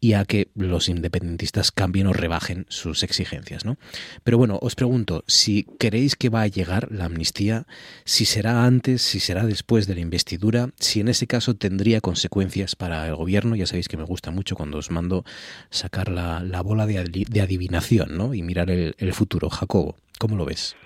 y 0.00 0.14
a 0.14 0.24
que 0.24 0.48
los 0.54 0.88
independentistas 0.88 1.72
cambien 1.72 2.06
o 2.06 2.14
rebajen 2.14 2.64
sus 2.70 3.02
exigencias. 3.02 3.66
¿no? 3.66 3.76
Pero 4.24 4.38
bueno, 4.38 4.58
os 4.62 4.74
pregunto, 4.74 5.24
si 5.26 5.64
creéis 5.78 6.16
que 6.16 6.30
va 6.30 6.40
a 6.40 6.46
llegar 6.46 6.90
la 6.90 7.04
amnistía, 7.04 7.66
si 8.06 8.24
será 8.24 8.64
antes, 8.64 9.02
si 9.02 9.20
será 9.20 9.44
después 9.44 9.86
de 9.86 9.94
la 9.94 10.00
investidura, 10.00 10.70
si 10.78 11.00
en 11.00 11.08
ese 11.08 11.26
caso 11.26 11.54
tendría 11.54 12.00
consecuencias 12.00 12.76
para 12.76 13.06
el 13.06 13.14
gobierno, 13.14 13.56
ya 13.56 13.66
sabéis 13.66 13.88
que 13.88 13.98
me 13.98 14.04
gusta 14.04 14.30
mucho 14.30 14.56
cuando 14.56 14.78
os 14.78 14.90
mando 14.90 15.26
sacar 15.70 16.10
la, 16.10 16.40
la 16.40 16.62
bola 16.62 16.86
de, 16.86 17.02
de, 17.04 17.40
adivinación 17.40 18.16
¿no? 18.16 18.34
y 18.34 18.42
mirar 18.42 18.70
el, 18.70 18.94
el 18.98 19.12
futuro. 19.12 19.50
Jacobo, 19.50 19.96
¿cómo 20.18 20.36
lo 20.36 20.44
ves? 20.44 20.76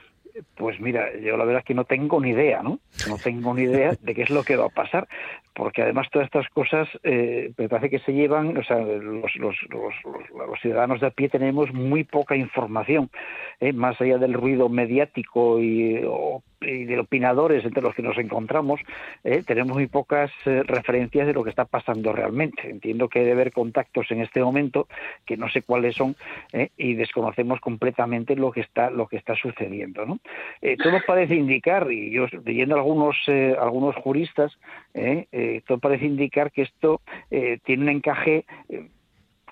Pues 0.56 0.80
mira, 0.80 1.16
yo 1.18 1.36
la 1.36 1.44
verdad 1.44 1.60
es 1.60 1.66
que 1.66 1.74
no 1.74 1.84
tengo 1.84 2.20
ni 2.20 2.30
idea, 2.30 2.60
¿no? 2.62 2.80
No 3.08 3.18
tengo 3.18 3.54
ni 3.54 3.62
idea 3.62 3.92
de 4.00 4.14
qué 4.14 4.22
es 4.22 4.30
lo 4.30 4.42
que 4.42 4.56
va 4.56 4.66
a 4.66 4.68
pasar, 4.68 5.06
porque 5.54 5.82
además 5.82 6.08
todas 6.10 6.26
estas 6.26 6.48
cosas 6.48 6.88
eh, 7.04 7.52
me 7.56 7.68
parece 7.68 7.88
que 7.88 8.00
se 8.00 8.12
llevan, 8.12 8.56
o 8.56 8.64
sea, 8.64 8.78
los, 8.78 9.36
los, 9.36 9.56
los, 9.70 10.60
ciudadanos 10.60 11.00
de 11.00 11.06
a 11.06 11.10
pie 11.10 11.28
tenemos 11.28 11.72
muy 11.72 12.02
poca 12.02 12.36
información, 12.36 13.10
¿eh? 13.60 13.72
más 13.72 14.00
allá 14.00 14.18
del 14.18 14.32
ruido 14.32 14.68
mediático 14.68 15.60
y, 15.60 16.00
de 16.60 16.98
opinadores 16.98 17.62
entre 17.64 17.82
los 17.82 17.94
que 17.94 18.02
nos 18.02 18.16
encontramos, 18.16 18.80
eh, 19.22 19.42
tenemos 19.46 19.76
muy 19.76 19.86
pocas 19.86 20.30
eh, 20.46 20.62
referencias 20.62 21.26
de 21.26 21.34
lo 21.34 21.44
que 21.44 21.50
está 21.50 21.66
pasando 21.66 22.10
realmente. 22.12 22.70
Entiendo 22.70 23.08
que 23.08 23.18
debe 23.18 23.32
haber 23.32 23.52
contactos 23.52 24.10
en 24.10 24.22
este 24.22 24.42
momento 24.42 24.88
que 25.26 25.36
no 25.36 25.50
sé 25.50 25.60
cuáles 25.60 25.94
son 25.94 26.16
y 26.78 26.94
desconocemos 26.94 27.60
completamente 27.60 28.34
lo 28.34 28.50
que 28.50 28.62
está 28.62 28.88
lo 28.88 29.08
que 29.08 29.18
está 29.18 29.34
sucediendo. 29.34 30.06
¿no? 30.06 30.20
Todo 30.82 30.98
parece 31.06 31.34
indicar, 31.34 31.90
y 31.90 32.10
yo 32.10 32.26
leyendo 32.44 32.74
algunos 32.76 33.16
algunos 33.58 33.94
juristas, 33.96 34.52
todo 35.66 35.78
parece 35.78 36.06
indicar 36.06 36.50
que 36.50 36.62
esto 36.62 37.00
tiene 37.64 37.82
un 37.82 37.88
encaje 37.88 38.44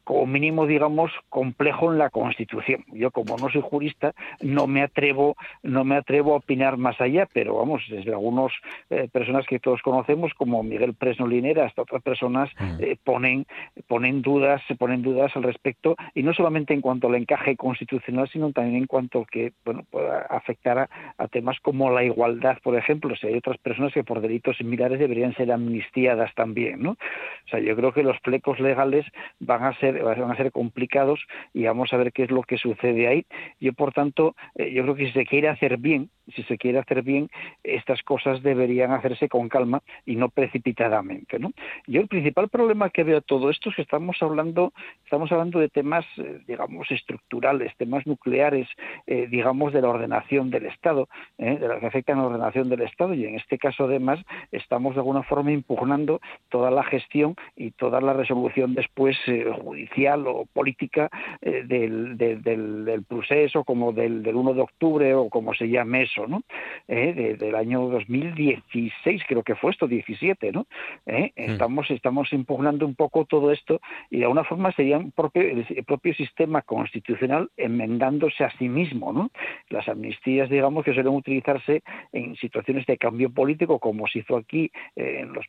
como 0.05 0.27
mínimo, 0.27 0.67
digamos, 0.67 1.13
complejo 1.29 1.93
en 1.93 1.99
la 1.99 2.11
Constitución. 2.11 2.85
Yo, 2.93 3.11
como 3.11 3.37
no 3.37 3.49
soy 3.51 3.63
jurista, 3.63 4.13
no 4.41 4.67
me 4.67 4.83
atrevo, 4.83 5.37
no 5.63 5.85
me 5.85 5.97
atrevo 5.97 6.35
a 6.35 6.39
opinar 6.39 6.77
más 6.77 7.01
allá, 7.01 7.29
pero 7.33 7.57
vamos, 7.57 7.83
desde 7.89 8.11
algunas 8.11 8.53
eh, 8.91 9.09
personas 9.13 9.47
que 9.47 9.59
todos 9.59 9.81
conocemos, 9.83 10.33
como 10.35 10.63
Miguel 10.63 10.95
Presno 10.95 11.27
Linera, 11.27 11.67
hasta 11.67 11.83
otras 11.83 12.03
personas, 12.03 12.51
mm. 12.59 12.83
eh, 12.83 12.97
ponen, 13.03 13.47
ponen 13.87 14.23
dudas, 14.23 14.61
se 14.69 14.75
ponen 14.75 15.03
dudas 15.03 15.35
al 15.37 15.43
respecto, 15.43 15.97
y 16.15 16.23
no 16.23 16.35
solamente 16.35 16.75
en 16.75 16.81
cuanto 16.81 17.09
al 17.09 17.15
encaje 17.15 17.57
constitucional, 17.57 18.29
sino 18.29 18.53
también 18.53 18.77
en 18.77 18.87
cuanto 18.87 19.25
que, 19.25 19.53
bueno, 19.65 19.85
pueda 19.91 20.27
afectar 20.31 20.79
a, 20.79 20.89
a 21.19 21.29
temas 21.29 21.59
como 21.61 21.91
la 21.91 22.05
igualdad, 22.05 22.59
por 22.63 22.77
ejemplo, 22.77 23.15
si 23.17 23.27
hay 23.27 23.35
otras 23.35 23.59
personas 23.59 23.93
que 23.93 24.05
por 24.05 24.21
delitos 24.21 24.57
similares 24.57 24.99
deberían 24.99 25.35
ser 25.35 25.53
amnistiadas 25.53 26.35
también, 26.35 26.83
¿no? 26.83 26.93
O 26.93 27.49
sea, 27.49 27.61
yo 27.61 27.77
creo 27.77 27.93
que 27.93 28.03
los 28.03 28.19
flecos 28.21 28.61
legales 28.61 29.07
van 29.41 29.65
a 29.65 29.79
ser 29.79 29.92
van 30.01 30.31
a 30.31 30.37
ser 30.37 30.53
complicados 30.53 31.21
y 31.53 31.65
vamos 31.65 31.93
a 31.93 31.97
ver 31.97 32.13
qué 32.13 32.25
es 32.25 32.31
lo 32.31 32.43
que 32.43 32.59
sucede 32.59 33.07
ahí. 33.09 33.27
Yo, 33.61 33.73
por 33.73 33.93
tanto, 33.93 34.35
eh, 34.55 34.73
yo 34.73 34.83
creo 34.83 34.95
que 34.95 35.07
si 35.07 35.13
se 35.13 35.27
quiere 35.27 35.49
hacer 35.49 35.77
bien, 35.79 36.11
si 36.33 36.43
se 36.45 36.59
quiere 36.59 36.79
hacer 36.79 37.03
bien, 37.03 37.29
estas 37.63 38.03
cosas 38.03 38.43
deberían 38.43 38.93
hacerse 38.93 39.29
con 39.29 39.49
calma 39.49 39.83
y 40.07 40.17
no 40.17 40.29
precipitadamente. 40.29 41.39
Yo 41.87 42.01
el 42.01 42.09
principal 42.09 42.49
problema 42.49 42.91
que 42.91 43.05
veo 43.05 43.21
todo 43.21 43.51
esto 43.51 43.71
es 43.71 43.77
que 43.77 43.83
estamos 43.83 44.17
hablando, 44.21 44.73
estamos 45.05 45.31
hablando 45.33 45.59
de 45.59 45.69
temas, 45.69 46.05
eh, 46.19 46.41
digamos, 46.47 46.91
estructurales, 46.91 47.77
temas 47.77 48.07
nucleares, 48.07 48.69
eh, 49.07 49.27
digamos, 49.31 49.73
de 49.73 49.83
la 49.83 49.89
ordenación 49.89 50.51
del 50.51 50.67
Estado, 50.67 51.09
de 51.39 51.59
las 51.69 51.81
que 51.81 51.87
afectan 51.87 52.19
a 52.19 52.23
la 52.23 52.29
ordenación 52.29 52.69
del 52.69 52.83
Estado, 52.83 53.15
y 53.15 53.25
en 53.27 53.35
este 53.35 53.59
caso, 53.59 53.85
además, 53.85 54.21
estamos 54.51 54.95
de 54.95 55.01
alguna 55.01 55.23
forma 55.23 55.53
impugnando 55.53 56.21
toda 56.49 56.71
la 56.71 56.85
gestión 56.85 57.35
y 57.57 57.73
toda 57.73 58.01
la 58.01 58.13
resolución 58.13 58.75
después 58.75 59.17
judicial 59.63 60.27
o 60.27 60.47
política 60.53 61.11
eh, 61.41 61.65
del, 61.67 62.17
del, 62.17 63.05
proceso, 63.05 63.65
como 63.65 63.93
del, 63.93 64.27
1 64.27 64.55
de 64.55 64.61
octubre 64.61 65.15
o 65.15 65.29
como 65.29 65.55
se 65.55 65.69
llame 65.69 66.03
eso, 66.03 66.22
¿no? 66.29 66.43
Eh, 66.89 67.37
del 67.39 67.55
año 67.55 67.89
2016, 67.89 69.23
creo 69.27 69.43
que 69.43 69.55
fue 69.55 69.71
esto, 69.73 69.87
17, 69.87 70.53
¿no? 70.53 70.67
Eh, 71.07 71.33
estamos, 71.37 71.91
estamos 71.91 72.33
impugnando 72.33 72.87
un 72.87 72.95
poco 72.95 73.25
todo 73.25 73.53
esto 73.53 73.81
y 74.11 74.19
de 74.19 74.25
alguna 74.25 74.45
forma 74.45 74.73
sería 74.73 74.99
un 74.99 75.13
propio, 75.13 75.43
el 75.43 75.85
propio 75.85 76.15
sistema 76.15 76.63
constitucional 76.63 77.51
enmendándose 77.57 78.45
a 78.45 78.51
sí 78.59 78.69
mismo, 78.69 79.13
¿no? 79.13 79.31
Las 79.69 79.89
amnistías, 79.89 80.49
digamos, 80.49 80.85
que 80.85 80.95
suelen 80.95 81.15
utilizarse 81.15 81.83
en 82.13 82.37
situaciones 82.37 82.87
de 82.87 82.99
cambio 82.99 83.31
político, 83.31 83.79
como 83.79 84.07
se 84.07 84.21
hizo 84.21 84.37
aquí 84.37 84.71
en 84.97 85.33
los, 85.33 85.47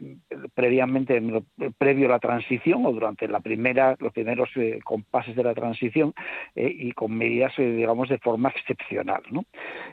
previamente, 0.54 1.22
previo 1.78 2.08
a 2.08 2.12
la 2.12 2.20
transición 2.20 2.86
o 2.86 2.92
durante 2.92 3.28
la 3.28 3.40
primera, 3.40 3.96
los 4.00 4.14
primeros 4.14 4.50
eh, 4.56 4.80
compases 4.84 5.36
de 5.36 5.44
la 5.44 5.54
transición 5.54 6.14
eh, 6.56 6.74
y 6.74 6.92
con 6.94 7.16
medidas, 7.16 7.54
eh, 7.58 7.72
digamos, 7.72 8.10
de 8.10 8.18
forma 8.18 8.50
excepcional. 8.50 9.22
¿no? 9.32 9.46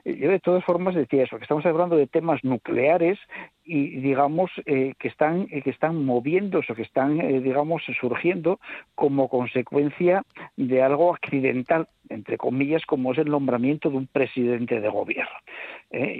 Yo 0.04 0.30
de 0.30 0.40
todas 0.60 0.76
formas 0.76 0.94
decía 0.94 1.24
eso, 1.24 1.38
que 1.38 1.44
estamos 1.44 1.64
hablando 1.64 1.96
de 1.96 2.06
temas 2.06 2.44
nucleares 2.44 3.18
y 3.64 3.96
digamos 4.00 4.50
que 4.66 4.96
están 5.02 5.46
que 5.46 5.70
están 5.70 6.04
moviéndose, 6.04 6.74
que 6.74 6.82
están 6.82 7.18
digamos 7.42 7.82
surgiendo 8.00 8.60
como 8.94 9.28
consecuencia 9.28 10.22
de 10.56 10.82
algo 10.82 11.14
accidental 11.14 11.88
entre 12.08 12.36
comillas 12.36 12.84
como 12.84 13.12
es 13.12 13.18
el 13.18 13.30
nombramiento 13.30 13.88
de 13.88 13.96
un 13.96 14.06
presidente 14.06 14.80
de 14.80 14.88
gobierno. 14.88 15.36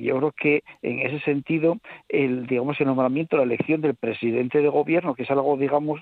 Yo 0.00 0.16
creo 0.18 0.32
que 0.32 0.62
en 0.82 1.00
ese 1.00 1.20
sentido 1.20 1.76
el 2.08 2.46
digamos 2.46 2.80
el 2.80 2.86
nombramiento, 2.86 3.36
la 3.36 3.42
elección 3.42 3.80
del 3.80 3.94
presidente 3.94 4.62
de 4.62 4.68
gobierno, 4.68 5.14
que 5.14 5.24
es 5.24 5.30
algo 5.30 5.56
digamos 5.56 6.00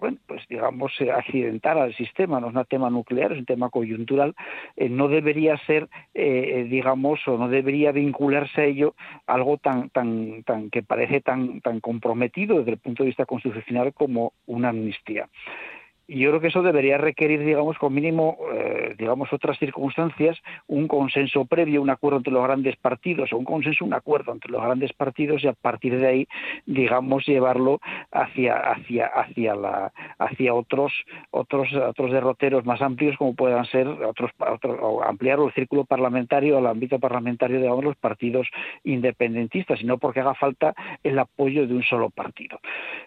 bueno, 0.00 0.16
pues 0.26 0.42
digamos, 0.48 0.92
eh, 1.00 1.10
accidental 1.10 1.78
al 1.78 1.94
sistema, 1.94 2.40
no 2.40 2.48
es 2.48 2.54
un 2.54 2.64
tema 2.64 2.90
nuclear, 2.90 3.32
es 3.32 3.38
un 3.38 3.44
tema 3.44 3.68
coyuntural, 3.68 4.34
eh, 4.76 4.88
no 4.88 5.08
debería 5.08 5.56
ser, 5.66 5.88
eh, 6.14 6.66
digamos, 6.68 7.20
o 7.28 7.36
no 7.36 7.48
debería 7.48 7.92
vincularse 7.92 8.60
a 8.62 8.64
ello 8.64 8.94
algo 9.26 9.58
tan, 9.58 9.90
tan, 9.90 10.42
tan, 10.44 10.70
que 10.70 10.82
parece 10.82 11.20
tan, 11.20 11.60
tan 11.60 11.80
comprometido 11.80 12.58
desde 12.58 12.72
el 12.72 12.78
punto 12.78 13.02
de 13.02 13.08
vista 13.08 13.26
constitucional 13.26 13.92
como 13.92 14.32
una 14.46 14.70
amnistía. 14.70 15.28
Yo 16.10 16.30
creo 16.30 16.40
que 16.40 16.48
eso 16.48 16.62
debería 16.62 16.98
requerir, 16.98 17.44
digamos, 17.44 17.78
con 17.78 17.94
mínimo, 17.94 18.36
eh, 18.52 18.96
digamos, 18.98 19.32
otras 19.32 19.56
circunstancias, 19.60 20.36
un 20.66 20.88
consenso 20.88 21.44
previo, 21.44 21.80
un 21.80 21.88
acuerdo 21.88 22.18
entre 22.18 22.32
los 22.32 22.42
grandes 22.42 22.74
partidos, 22.76 23.32
o 23.32 23.36
un 23.36 23.44
consenso, 23.44 23.84
un 23.84 23.94
acuerdo 23.94 24.32
entre 24.32 24.50
los 24.50 24.60
grandes 24.60 24.92
partidos 24.92 25.44
y 25.44 25.46
a 25.46 25.52
partir 25.52 25.96
de 26.00 26.08
ahí, 26.08 26.28
digamos, 26.66 27.24
llevarlo 27.26 27.80
hacia 28.10 28.56
hacia 28.56 29.06
hacia 29.06 29.54
la 29.54 29.92
hacia 30.18 30.52
otros 30.52 30.92
otros 31.30 31.72
otros 31.72 32.10
derroteros 32.10 32.66
más 32.66 32.82
amplios 32.82 33.16
como 33.16 33.34
puedan 33.34 33.64
ser 33.66 33.86
otros, 33.86 34.32
o 34.80 35.04
ampliar 35.04 35.38
el 35.38 35.52
círculo 35.52 35.84
parlamentario 35.84 36.58
al 36.58 36.66
ámbito 36.66 36.98
parlamentario 36.98 37.60
de 37.60 37.82
los 37.82 37.96
partidos 37.96 38.48
independentistas, 38.82 39.78
sino 39.78 39.98
porque 39.98 40.20
haga 40.20 40.34
falta 40.34 40.74
el 41.04 41.18
apoyo 41.20 41.68
de 41.68 41.74
un 41.74 41.84
solo 41.84 42.10
partido. 42.10 42.58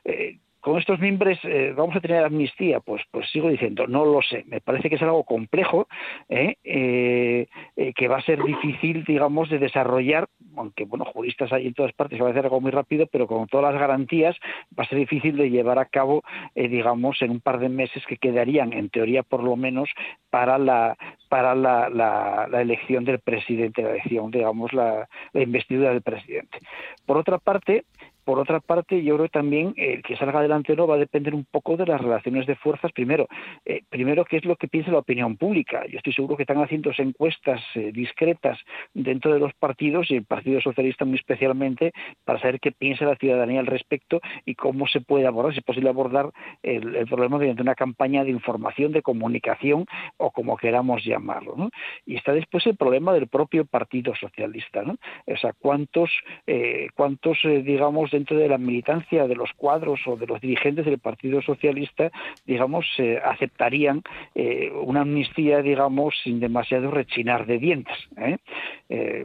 Eh, 0.05 0.37
con 0.63 0.79
estos 0.79 0.97
miembros 0.99 1.37
eh, 1.43 1.73
vamos 1.75 1.93
a 1.97 1.99
tener 1.99 2.23
amnistía, 2.23 2.79
pues 2.79 3.01
pues 3.11 3.29
sigo 3.31 3.49
diciendo, 3.49 3.85
no 3.85 4.05
lo 4.05 4.21
sé. 4.21 4.45
Me 4.47 4.61
parece 4.61 4.89
que 4.89 4.95
es 4.95 5.01
algo 5.01 5.25
complejo, 5.25 5.89
¿eh? 6.29 6.55
Eh, 6.63 7.47
que 7.93 8.07
va 8.07 8.19
a 8.19 8.21
ser 8.21 8.41
difícil, 8.41 9.03
digamos, 9.03 9.49
de 9.49 9.59
desarrollar, 9.59 10.29
aunque 10.55 10.85
bueno, 10.85 11.03
juristas 11.03 11.51
hay 11.51 11.67
en 11.67 11.73
todas 11.73 11.91
partes, 11.91 12.21
va 12.21 12.29
a 12.29 12.33
ser 12.33 12.45
algo 12.45 12.61
muy 12.61 12.71
rápido, 12.71 13.07
pero 13.07 13.27
con 13.27 13.45
todas 13.47 13.73
las 13.73 13.81
garantías 13.81 14.37
va 14.79 14.85
a 14.85 14.87
ser 14.87 14.99
difícil 14.99 15.35
de 15.35 15.49
llevar 15.49 15.79
a 15.79 15.85
cabo, 15.85 16.23
digamos, 16.55 17.21
en 17.21 17.31
un 17.31 17.41
par 17.41 17.59
de 17.59 17.67
meses 17.67 18.01
que 18.07 18.15
quedarían, 18.15 18.71
en 18.71 18.89
teoría 18.89 19.21
por 19.21 19.43
lo 19.43 19.57
menos, 19.57 19.89
para 20.29 20.57
la 20.57 20.95
para 21.27 21.55
la, 21.55 21.89
la, 21.89 22.61
elección 22.61 23.05
del 23.05 23.19
presidente, 23.19 23.81
la 23.81 23.89
elección, 23.89 24.29
digamos, 24.29 24.71
la, 24.71 25.09
la 25.33 25.41
investidura 25.41 25.89
del 25.89 26.03
presidente. 26.03 26.59
Por 27.07 27.17
otra 27.17 27.39
parte, 27.39 27.85
por 28.23 28.39
otra 28.39 28.59
parte, 28.59 29.03
yo 29.03 29.15
creo 29.15 29.25
que 29.25 29.33
también 29.33 29.73
el 29.77 30.01
que 30.01 30.15
salga 30.15 30.39
adelante 30.39 30.73
o 30.73 30.75
no 30.75 30.87
va 30.87 30.95
a 30.95 30.99
depender 30.99 31.35
un 31.35 31.45
poco 31.45 31.77
de 31.77 31.85
las 31.85 32.01
relaciones 32.01 32.47
de 32.47 32.55
fuerzas. 32.55 32.91
Primero, 32.91 33.27
eh, 33.65 33.81
primero 33.89 34.25
qué 34.25 34.37
es 34.37 34.45
lo 34.45 34.55
que 34.55 34.67
piensa 34.67 34.91
la 34.91 34.99
opinión 34.99 35.37
pública. 35.37 35.85
Yo 35.87 35.97
estoy 35.97 36.13
seguro 36.13 36.37
que 36.37 36.43
están 36.43 36.61
haciendo 36.61 36.91
encuestas 36.97 37.61
eh, 37.75 37.91
discretas 37.91 38.57
dentro 38.93 39.33
de 39.33 39.39
los 39.39 39.53
partidos 39.53 40.09
y 40.09 40.15
el 40.15 40.25
Partido 40.25 40.61
Socialista 40.61 41.05
muy 41.05 41.15
especialmente 41.15 41.91
para 42.23 42.39
saber 42.39 42.59
qué 42.59 42.71
piensa 42.71 43.05
la 43.05 43.15
ciudadanía 43.15 43.59
al 43.59 43.67
respecto 43.67 44.21
y 44.45 44.55
cómo 44.55 44.87
se 44.87 45.01
puede 45.01 45.27
abordar, 45.27 45.53
si 45.53 45.59
es 45.59 45.65
posible 45.65 45.89
abordar 45.89 46.31
el, 46.61 47.05
problema 47.07 47.37
mediante 47.37 47.61
una 47.61 47.75
campaña 47.75 48.23
de 48.23 48.31
información, 48.31 48.91
de 48.91 49.01
comunicación 49.01 49.85
o 50.17 50.31
como 50.31 50.57
queramos 50.57 51.03
llamarlo. 51.03 51.69
Y 52.05 52.15
está 52.15 52.33
después 52.33 52.65
el 52.67 52.77
problema 52.77 53.13
del 53.13 53.27
propio 53.27 53.65
Partido 53.65 54.15
Socialista. 54.15 54.83
¿no? 54.83 54.95
O 55.27 55.37
sea, 55.37 55.53
cuántos, 55.53 56.09
eh, 56.47 56.87
cuántos 56.95 57.37
digamos, 57.43 58.12
dentro 58.13 58.37
de 58.37 58.47
la 58.47 58.57
militancia 58.57 59.27
de 59.27 59.35
los 59.35 59.51
cuadros 59.53 59.99
o 60.05 60.15
de 60.15 60.27
los 60.27 60.39
dirigentes 60.39 60.85
del 60.85 60.99
Partido 60.99 61.41
Socialista, 61.41 62.11
digamos, 62.45 62.85
eh, 62.97 63.19
aceptarían 63.23 64.01
eh, 64.35 64.71
una 64.71 65.01
amnistía, 65.01 65.61
digamos, 65.61 66.15
sin 66.23 66.39
demasiado 66.39 66.91
rechinar 66.91 67.45
de 67.45 67.57
dientes. 67.57 67.97
¿eh? 68.17 68.37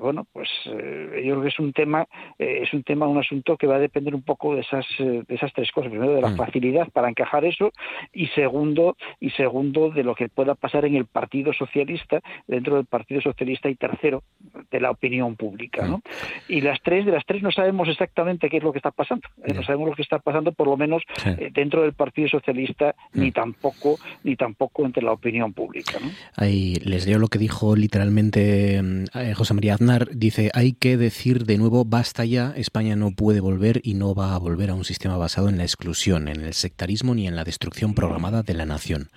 bueno, 0.01 0.27
pues 0.33 0.49
yo 0.65 0.71
creo 0.73 1.43
que 1.43 1.49
es 1.49 1.59
un 1.59 1.75
tema, 1.75 2.07
es 2.39 2.73
un 2.73 2.83
tema, 2.85 3.07
un 3.07 3.19
asunto 3.19 3.59
que 3.59 3.67
va 3.67 3.77
a 3.77 3.79
depender 3.79 4.15
un 4.15 4.23
poco 4.23 4.55
de 4.55 4.63
esas, 4.63 4.87
de 4.99 5.25
esas 5.29 5.53
tres 5.53 5.71
cosas. 5.73 5.91
Primero, 5.91 6.15
de 6.15 6.23
la 6.23 6.31
mm. 6.31 6.37
facilidad 6.37 6.89
para 6.91 7.11
encajar 7.11 7.45
eso 7.45 7.73
y 8.13 8.29
segundo, 8.29 8.97
y 9.21 9.31
segundo, 9.31 9.91
de 9.91 10.05
lo 10.05 10.15
que 10.15 10.31
pueda 10.31 10.55
pasar 10.55 10.87
en 10.87 10.97
el 10.97 11.05
Partido 11.05 11.53
Socialista, 11.53 12.21
dentro 12.47 12.77
del 12.77 12.87
Partido 12.87 13.21
Socialista 13.21 13.69
y 13.69 13.75
tercero, 13.75 14.23
de 14.71 14.81
la 14.81 14.91
opinión 14.91 15.37
pública. 15.37 15.87
¿no? 15.87 15.99
Mm. 15.99 16.03
Y 16.49 16.61
las 16.63 16.81
tres, 16.83 17.05
de 17.05 17.13
las 17.13 17.27
tres 17.27 17.43
no 17.43 17.51
sabemos 17.51 17.89
exactamente 17.89 18.49
qué 18.49 18.57
es 18.59 18.63
lo 18.63 18.73
que 18.73 18.78
está 18.79 18.91
pasando. 18.91 19.29
Eh, 19.45 19.55
no 19.55 19.63
sabemos 19.63 19.89
lo 19.89 19.95
que 19.95 20.03
está 20.03 20.19
pasando, 20.19 20.53
por 20.53 20.67
lo 20.67 20.77
menos 20.77 21.03
eh, 21.25 21.51
dentro 21.53 21.83
del 21.83 21.93
Partido 21.93 22.29
Socialista, 22.29 22.95
ni 23.13 23.33
tampoco 23.33 23.99
ni 24.25 24.37
tampoco 24.37 24.85
entre 24.87 25.03
la 25.03 25.13
opinión 25.13 25.53
pública. 25.53 25.99
Ahí 26.37 26.75
les 26.77 27.07
leo 27.07 27.19
lo 27.19 27.29
que 27.29 27.39
dijo 27.39 27.77
literalmente 27.77 28.81
mm, 28.83 29.05
eh, 29.15 29.35
José 29.35 29.55
María 29.55 29.75
Aznar. 29.75 30.09
Dice, 30.13 30.51
hay 30.55 30.73
que 30.73 30.97
decir 30.97 31.45
de 31.45 31.59
nuevo, 31.59 31.85
basta 31.85 32.25
ya, 32.25 32.53
España 32.57 32.97
no 32.97 33.11
puede 33.11 33.41
volver 33.41 33.81
y 33.85 33.95
no 33.95 34.15
va 34.15 34.35
a 34.35 34.39
volver 34.39 34.71
a 34.71 34.75
un 34.75 34.85
sistema 34.85 35.17
basado 35.17 35.49
en 35.49 35.59
la 35.59 35.65
exclusión, 35.65 36.29
en 36.29 36.41
el 36.41 36.55
sectarismo 36.55 37.15
ni 37.15 37.27
en 37.27 37.37
la 37.37 37.45
destrucción 37.45 37.95
programada 37.95 38.43
de 38.43 38.55
la 38.55 38.67
nación 38.67 39.09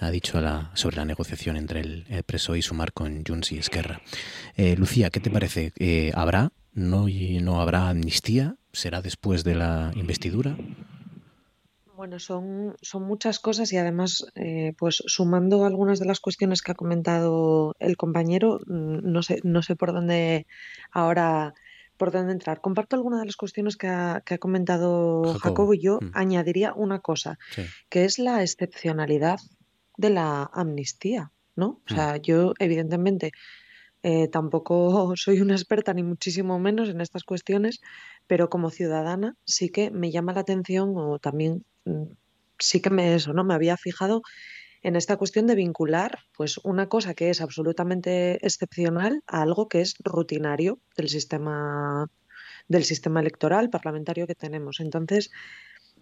ha 0.00 0.12
dicho 0.12 0.40
la, 0.40 0.70
sobre 0.74 0.96
la 0.96 1.04
negociación 1.04 1.56
entre 1.56 1.80
el, 1.80 2.04
preso 2.24 2.54
y 2.54 2.62
Sumar 2.62 2.92
con 2.92 3.24
Junts 3.26 3.50
y 3.50 3.58
Esquerra. 3.58 4.00
Lucía, 4.76 5.10
¿qué 5.10 5.18
te 5.18 5.28
parece? 5.28 5.72
¿Habrá? 6.14 6.52
¿No, 6.78 7.08
y 7.08 7.40
¿No 7.40 7.60
habrá 7.60 7.88
amnistía? 7.88 8.54
Será 8.78 9.02
después 9.02 9.44
de 9.44 9.54
la 9.54 9.92
investidura? 9.94 10.56
Bueno, 11.96 12.20
son, 12.20 12.76
son 12.80 13.02
muchas 13.02 13.40
cosas 13.40 13.72
y 13.72 13.76
además, 13.76 14.26
eh, 14.36 14.72
pues 14.78 15.02
sumando 15.06 15.64
algunas 15.64 15.98
de 15.98 16.06
las 16.06 16.20
cuestiones 16.20 16.62
que 16.62 16.70
ha 16.70 16.76
comentado 16.76 17.74
el 17.80 17.96
compañero, 17.96 18.60
mm, 18.66 19.00
no 19.02 19.22
sé, 19.22 19.40
no 19.42 19.62
sé 19.62 19.74
por 19.74 19.92
dónde 19.92 20.46
ahora 20.92 21.54
por 21.96 22.12
dónde 22.12 22.32
entrar. 22.32 22.60
Comparto 22.60 22.94
algunas 22.94 23.18
de 23.18 23.26
las 23.26 23.36
cuestiones 23.36 23.76
que 23.76 23.88
ha, 23.88 24.22
comentado 24.38 25.34
Jacobo. 25.40 25.74
y 25.74 25.80
yo 25.80 25.98
mm. 26.00 26.10
añadiría 26.14 26.72
una 26.72 27.00
cosa, 27.00 27.40
que 27.88 28.04
es 28.04 28.20
la 28.20 28.42
excepcionalidad 28.42 29.40
de 29.96 30.10
la 30.10 30.48
amnistía, 30.52 31.32
¿no? 31.56 31.80
O 31.90 31.94
sea, 31.94 32.14
mm. 32.14 32.20
yo 32.20 32.54
evidentemente 32.60 33.32
eh, 34.02 34.28
tampoco 34.28 35.12
soy 35.16 35.40
una 35.40 35.54
experta 35.54 35.92
ni 35.94 36.02
muchísimo 36.02 36.58
menos 36.58 36.88
en 36.88 37.00
estas 37.00 37.24
cuestiones, 37.24 37.80
pero 38.26 38.48
como 38.50 38.70
ciudadana 38.70 39.36
sí 39.44 39.70
que 39.70 39.90
me 39.90 40.10
llama 40.10 40.32
la 40.32 40.40
atención 40.40 40.92
o 40.96 41.18
también 41.18 41.64
mm, 41.84 42.04
sí 42.58 42.80
que 42.80 42.90
me 42.90 43.14
eso, 43.14 43.32
¿no? 43.32 43.44
Me 43.44 43.54
había 43.54 43.76
fijado 43.76 44.22
en 44.82 44.96
esta 44.96 45.16
cuestión 45.16 45.46
de 45.46 45.54
vincular 45.56 46.18
pues 46.36 46.58
una 46.58 46.88
cosa 46.88 47.14
que 47.14 47.30
es 47.30 47.40
absolutamente 47.40 48.44
excepcional 48.46 49.22
a 49.26 49.42
algo 49.42 49.68
que 49.68 49.80
es 49.80 49.94
rutinario 50.04 50.80
del 50.96 51.08
sistema 51.08 52.06
del 52.68 52.84
sistema 52.84 53.20
electoral 53.20 53.70
parlamentario 53.70 54.26
que 54.26 54.34
tenemos. 54.34 54.80
Entonces, 54.80 55.30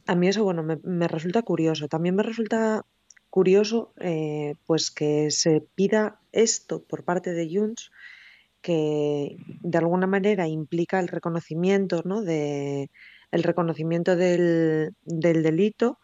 a 0.07 0.15
mí 0.17 0.29
eso 0.29 0.45
bueno 0.45 0.63
me, 0.63 0.79
me 0.83 1.09
resulta 1.09 1.43
curioso. 1.43 1.89
También 1.89 2.17
me 2.17 2.23
resulta 2.23 2.85
curioso 3.31 3.93
eh, 4.01 4.55
pues 4.67 4.91
que 4.91 5.31
se 5.31 5.61
pida 5.75 6.21
esto 6.33 6.83
por 6.83 7.05
parte 7.05 7.33
de 7.33 7.49
Junts 7.53 7.91
que 8.61 9.37
de 9.47 9.79
alguna 9.79 10.07
manera 10.07 10.49
implica 10.49 10.99
el 11.01 11.09
reconocimiento 11.09 12.03
¿no? 12.05 12.23
de 12.23 12.91
el 13.31 13.43
reconocimiento 13.43 14.17
del, 14.17 14.95
delito 15.05 15.99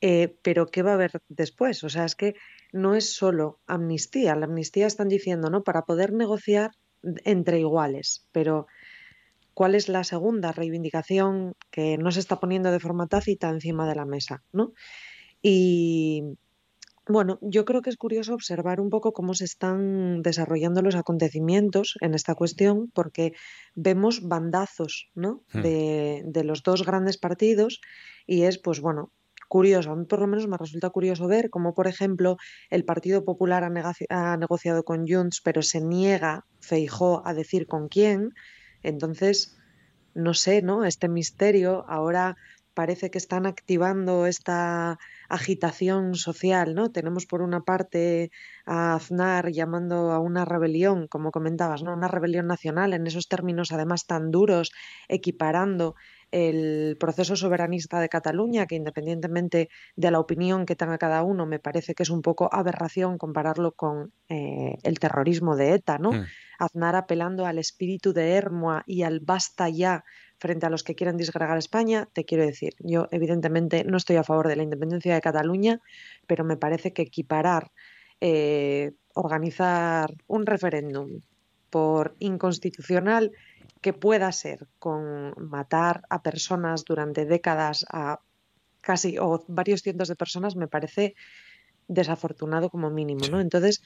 eh, 0.00 0.34
pero 0.42 0.66
qué 0.66 0.82
va 0.82 0.92
a 0.92 0.94
haber 0.94 1.20
después 1.28 1.84
o 1.84 1.88
sea 1.88 2.04
es 2.04 2.14
que 2.14 2.34
no 2.72 2.94
es 2.94 3.12
solo 3.12 3.60
amnistía. 3.66 4.36
La 4.36 4.46
amnistía 4.46 4.86
están 4.86 5.08
diciendo 5.08 5.50
no 5.50 5.62
para 5.62 5.82
poder 5.82 6.12
negociar 6.12 6.72
entre 7.24 7.60
iguales. 7.60 8.26
Pero 8.32 8.66
cuál 9.54 9.74
es 9.74 9.88
la 9.88 10.04
segunda 10.04 10.52
reivindicación 10.52 11.54
que 11.70 11.98
no 11.98 12.12
se 12.12 12.20
está 12.20 12.40
poniendo 12.40 12.70
de 12.70 12.80
forma 12.80 13.08
tácita 13.08 13.48
encima 13.48 13.88
de 13.88 13.94
la 13.94 14.06
mesa 14.06 14.42
no 14.52 14.72
y, 15.42 16.22
bueno, 17.10 17.38
yo 17.42 17.64
creo 17.64 17.82
que 17.82 17.90
es 17.90 17.96
curioso 17.96 18.34
observar 18.34 18.80
un 18.80 18.90
poco 18.90 19.12
cómo 19.12 19.34
se 19.34 19.44
están 19.44 20.22
desarrollando 20.22 20.82
los 20.82 20.94
acontecimientos 20.94 21.96
en 22.00 22.14
esta 22.14 22.34
cuestión, 22.34 22.90
porque 22.94 23.32
vemos 23.74 24.26
bandazos 24.26 25.10
¿no? 25.14 25.42
Hmm. 25.52 25.62
de, 25.62 26.22
de, 26.24 26.44
los 26.44 26.62
dos 26.62 26.84
grandes 26.84 27.18
partidos 27.18 27.80
y 28.26 28.42
es, 28.42 28.58
pues 28.58 28.80
bueno, 28.80 29.12
curioso. 29.50 29.90
A 29.90 29.96
mí 29.96 30.04
por 30.06 30.20
lo 30.20 30.28
menos 30.28 30.46
me 30.46 30.56
resulta 30.56 30.90
curioso 30.90 31.26
ver 31.26 31.50
cómo, 31.50 31.74
por 31.74 31.88
ejemplo, 31.88 32.36
el 32.70 32.84
Partido 32.84 33.24
Popular 33.24 33.64
ha, 33.64 33.94
ha 34.08 34.36
negociado 34.36 34.84
con 34.84 35.08
Junts, 35.08 35.40
pero 35.42 35.60
se 35.62 35.80
niega 35.80 36.46
Feijó 36.60 37.26
a 37.26 37.34
decir 37.34 37.66
con 37.66 37.88
quién. 37.88 38.32
Entonces, 38.84 39.58
no 40.14 40.34
sé, 40.34 40.62
¿no? 40.62 40.84
Este 40.84 41.08
misterio 41.08 41.84
ahora 41.88 42.36
parece 42.74 43.10
que 43.10 43.18
están 43.18 43.46
activando 43.46 44.26
esta 44.26 44.98
agitación 45.28 46.14
social, 46.14 46.74
¿no? 46.74 46.90
Tenemos 46.90 47.26
por 47.26 47.42
una 47.42 47.60
parte 47.60 48.30
a 48.66 48.94
Aznar 48.94 49.50
llamando 49.50 50.12
a 50.12 50.18
una 50.18 50.44
rebelión, 50.44 51.06
como 51.08 51.30
comentabas, 51.30 51.82
¿no? 51.82 51.92
Una 51.92 52.08
rebelión 52.08 52.46
nacional 52.46 52.92
en 52.94 53.06
esos 53.06 53.28
términos 53.28 53.72
además 53.72 54.06
tan 54.06 54.30
duros, 54.30 54.72
equiparando 55.08 55.94
el 56.30 56.96
proceso 56.98 57.36
soberanista 57.36 58.00
de 58.00 58.08
Cataluña, 58.08 58.66
que 58.66 58.76
independientemente 58.76 59.68
de 59.96 60.10
la 60.10 60.20
opinión 60.20 60.64
que 60.66 60.76
tenga 60.76 60.98
cada 60.98 61.22
uno, 61.22 61.46
me 61.46 61.58
parece 61.58 61.94
que 61.94 62.04
es 62.04 62.10
un 62.10 62.22
poco 62.22 62.48
aberración 62.52 63.18
compararlo 63.18 63.72
con 63.72 64.12
eh, 64.28 64.78
el 64.82 64.98
terrorismo 64.98 65.56
de 65.56 65.74
ETA, 65.74 65.98
¿no? 65.98 66.12
Hmm. 66.12 66.26
Aznar 66.58 66.94
apelando 66.94 67.46
al 67.46 67.58
espíritu 67.58 68.12
de 68.12 68.32
Hermoa 68.34 68.82
y 68.86 69.02
al 69.02 69.20
basta 69.20 69.68
ya 69.68 70.04
frente 70.40 70.66
a 70.66 70.70
los 70.70 70.82
que 70.82 70.94
quieren 70.94 71.18
disgregar 71.18 71.58
España, 71.58 72.08
te 72.12 72.24
quiero 72.24 72.44
decir, 72.44 72.74
yo 72.78 73.08
evidentemente 73.10 73.84
no 73.84 73.98
estoy 73.98 74.16
a 74.16 74.24
favor 74.24 74.48
de 74.48 74.56
la 74.56 74.62
independencia 74.62 75.14
de 75.14 75.20
Cataluña, 75.20 75.80
pero 76.26 76.44
me 76.44 76.56
parece 76.56 76.92
que 76.92 77.02
equiparar, 77.02 77.70
eh, 78.20 78.92
organizar 79.14 80.14
un 80.26 80.46
referéndum 80.46 81.20
por 81.68 82.16
inconstitucional 82.18 83.32
que 83.82 83.92
pueda 83.92 84.32
ser 84.32 84.66
con 84.78 85.34
matar 85.36 86.02
a 86.08 86.22
personas 86.22 86.84
durante 86.84 87.26
décadas 87.26 87.84
a 87.92 88.20
casi 88.80 89.18
o 89.18 89.44
varios 89.46 89.82
cientos 89.82 90.08
de 90.08 90.16
personas 90.16 90.56
me 90.56 90.68
parece 90.68 91.14
desafortunado 91.86 92.70
como 92.70 92.88
mínimo, 92.88 93.26
¿no? 93.30 93.40
Entonces, 93.40 93.82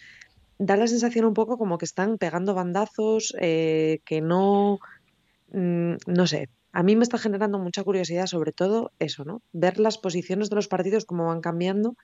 da 0.58 0.76
la 0.76 0.86
sensación 0.86 1.24
un 1.24 1.34
poco 1.34 1.58
como 1.58 1.78
que 1.78 1.84
están 1.84 2.18
pegando 2.18 2.54
bandazos, 2.54 3.34
eh, 3.40 4.00
que 4.04 4.20
no, 4.20 4.78
mm, 5.54 5.94
no 6.06 6.26
sé, 6.26 6.48
a 6.72 6.82
mí 6.82 6.96
me 6.96 7.04
está 7.04 7.18
generando 7.18 7.58
mucha 7.58 7.84
curiosidad 7.84 8.26
sobre 8.26 8.52
todo 8.52 8.92
eso, 8.98 9.24
¿no? 9.24 9.42
Ver 9.52 9.78
las 9.78 9.98
posiciones 9.98 10.50
de 10.50 10.56
los 10.56 10.68
partidos, 10.68 11.04
cómo 11.06 11.26
van 11.26 11.40
cambiando 11.40 11.96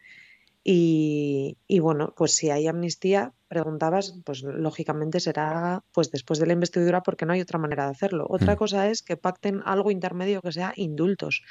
y, 0.62 1.56
y, 1.66 1.78
bueno, 1.80 2.12
pues 2.16 2.32
si 2.36 2.50
hay 2.50 2.66
amnistía, 2.68 3.32
preguntabas, 3.48 4.14
pues 4.24 4.42
lógicamente 4.42 5.18
será 5.20 5.82
pues 5.92 6.10
después 6.10 6.38
de 6.38 6.46
la 6.46 6.52
investidura 6.52 7.02
porque 7.02 7.26
no 7.26 7.32
hay 7.32 7.40
otra 7.40 7.58
manera 7.58 7.86
de 7.86 7.92
hacerlo. 7.92 8.26
Otra 8.28 8.54
Mm. 8.54 8.58
cosa 8.58 8.88
es 8.90 9.02
que 9.02 9.16
pacten 9.16 9.62
algo 9.64 9.90
intermedio 9.90 10.42
que 10.42 10.52
sea 10.52 10.72
indultos, 10.76 11.42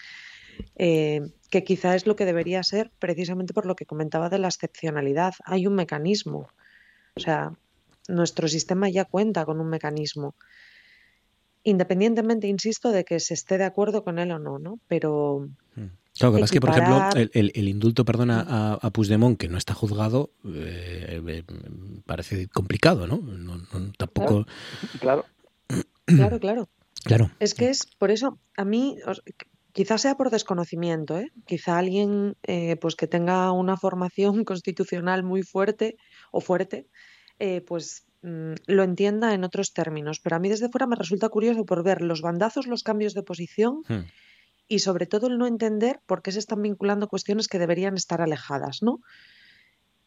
eh, 0.75 1.21
que 1.49 1.63
quizá 1.63 1.95
es 1.95 2.05
lo 2.07 2.15
que 2.15 2.25
debería 2.25 2.63
ser 2.63 2.91
precisamente 2.99 3.53
por 3.53 3.65
lo 3.65 3.75
que 3.75 3.85
comentaba 3.85 4.29
de 4.29 4.39
la 4.39 4.47
excepcionalidad. 4.47 5.33
Hay 5.45 5.67
un 5.67 5.75
mecanismo, 5.75 6.47
o 7.15 7.19
sea, 7.19 7.51
nuestro 8.07 8.47
sistema 8.47 8.89
ya 8.89 9.05
cuenta 9.05 9.45
con 9.45 9.59
un 9.59 9.69
mecanismo. 9.69 10.35
Independientemente, 11.69 12.47
insisto, 12.47 12.91
de 12.91 13.03
que 13.05 13.19
se 13.19 13.33
esté 13.33 13.57
de 13.57 13.63
acuerdo 13.65 14.03
con 14.03 14.19
él 14.19 14.31
o 14.31 14.39
no, 14.39 14.59
¿no? 14.59 14.79
Pero 14.87 15.47
Claro, 16.17 16.33
que 16.33 16.39
pasa 16.41 16.45
es 16.45 16.51
que, 16.51 16.59
por 16.59 16.69
ejemplo, 16.71 16.95
equiparar- 16.97 17.17
el, 17.17 17.31
el- 17.33 17.51
el 17.55 17.67
indulto, 17.69 18.03
perdona, 18.03 18.45
a, 18.47 18.73
a 18.73 18.89
Puigdemont, 18.89 19.37
que 19.39 19.47
no 19.47 19.57
está 19.57 19.73
juzgado, 19.73 20.31
eh, 20.43 21.21
eh, 21.25 21.43
parece 22.05 22.47
complicado, 22.49 23.07
¿no? 23.07 23.17
No- 23.17 23.57
no- 23.57 23.91
tampoco... 23.97 24.45
Claro. 24.99 25.25
Claro, 26.05 26.39
claro. 26.39 26.69
Claro. 27.05 27.29
Es 27.39 27.53
que 27.53 27.69
es 27.69 27.85
por 27.97 28.11
eso, 28.11 28.37
a 28.57 28.65
mí, 28.65 28.97
os- 29.05 29.21
quizás 29.71 30.01
sea 30.01 30.17
por 30.17 30.29
desconocimiento, 30.31 31.17
¿eh? 31.17 31.31
Quizá 31.45 31.77
alguien 31.77 32.35
eh, 32.43 32.75
pues 32.81 32.95
que 32.95 33.07
tenga 33.07 33.51
una 33.53 33.77
formación 33.77 34.43
constitucional 34.51 35.23
muy 35.23 35.43
fuerte 35.43 35.95
o 36.31 36.41
fuerte, 36.41 36.87
eh, 37.39 37.61
pues 37.61 38.03
mm, 38.21 38.53
lo 38.67 38.83
entienda 38.83 39.33
en 39.33 39.43
otros 39.43 39.73
términos. 39.73 40.19
Pero 40.19 40.35
a 40.35 40.39
mí 40.39 40.49
desde 40.49 40.69
fuera 40.69 40.87
me 40.87 40.95
resulta 40.95 41.29
curioso 41.29 41.65
por 41.65 41.83
ver 41.83 42.01
los 42.01 42.21
bandazos, 42.21 42.67
los 42.67 42.83
cambios 42.83 43.13
de 43.13 43.23
posición 43.23 43.83
Hmm. 43.87 44.05
y 44.67 44.79
sobre 44.79 45.05
todo 45.07 45.27
el 45.27 45.37
no 45.37 45.47
entender 45.47 45.99
por 46.05 46.21
qué 46.21 46.31
se 46.31 46.39
están 46.39 46.61
vinculando 46.61 47.07
cuestiones 47.07 47.47
que 47.47 47.59
deberían 47.59 47.95
estar 47.95 48.21
alejadas, 48.21 48.81
¿no? 48.81 48.99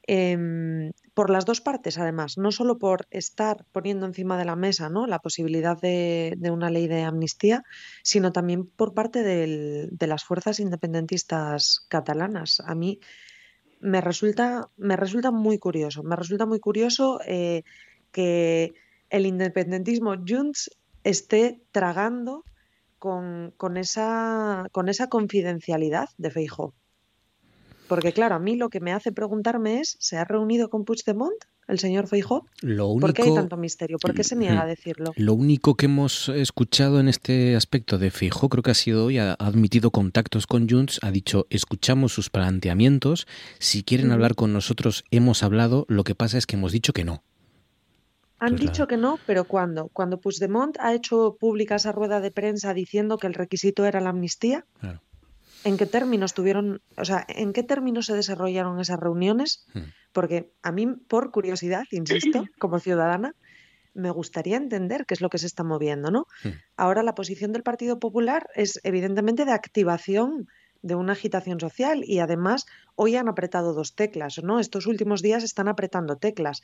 Em, 0.09 0.91
por 1.15 1.31
las 1.31 1.45
dos 1.45 1.61
partes, 1.61 1.97
además, 1.97 2.37
no 2.37 2.51
solo 2.51 2.77
por 2.77 3.07
estar 3.11 3.65
poniendo 3.71 4.05
encima 4.05 4.37
de 4.37 4.45
la 4.45 4.57
mesa 4.57 4.89
¿no? 4.89 5.07
la 5.07 5.21
posibilidad 5.21 5.81
de, 5.81 6.35
de 6.39 6.51
una 6.51 6.71
ley 6.71 6.89
de 6.89 7.03
amnistía, 7.03 7.63
sino 8.03 8.33
también 8.33 8.67
por 8.67 8.95
parte 8.95 9.23
del- 9.23 9.91
de 9.93 10.07
las 10.09 10.25
fuerzas 10.25 10.59
independentistas 10.59 11.87
catalanas. 11.89 12.59
A 12.67 12.75
mí 12.75 12.99
me 13.79 14.01
resulta, 14.01 14.71
me 14.77 14.97
resulta 14.97 15.31
muy 15.31 15.59
curioso, 15.59 16.03
me 16.03 16.17
resulta 16.17 16.47
muy 16.47 16.59
curioso 16.59 17.21
eh, 17.25 17.63
que 18.13 18.73
el 19.11 19.27
independentismo 19.27 20.15
Junts 20.27 20.71
esté 21.05 21.61
tragando 21.73 22.45
con, 22.99 23.53
con 23.57 23.77
esa, 23.77 24.67
con 24.71 24.89
esa 24.89 25.09
confidencialidad 25.09 26.09
de 26.19 26.31
Feijóo. 26.31 26.75
Porque 27.89 28.13
claro, 28.13 28.37
a 28.37 28.39
mí 28.39 28.57
lo 28.57 28.69
que 28.69 28.81
me 28.81 28.93
hace 28.93 29.13
preguntarme 29.13 29.81
es, 29.81 29.97
¿se 29.99 30.17
ha 30.17 30.25
reunido 30.25 30.71
con 30.71 30.85
Puigdemont 30.85 31.35
el 31.69 31.79
señor 31.79 32.07
Feijóo? 32.07 32.47
Lo 32.63 32.87
único, 32.89 33.09
¿Por 33.09 33.15
qué 33.15 33.23
hay 33.23 33.35
tanto 33.35 33.57
misterio? 33.57 33.99
¿Por 33.99 34.15
qué 34.15 34.25
se 34.25 34.37
niega 34.37 34.63
a 34.63 34.67
decirlo? 34.67 35.13
Lo 35.17 35.35
único 35.35 35.75
que 35.75 35.87
hemos 35.87 36.29
escuchado 36.29 37.01
en 37.01 37.09
este 37.09 37.57
aspecto 37.57 37.99
de 37.99 38.11
Fijo, 38.11 38.49
creo 38.49 38.63
que 38.63 38.71
ha 38.71 38.75
sido 38.75 39.07
hoy, 39.07 39.19
ha 39.19 39.35
admitido 39.35 39.91
contactos 39.91 40.47
con 40.47 40.69
Junts, 40.69 41.01
ha 41.03 41.11
dicho, 41.11 41.47
escuchamos 41.51 42.13
sus 42.13 42.31
planteamientos, 42.31 43.27
si 43.59 43.83
quieren 43.83 44.07
Ujú. 44.07 44.15
hablar 44.15 44.35
con 44.37 44.53
nosotros, 44.53 45.05
hemos 45.11 45.43
hablado, 45.43 45.85
lo 45.89 46.05
que 46.05 46.15
pasa 46.15 46.39
es 46.39 46.47
que 46.47 46.57
hemos 46.57 46.73
dicho 46.73 46.93
que 46.93 47.05
no. 47.05 47.25
Han 48.43 48.55
la- 48.55 48.59
dicho 48.59 48.87
que 48.87 48.97
no, 48.97 49.19
pero 49.27 49.45
¿cuándo? 49.45 49.89
Cuando 49.93 50.19
Puigdemont 50.19 50.77
ha 50.81 50.93
hecho 50.95 51.37
pública 51.39 51.77
esa 51.77 51.93
rueda 51.93 52.21
de 52.21 52.31
prensa 52.31 52.75
diciendo 52.75 53.17
que 53.17 53.29
el 53.29 53.35
requisito 53.35 53.85
era 53.87 54.01
la 54.01 54.11
amnistía. 54.11 54.65
Claro. 54.81 55.01
¿En 55.65 55.77
qué 55.77 55.87
términos 55.87 56.35
tuvieron, 56.35 56.81
o 56.97 57.05
sea, 57.05 57.25
en 57.29 57.53
qué 57.53 57.63
términos 57.63 58.07
se 58.07 58.15
desarrollaron 58.15 58.81
esas 58.81 58.99
reuniones? 58.99 59.65
Hmm. 59.73 59.83
Porque 60.13 60.51
a 60.63 60.73
mí, 60.73 60.87
por 60.89 61.31
curiosidad, 61.31 61.85
insisto, 61.93 62.45
como 62.59 62.81
ciudadana, 62.81 63.35
me 63.95 64.11
gustaría 64.11 64.57
entender 64.57 65.07
qué 65.07 65.15
es 65.15 65.21
lo 65.21 65.29
que 65.29 65.39
se 65.39 65.47
está 65.47 65.63
moviendo, 65.63 66.11
¿no? 66.11 66.27
Hmm. 66.43 66.49
Ahora 66.77 67.05
la 67.05 67.15
posición 67.15 67.53
del 67.53 67.63
Partido 67.63 68.01
Popular 68.01 68.49
es 68.57 68.81
evidentemente 68.83 69.45
de 69.45 69.53
activación 69.53 70.49
de 70.83 70.95
una 70.95 71.13
agitación 71.13 71.61
social 71.61 72.03
y 72.05 72.19
además 72.19 72.67
hoy 72.97 73.17
han 73.17 73.29
apretado 73.29 73.73
dos 73.73 73.95
teclas, 73.95 74.43
¿no? 74.43 74.59
Estos 74.61 74.87
últimos 74.87 75.23
días 75.23 75.45
están 75.45 75.69
apretando 75.69 76.17
teclas. 76.17 76.63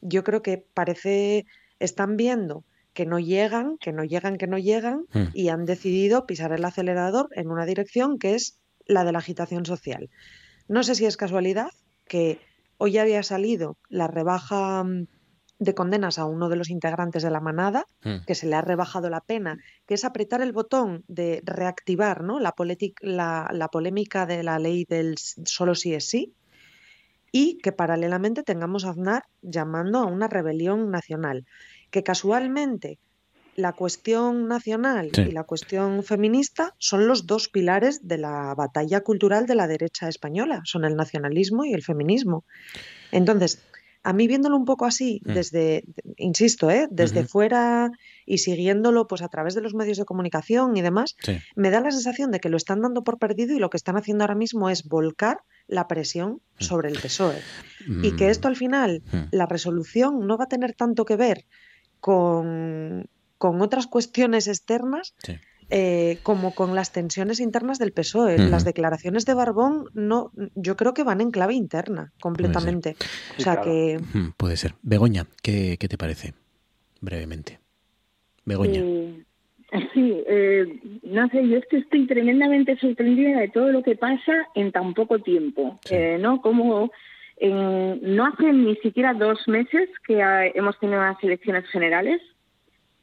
Yo 0.00 0.24
creo 0.24 0.42
que 0.42 0.58
parece 0.58 1.46
están 1.78 2.16
viendo 2.16 2.64
que 2.92 3.06
no 3.06 3.18
llegan, 3.20 3.78
que 3.78 3.92
no 3.92 4.04
llegan, 4.04 4.36
que 4.36 4.48
no 4.48 4.58
llegan 4.58 5.06
Hmm. 5.12 5.28
y 5.32 5.48
han 5.48 5.64
decidido 5.64 6.26
pisar 6.26 6.52
el 6.52 6.64
acelerador 6.64 7.28
en 7.32 7.48
una 7.48 7.64
dirección 7.64 8.18
que 8.18 8.34
es 8.34 8.58
la 8.86 9.04
de 9.04 9.12
la 9.12 9.18
agitación 9.20 9.64
social. 9.64 10.10
No 10.68 10.82
sé 10.82 10.94
si 10.96 11.06
es 11.06 11.16
casualidad 11.16 11.70
que 12.08 12.40
hoy 12.78 12.98
había 12.98 13.22
salido 13.22 13.76
la 13.88 14.08
rebaja 14.08 14.82
mm, 14.82 15.06
de 15.60 15.74
condenas 15.74 16.18
a 16.18 16.24
uno 16.24 16.48
de 16.48 16.56
los 16.56 16.70
integrantes 16.70 17.22
de 17.22 17.30
la 17.30 17.38
manada, 17.40 17.84
Hmm. 18.02 18.24
que 18.26 18.34
se 18.34 18.46
le 18.48 18.56
ha 18.56 18.62
rebajado 18.62 19.08
la 19.10 19.20
pena, 19.20 19.58
que 19.86 19.94
es 19.94 20.04
apretar 20.04 20.40
el 20.40 20.52
botón 20.52 21.04
de 21.06 21.42
reactivar 21.44 22.24
¿no? 22.24 22.40
la, 22.40 22.54
la, 23.02 23.48
la 23.52 23.68
polémica 23.68 24.26
de 24.26 24.42
la 24.42 24.58
ley 24.58 24.84
del 24.88 25.16
solo 25.18 25.74
sí 25.74 25.94
es 25.94 26.06
sí, 26.08 26.32
y 27.30 27.58
que 27.58 27.72
paralelamente 27.72 28.42
tengamos 28.42 28.84
a 28.84 28.90
Aznar 28.90 29.24
llamando 29.42 29.98
a 29.98 30.06
una 30.06 30.26
rebelión 30.28 30.90
nacional, 30.90 31.44
que 31.90 32.02
casualmente 32.02 32.98
la 33.56 33.72
cuestión 33.72 34.48
nacional 34.48 35.10
Sí. 35.12 35.22
y 35.22 35.32
la 35.32 35.44
cuestión 35.44 36.02
feminista 36.02 36.74
son 36.78 37.06
los 37.06 37.26
dos 37.26 37.48
pilares 37.50 38.00
de 38.08 38.16
la 38.16 38.54
batalla 38.54 39.02
cultural 39.02 39.46
de 39.46 39.54
la 39.56 39.66
derecha 39.68 40.08
española, 40.08 40.62
son 40.64 40.84
el 40.86 40.96
nacionalismo 40.96 41.64
y 41.66 41.74
el 41.74 41.82
feminismo. 41.82 42.44
Entonces, 43.12 43.62
a 44.02 44.12
mí 44.12 44.26
viéndolo 44.26 44.56
un 44.56 44.64
poco 44.64 44.86
así, 44.86 45.20
Mm. 45.24 45.32
desde, 45.34 45.84
insisto, 46.16 46.70
¿eh? 46.70 46.88
desde 46.90 47.24
fuera 47.24 47.90
y 48.24 48.38
siguiéndolo 48.38 49.06
pues 49.06 49.20
a 49.22 49.28
través 49.28 49.54
de 49.54 49.60
los 49.60 49.74
medios 49.74 49.98
de 49.98 50.04
comunicación 50.06 50.76
y 50.76 50.80
demás, 50.82 51.16
Sí. 51.22 51.38
me 51.56 51.70
da 51.70 51.80
la 51.80 51.90
sensación 51.90 52.30
de 52.30 52.40
que 52.40 52.48
lo 52.48 52.56
están 52.56 52.80
dando 52.80 53.04
por 53.04 53.18
perdido 53.18 53.54
y 53.54 53.58
lo 53.58 53.68
que 53.70 53.76
están 53.76 53.96
haciendo 53.96 54.24
ahora 54.24 54.34
mismo 54.34 54.70
es 54.70 54.84
volcar 54.88 55.38
la 55.66 55.86
presión 55.86 56.40
Mm. 56.58 56.64
sobre 56.64 56.88
el 56.88 56.98
PSOE. 56.98 57.40
Y 58.02 58.12
que 58.16 58.30
esto 58.30 58.48
al 58.48 58.56
final, 58.56 59.02
Mm. 59.12 59.16
la 59.32 59.46
resolución 59.46 60.26
no 60.26 60.36
va 60.38 60.44
a 60.44 60.48
tener 60.48 60.74
tanto 60.74 61.04
que 61.04 61.16
ver 61.16 61.44
con, 62.00 63.06
con 63.38 63.60
otras 63.62 63.86
cuestiones 63.86 64.48
externas 64.48 65.14
Sí. 65.22 65.34
Eh, 65.70 66.18
como 66.22 66.54
con 66.54 66.74
las 66.74 66.92
tensiones 66.92 67.40
internas 67.40 67.78
del 67.78 67.92
PSOE. 67.92 68.38
Las 68.38 68.64
declaraciones 68.64 69.24
de 69.26 69.34
Barbón 69.34 69.86
no, 69.94 70.32
yo 70.54 70.76
creo 70.76 70.94
que 70.94 71.04
van 71.04 71.20
en 71.20 71.30
clave 71.30 71.54
interna, 71.54 72.12
completamente. 72.20 72.96
O 73.38 73.40
sea 73.40 73.54
claro. 73.60 73.62
que 73.70 74.00
Puede 74.36 74.56
ser. 74.56 74.74
Begoña, 74.82 75.26
¿qué, 75.42 75.76
qué 75.78 75.88
te 75.88 75.96
parece? 75.98 76.34
Brevemente. 77.00 77.58
Begoña. 78.44 78.80
Eh, 78.80 79.24
sí, 79.94 80.22
eh, 80.26 80.80
no 81.04 81.28
sé, 81.28 81.46
yo 81.48 81.58
es 81.58 81.64
que 81.70 81.78
estoy 81.78 82.06
tremendamente 82.06 82.76
sorprendida 82.78 83.38
de 83.38 83.48
todo 83.48 83.70
lo 83.70 83.82
que 83.82 83.94
pasa 83.96 84.32
en 84.54 84.72
tan 84.72 84.94
poco 84.94 85.20
tiempo, 85.20 85.78
Sí. 85.84 85.94
eh, 85.94 86.18
¿no? 86.20 86.40
Como 86.42 86.90
en- 87.36 88.16
no 88.16 88.26
hace 88.26 88.52
ni 88.52 88.74
siquiera 88.76 89.14
dos 89.14 89.38
meses 89.46 89.88
que 90.06 90.20
hemos 90.54 90.78
tenido 90.80 90.98
unas 91.00 91.22
elecciones 91.22 91.64
generales. 91.70 92.20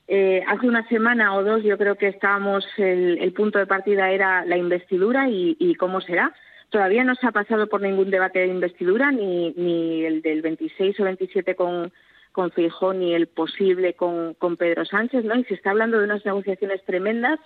Eh, 0.10 0.42
hace 0.48 0.68
una 0.68 0.88
semana 0.88 1.36
o 1.36 1.44
dos 1.44 1.64
yo 1.64 1.78
creo 1.78 1.96
que 1.96 2.08
estábamos, 2.08 2.66
el, 2.78 3.18
el 3.20 3.34
punto 3.34 3.60
de 3.60 3.68
partida 3.68 4.10
era 4.12 4.46
la 4.46 4.58
investidura 4.58 5.28
y, 5.30 5.76
cómo 5.76 6.00
será. 6.00 6.34
Todavía 6.70 7.04
no 7.04 7.16
se 7.16 7.28
ha 7.28 7.32
pasado 7.32 7.68
por 7.68 7.82
ningún 7.82 8.10
debate 8.10 8.40
de 8.40 8.48
investidura, 8.48 9.12
ni, 9.12 9.52
ni 9.58 10.06
el 10.06 10.22
del 10.22 10.42
26 10.42 11.00
o 11.00 11.04
27 11.04 11.56
con, 11.56 11.92
con 12.32 12.52
Feijóo, 12.52 12.94
ni 12.94 13.14
el 13.14 13.28
posible 13.28 13.94
con, 13.94 14.34
con 14.36 14.56
Pedro 14.56 14.86
Sánchez, 14.86 15.26
¿no? 15.26 15.36
Y 15.36 15.44
se 15.46 15.56
está 15.56 15.72
hablando 15.72 16.00
de 16.00 16.06
unas 16.06 16.26
negociaciones 16.26 16.84
tremendas, 16.86 17.40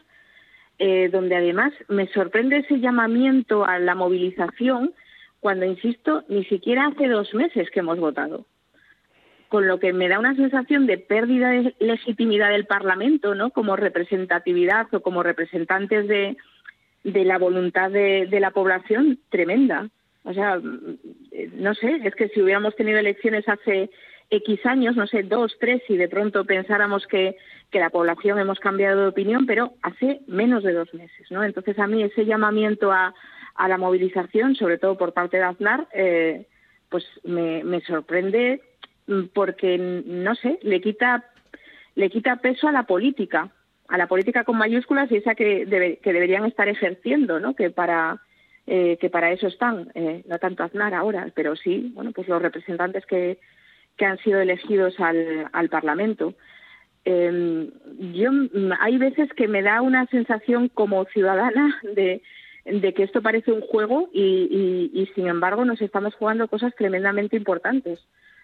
eh, 0.77 1.09
donde 1.11 1.35
además 1.35 1.73
me 1.87 2.07
sorprende 2.07 2.57
ese 2.57 2.79
llamamiento 2.79 3.65
a 3.65 3.79
la 3.79 3.95
movilización, 3.95 4.93
cuando, 5.39 5.65
insisto, 5.65 6.23
ni 6.29 6.45
siquiera 6.45 6.87
hace 6.87 7.07
dos 7.07 7.33
meses 7.33 7.69
que 7.71 7.79
hemos 7.79 7.99
votado 7.99 8.45
con 9.51 9.67
lo 9.67 9.81
que 9.81 9.91
me 9.91 10.07
da 10.07 10.17
una 10.17 10.33
sensación 10.33 10.87
de 10.87 10.97
pérdida 10.97 11.49
de 11.49 11.75
legitimidad 11.81 12.51
del 12.51 12.65
Parlamento, 12.65 13.35
¿no? 13.35 13.49
Como 13.49 13.75
representatividad 13.75 14.87
o 14.93 15.01
como 15.01 15.23
representantes 15.23 16.07
de, 16.07 16.37
la 17.03 17.37
voluntad 17.37 17.91
de, 17.91 18.29
la 18.39 18.51
población 18.51 19.19
tremenda. 19.29 19.89
O 20.23 20.33
sea, 20.33 20.57
mm, 20.57 20.99
no 21.55 21.73
sé, 21.75 21.99
es 22.01 22.15
que 22.15 22.29
si 22.29 22.41
hubiéramos 22.41 22.77
tenido 22.77 22.97
elecciones 22.97 23.43
hace 23.49 23.89
X 24.29 24.65
años, 24.65 24.95
no 24.95 25.05
sé, 25.05 25.23
dos, 25.23 25.57
tres, 25.59 25.81
y 25.89 25.97
de 25.97 26.07
pronto 26.07 26.45
pensáramos 26.45 27.05
que, 27.05 27.35
la 27.73 27.89
población 27.89 28.39
hemos 28.39 28.59
cambiado 28.59 29.01
de 29.01 29.07
opinión, 29.09 29.45
pero 29.45 29.73
hace 29.81 30.21
menos 30.27 30.63
de 30.63 30.71
dos 30.71 30.93
meses, 30.93 31.29
¿no? 31.29 31.43
Entonces 31.43 31.77
a 31.77 31.87
mí 31.87 32.03
ese 32.03 32.25
llamamiento 32.25 32.93
a, 32.93 33.13
a 33.55 33.67
la 33.67 33.77
movilización, 33.77 34.55
sobre 34.55 34.77
todo 34.77 34.97
por 34.97 35.11
parte 35.11 35.37
de 35.37 35.43
Aznar, 35.43 35.87
eh, 35.93 36.47
pues 36.87 37.05
me, 37.23 37.65
me 37.65 37.81
sorprende 37.81 38.61
porque, 39.33 39.77
no 39.77 40.35
sé, 40.35 40.59
le 40.61 40.81
quita, 40.81 41.25
le 41.95 42.09
quita 42.09 42.37
peso 42.37 42.67
a 42.67 42.71
la 42.71 42.83
política, 42.83 43.49
a 43.87 43.97
la 43.97 44.07
política 44.07 44.43
con 44.43 44.57
mayúsculas 44.57 45.11
y 45.11 45.17
esa 45.17 45.35
que, 45.35 45.65
debe, 45.65 45.97
que 45.97 46.13
deberían 46.13 46.45
estar 46.45 46.67
ejerciendo, 46.67 47.39
¿no? 47.39 47.55
Que 47.55 47.69
para 47.69 48.21
eh, 48.67 48.97
que 49.01 49.09
para 49.09 49.31
eso 49.31 49.47
están, 49.47 49.91
eh, 49.95 50.23
no 50.27 50.37
tanto 50.37 50.63
Aznar 50.63 50.93
ahora, 50.93 51.27
pero 51.33 51.55
sí, 51.55 51.91
bueno, 51.95 52.11
pues 52.11 52.27
los 52.27 52.41
representantes 52.41 53.05
que, 53.05 53.39
que 53.97 54.05
han 54.05 54.19
sido 54.19 54.39
elegidos 54.39 54.99
al, 54.99 55.47
al 55.51 55.69
Parlamento. 55.69 56.35
Eh, 57.03 57.69
yo 58.13 58.31
mm, 58.31 58.71
hay 58.79 58.97
veces 58.97 59.33
que 59.33 59.47
me 59.47 59.63
da 59.63 59.81
una 59.81 60.05
sensación 60.07 60.69
como 60.69 61.05
ciudadana 61.05 61.81
de, 61.95 62.21
de 62.65 62.93
que 62.93 63.03
esto 63.03 63.23
parece 63.23 63.51
un 63.51 63.61
juego 63.61 64.09
y, 64.13 64.91
y, 64.93 65.01
y, 65.01 65.07
sin 65.15 65.27
embargo 65.27 65.65
nos 65.65 65.81
estamos 65.81 66.13
jugando 66.13 66.47
cosas 66.47 66.75
tremendamente 66.75 67.35
importantes. 67.35 67.99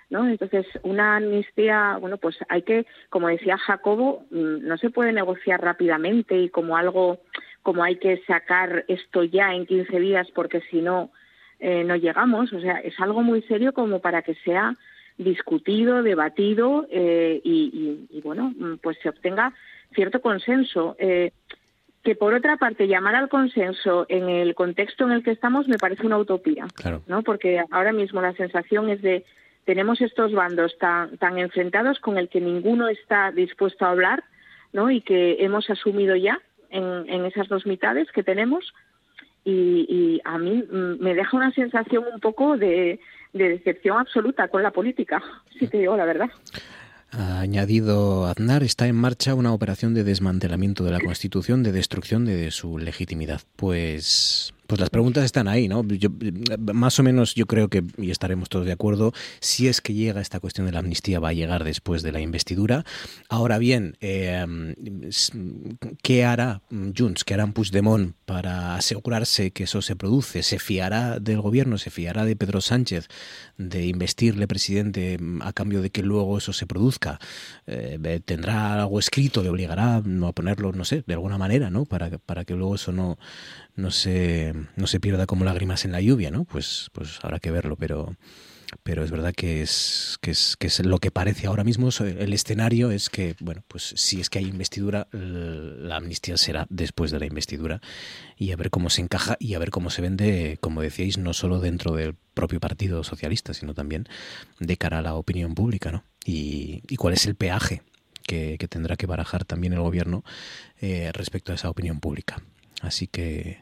¿No? 0.10 0.28
Entonces, 0.28 0.66
una 0.84 1.18
amnistía, 1.18 1.98
bueno, 2.00 2.18
pues 2.18 2.38
hay 2.48 2.62
que, 2.62 2.86
como 3.10 3.28
decía 3.28 3.58
Jacobo, 3.58 4.26
mm, 4.32 4.66
no 4.66 4.78
se 4.78 4.90
puede 4.90 5.12
negociar 5.12 5.62
rápidamente 5.62 6.38
y 6.38 6.50
como 6.50 6.78
algo, 6.78 7.20
como 7.62 7.84
hay 7.84 7.98
que 7.98 8.24
sacar 8.26 8.86
esto 8.88 9.24
ya 9.26 9.54
en 9.54 9.66
15 9.66 10.00
días 10.00 10.28
porque 10.34 10.62
si 10.72 10.82
no, 10.82 11.12
eh, 11.60 11.84
no 11.84 11.98
llegamos. 11.98 12.54
O 12.54 12.62
sea, 12.62 12.80
es 12.80 12.98
algo 13.02 13.22
muy 13.22 13.42
serio 13.44 13.74
como 13.74 14.00
para 14.00 14.22
que 14.22 14.36
sea 14.36 14.78
discutido, 15.18 16.04
debatido 16.04 16.88
eh, 16.90 17.42
y, 17.44 18.08
y, 18.12 18.18
y, 18.18 18.22
bueno, 18.22 18.54
mm, 18.58 18.76
pues 18.82 18.98
se 19.04 19.10
obtenga 19.10 19.54
cierto 19.94 20.22
consenso. 20.22 20.96
Eh, 21.00 21.32
que 22.04 22.16
por 22.16 22.34
otra 22.34 22.56
parte 22.56 22.88
llamar 22.88 23.16
al 23.16 23.28
consenso 23.28 24.06
en 24.08 24.30
el 24.30 24.56
contexto 24.56 25.04
en 25.04 25.12
el 25.12 25.24
que 25.24 25.32
estamos 25.32 25.68
me 25.68 25.78
parece 25.78 26.06
una 26.06 26.18
utopía, 26.18 26.66
claro. 26.74 27.02
¿no? 27.06 27.22
Porque 27.22 27.62
ahora 27.70 27.92
mismo 27.92 28.22
la 28.22 28.32
sensación 28.32 28.90
es 28.90 29.02
de 29.02 29.26
tenemos 29.68 30.00
estos 30.00 30.32
bandos 30.32 30.78
tan 30.80 31.18
tan 31.18 31.38
enfrentados 31.38 32.00
con 32.00 32.18
el 32.18 32.30
que 32.30 32.40
ninguno 32.40 32.88
está 32.88 33.32
dispuesto 33.32 33.86
a 33.86 33.92
hablar, 33.92 34.24
¿no? 34.72 34.90
Y 34.90 35.02
que 35.02 35.44
hemos 35.44 35.70
asumido 35.70 36.16
ya 36.16 36.40
en, 36.70 36.86
en 37.10 37.26
esas 37.26 37.50
dos 37.50 37.66
mitades 37.66 38.10
que 38.14 38.24
tenemos 38.24 38.74
y, 39.44 39.86
y 39.90 40.22
a 40.24 40.38
mí 40.38 40.64
mm, 40.64 41.04
me 41.04 41.14
deja 41.14 41.36
una 41.36 41.52
sensación 41.52 42.06
un 42.14 42.22
poco 42.22 42.58
de, 42.58 43.02
de 43.34 43.50
decepción 43.50 43.98
absoluta 43.98 44.48
con 44.48 44.64
la 44.64 44.72
política, 44.72 45.22
si 45.60 45.68
te 45.68 45.80
digo 45.80 45.98
la 45.98 46.06
verdad. 46.06 46.30
Ha 47.12 47.42
añadido 47.42 48.26
Aznar, 48.26 48.64
está 48.64 48.88
en 48.88 48.96
marcha 48.96 49.36
una 49.36 49.54
operación 49.54 49.94
de 49.94 50.06
desmantelamiento 50.06 50.86
de 50.86 50.92
la 50.92 51.00
Constitución, 51.00 51.62
de 51.64 51.74
destrucción 51.74 52.26
de 52.26 52.52
su 52.52 52.78
legitimidad. 52.78 53.42
Pues 53.56 54.54
pues 54.68 54.80
las 54.80 54.90
preguntas 54.90 55.24
están 55.24 55.48
ahí, 55.48 55.68
¿no? 55.68 55.84
Yo, 55.86 56.10
más 56.74 57.00
o 57.00 57.04
menos 57.04 57.34
yo 57.36 57.46
creo 57.46 57.70
que, 57.70 57.84
y 57.98 58.12
estaremos 58.12 58.50
todos 58.50 58.66
de 58.66 58.74
acuerdo, 58.74 59.14
si 59.40 59.68
es 59.68 59.82
que 59.82 59.94
llega 59.94 60.22
esta 60.22 60.40
cuestión 60.40 60.66
de 60.68 60.74
la 60.74 60.80
amnistía, 60.80 61.20
va 61.20 61.30
a 61.30 61.34
llegar 61.34 61.64
después 61.64 62.04
de 62.04 62.12
la 62.12 62.20
investidura. 62.20 62.86
Ahora 63.30 63.58
bien, 63.58 63.98
eh, 64.02 64.46
¿qué 66.04 66.26
hará 66.26 66.62
Junts, 66.70 67.24
qué 67.24 67.34
hará 67.34 67.48
Puigdemont 67.48 68.14
para 68.26 68.76
asegurarse 68.76 69.52
que 69.52 69.64
eso 69.64 69.82
se 69.82 69.96
produce? 69.96 70.44
¿Se 70.44 70.60
fiará 70.60 71.20
del 71.20 71.42
gobierno, 71.42 71.78
se 71.78 71.90
fiará 71.90 72.26
de 72.26 72.36
Pedro 72.36 72.62
Sánchez 72.62 73.08
de 73.58 73.88
investirle 73.88 74.48
presidente 74.48 75.18
a 75.42 75.54
cambio 75.54 75.82
de 75.82 75.90
que 75.90 76.04
luego 76.04 76.38
eso 76.38 76.54
se 76.54 76.68
produzca? 76.68 77.20
Eh, 77.66 78.22
¿Tendrá 78.26 78.74
algo 78.74 79.00
escrito, 79.00 79.42
le 79.44 79.50
obligará 79.50 79.98
a 79.98 80.32
ponerlo, 80.34 80.74
no 80.74 80.84
sé, 80.84 81.04
de 81.08 81.14
alguna 81.14 81.38
manera, 81.38 81.70
¿no? 81.70 81.86
Para, 81.86 82.10
para 82.18 82.44
que 82.44 82.54
luego 82.54 82.76
eso 82.76 82.92
no 82.92 83.18
no 83.78 83.92
se, 83.92 84.54
no 84.76 84.88
se 84.88 85.00
pierda 85.00 85.26
como 85.26 85.46
lágrimas 85.46 85.86
en 85.86 85.94
la 85.94 86.02
lluvia, 86.02 86.32
¿no? 86.32 86.44
Pues, 86.44 86.90
pues 86.94 87.20
habrá 87.22 87.40
que 87.40 87.52
verlo, 87.52 87.76
pero, 87.78 88.16
pero 88.84 89.04
es 89.04 89.12
verdad 89.12 89.34
que 89.34 89.62
es, 89.62 90.18
que 90.20 90.32
es, 90.32 90.58
que 90.58 90.68
es 90.68 90.84
lo 90.84 90.98
que 90.98 91.12
parece 91.12 91.48
ahora 91.48 91.64
mismo. 91.64 91.90
El 92.00 92.34
escenario 92.34 92.90
es 92.90 93.10
que, 93.10 93.36
bueno, 93.40 93.64
pues 93.68 93.94
si 93.96 94.20
es 94.20 94.30
que 94.30 94.40
hay 94.40 94.46
investidura, 94.46 95.08
la 95.12 95.96
amnistía 95.96 96.38
será 96.38 96.66
después 96.70 97.12
de 97.12 97.20
la 97.20 97.28
investidura 97.28 97.80
y 98.36 98.52
a 98.52 98.56
ver 98.56 98.72
cómo 98.72 98.90
se 98.90 99.02
encaja 99.02 99.38
y 99.40 99.54
a 99.54 99.60
ver 99.60 99.70
cómo 99.70 99.92
se 99.92 100.02
vende, 100.02 100.58
como 100.60 100.82
decíais, 100.82 101.20
no 101.20 101.34
solo 101.34 101.60
dentro 101.60 101.94
del 101.94 102.16
propio 102.34 102.60
Partido 102.60 103.04
Socialista, 103.04 103.54
sino 103.54 103.76
también 103.76 104.08
de 104.60 104.76
cara 104.78 105.00
a 105.00 105.02
la 105.04 105.14
opinión 105.14 105.54
pública, 105.54 105.92
¿no? 105.92 106.04
Y, 106.26 106.82
y 106.90 106.96
cuál 106.98 107.14
es 107.14 107.28
el 107.28 107.36
peaje 107.36 107.84
que, 108.24 108.58
que, 108.60 108.68
tendrá 108.68 108.98
que 108.98 109.06
barajar 109.06 109.46
también 109.46 109.74
el 109.74 109.80
gobierno 109.80 110.24
eh, 110.82 111.12
respecto 111.14 111.52
a 111.52 111.56
esa 111.56 111.70
opinión 111.70 112.00
pública. 112.00 112.42
Así 112.82 113.08
que, 113.08 113.62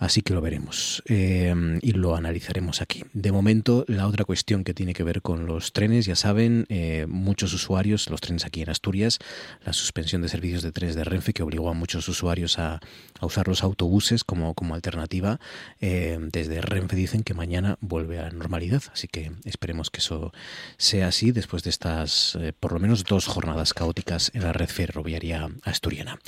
así 0.00 0.22
que 0.22 0.32
lo 0.32 0.40
veremos 0.40 1.02
eh, 1.06 1.54
y 1.82 1.92
lo 1.92 2.16
analizaremos 2.16 2.80
aquí. 2.80 3.04
De 3.12 3.30
momento, 3.30 3.84
la 3.86 4.08
otra 4.08 4.24
cuestión 4.24 4.64
que 4.64 4.74
tiene 4.74 4.94
que 4.94 5.04
ver 5.04 5.20
con 5.20 5.46
los 5.46 5.72
trenes, 5.72 6.06
ya 6.06 6.16
saben, 6.16 6.64
eh, 6.70 7.06
muchos 7.06 7.52
usuarios, 7.52 8.08
los 8.08 8.20
trenes 8.20 8.46
aquí 8.46 8.62
en 8.62 8.70
Asturias, 8.70 9.18
la 9.64 9.74
suspensión 9.74 10.22
de 10.22 10.28
servicios 10.28 10.62
de 10.62 10.72
trenes 10.72 10.96
de 10.96 11.04
Renfe 11.04 11.34
que 11.34 11.42
obligó 11.42 11.68
a 11.68 11.74
muchos 11.74 12.08
usuarios 12.08 12.58
a, 12.58 12.80
usar 13.20 13.46
los 13.48 13.62
autobuses 13.62 14.24
como, 14.24 14.54
como 14.54 14.74
alternativa. 14.74 15.38
Eh, 15.82 16.18
desde 16.32 16.62
Renfe 16.62 16.96
dicen 16.96 17.22
que 17.22 17.34
mañana 17.34 17.76
vuelve 17.82 18.18
a 18.18 18.30
normalidad, 18.30 18.82
así 18.94 19.06
que 19.06 19.32
esperemos 19.44 19.90
que 19.90 19.98
eso 19.98 20.32
sea 20.78 21.08
así 21.08 21.30
después 21.30 21.62
de 21.62 21.68
estas, 21.68 22.38
eh, 22.40 22.54
por 22.58 22.72
lo 22.72 22.80
menos, 22.80 23.04
dos 23.04 23.26
jornadas 23.26 23.74
caóticas 23.74 24.30
en 24.32 24.44
la 24.44 24.54
red 24.54 24.68
ferroviaria 24.68 25.50
asturiana. 25.64 26.18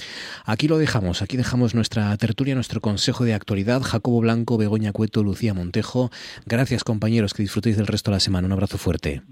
Aquí 0.45 0.69
lo 0.69 0.77
dejamos, 0.77 1.23
aquí 1.23 1.39
dejamos 1.39 1.75
nuestra 1.75 2.15
tertulia, 2.19 2.55
nuestro 2.55 2.83
consejo 2.83 3.25
de 3.25 3.33
actualidad. 3.33 3.62
Jacobo 3.65 4.21
Blanco, 4.21 4.59
Begoña 4.59 4.93
Cueto, 4.93 5.23
Lucía 5.23 5.55
Montejo. 5.55 6.11
Gracias, 6.47 6.85
compañeros, 6.85 7.35
que 7.35 7.43
disfrutéis 7.43 7.77
del 7.77 7.87
resto 7.87 8.11
de 8.11 8.17
la 8.17 8.21
semana. 8.21 8.47
Un 8.47 8.53
abrazo 8.53 8.79
fuerte. 8.79 9.23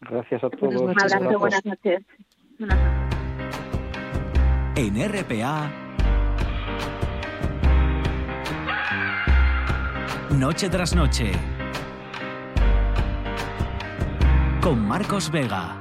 Gracias 0.00 0.42
a 0.44 0.50
todos. 0.50 0.80
Un 0.80 0.90
abrazo, 0.90 1.38
buenas 1.38 1.64
noches. 1.64 2.02
Buenas 2.58 2.78
noches. 2.78 3.06
En 4.76 4.96
RPA. 5.08 5.72
Noche 10.36 10.68
tras 10.68 10.94
noche. 10.94 11.32
Con 14.60 14.86
Marcos 14.86 15.30
Vega. 15.30 15.80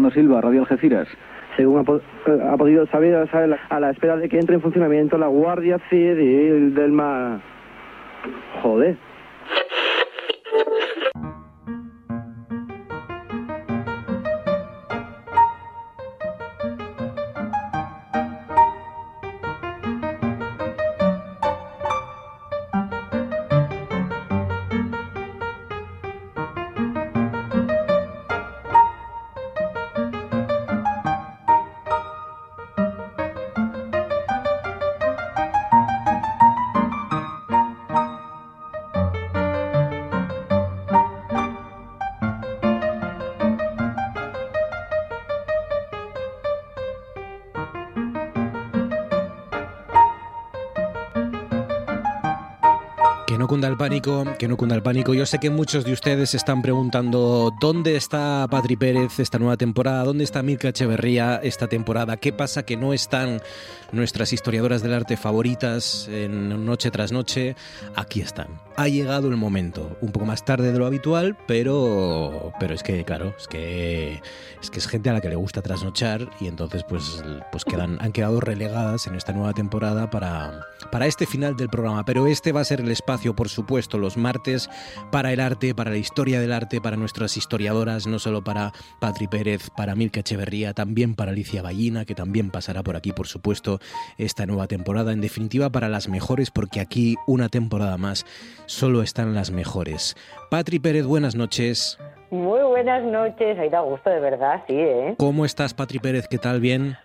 Fernando 0.00 0.14
Silva, 0.14 0.40
Radio 0.40 0.60
Algeciras. 0.60 1.08
Según 1.58 1.80
ha, 1.80 1.84
po 1.84 2.00
ha 2.50 2.56
podido 2.56 2.86
saber, 2.86 3.14
a 3.14 3.80
la 3.80 3.90
espera 3.90 4.16
de 4.16 4.30
que 4.30 4.38
entre 4.38 4.54
en 4.54 4.62
funcionamiento 4.62 5.18
la 5.18 5.26
Guardia 5.26 5.78
Civil 5.90 6.74
del 6.74 6.90
Mar. 6.90 7.40
Joder. 8.62 8.96
Cunda 53.60 53.68
el 53.68 53.76
pánico, 53.76 54.24
que 54.38 54.48
no 54.48 54.56
cunda 54.56 54.74
el 54.74 54.82
pánico. 54.82 55.12
Yo 55.12 55.26
sé 55.26 55.38
que 55.38 55.50
muchos 55.50 55.84
de 55.84 55.92
ustedes 55.92 56.34
están 56.34 56.62
preguntando 56.62 57.52
dónde 57.60 57.94
está 57.94 58.46
Patri 58.50 58.74
Pérez 58.74 59.20
esta 59.20 59.38
nueva 59.38 59.58
temporada, 59.58 60.02
dónde 60.04 60.24
está 60.24 60.42
Milka 60.42 60.70
Echeverría 60.70 61.38
esta 61.42 61.66
temporada, 61.66 62.16
qué 62.16 62.32
pasa 62.32 62.62
que 62.62 62.78
no 62.78 62.94
están 62.94 63.42
nuestras 63.92 64.32
historiadoras 64.32 64.82
del 64.82 64.94
arte 64.94 65.18
favoritas 65.18 66.08
en 66.10 66.64
noche 66.64 66.90
tras 66.90 67.12
noche. 67.12 67.54
Aquí 67.96 68.22
están. 68.22 68.69
Ha 68.80 68.88
llegado 68.88 69.28
el 69.28 69.36
momento. 69.36 69.98
Un 70.00 70.10
poco 70.10 70.24
más 70.24 70.46
tarde 70.46 70.72
de 70.72 70.78
lo 70.78 70.86
habitual, 70.86 71.36
pero, 71.46 72.50
pero 72.58 72.72
es 72.72 72.82
que, 72.82 73.04
claro, 73.04 73.34
es 73.38 73.46
que, 73.46 74.22
es 74.62 74.70
que 74.70 74.78
es 74.78 74.88
gente 74.88 75.10
a 75.10 75.12
la 75.12 75.20
que 75.20 75.28
le 75.28 75.36
gusta 75.36 75.60
trasnochar 75.60 76.30
y 76.40 76.46
entonces 76.46 76.82
pues, 76.88 77.22
pues 77.52 77.66
quedan, 77.66 77.98
han 78.00 78.12
quedado 78.12 78.40
relegadas 78.40 79.06
en 79.06 79.16
esta 79.16 79.34
nueva 79.34 79.52
temporada 79.52 80.08
para, 80.08 80.66
para 80.90 81.06
este 81.06 81.26
final 81.26 81.58
del 81.58 81.68
programa. 81.68 82.06
Pero 82.06 82.26
este 82.26 82.52
va 82.52 82.62
a 82.62 82.64
ser 82.64 82.80
el 82.80 82.90
espacio, 82.90 83.36
por 83.36 83.50
supuesto, 83.50 83.98
los 83.98 84.16
martes 84.16 84.70
para 85.12 85.30
el 85.30 85.40
arte, 85.40 85.74
para 85.74 85.90
la 85.90 85.98
historia 85.98 86.40
del 86.40 86.50
arte, 86.50 86.80
para 86.80 86.96
nuestras 86.96 87.36
historiadoras, 87.36 88.06
no 88.06 88.18
solo 88.18 88.42
para 88.42 88.72
Patri 88.98 89.28
Pérez, 89.28 89.68
para 89.76 89.94
Milka 89.94 90.20
Echeverría, 90.20 90.72
también 90.72 91.14
para 91.14 91.32
Alicia 91.32 91.60
Ballina, 91.60 92.06
que 92.06 92.14
también 92.14 92.50
pasará 92.50 92.82
por 92.82 92.96
aquí, 92.96 93.12
por 93.12 93.28
supuesto, 93.28 93.78
esta 94.16 94.46
nueva 94.46 94.68
temporada. 94.68 95.12
En 95.12 95.20
definitiva, 95.20 95.68
para 95.68 95.90
las 95.90 96.08
mejores, 96.08 96.50
porque 96.50 96.80
aquí 96.80 97.16
una 97.26 97.50
temporada 97.50 97.98
más 97.98 98.24
solo 98.70 99.02
están 99.02 99.34
las 99.34 99.50
mejores. 99.50 100.14
Patri 100.48 100.78
Pérez, 100.78 101.04
buenas 101.04 101.34
noches. 101.34 101.98
Muy 102.30 102.60
buenas 102.62 103.02
noches, 103.04 103.58
ahí 103.58 103.68
da 103.68 103.80
gusto 103.80 104.08
de 104.08 104.20
verdad, 104.20 104.62
sí, 104.68 104.74
¿eh? 104.76 105.14
¿Cómo 105.18 105.44
estás, 105.44 105.74
Patri 105.74 105.98
Pérez? 105.98 106.28
¿Qué 106.28 106.38
tal? 106.38 106.60
¿Bien? 106.60 106.96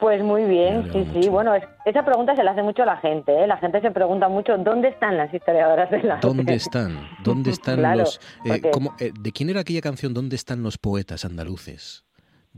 Pues 0.00 0.20
muy 0.24 0.42
bien, 0.44 0.90
sí, 0.92 1.06
sí. 1.14 1.28
Bueno, 1.28 1.54
es- 1.54 1.62
esa 1.86 2.04
pregunta 2.04 2.34
se 2.34 2.42
la 2.42 2.50
hace 2.50 2.62
mucho 2.64 2.82
a 2.82 2.86
la 2.86 2.96
gente, 2.96 3.32
¿eh? 3.44 3.46
La 3.46 3.56
gente 3.58 3.80
se 3.80 3.92
pregunta 3.92 4.28
mucho, 4.28 4.58
¿dónde 4.58 4.88
están 4.88 5.16
las 5.16 5.32
historiadoras 5.32 5.88
de 5.92 6.02
la 6.02 6.16
¿Dónde 6.16 6.54
están? 6.54 6.98
¿Dónde 7.22 7.50
están 7.50 7.76
Claro, 7.78 8.00
los... 8.00 8.16
eh, 8.16 8.48
porque- 8.48 8.70
cómo- 8.72 8.94
eh, 8.98 9.12
¿De 9.18 9.30
quién 9.30 9.50
era 9.50 9.60
aquella 9.60 9.80
canción? 9.80 10.12
¿Dónde 10.12 10.34
están 10.34 10.64
los 10.64 10.76
poetas 10.78 11.24
andaluces? 11.24 12.04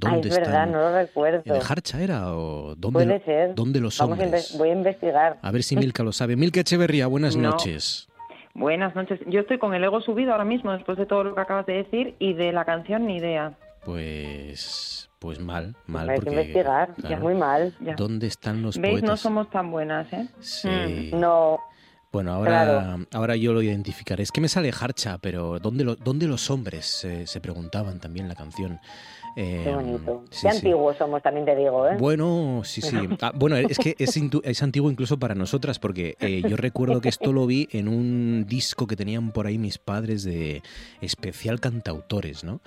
Ay, 0.03 0.12
¿Dónde 0.12 0.28
verdad, 0.31 0.43
están? 0.45 0.73
no 0.73 0.78
lo 0.81 0.93
recuerdo. 0.95 1.43
¿De 1.55 1.61
Harcha 1.61 2.01
era 2.03 2.35
o 2.35 2.74
dónde, 2.74 3.05
Puede 3.05 3.20
ser. 3.24 3.55
dónde 3.55 3.81
los 3.81 3.99
Vamos 3.99 4.19
a 4.19 4.23
hombres? 4.23 4.55
inve- 4.55 4.59
voy 4.59 4.69
a 4.70 4.73
investigar. 4.73 5.39
A 5.43 5.51
ver 5.51 5.62
si 5.62 5.77
Milka 5.77 6.03
lo 6.03 6.12
sabe. 6.12 6.37
Milka 6.37 6.61
Echeverría, 6.61 7.07
buenas 7.07 7.37
No. 7.37 7.51
noches. 7.51 8.09
Buenas 8.59 8.95
noches. 8.95 9.20
Yo 9.27 9.41
estoy 9.41 9.59
con 9.59 9.74
el 9.74 9.85
ego 9.85 10.01
subido 10.01 10.33
ahora 10.33 10.45
mismo 10.47 10.73
después 10.73 10.97
de 10.97 11.05
todo 11.05 11.24
lo 11.24 11.35
que 11.35 11.41
acabas 11.43 11.66
de 11.66 11.74
decir 11.74 12.16
y 12.19 12.33
de 12.33 12.53
la 12.53 12.65
canción 12.65 13.07
ni 13.07 13.19
idea. 13.19 13.53
Pues, 13.85 15.11
pues 15.19 15.39
mal, 15.41 15.77
mal. 15.87 16.09
hay 16.09 16.20
que 16.20 16.31
investigar, 16.31 16.95
ya 17.09 17.19
muy 17.19 17.35
mal. 17.35 17.74
¿Dónde 17.99 18.27
están 18.27 18.62
los 18.62 18.78
¿Veis? 18.78 18.95
poetas? 18.95 19.11
No 19.11 19.16
somos 19.19 19.51
tan 19.51 19.70
buenas, 19.70 20.11
¿eh? 20.12 20.27
Sí. 20.41 21.11
No. 21.12 21.59
Bueno, 22.12 22.33
ahora, 22.33 22.65
Claro. 22.65 23.05
ahora 23.12 23.37
yo 23.37 23.53
lo 23.53 23.61
identificaré. 23.61 24.23
Es 24.23 24.33
que 24.33 24.41
me 24.41 24.49
sale 24.49 24.73
Harcha, 24.81 25.19
pero 25.19 25.59
¿dónde, 25.59 25.85
lo- 25.85 25.97
dónde 25.97 26.27
los 26.27 26.51
hombres? 26.51 27.05
Eh, 27.05 27.27
se 27.27 27.43
preguntaban 27.43 28.01
también 28.01 28.27
la 28.27 28.35
canción. 28.35 28.81
Eh, 29.39 29.61
Qué 29.65 29.75
bonito. 29.75 30.25
sí, 30.31 30.47
Qué 30.47 30.51
sí. 30.51 30.57
antiguos 30.57 30.97
somos, 30.97 31.23
también 31.23 31.45
te 31.45 31.55
digo, 31.55 31.87
¿eh? 31.87 31.97
Bueno, 31.99 32.63
sí, 32.65 32.81
sí. 32.81 32.97
Ah, 33.21 33.33
bueno, 33.35 33.57
es 33.57 33.79
que 33.79 33.95
es, 33.99 34.63
antiguo 34.63 34.91
incluso 34.91 35.19
para 35.19 35.35
nosotras, 35.35 35.79
porque 35.79 36.17
eh, 36.21 36.43
yo 36.49 36.57
recuerdo 36.57 37.01
que 37.03 37.11
esto 37.11 37.33
lo 37.33 37.47
vi 37.47 37.69
en 37.73 37.89
un 37.89 38.47
disco 38.49 38.87
que 38.87 38.97
tenían 38.97 39.33
por 39.33 39.47
ahí 39.47 39.59
mis 39.59 39.77
padres 39.77 40.25
de 40.25 40.63
especial 41.03 41.61
cantautores, 41.61 42.45
¿no? 42.45 42.61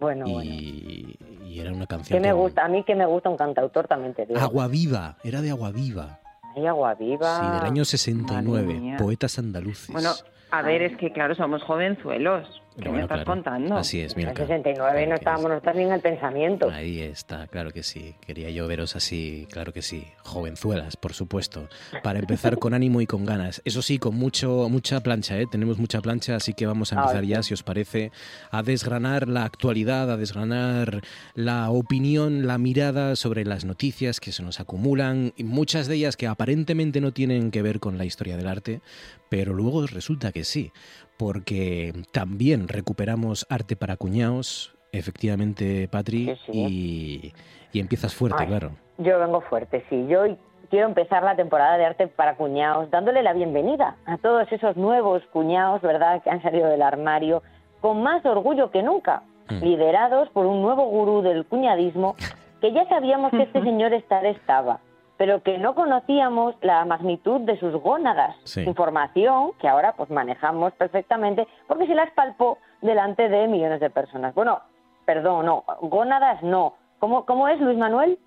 Bueno, 0.00 0.42
y, 0.42 1.16
y 1.46 1.60
era 1.60 1.72
una 1.72 1.86
canción. 1.86 2.18
Que 2.20 2.26
me 2.26 2.32
gusta, 2.32 2.64
a 2.64 2.68
mí 2.68 2.82
que 2.84 2.94
me 2.94 3.06
gusta 3.06 3.28
un 3.28 3.36
cantautor 3.36 3.86
también 3.86 4.14
te 4.14 4.24
digo. 4.26 4.40
Agua 4.40 4.66
Viva, 4.66 5.18
era 5.24 5.42
de 5.42 5.50
Agua 5.50 5.70
Viva. 5.72 6.20
Ay, 6.56 6.66
agua 6.66 6.94
viva. 6.94 7.40
Sí, 7.40 7.46
del 7.46 7.64
año 7.64 7.82
Madre 7.82 7.84
69, 7.84 8.74
mía. 8.80 8.96
poetas 8.96 9.38
andaluces. 9.38 9.90
Bueno, 9.92 10.12
a 10.50 10.62
ver, 10.62 10.82
es 10.82 10.96
que 10.98 11.12
claro, 11.12 11.34
somos 11.34 11.62
jovenzuelos. 11.64 12.46
¿Qué 12.80 12.88
me 12.88 13.02
estás 13.02 13.18
claro. 13.18 13.24
contando? 13.24 13.76
Así 13.76 14.00
es, 14.00 14.12
En 14.12 14.18
Milka. 14.24 14.42
el 14.42 14.48
69 14.48 15.06
no 15.06 15.14
estábamos 15.14 15.48
nosotros 15.48 15.76
ni 15.76 15.82
en 15.84 15.92
el 15.92 16.00
pensamiento. 16.00 16.70
Ahí 16.70 17.00
está, 17.00 17.46
claro 17.46 17.70
que 17.70 17.82
sí. 17.82 18.16
Quería 18.26 18.50
yo 18.50 18.66
veros 18.66 18.96
así, 18.96 19.46
claro 19.50 19.72
que 19.72 19.80
sí. 19.82 20.08
Jovenzuelas, 20.24 20.96
por 20.96 21.12
supuesto. 21.12 21.68
Para 22.02 22.18
empezar 22.18 22.58
con 22.58 22.74
ánimo 22.74 23.00
y 23.00 23.06
con 23.06 23.24
ganas. 23.24 23.62
Eso 23.64 23.80
sí, 23.80 23.98
con 23.98 24.16
mucho, 24.16 24.68
mucha 24.68 25.00
plancha, 25.00 25.38
¿eh? 25.38 25.46
Tenemos 25.46 25.78
mucha 25.78 26.00
plancha, 26.00 26.34
así 26.36 26.52
que 26.52 26.66
vamos 26.66 26.92
a 26.92 26.96
empezar 26.96 27.22
Ay, 27.22 27.28
ya, 27.28 27.42
si 27.42 27.54
os 27.54 27.62
parece, 27.62 28.10
a 28.50 28.62
desgranar 28.62 29.28
la 29.28 29.44
actualidad, 29.44 30.10
a 30.10 30.16
desgranar 30.16 31.02
la 31.34 31.70
opinión, 31.70 32.46
la 32.46 32.58
mirada 32.58 33.14
sobre 33.14 33.44
las 33.44 33.64
noticias 33.64 34.18
que 34.18 34.32
se 34.32 34.42
nos 34.42 34.58
acumulan, 34.58 35.32
y 35.36 35.44
muchas 35.44 35.86
de 35.86 35.94
ellas 35.94 36.16
que 36.16 36.26
aparentemente 36.26 37.00
no 37.00 37.12
tienen 37.12 37.50
que 37.52 37.62
ver 37.62 37.78
con 37.78 37.98
la 37.98 38.04
historia 38.04 38.36
del 38.36 38.48
arte, 38.48 38.80
pero 39.28 39.52
luego 39.52 39.86
resulta 39.86 40.32
que 40.32 40.44
sí, 40.44 40.72
porque 41.16 41.92
también 42.12 42.68
recuperamos 42.68 43.46
arte 43.48 43.76
para 43.76 43.96
cuñados, 43.96 44.76
efectivamente, 44.92 45.88
Patri, 45.88 46.34
Y, 46.52 47.32
y 47.72 47.80
empiezas 47.80 48.14
fuerte, 48.14 48.42
Ay. 48.42 48.48
claro. 48.48 48.72
Yo 48.98 49.18
vengo 49.18 49.40
fuerte, 49.42 49.84
sí. 49.90 50.06
Yo 50.08 50.22
quiero 50.70 50.86
empezar 50.86 51.22
la 51.22 51.36
temporada 51.36 51.76
de 51.78 51.84
arte 51.84 52.06
para 52.08 52.36
cuñados 52.36 52.90
dándole 52.90 53.22
la 53.22 53.32
bienvenida 53.32 53.96
a 54.06 54.18
todos 54.18 54.50
esos 54.52 54.76
nuevos 54.76 55.22
cuñados, 55.32 55.82
¿verdad?, 55.82 56.22
que 56.22 56.30
han 56.30 56.42
salido 56.42 56.68
del 56.68 56.82
armario 56.82 57.42
con 57.80 58.02
más 58.02 58.24
orgullo 58.24 58.70
que 58.70 58.82
nunca, 58.82 59.22
Mm. 59.50 59.62
liderados 59.62 60.30
por 60.30 60.46
un 60.46 60.62
nuevo 60.62 60.86
gurú 60.86 61.20
del 61.20 61.44
cuñadismo 61.44 62.16
que 62.62 62.72
ya 62.72 62.88
sabíamos 62.88 63.30
que 63.30 63.42
este 63.42 63.60
señor 63.62 63.92
estar 63.92 64.24
estaba, 64.24 64.80
pero 65.16 65.42
que 65.42 65.58
no 65.58 65.74
conocíamos 65.74 66.54
la 66.62 66.84
magnitud 66.84 67.40
de 67.42 67.58
sus 67.60 67.72
gónadas. 67.74 68.36
Sí. 68.44 68.62
Información 68.62 69.52
que 69.60 69.68
ahora 69.68 69.94
pues 69.96 70.10
manejamos 70.10 70.72
perfectamente 70.74 71.46
porque 71.68 71.86
se 71.86 71.94
las 71.94 72.10
palpó 72.12 72.58
delante 72.82 73.28
de 73.28 73.46
millones 73.48 73.80
de 73.80 73.90
personas. 73.90 74.34
Bueno, 74.34 74.60
perdón, 75.06 75.46
no, 75.46 75.64
gónadas 75.82 76.42
no. 76.42 76.74
¿Cómo, 76.98 77.24
cómo 77.26 77.48
es, 77.48 77.60
Luis 77.60 77.78
Manuel? 77.78 78.18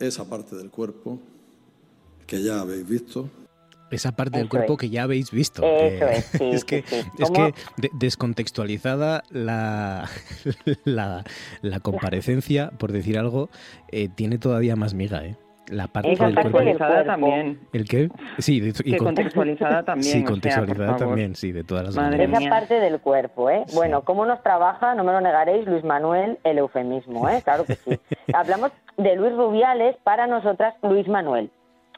esa 0.00 0.28
parte 0.28 0.56
del 0.56 0.70
cuerpo 0.70 1.18
que 2.26 2.42
ya 2.42 2.60
habéis 2.60 2.88
visto. 2.88 3.28
Esa 3.90 4.10
parte 4.12 4.38
del 4.38 4.48
cuerpo 4.48 4.72
es. 4.72 4.78
que 4.80 4.88
ya 4.88 5.02
habéis 5.02 5.30
visto. 5.30 5.62
Eso 5.62 6.06
que- 6.06 6.12
es, 6.16 6.24
sí, 6.24 6.44
es 6.50 6.60
sí, 6.66 6.66
que, 6.66 6.82
sí. 6.82 6.96
es 7.18 7.30
que 7.30 7.54
de- 7.76 7.90
descontextualizada 7.92 9.22
la, 9.30 10.08
la, 10.84 11.24
la 11.60 11.80
comparecencia, 11.80 12.70
por 12.78 12.90
decir 12.90 13.18
algo, 13.18 13.48
eh, 13.92 14.08
tiene 14.08 14.38
todavía 14.38 14.74
más 14.76 14.94
miga, 14.94 15.24
¿eh? 15.24 15.36
La 15.72 15.86
parte 15.88 16.12
Esa 16.12 16.26
del 16.26 16.34
cuerpo. 16.34 16.52
contextualizada 16.52 17.04
también. 17.04 17.60
¿El 17.72 17.88
qué? 17.88 18.08
Sí, 18.38 18.60
de- 18.60 18.72
y 18.84 18.96
con- 18.96 19.06
contextualizada 19.08 19.82
también, 19.84 20.04
Sí, 20.12 20.18
o 20.18 20.20
sea, 20.20 20.28
contextualizada 20.28 20.86
por 20.90 20.98
favor. 20.98 21.08
también, 21.14 21.34
sí, 21.34 21.52
de 21.52 21.64
todas 21.64 21.84
las 21.86 21.96
Madre 21.96 22.18
maneras. 22.28 22.40
Esa 22.42 22.50
parte 22.50 22.74
del 22.80 23.00
cuerpo, 23.00 23.50
¿eh? 23.50 23.64
Bueno, 23.74 24.02
¿cómo 24.02 24.26
nos 24.26 24.42
trabaja? 24.42 24.94
No 24.94 25.02
me 25.04 25.12
lo 25.12 25.20
negaréis, 25.20 25.66
Luis 25.66 25.82
Manuel, 25.84 26.38
el 26.44 26.58
eufemismo, 26.58 27.28
¿eh? 27.28 27.40
Claro 27.42 27.64
que 27.64 27.74
sí. 27.76 27.98
Hablamos 28.34 28.70
de 28.96 29.16
Luis 29.16 29.34
Rubiales, 29.34 29.96
para 30.04 30.26
nosotras, 30.26 30.74
Luis 30.82 31.08
Manuel. 31.08 31.50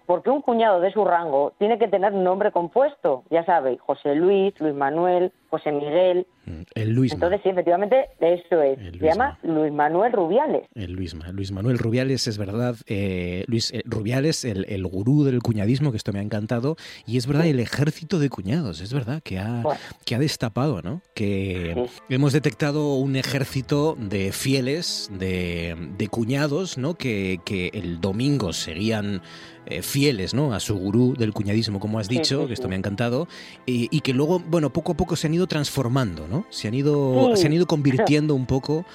Porque 0.06 0.28
un 0.30 0.42
cuñado 0.42 0.80
de 0.80 0.92
su 0.92 1.04
rango 1.04 1.54
tiene 1.58 1.78
que 1.78 1.88
tener 1.88 2.12
un 2.12 2.24
nombre 2.24 2.52
compuesto, 2.52 3.24
ya 3.30 3.44
sabéis, 3.46 3.80
José 3.80 4.14
Luis, 4.14 4.52
Luis 4.60 4.74
Manuel, 4.74 5.32
José 5.48 5.72
Miguel. 5.72 6.26
El 6.74 6.90
Luis 6.90 7.12
Entonces, 7.14 7.40
sí, 7.42 7.48
efectivamente, 7.48 8.10
eso 8.20 8.60
es. 8.60 8.78
Se 8.78 8.98
llama 8.98 9.38
Luis 9.42 9.72
Manuel 9.72 10.12
Rubiales. 10.12 10.66
El 10.74 10.92
Luis, 10.92 11.14
Ma- 11.14 11.28
Luis 11.32 11.52
Manuel 11.52 11.78
Rubiales, 11.78 12.26
es 12.26 12.36
verdad. 12.36 12.74
eh, 12.86 13.44
Luis 13.46 13.72
eh, 13.72 13.80
Rubiales, 13.86 14.44
el, 14.44 14.66
el 14.68 14.86
gurú 14.86 15.24
del 15.24 15.40
cuñadismo, 15.40 15.90
que 15.90 15.96
esto 15.96 16.12
me 16.12 16.18
ha 16.18 16.22
encantado. 16.22 16.76
Y 17.06 17.16
es 17.16 17.26
verdad, 17.26 17.46
el 17.46 17.60
ejército 17.60 18.18
de 18.18 18.28
cuñados, 18.28 18.82
es 18.82 18.92
verdad, 18.92 19.22
que 19.22 19.38
ha, 19.38 19.62
que 20.04 20.14
ha 20.14 20.18
destapado, 20.18 20.82
¿no? 20.82 21.00
Que 21.14 21.86
hemos 22.10 22.34
detectado 22.34 22.96
un 22.96 23.16
ejército 23.16 23.96
de 23.98 24.30
fieles, 24.32 25.08
de, 25.18 25.74
de 25.96 26.08
cuñados, 26.08 26.76
¿no? 26.76 26.94
Que, 26.94 27.40
que 27.46 27.68
el 27.72 28.02
domingo 28.02 28.52
seguían 28.52 29.22
eh, 29.66 29.82
fieles, 29.82 30.34
¿no? 30.34 30.52
A 30.54 30.60
su 30.60 30.76
gurú 30.76 31.14
del 31.16 31.32
cuñadismo, 31.32 31.80
como 31.80 31.98
has 31.98 32.08
dicho, 32.08 32.42
sí, 32.42 32.46
que 32.48 32.52
esto 32.54 32.68
me 32.68 32.74
ha 32.74 32.78
encantado. 32.78 33.28
Y, 33.66 33.88
y 33.96 34.00
que 34.00 34.12
luego, 34.12 34.38
bueno, 34.40 34.72
poco 34.72 34.92
a 34.92 34.96
poco 34.96 35.16
se 35.16 35.26
han 35.26 35.34
ido 35.34 35.46
transformando, 35.46 36.26
¿no? 36.28 36.46
Se 36.50 36.68
han 36.68 36.74
ido, 36.74 37.34
se 37.36 37.46
han 37.46 37.52
ido 37.52 37.66
convirtiendo 37.66 38.34
un 38.34 38.46
poco. 38.46 38.84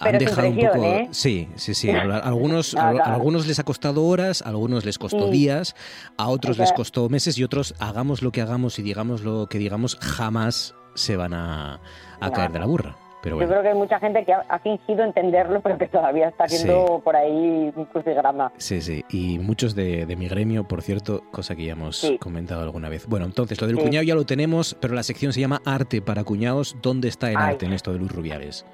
Han 0.00 0.12
Pero 0.12 0.18
dejado 0.26 0.48
un 0.50 0.56
poco. 0.56 0.84
¿eh? 0.84 1.08
Sí, 1.10 1.48
sí, 1.56 1.74
sí. 1.74 1.90
Algunos, 2.22 2.72
No, 2.74 2.80
a 2.80 2.92
no. 2.92 3.02
algunos 3.04 3.48
les 3.48 3.58
ha 3.58 3.64
costado 3.64 4.04
horas, 4.04 4.42
a 4.42 4.48
algunos 4.50 4.84
les 4.84 4.96
costó 4.96 5.24
Sí. 5.26 5.32
días, 5.32 5.74
a 6.16 6.28
otros 6.28 6.56
O 6.56 6.62
les 6.62 6.72
costó 6.72 7.08
meses 7.08 7.36
y 7.36 7.42
otros, 7.42 7.74
hagamos 7.80 8.22
lo 8.22 8.30
que 8.30 8.40
hagamos 8.40 8.78
y 8.78 8.82
digamos 8.82 9.22
lo 9.24 9.48
que 9.48 9.58
digamos, 9.58 9.96
jamás 10.00 10.76
se 10.94 11.16
van 11.16 11.34
a, 11.34 11.80
a 12.20 12.30
caer 12.30 12.52
de 12.52 12.60
la 12.60 12.66
burra. 12.66 12.96
Pero 13.22 13.40
Yo 13.40 13.48
creo 13.48 13.62
que 13.62 13.68
hay 13.68 13.74
mucha 13.74 13.98
gente 13.98 14.24
que 14.24 14.32
ha, 14.32 14.58
fingido 14.60 15.02
entenderlo, 15.02 15.60
pero 15.60 15.76
que 15.76 15.88
todavía 15.88 16.28
está 16.28 16.44
haciendo 16.44 17.00
por 17.02 17.16
ahí 17.16 17.72
un 17.74 17.84
crucigrama. 17.86 18.52
Sí, 18.58 18.80
sí. 18.80 19.04
Y 19.10 19.38
muchos 19.40 19.74
de, 19.74 20.06
de 20.06 20.14
mi 20.16 20.28
gremio, 20.28 20.64
por 20.64 20.82
cierto, 20.82 21.22
cosa 21.32 21.56
que 21.56 21.64
ya 21.64 21.72
hemos 21.72 21.96
Sí. 21.98 22.16
comentado 22.18 22.62
alguna 22.62 22.88
vez. 22.88 23.06
Bueno, 23.08 23.26
entonces, 23.26 23.60
lo 23.60 23.66
del 23.66 23.76
Sí. 23.76 23.82
cuñado 23.82 24.04
ya 24.04 24.14
lo 24.14 24.24
tenemos, 24.24 24.76
pero 24.80 24.94
la 24.94 25.02
sección 25.02 25.32
se 25.32 25.40
llama 25.40 25.60
Arte 25.64 26.00
para 26.00 26.22
cuñados. 26.22 26.76
¿Dónde 26.80 27.08
está 27.08 27.30
el 27.30 27.36
Ay. 27.38 27.52
arte 27.54 27.66
en 27.66 27.72
esto 27.72 27.92
de 27.92 27.98
Luis 27.98 28.12
Rubiales? 28.12 28.64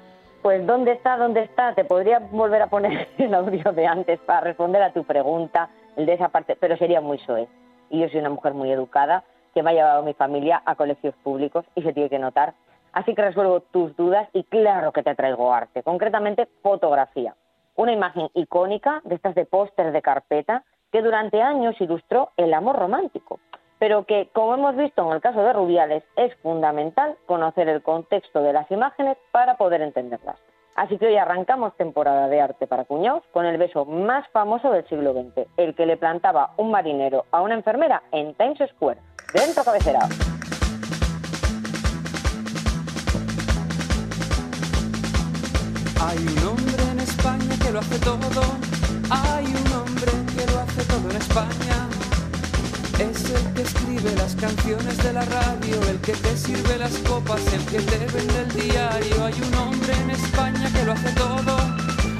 Pues 0.43 0.65
¿dónde 0.67 0.91
está? 0.91 1.17
¿Dónde 1.17 1.41
está? 1.41 1.73
Te 1.73 1.83
podría 1.85 2.19
volver 2.19 2.61
a 2.61 2.67
poner 2.67 3.07
el 3.17 3.33
audio 3.33 3.71
de 3.71 3.87
antes 3.87 4.19
para 4.27 4.41
responder 4.41 4.83
a 4.83 4.93
tu 4.93 5.03
pregunta, 5.03 5.69
el 5.95 6.05
de 6.05 6.13
esa 6.13 6.29
parte, 6.29 6.55
pero 6.59 6.77
sería 6.77 7.01
muy 7.01 7.17
soez. 7.19 7.49
Y 7.89 7.99
yo 8.01 8.09
soy 8.09 8.19
una 8.19 8.29
mujer 8.29 8.53
muy 8.53 8.71
educada 8.71 9.23
que 9.55 9.63
me 9.63 9.71
ha 9.71 9.73
llevado 9.73 10.03
mi 10.03 10.13
familia 10.13 10.61
a 10.65 10.75
colegios 10.75 11.15
públicos 11.23 11.65
y 11.75 11.81
se 11.81 11.93
tiene 11.93 12.09
que 12.09 12.19
notar. 12.19 12.53
Así 12.95 13.13
que 13.13 13.21
resuelvo 13.21 13.59
tus 13.59 13.93
dudas 13.97 14.29
y 14.31 14.45
claro 14.45 14.93
que 14.93 15.03
te 15.03 15.15
traigo 15.15 15.53
arte, 15.53 15.83
concretamente 15.83 16.47
fotografía. 16.63 17.35
Una 17.75 17.91
imagen 17.91 18.29
icónica 18.33 19.01
de 19.03 19.15
estas 19.15 19.35
de 19.35 19.45
póster 19.45 19.91
de 19.91 20.01
carpeta 20.01 20.63
que 20.93 21.01
durante 21.01 21.41
años 21.41 21.75
ilustró 21.81 22.31
el 22.37 22.53
amor 22.53 22.77
romántico. 22.77 23.39
pero 23.77 24.05
que, 24.05 24.29
como 24.31 24.53
hemos 24.53 24.77
visto 24.77 25.05
en 25.05 25.13
el 25.13 25.21
caso 25.21 25.41
de 25.43 25.51
Rubiales, 25.51 26.03
es 26.15 26.33
fundamental 26.37 27.17
conocer 27.25 27.67
el 27.67 27.83
contexto 27.83 28.41
de 28.41 28.53
las 28.53 28.71
imágenes 28.71 29.17
para 29.31 29.57
poder 29.57 29.81
entenderlas. 29.81 30.37
Así 30.75 30.97
que 30.97 31.07
hoy 31.07 31.17
arrancamos 31.17 31.75
temporada 31.75 32.29
de 32.29 32.39
arte 32.39 32.67
para 32.67 32.85
cuñados 32.85 33.23
con 33.33 33.45
el 33.45 33.57
beso 33.57 33.83
más 33.83 34.25
famoso 34.29 34.71
del 34.71 34.87
siglo 34.87 35.11
XX, 35.11 35.45
el 35.57 35.75
que 35.75 35.85
le 35.85 35.97
plantaba 35.97 36.53
un 36.55 36.71
marinero 36.71 37.25
a 37.31 37.41
una 37.41 37.55
enfermera 37.55 38.03
en 38.13 38.33
Times 38.35 38.59
Square, 38.71 39.01
dentro 39.33 39.65
cabecera. 39.65 39.99
Hay 46.07 46.19
un 46.19 46.47
hombre 46.47 46.83
en 46.91 46.99
España 46.99 47.57
que 47.57 47.71
lo 47.71 47.79
hace 47.79 47.97
todo. 47.97 48.43
Hay 49.09 49.45
un 49.45 49.73
hombre 49.73 50.11
que 50.35 50.45
lo 50.51 50.59
hace 50.59 50.83
todo 50.83 51.09
en 51.09 51.17
España. 51.17 51.87
Es 52.99 53.31
el 53.31 53.53
que 53.53 53.63
escribe 53.63 54.15
las 54.15 54.35
canciones 54.35 54.97
de 54.99 55.13
la 55.13 55.25
radio, 55.25 55.81
el 55.89 55.99
que 56.01 56.13
te 56.13 56.37
sirve 56.37 56.77
las 56.77 56.95
copas, 57.09 57.41
el 57.53 57.65
que 57.65 57.79
te 57.79 57.97
vende 57.97 58.39
el 58.39 58.53
diario. 58.53 59.25
Hay 59.25 59.33
un 59.47 59.55
hombre 59.55 59.93
en 60.03 60.11
España 60.11 60.71
que 60.71 60.85
lo 60.85 60.91
hace 60.91 61.11
todo. 61.13 61.57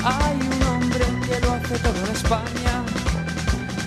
Hay 0.03 0.39
un 0.41 0.63
hombre 0.67 1.05
que 1.27 1.39
lo 1.45 1.53
hace 1.53 1.77
todo 1.77 2.05
en 2.05 2.15
España. 2.15 2.84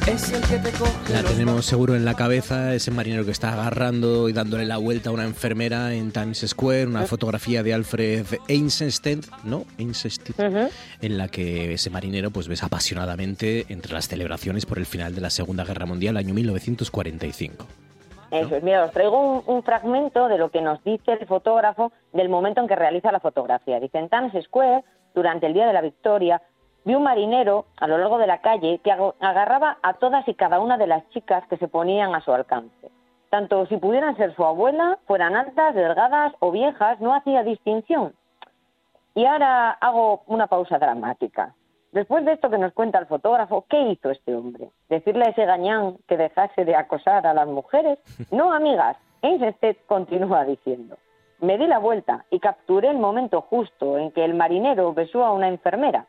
Es 0.08 0.32
el 0.32 0.40
que 0.40 0.70
te 0.70 0.74
coge 0.78 1.12
La 1.12 1.22
tenemos 1.22 1.66
seguro 1.66 1.94
en 1.94 2.06
la 2.06 2.14
cabeza, 2.14 2.72
ese 2.72 2.90
marinero 2.90 3.26
que 3.26 3.30
está 3.30 3.52
agarrando 3.52 4.30
y 4.30 4.32
dándole 4.32 4.64
la 4.64 4.78
vuelta 4.78 5.10
a 5.10 5.12
una 5.12 5.24
enfermera 5.24 5.92
en 5.92 6.12
Times 6.12 6.46
Square, 6.48 6.86
una 6.86 7.02
fotografía 7.02 7.62
de 7.62 7.74
Alfred 7.74 8.24
Einstein, 8.48 9.20
¿no? 9.44 9.64
Einstein, 9.76 10.70
en 11.02 11.18
la 11.18 11.28
que 11.28 11.74
ese 11.74 11.90
marinero 11.90 12.30
pues 12.30 12.48
ves 12.48 12.62
apasionadamente 12.62 13.66
entre 13.68 13.92
las 13.92 14.08
celebraciones 14.08 14.64
por 14.64 14.78
el 14.78 14.86
final 14.86 15.14
de 15.14 15.20
la 15.20 15.28
Segunda 15.28 15.64
Guerra 15.64 15.84
Mundial, 15.84 16.16
año 16.16 16.32
1945. 16.32 17.66
Eso 18.30 18.56
es, 18.56 18.62
mira, 18.62 18.86
os 18.86 18.92
traigo 18.92 19.20
un, 19.20 19.42
un 19.44 19.62
fragmento 19.62 20.28
de 20.28 20.38
lo 20.38 20.50
que 20.50 20.62
nos 20.62 20.82
dice 20.84 21.12
el 21.20 21.26
fotógrafo 21.26 21.92
del 22.14 22.30
momento 22.30 22.62
en 22.62 22.66
que 22.66 22.76
realiza 22.76 23.12
la 23.12 23.20
fotografía. 23.20 23.78
Dice, 23.78 23.98
en 23.98 24.08
Times 24.08 24.32
Square, 24.42 24.84
durante 25.14 25.46
el 25.46 25.52
Día 25.52 25.66
de 25.66 25.74
la 25.74 25.82
Victoria, 25.82 26.40
vi 26.88 26.94
un 26.94 27.02
marinero 27.02 27.66
a 27.76 27.86
lo 27.86 27.98
largo 27.98 28.16
de 28.16 28.26
la 28.26 28.38
calle 28.38 28.80
que 28.82 28.90
agarraba 28.90 29.76
a 29.82 29.92
todas 29.98 30.26
y 30.26 30.32
cada 30.32 30.58
una 30.58 30.78
de 30.78 30.86
las 30.86 31.06
chicas 31.10 31.46
que 31.48 31.58
se 31.58 31.68
ponían 31.68 32.14
a 32.14 32.22
su 32.22 32.32
alcance. 32.32 32.90
Tanto 33.28 33.66
si 33.66 33.76
pudieran 33.76 34.16
ser 34.16 34.34
su 34.34 34.42
abuela, 34.42 34.98
fueran 35.06 35.36
altas, 35.36 35.74
delgadas 35.74 36.32
o 36.38 36.50
viejas, 36.50 36.98
no 37.00 37.14
hacía 37.14 37.42
distinción. 37.42 38.14
Y 39.14 39.26
ahora 39.26 39.72
hago 39.72 40.22
una 40.28 40.46
pausa 40.46 40.78
dramática. 40.78 41.54
Después 41.92 42.24
de 42.24 42.32
esto 42.32 42.48
que 42.48 42.56
nos 42.56 42.72
cuenta 42.72 42.98
el 42.98 43.06
fotógrafo, 43.06 43.66
¿qué 43.68 43.82
hizo 43.90 44.10
este 44.10 44.34
hombre? 44.34 44.70
¿Decirle 44.88 45.26
a 45.26 45.30
ese 45.30 45.44
gañán 45.44 45.98
que 46.08 46.16
dejase 46.16 46.64
de 46.64 46.74
acosar 46.74 47.26
a 47.26 47.34
las 47.34 47.48
mujeres? 47.48 47.98
No, 48.32 48.50
amigas. 48.50 48.96
Einstein 49.20 49.76
continúa 49.86 50.46
diciendo. 50.46 50.96
Me 51.40 51.58
di 51.58 51.66
la 51.66 51.80
vuelta 51.80 52.24
y 52.30 52.40
capturé 52.40 52.88
el 52.88 52.98
momento 52.98 53.42
justo 53.42 53.98
en 53.98 54.10
que 54.10 54.24
el 54.24 54.32
marinero 54.32 54.94
besó 54.94 55.22
a 55.22 55.32
una 55.32 55.48
enfermera. 55.48 56.06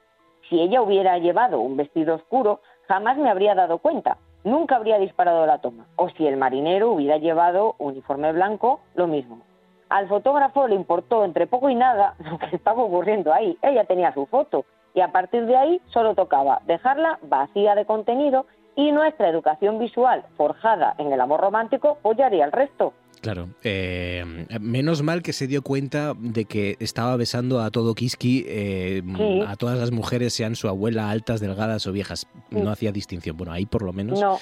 Si 0.49 0.59
ella 0.59 0.81
hubiera 0.81 1.17
llevado 1.19 1.59
un 1.59 1.77
vestido 1.77 2.15
oscuro, 2.15 2.61
jamás 2.88 3.17
me 3.17 3.30
habría 3.30 3.53
dado 3.55 3.77
cuenta. 3.77 4.17
Nunca 4.43 4.77
habría 4.77 4.97
disparado 4.97 5.45
la 5.45 5.59
toma. 5.59 5.85
O 5.95 6.09
si 6.09 6.26
el 6.26 6.38
marinero 6.38 6.91
hubiera 6.91 7.17
llevado 7.17 7.76
uniforme 7.77 8.31
blanco, 8.31 8.80
lo 8.95 9.05
mismo. 9.05 9.41
Al 9.89 10.07
fotógrafo 10.07 10.67
le 10.67 10.76
importó 10.76 11.23
entre 11.23 11.47
poco 11.47 11.69
y 11.69 11.76
nada 11.76 12.15
lo 12.30 12.38
que 12.39 12.55
estaba 12.55 12.81
ocurriendo 12.81 13.34
ahí. 13.34 13.57
Ella 13.61 13.85
tenía 13.85 14.13
su 14.13 14.26
foto 14.26 14.65
y 14.93 15.01
a 15.01 15.11
partir 15.11 15.45
de 15.45 15.55
ahí 15.55 15.81
solo 15.88 16.15
tocaba 16.15 16.61
dejarla 16.65 17.19
vacía 17.21 17.76
de 17.76 17.85
contenido 17.85 18.45
y 18.76 18.91
nuestra 18.91 19.30
educación 19.30 19.77
visual 19.77 20.23
forjada 20.35 20.95
en 20.97 21.11
el 21.11 21.21
amor 21.21 21.41
romántico 21.41 21.97
pues 22.01 22.17
ya 22.17 22.27
haría 22.27 22.45
el 22.45 22.51
resto. 22.51 22.93
Claro, 23.22 23.50
eh, 23.64 24.24
menos 24.62 25.02
mal 25.04 25.22
que 25.22 25.34
se 25.34 25.46
dio 25.48 25.62
cuenta 25.62 26.14
de 26.18 26.46
que 26.46 26.78
estaba 26.80 27.18
besando 27.18 27.60
a 27.62 27.70
todo 27.70 27.94
Kiski, 27.94 28.46
eh, 28.48 29.02
Sí. 29.18 29.41
a 29.46 29.56
todas 29.58 29.78
las 29.78 29.91
mujeres, 29.91 30.34
sean 30.34 30.56
su 30.56 30.70
abuela, 30.70 31.10
altas, 31.10 31.41
delgadas 31.41 31.86
o 31.88 31.91
viejas. 31.91 32.28
No 32.50 32.62
Sí. 32.62 32.68
hacía 32.68 32.91
distinción. 32.94 33.36
Bueno, 33.36 33.52
ahí 33.52 33.66
por 33.66 33.82
lo 33.84 33.91
menos 33.91 34.22
No. 34.22 34.38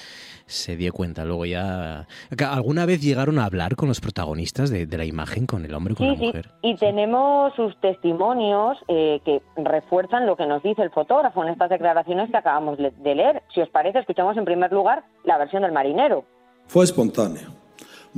se 0.46 0.76
dio 0.76 0.92
cuenta. 0.92 1.24
Luego 1.24 1.44
ya... 1.44 2.06
¿Alguna 2.48 2.86
vez 2.86 3.02
llegaron 3.02 3.38
a 3.40 3.46
hablar 3.46 3.74
con 3.74 3.88
los 3.88 4.00
protagonistas 4.00 4.70
de, 4.70 4.86
de 4.86 4.96
la 4.96 5.04
imagen, 5.04 5.46
con 5.46 5.64
el 5.64 5.74
hombre, 5.74 5.94
con 5.96 6.06
Sí, 6.06 6.12
la 6.12 6.18
sí, 6.18 6.26
mujer? 6.26 6.50
y 6.62 6.76
tenemos 6.76 7.52
sus 7.56 7.78
testimonios 7.80 8.78
eh, 8.88 9.20
que 9.24 9.42
refuerzan 9.56 10.24
lo 10.26 10.36
que 10.36 10.46
nos 10.46 10.62
dice 10.62 10.82
el 10.82 10.90
fotógrafo 10.90 11.42
en 11.42 11.50
estas 11.50 11.68
declaraciones 11.70 12.30
que 12.30 12.36
acabamos 12.36 12.78
de 12.78 13.14
leer. 13.14 13.42
Si 13.52 13.60
os 13.60 13.68
parece, 13.70 13.98
escuchamos 13.98 14.36
en 14.36 14.44
primer 14.44 14.72
lugar 14.72 15.04
la 15.24 15.36
versión 15.36 15.62
del 15.62 15.72
marinero. 15.72 16.24
Fue 16.66 16.84
espontáneo, 16.84 17.48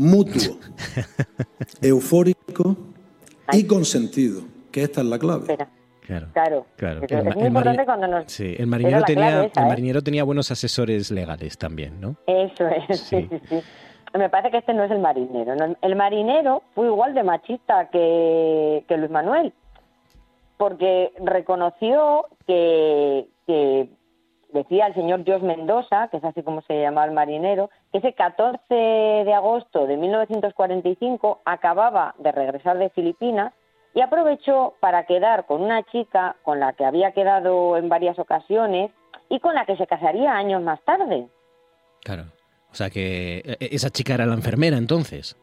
mutuo, 0.00 0.56
eufórico 1.82 2.74
y 3.52 3.66
consentido, 3.66 4.42
que 4.72 4.82
esta 4.82 5.02
es 5.02 5.06
la 5.06 5.18
clave. 5.18 5.58
Claro. 6.32 6.66
Claro. 6.76 7.02
El 7.02 7.28
es 7.28 7.34
muy 7.36 7.42
el 7.42 7.46
importante 7.48 7.84
cuando 7.84 8.06
nos... 8.08 8.32
Sí, 8.32 8.56
el 8.58 8.66
marinero, 8.66 9.02
tenía, 9.02 9.42
el 9.42 9.46
¿eh? 9.46 9.50
marinero 9.54 10.02
tenía 10.02 10.24
buenos 10.24 10.50
asesores 10.50 11.10
legales 11.12 11.56
también, 11.56 12.00
¿no? 12.00 12.16
Eso 12.26 12.66
es, 12.66 12.98
sí. 13.00 13.28
sí, 13.30 13.40
sí. 13.48 13.62
Me 14.14 14.28
parece 14.28 14.50
que 14.50 14.58
este 14.58 14.74
no 14.74 14.82
es 14.82 14.90
el 14.90 14.98
marinero. 14.98 15.54
¿no? 15.54 15.76
El 15.80 15.94
marinero 15.94 16.64
fue 16.74 16.86
igual 16.86 17.14
de 17.14 17.22
machista 17.22 17.90
que, 17.90 18.84
que 18.88 18.96
Luis 18.96 19.10
Manuel, 19.10 19.52
porque 20.56 21.12
reconoció 21.20 22.26
que, 22.46 23.28
que 23.46 23.88
decía 24.52 24.86
el 24.86 24.94
señor 24.94 25.24
Jos 25.26 25.42
Mendoza, 25.42 26.08
que 26.08 26.18
es 26.18 26.24
así 26.24 26.42
como 26.42 26.62
se 26.62 26.80
llamaba 26.80 27.06
el 27.06 27.12
marinero, 27.12 27.70
que 27.92 27.98
ese 27.98 28.12
14 28.12 28.58
de 28.68 29.34
agosto 29.34 29.86
de 29.86 29.96
1945 29.96 31.40
acababa 31.44 32.14
de 32.18 32.32
regresar 32.32 32.78
de 32.78 32.90
Filipinas 32.90 33.52
y 33.94 34.00
aprovechó 34.00 34.74
para 34.80 35.04
quedar 35.04 35.46
con 35.46 35.62
una 35.62 35.82
chica 35.84 36.36
con 36.42 36.60
la 36.60 36.72
que 36.74 36.84
había 36.84 37.12
quedado 37.12 37.76
en 37.76 37.88
varias 37.88 38.18
ocasiones 38.18 38.90
y 39.28 39.40
con 39.40 39.54
la 39.54 39.64
que 39.66 39.76
se 39.76 39.86
casaría 39.86 40.32
años 40.32 40.62
más 40.62 40.80
tarde. 40.84 41.26
Claro. 42.02 42.24
O 42.70 42.74
sea 42.74 42.90
que 42.90 43.38
eh, 43.38 43.56
esa 43.72 43.90
chica 43.90 44.14
era 44.14 44.26
la 44.26 44.34
enfermera 44.34 44.76
entonces. 44.76 45.36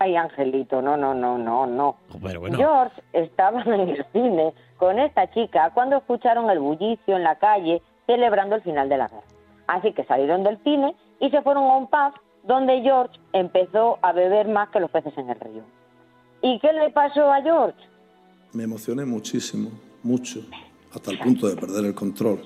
Ay, 0.00 0.16
Angelito, 0.16 0.82
no, 0.82 0.96
no, 0.96 1.14
no, 1.14 1.38
no, 1.38 1.66
no. 1.66 1.96
Pero 2.22 2.40
bueno. 2.40 2.56
George 2.56 3.02
estaba 3.12 3.62
en 3.62 3.80
el 3.88 4.06
cine 4.12 4.52
con 4.78 4.98
esta 4.98 5.30
chica 5.30 5.70
cuando 5.72 5.98
escucharon 5.98 6.50
el 6.50 6.58
bullicio 6.58 7.16
en 7.16 7.22
la 7.22 7.36
calle 7.36 7.82
celebrando 8.14 8.56
el 8.56 8.62
final 8.62 8.88
de 8.88 8.98
la 8.98 9.06
guerra. 9.08 9.22
Así 9.68 9.92
que 9.92 10.04
salieron 10.04 10.42
del 10.42 10.58
cine 10.64 10.96
y 11.20 11.30
se 11.30 11.42
fueron 11.42 11.64
a 11.64 11.76
un 11.76 11.86
pub 11.86 12.12
donde 12.42 12.80
George 12.82 13.18
empezó 13.32 13.98
a 14.02 14.12
beber 14.12 14.48
más 14.48 14.68
que 14.70 14.80
los 14.80 14.90
peces 14.90 15.16
en 15.16 15.30
el 15.30 15.38
río. 15.38 15.62
¿Y 16.42 16.58
qué 16.58 16.72
le 16.72 16.90
pasó 16.90 17.30
a 17.32 17.40
George? 17.42 17.78
Me 18.52 18.64
emocioné 18.64 19.04
muchísimo, 19.04 19.70
mucho, 20.02 20.40
hasta 20.92 21.12
el 21.12 21.18
punto 21.20 21.46
de 21.48 21.54
perder 21.54 21.84
el 21.84 21.94
control. 21.94 22.40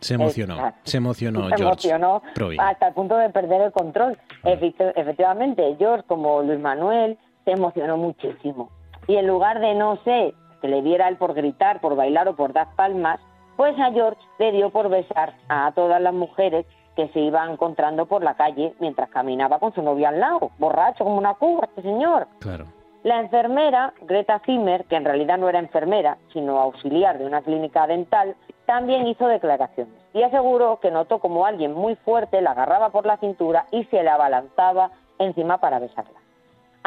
Se 0.00 0.14
emocionó. 0.14 0.54
Exacto. 0.54 0.80
Se 0.84 0.96
emocionó 0.98 1.40
se 1.40 1.56
George. 1.56 1.62
emocionó 1.64 2.22
hasta 2.60 2.88
el 2.88 2.94
punto 2.94 3.16
de 3.16 3.28
perder 3.30 3.60
el 3.62 3.72
control. 3.72 4.18
Efecti- 4.44 4.92
Efectivamente, 4.94 5.74
George, 5.78 6.04
como 6.06 6.42
Luis 6.42 6.60
Manuel, 6.60 7.18
se 7.44 7.52
emocionó 7.52 7.96
muchísimo. 7.96 8.70
Y 9.06 9.16
en 9.16 9.26
lugar 9.26 9.60
de, 9.60 9.74
no 9.74 9.96
sé, 10.04 10.34
que 10.60 10.68
le 10.68 10.82
diera 10.82 11.08
él 11.08 11.16
por 11.16 11.34
gritar, 11.34 11.80
por 11.80 11.96
bailar 11.96 12.28
o 12.28 12.36
por 12.36 12.52
dar 12.52 12.68
palmas, 12.76 13.18
pues 13.56 13.78
a 13.78 13.90
George 13.92 14.20
le 14.38 14.52
dio 14.52 14.70
por 14.70 14.88
besar 14.88 15.34
a 15.48 15.72
todas 15.72 16.00
las 16.00 16.14
mujeres 16.14 16.66
que 16.94 17.08
se 17.08 17.20
iban 17.20 17.52
encontrando 17.52 18.06
por 18.06 18.22
la 18.22 18.34
calle 18.34 18.74
mientras 18.80 19.10
caminaba 19.10 19.58
con 19.58 19.74
su 19.74 19.82
novia 19.82 20.08
al 20.08 20.20
lado, 20.20 20.50
borracho 20.58 21.04
como 21.04 21.18
una 21.18 21.34
cuba, 21.34 21.66
este 21.66 21.82
señor. 21.82 22.26
Claro. 22.40 22.66
La 23.02 23.20
enfermera, 23.20 23.92
Greta 24.00 24.40
Zimmer, 24.44 24.84
que 24.86 24.96
en 24.96 25.04
realidad 25.04 25.38
no 25.38 25.48
era 25.48 25.60
enfermera, 25.60 26.18
sino 26.32 26.58
auxiliar 26.58 27.18
de 27.18 27.26
una 27.26 27.42
clínica 27.42 27.86
dental, 27.86 28.34
también 28.64 29.06
hizo 29.06 29.28
declaraciones 29.28 29.94
y 30.12 30.22
aseguró 30.22 30.80
que 30.80 30.90
notó 30.90 31.20
como 31.20 31.46
alguien 31.46 31.72
muy 31.72 31.94
fuerte 31.96 32.40
la 32.40 32.50
agarraba 32.52 32.90
por 32.90 33.06
la 33.06 33.18
cintura 33.18 33.66
y 33.70 33.84
se 33.84 34.02
la 34.02 34.14
abalanzaba 34.14 34.90
encima 35.18 35.58
para 35.58 35.78
besarla. 35.78 36.25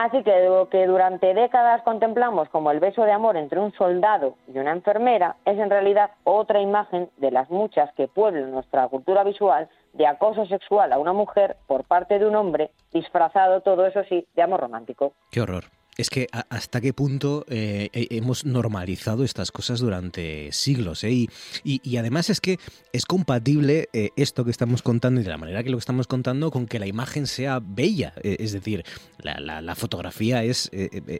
Así 0.02 0.24
que 0.24 0.46
lo 0.46 0.70
que 0.70 0.88
durante 0.88 1.34
décadas 1.34 1.82
contemplamos 1.82 2.48
como 2.48 2.72
el 2.72 2.80
beso 2.80 3.04
de 3.04 3.12
amor 3.12 3.36
entre 3.36 3.60
un 3.60 3.74
soldado 3.74 4.36
y 4.48 4.58
una 4.58 4.72
enfermera 4.72 5.36
es 5.44 5.60
en 5.60 5.70
realidad 5.70 6.12
otra 6.24 6.62
imagen 6.62 7.10
de 7.18 7.32
las 7.32 7.50
muchas 7.50 7.94
que 7.96 8.08
pueblan 8.08 8.50
nuestra 8.50 8.88
cultura 8.88 9.26
visual 9.26 9.68
de 9.92 10.08
acoso 10.08 10.46
sexual 10.46 10.94
a 10.94 11.00
una 11.00 11.12
mujer 11.12 11.58
por 11.68 11.84
parte 11.84 12.18
de 12.18 12.26
un 12.26 12.36
hombre 12.38 12.72
disfrazado, 12.94 13.60
todo 13.60 13.86
eso 13.86 14.02
sí, 14.08 14.26
de 14.38 14.42
amor 14.42 14.62
romántico. 14.62 15.12
Qué 15.32 15.42
horror. 15.42 15.66
Es 16.00 16.10
que 16.10 16.28
hasta 16.50 16.80
qué 16.80 16.94
punto 16.94 17.44
eh, 17.50 17.90
he- 17.92 18.08
hemos 18.18 18.46
normalizado 18.46 19.26
estas 19.26 19.52
cosas 19.52 19.82
durante 19.82 20.50
siglos. 20.54 21.04
¿eh? 21.04 21.12
Y, 21.12 21.30
y- 21.66 21.82
y 21.84 21.98
además 21.98 22.30
es 22.30 22.40
que 22.40 22.58
es 22.94 23.06
compatible 23.06 23.90
eh, 23.92 24.12
esto 24.16 24.46
que 24.46 24.52
estamos 24.52 24.82
contando 24.82 25.20
y 25.20 25.26
de 25.26 25.30
la 25.30 25.38
manera 25.38 25.62
que 25.62 25.70
lo 25.70 25.78
estamos 25.78 26.08
contando 26.08 26.52
con 26.52 26.68
que 26.68 26.80
la 26.80 26.88
imagen 26.88 27.28
sea 27.28 27.60
bella. 27.62 28.14
Es 28.24 28.54
decir, 28.54 28.86
la, 29.22 29.42
la- 29.42 29.62
la 29.62 29.76
fotografía 29.76 30.42
es 30.44 30.70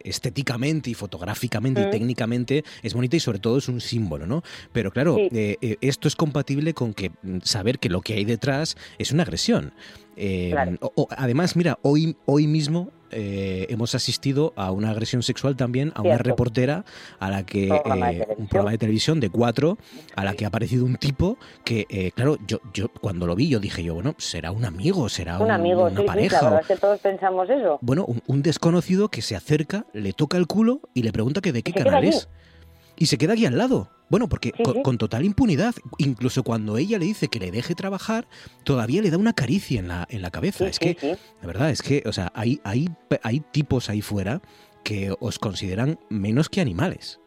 estéticamente 0.06 0.90
y 0.90 0.94
fotográficamente 0.94 1.82
y 1.82 1.86
Mm. 1.88 1.92
técnicamente 1.92 2.64
es 2.82 2.94
bonita 2.94 3.18
y 3.18 3.20
sobre 3.20 3.40
todo 3.40 3.58
es 3.58 3.68
un 3.68 3.82
símbolo, 3.82 4.28
¿no? 4.28 4.44
Pero 4.72 4.92
claro, 4.92 5.18
Sí. 5.18 5.30
esto 5.82 6.08
es 6.08 6.16
compatible 6.16 6.74
con 6.74 6.94
que 6.94 7.10
mm, 7.22 7.40
saber 7.44 7.80
que 7.80 7.90
lo 7.90 8.00
que 8.02 8.14
hay 8.14 8.24
detrás 8.24 8.78
es 8.98 9.12
una 9.12 9.24
agresión. 9.24 9.74
Eh, 10.16 10.50
Claro. 10.52 10.78
o- 10.82 10.92
o- 10.96 11.08
además, 11.18 11.56
mira, 11.56 11.80
hoy, 11.82 12.16
hoy 12.26 12.48
mismo 12.48 12.92
eh, 13.12 13.66
hemos 13.70 13.96
asistido 13.96 14.54
a 14.56 14.72
una 14.72 14.92
agresión 14.92 15.24
sexual 15.24 15.56
también 15.56 15.92
a 15.96 16.02
una 16.02 16.12
Cierto. 16.12 16.30
reportera 16.30 16.86
a 17.20 17.30
la 17.30 17.46
que 17.46 17.68
Programa 17.68 18.08
de 18.12 18.12
eh, 18.12 18.18
un 18.20 18.26
televisión. 18.26 18.48
programa 18.48 18.72
de 18.72 18.78
televisión 18.78 19.20
de 19.20 19.30
cuatro 19.30 19.78
a 20.16 20.24
la 20.24 20.34
que 20.34 20.46
ha 20.46 20.48
aparecido 20.50 20.86
un 20.86 20.96
tipo 20.96 21.38
que 21.64 21.86
eh, 21.90 22.12
claro 22.14 22.38
yo 22.48 22.60
yo 22.74 22.90
cuando 22.90 23.28
lo 23.28 23.36
vi 23.36 23.50
yo 23.50 23.60
dije 23.60 23.84
yo 23.84 23.94
bueno 23.96 24.16
será 24.18 24.52
un 24.52 24.66
amigo 24.66 25.10
será 25.10 25.40
Un 25.40 25.52
amigo, 25.52 25.82
una 25.84 25.92
sí, 25.92 25.98
sí, 26.02 26.04
pareja 26.08 26.36
la 26.42 26.42
o- 26.42 26.52
verdad 26.52 26.62
es 26.62 26.68
que 26.68 26.82
todos 26.82 27.00
pensamos 27.00 27.50
eso. 27.50 27.80
bueno, 27.82 28.06
un, 28.06 28.22
un 28.28 28.42
desconocido 28.42 29.10
que 29.10 29.22
se 29.22 29.36
acerca, 29.36 29.86
le 29.94 30.14
toca 30.14 30.38
el 30.38 30.48
culo 30.48 30.82
y 30.94 31.04
le 31.04 31.12
pregunta 31.12 31.42
que 31.42 31.52
de 31.52 31.64
qué 31.64 31.74
canal 31.74 32.04
es. 32.04 32.28
Y 33.00 33.06
se 33.06 33.18
queda 33.18 33.34
aquí 33.34 33.46
al 33.46 33.58
lado. 33.58 33.88
Bueno, 34.10 34.28
porque 34.28 34.52
Sí, 34.56 34.64
con, 34.64 34.74
sí. 34.76 34.82
con 34.82 34.98
total 34.98 35.24
impunidad, 35.24 35.74
incluso 35.98 36.44
cuando 36.44 36.78
ella 36.78 36.98
le 37.00 37.06
dice 37.06 37.30
que 37.30 37.40
le 37.40 37.50
deje 37.50 37.74
trabajar, 37.76 38.26
todavía 38.64 39.02
le 39.02 39.10
da 39.10 39.18
una 39.18 39.34
caricia 39.34 39.80
en 39.80 39.88
la, 39.88 40.06
en 40.10 40.22
la 40.22 40.32
cabeza. 40.32 40.68
es 40.68 40.80
que, 40.80 40.96
de 40.96 41.48
verdad, 41.48 41.70
es 41.70 41.82
que, 41.82 42.04
o 42.06 42.12
sea, 42.12 42.32
hay, 42.36 42.60
hay, 42.64 42.90
hay 43.24 43.40
tipos 43.40 43.90
ahí 43.90 44.02
fuera 44.02 44.42
que 44.84 45.14
os 45.20 45.40
consideran 45.40 45.98
menos 46.10 46.50
que 46.50 46.60
animales. 46.62 47.20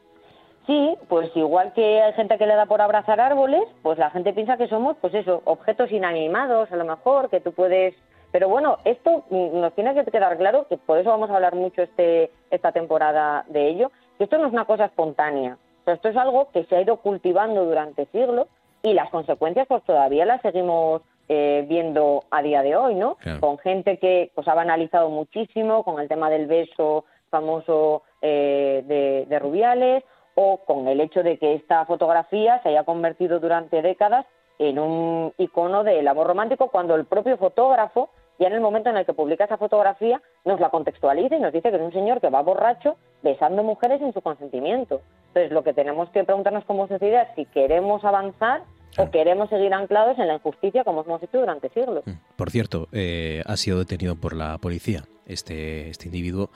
Sí, 0.66 0.94
pues 1.08 1.30
igual 1.34 1.72
que 1.72 2.02
hay 2.02 2.12
gente 2.14 2.36
que 2.38 2.46
le 2.46 2.54
da 2.54 2.66
por 2.66 2.80
abrazar 2.80 3.18
árboles, 3.20 3.62
pues 3.82 3.98
la 3.98 4.10
gente 4.10 4.32
piensa 4.32 4.56
que 4.56 4.68
somos, 4.68 4.96
pues 5.00 5.14
eso, 5.14 5.42
objetos 5.44 5.90
inanimados, 5.90 6.70
a 6.70 6.76
lo 6.76 6.84
mejor, 6.84 7.30
que 7.30 7.40
tú 7.40 7.52
puedes... 7.52 7.94
Pero 8.30 8.48
bueno, 8.48 8.78
esto 8.84 9.24
nos 9.30 9.74
tiene 9.74 9.94
que 9.94 10.10
quedar 10.10 10.38
claro, 10.38 10.66
que 10.68 10.78
por 10.78 10.98
eso 10.98 11.10
vamos 11.10 11.30
a 11.30 11.34
hablar 11.36 11.54
mucho 11.54 11.82
este 11.82 12.30
esta 12.50 12.72
temporada 12.72 13.44
de 13.48 13.68
ello, 13.68 13.90
que 14.22 14.26
esto 14.26 14.38
no 14.38 14.46
es 14.46 14.52
una 14.52 14.66
cosa 14.66 14.84
espontánea. 14.84 15.58
O 15.80 15.84
sea, 15.84 15.94
esto 15.94 16.08
es 16.08 16.16
algo 16.16 16.48
que 16.52 16.62
se 16.66 16.76
ha 16.76 16.80
ido 16.80 16.98
cultivando 16.98 17.64
durante 17.64 18.06
siglos 18.06 18.46
y 18.84 18.92
las 18.94 19.10
consecuencias 19.10 19.66
pues 19.66 19.82
todavía 19.82 20.24
las 20.24 20.40
seguimos 20.42 21.02
eh, 21.28 21.66
viendo 21.68 22.22
a 22.30 22.40
día 22.40 22.62
de 22.62 22.76
hoy, 22.76 22.94
¿no? 22.94 23.16
Claro. 23.16 23.40
Con 23.40 23.58
gente 23.58 23.98
que 23.98 24.30
pues 24.36 24.46
ha 24.46 24.54
banalizado 24.54 25.10
muchísimo, 25.10 25.82
con 25.82 26.00
el 26.00 26.06
tema 26.06 26.30
del 26.30 26.46
beso 26.46 27.04
famoso 27.30 28.04
eh, 28.20 28.84
de, 28.86 29.26
de 29.28 29.38
Rubiales, 29.40 30.04
o 30.36 30.58
con 30.58 30.86
el 30.86 31.00
hecho 31.00 31.24
de 31.24 31.36
que 31.36 31.54
esta 31.54 31.84
fotografía 31.84 32.62
se 32.62 32.68
haya 32.68 32.84
convertido 32.84 33.40
durante 33.40 33.82
décadas 33.82 34.24
en 34.60 34.78
un 34.78 35.32
icono 35.36 35.82
del 35.82 36.06
amor 36.06 36.28
romántico 36.28 36.68
cuando 36.68 36.94
el 36.94 37.06
propio 37.06 37.36
fotógrafo 37.38 38.10
ya 38.42 38.48
en 38.48 38.54
el 38.54 38.60
momento 38.60 38.90
en 38.90 38.96
el 38.96 39.06
que 39.06 39.14
publica 39.14 39.44
esa 39.44 39.56
fotografía 39.56 40.20
nos 40.44 40.60
la 40.60 40.70
contextualiza 40.70 41.36
y 41.36 41.40
nos 41.40 41.52
dice 41.52 41.70
que 41.70 41.76
es 41.76 41.82
un 41.82 41.92
señor 41.92 42.20
que 42.20 42.28
va 42.28 42.42
borracho 42.42 42.96
besando 43.22 43.62
mujeres 43.62 44.00
sin 44.00 44.12
su 44.12 44.20
consentimiento. 44.20 45.00
Entonces 45.28 45.52
lo 45.52 45.62
que 45.62 45.72
tenemos 45.72 46.10
que 46.10 46.24
preguntarnos 46.24 46.64
como 46.64 46.88
sociedad 46.88 47.28
es 47.28 47.34
si 47.36 47.44
queremos 47.46 48.04
avanzar 48.04 48.62
o 48.98 49.10
queremos 49.10 49.48
seguir 49.48 49.72
anclados 49.72 50.18
en 50.18 50.28
la 50.28 50.34
injusticia 50.34 50.84
como 50.84 51.02
hemos 51.02 51.22
hecho 51.22 51.38
durante 51.40 51.68
siglos. 51.70 52.04
Por 52.36 52.50
cierto, 52.50 52.88
eh, 52.92 53.42
ha 53.46 53.56
sido 53.56 53.78
detenido 53.78 54.16
por 54.16 54.34
la 54.34 54.58
policía. 54.58 55.04
Este, 55.24 55.88
este 55.88 56.06
individuo 56.06 56.50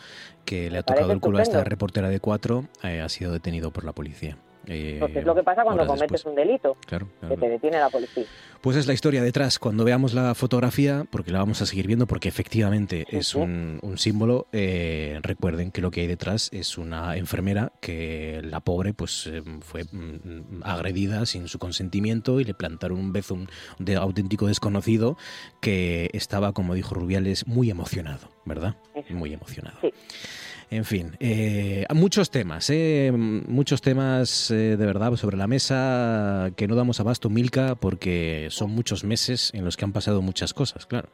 que 0.45 0.71
le 0.71 0.79
ha 0.79 0.83
tocado 0.83 1.13
el 1.13 1.21
culo 1.21 1.39
a 1.39 1.43
esta 1.43 1.63
reportera 1.63 2.09
de 2.09 2.19
cuatro 2.19 2.65
eh, 2.83 3.01
ha 3.01 3.09
sido 3.09 3.33
detenido 3.33 3.71
por 3.71 3.85
la 3.85 3.93
policía. 3.93 4.37
Eh, 4.67 5.01
es 5.15 5.25
lo 5.25 5.35
que 5.35 5.43
pasa 5.43 5.63
cuando 5.63 5.87
cometes 5.87 6.11
después. 6.11 6.27
un 6.27 6.35
delito, 6.35 6.77
Claro, 6.87 7.09
que 7.29 7.37
te 7.37 7.49
detiene 7.49 7.79
la 7.79 7.89
policía. 7.89 8.25
Pues 8.61 8.77
es 8.77 8.87
la 8.87 8.95
historia 8.95 9.23
detrás. 9.23 9.59
Cuando 9.59 9.85
veamos 9.85 10.13
la 10.13 10.35
fotografía, 10.35 11.05
porque 11.11 11.31
la 11.31 11.39
vamos 11.39 11.63
a 11.63 11.67
seguir 11.67 11.87
viendo, 11.87 12.07
porque 12.07 12.29
efectivamente 12.29 13.07
es 13.09 13.29
sí. 13.29 13.39
un, 13.39 13.79
un 13.83 13.99
símbolo, 13.99 14.47
eh, 14.53 15.21
recuerden 15.23 15.71
que 15.71 15.81
lo 15.81 15.91
que 15.91 16.01
hay 16.01 16.07
detrás 16.07 16.51
es 16.53 16.79
una 16.79 17.17
enfermera 17.17 17.73
que 17.81 18.41
la 18.43 18.61
pobre 18.61 18.93
pues 18.93 19.29
eh, 19.29 19.43
fue 19.61 19.85
mm, 19.85 20.63
agredida 20.65 21.27
sin 21.27 21.49
su 21.49 21.59
consentimiento 21.59 22.41
y 22.41 22.45
le 22.45 22.55
plantaron 22.55 22.99
un 22.99 23.13
beso 23.13 23.35
un, 23.35 23.49
de 23.79 23.97
auténtico 23.97 24.47
desconocido 24.47 25.17
que 25.61 26.11
estaba, 26.13 26.53
como 26.53 26.75
dijo 26.75 26.95
Rubiales, 26.95 27.47
muy 27.47 27.71
emocionado, 27.71 28.29
¿verdad? 28.45 28.77
Muy 29.11 29.33
emocionado. 29.33 29.79
En 30.71 30.85
fin, 30.85 31.13
eh, 31.21 31.85
muchos 31.95 32.31
temas, 32.31 32.71
eh, 32.71 33.13
muchos 33.13 33.81
temas 33.81 34.51
eh, 34.51 34.77
de 34.77 34.87
verdad 34.87 35.13
sobre 35.15 35.37
la 35.37 35.47
mesa 35.47 36.51
que 36.57 36.67
no 36.67 36.75
damos 36.75 36.99
abasto, 36.99 37.31
Milka, 37.31 37.77
porque 37.77 38.49
son 38.51 38.71
muchos 38.71 39.05
meses 39.05 39.53
en 39.55 39.65
los 39.65 39.77
que 39.77 39.85
han 39.85 39.93
pasado 39.93 40.23
muchas 40.23 40.53
cosas, 40.53 40.85
claro. 40.87 41.09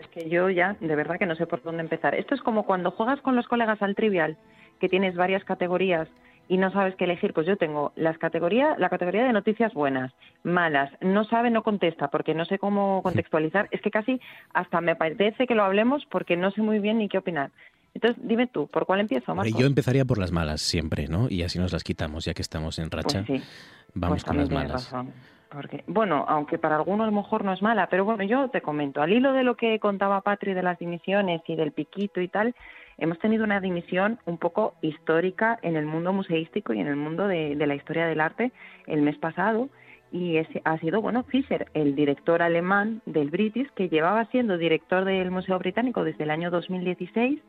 Es 0.00 0.06
que 0.08 0.30
yo 0.30 0.48
ya, 0.48 0.74
de 0.80 0.96
verdad 0.96 1.18
que 1.18 1.26
no 1.26 1.36
sé 1.36 1.46
por 1.46 1.62
dónde 1.62 1.82
empezar. 1.82 2.14
Esto 2.14 2.34
es 2.34 2.40
como 2.40 2.64
cuando 2.64 2.90
juegas 2.92 3.20
con 3.20 3.36
los 3.36 3.46
colegas 3.46 3.82
al 3.82 3.94
trivial, 3.94 4.38
que 4.80 4.88
tienes 4.88 5.14
varias 5.16 5.44
categorías 5.44 6.08
y 6.48 6.56
no 6.56 6.72
sabes 6.72 6.96
qué 6.96 7.04
elegir. 7.04 7.32
Pues 7.32 7.46
yo 7.46 7.56
tengo 7.56 7.92
las 7.94 8.18
categorías, 8.18 8.76
la 8.78 8.88
categoría 8.88 9.24
de 9.24 9.32
noticias 9.32 9.72
buenas, 9.72 10.12
malas, 10.42 10.90
no 11.00 11.24
sabe, 11.24 11.50
no 11.50 11.62
contesta, 11.62 12.08
porque 12.08 12.34
no 12.34 12.44
sé 12.44 12.58
cómo 12.58 13.02
contextualizar. 13.02 13.68
Es 13.70 13.80
que 13.82 13.92
casi 13.92 14.20
hasta 14.52 14.80
me 14.80 14.96
parece 14.96 15.46
que 15.46 15.54
lo 15.54 15.62
hablemos 15.62 16.04
porque 16.10 16.36
no 16.36 16.50
sé 16.50 16.62
muy 16.62 16.80
bien 16.80 16.98
ni 16.98 17.08
qué 17.08 17.18
opinar. 17.18 17.50
Entonces, 17.94 18.22
dime 18.26 18.46
tú, 18.46 18.66
¿por 18.68 18.86
cuál 18.86 19.00
empiezo, 19.00 19.34
Marco? 19.34 19.58
Yo 19.58 19.66
empezaría 19.66 20.04
por 20.04 20.18
las 20.18 20.30
malas 20.32 20.60
siempre, 20.60 21.08
¿no? 21.08 21.26
Y 21.28 21.42
así 21.42 21.58
nos 21.58 21.72
las 21.72 21.82
quitamos, 21.84 22.24
ya 22.24 22.34
que 22.34 22.42
estamos 22.42 22.78
en 22.78 22.90
racha. 22.90 23.24
Pues 23.26 23.40
sí. 23.42 23.48
Vamos 23.94 24.16
Pues 24.16 24.24
con 24.24 24.36
las 24.36 24.50
malas. 24.50 24.72
razón. 24.90 25.12
Porque, 25.50 25.82
bueno, 25.88 26.24
aunque 26.28 26.58
para 26.58 26.76
algunos 26.76 27.08
a 27.08 27.10
lo 27.10 27.16
mejor 27.16 27.44
no 27.44 27.52
es 27.52 27.60
mala, 27.60 27.88
pero 27.88 28.04
bueno, 28.04 28.22
yo 28.22 28.48
te 28.50 28.60
comento, 28.62 29.02
al 29.02 29.12
hilo 29.12 29.32
de 29.32 29.42
lo 29.42 29.56
que 29.56 29.80
contaba 29.80 30.20
Patri 30.20 30.54
de 30.54 30.62
las 30.62 30.78
dimisiones 30.78 31.42
y 31.48 31.56
del 31.56 31.72
piquito 31.72 32.20
y 32.20 32.28
tal, 32.28 32.54
hemos 32.98 33.18
tenido 33.18 33.42
una 33.42 33.60
dimisión 33.60 34.20
un 34.26 34.38
poco 34.38 34.74
histórica 34.80 35.58
en 35.62 35.74
el 35.74 35.86
mundo 35.86 36.12
museístico 36.12 36.72
y 36.72 36.78
en 36.78 36.86
el 36.86 36.94
mundo 36.94 37.26
de, 37.26 37.56
de 37.56 37.66
la 37.66 37.74
historia 37.74 38.06
del 38.06 38.20
arte 38.20 38.52
el 38.86 39.02
mes 39.02 39.18
pasado. 39.18 39.68
Y 40.12 40.36
ese 40.36 40.62
ha 40.64 40.78
sido, 40.78 41.00
bueno, 41.02 41.24
Fischer, 41.24 41.66
el 41.74 41.96
director 41.96 42.42
alemán 42.42 43.02
del 43.06 43.30
British, 43.30 43.68
que 43.74 43.88
llevaba 43.88 44.26
siendo 44.26 44.56
director 44.56 45.04
del 45.04 45.32
Museo 45.32 45.58
Británico 45.58 46.04
desde 46.04 46.22
el 46.24 46.30
año 46.30 46.50
2016, 46.52 47.40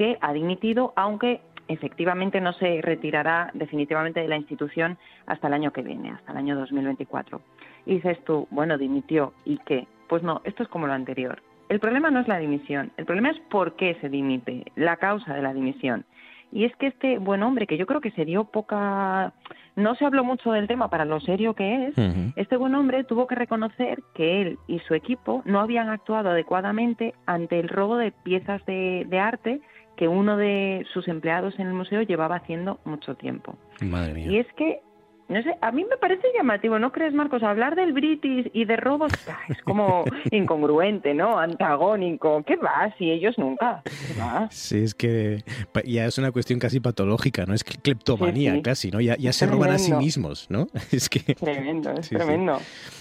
que 0.00 0.16
ha 0.22 0.32
dimitido, 0.32 0.94
aunque 0.96 1.42
efectivamente 1.68 2.40
no 2.40 2.54
se 2.54 2.80
retirará 2.80 3.50
definitivamente 3.52 4.20
de 4.20 4.28
la 4.28 4.38
institución 4.38 4.96
hasta 5.26 5.48
el 5.48 5.52
año 5.52 5.74
que 5.74 5.82
viene, 5.82 6.12
hasta 6.12 6.32
el 6.32 6.38
año 6.38 6.56
2024. 6.56 7.42
Y 7.84 7.96
dices 7.96 8.18
tú, 8.24 8.48
bueno, 8.50 8.78
dimitió, 8.78 9.34
¿y 9.44 9.58
qué? 9.58 9.86
Pues 10.08 10.22
no, 10.22 10.40
esto 10.44 10.62
es 10.62 10.70
como 10.70 10.86
lo 10.86 10.94
anterior. 10.94 11.42
El 11.68 11.80
problema 11.80 12.10
no 12.10 12.20
es 12.20 12.28
la 12.28 12.38
dimisión, 12.38 12.92
el 12.96 13.04
problema 13.04 13.28
es 13.28 13.38
por 13.50 13.76
qué 13.76 13.94
se 14.00 14.08
dimite, 14.08 14.64
la 14.74 14.96
causa 14.96 15.34
de 15.34 15.42
la 15.42 15.52
dimisión. 15.52 16.06
Y 16.50 16.64
es 16.64 16.74
que 16.76 16.86
este 16.86 17.18
buen 17.18 17.42
hombre, 17.42 17.66
que 17.66 17.76
yo 17.76 17.86
creo 17.86 18.00
que 18.00 18.10
se 18.12 18.24
dio 18.24 18.44
poca... 18.44 19.34
No 19.76 19.94
se 19.96 20.04
habló 20.06 20.24
mucho 20.24 20.50
del 20.50 20.66
tema 20.66 20.88
para 20.88 21.04
lo 21.04 21.20
serio 21.20 21.54
que 21.54 21.86
es, 21.86 21.94
este 22.36 22.56
buen 22.56 22.74
hombre 22.74 23.04
tuvo 23.04 23.26
que 23.26 23.34
reconocer 23.36 24.02
que 24.14 24.42
él 24.42 24.58
y 24.66 24.80
su 24.80 24.94
equipo 24.94 25.42
no 25.44 25.60
habían 25.60 25.88
actuado 25.90 26.30
adecuadamente 26.30 27.14
ante 27.24 27.60
el 27.60 27.68
robo 27.68 27.96
de 27.96 28.10
piezas 28.10 28.64
de, 28.66 29.06
de 29.08 29.18
arte 29.20 29.60
que 30.00 30.08
uno 30.08 30.38
de 30.38 30.86
sus 30.94 31.06
empleados 31.08 31.58
en 31.58 31.66
el 31.66 31.74
museo 31.74 32.00
llevaba 32.00 32.36
haciendo 32.36 32.80
mucho 32.86 33.16
tiempo. 33.16 33.58
Madre 33.82 34.14
mía. 34.14 34.30
Y 34.30 34.38
es 34.38 34.46
que, 34.54 34.80
no 35.30 35.42
sé, 35.42 35.54
a 35.60 35.70
mí 35.72 35.84
me 35.88 35.96
parece 35.96 36.26
llamativo, 36.36 36.78
¿no 36.78 36.90
crees, 36.92 37.14
Marcos? 37.14 37.42
Hablar 37.42 37.76
del 37.76 37.92
British 37.92 38.50
y 38.52 38.64
de 38.64 38.76
robos 38.76 39.12
es 39.48 39.62
como 39.62 40.04
incongruente, 40.32 41.14
¿no? 41.14 41.38
Antagónico. 41.38 42.42
¿Qué 42.44 42.56
va? 42.56 42.92
Si 42.98 43.10
ellos 43.10 43.38
nunca. 43.38 43.82
¿Qué 43.84 44.20
va? 44.20 44.48
Sí, 44.50 44.78
es 44.78 44.94
que 44.94 45.44
ya 45.84 46.06
es 46.06 46.18
una 46.18 46.32
cuestión 46.32 46.58
casi 46.58 46.80
patológica, 46.80 47.46
¿no? 47.46 47.54
Es 47.54 47.64
que 47.64 47.78
cleptomanía 47.78 48.50
Sí, 48.52 48.56
sí. 48.58 48.62
casi, 48.62 48.90
¿no? 48.90 49.00
Ya, 49.00 49.32
se 49.32 49.46
roban 49.46 49.70
a 49.70 49.78
sí 49.78 49.92
mismos, 49.92 50.46
¿no? 50.50 50.66
Es 50.92 51.08
que... 51.08 51.20
Tremendo, 51.34 51.92
es 51.92 52.06
Sí, 52.06 52.16
tremendo. 52.16 52.58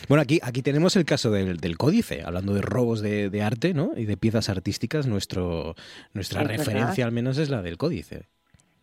Bueno, 0.07 0.21
aquí, 0.21 0.39
aquí 0.43 0.61
tenemos 0.61 0.95
el 0.95 1.05
caso 1.05 1.31
del, 1.31 1.57
del 1.57 1.77
códice, 1.77 2.21
hablando 2.23 2.53
de 2.53 2.61
robos 2.61 3.01
de, 3.01 3.29
de 3.29 3.41
arte, 3.41 3.73
¿no? 3.73 3.91
Y 3.97 4.05
de 4.05 4.17
piezas 4.17 4.49
artísticas, 4.49 5.07
nuestro, 5.07 5.75
nuestra 6.13 6.41
verdad. 6.43 6.57
referencia 6.57 7.05
al 7.05 7.11
menos 7.11 7.37
es 7.39 7.49
la 7.49 7.61
del 7.61 7.77
códice. 7.77 8.27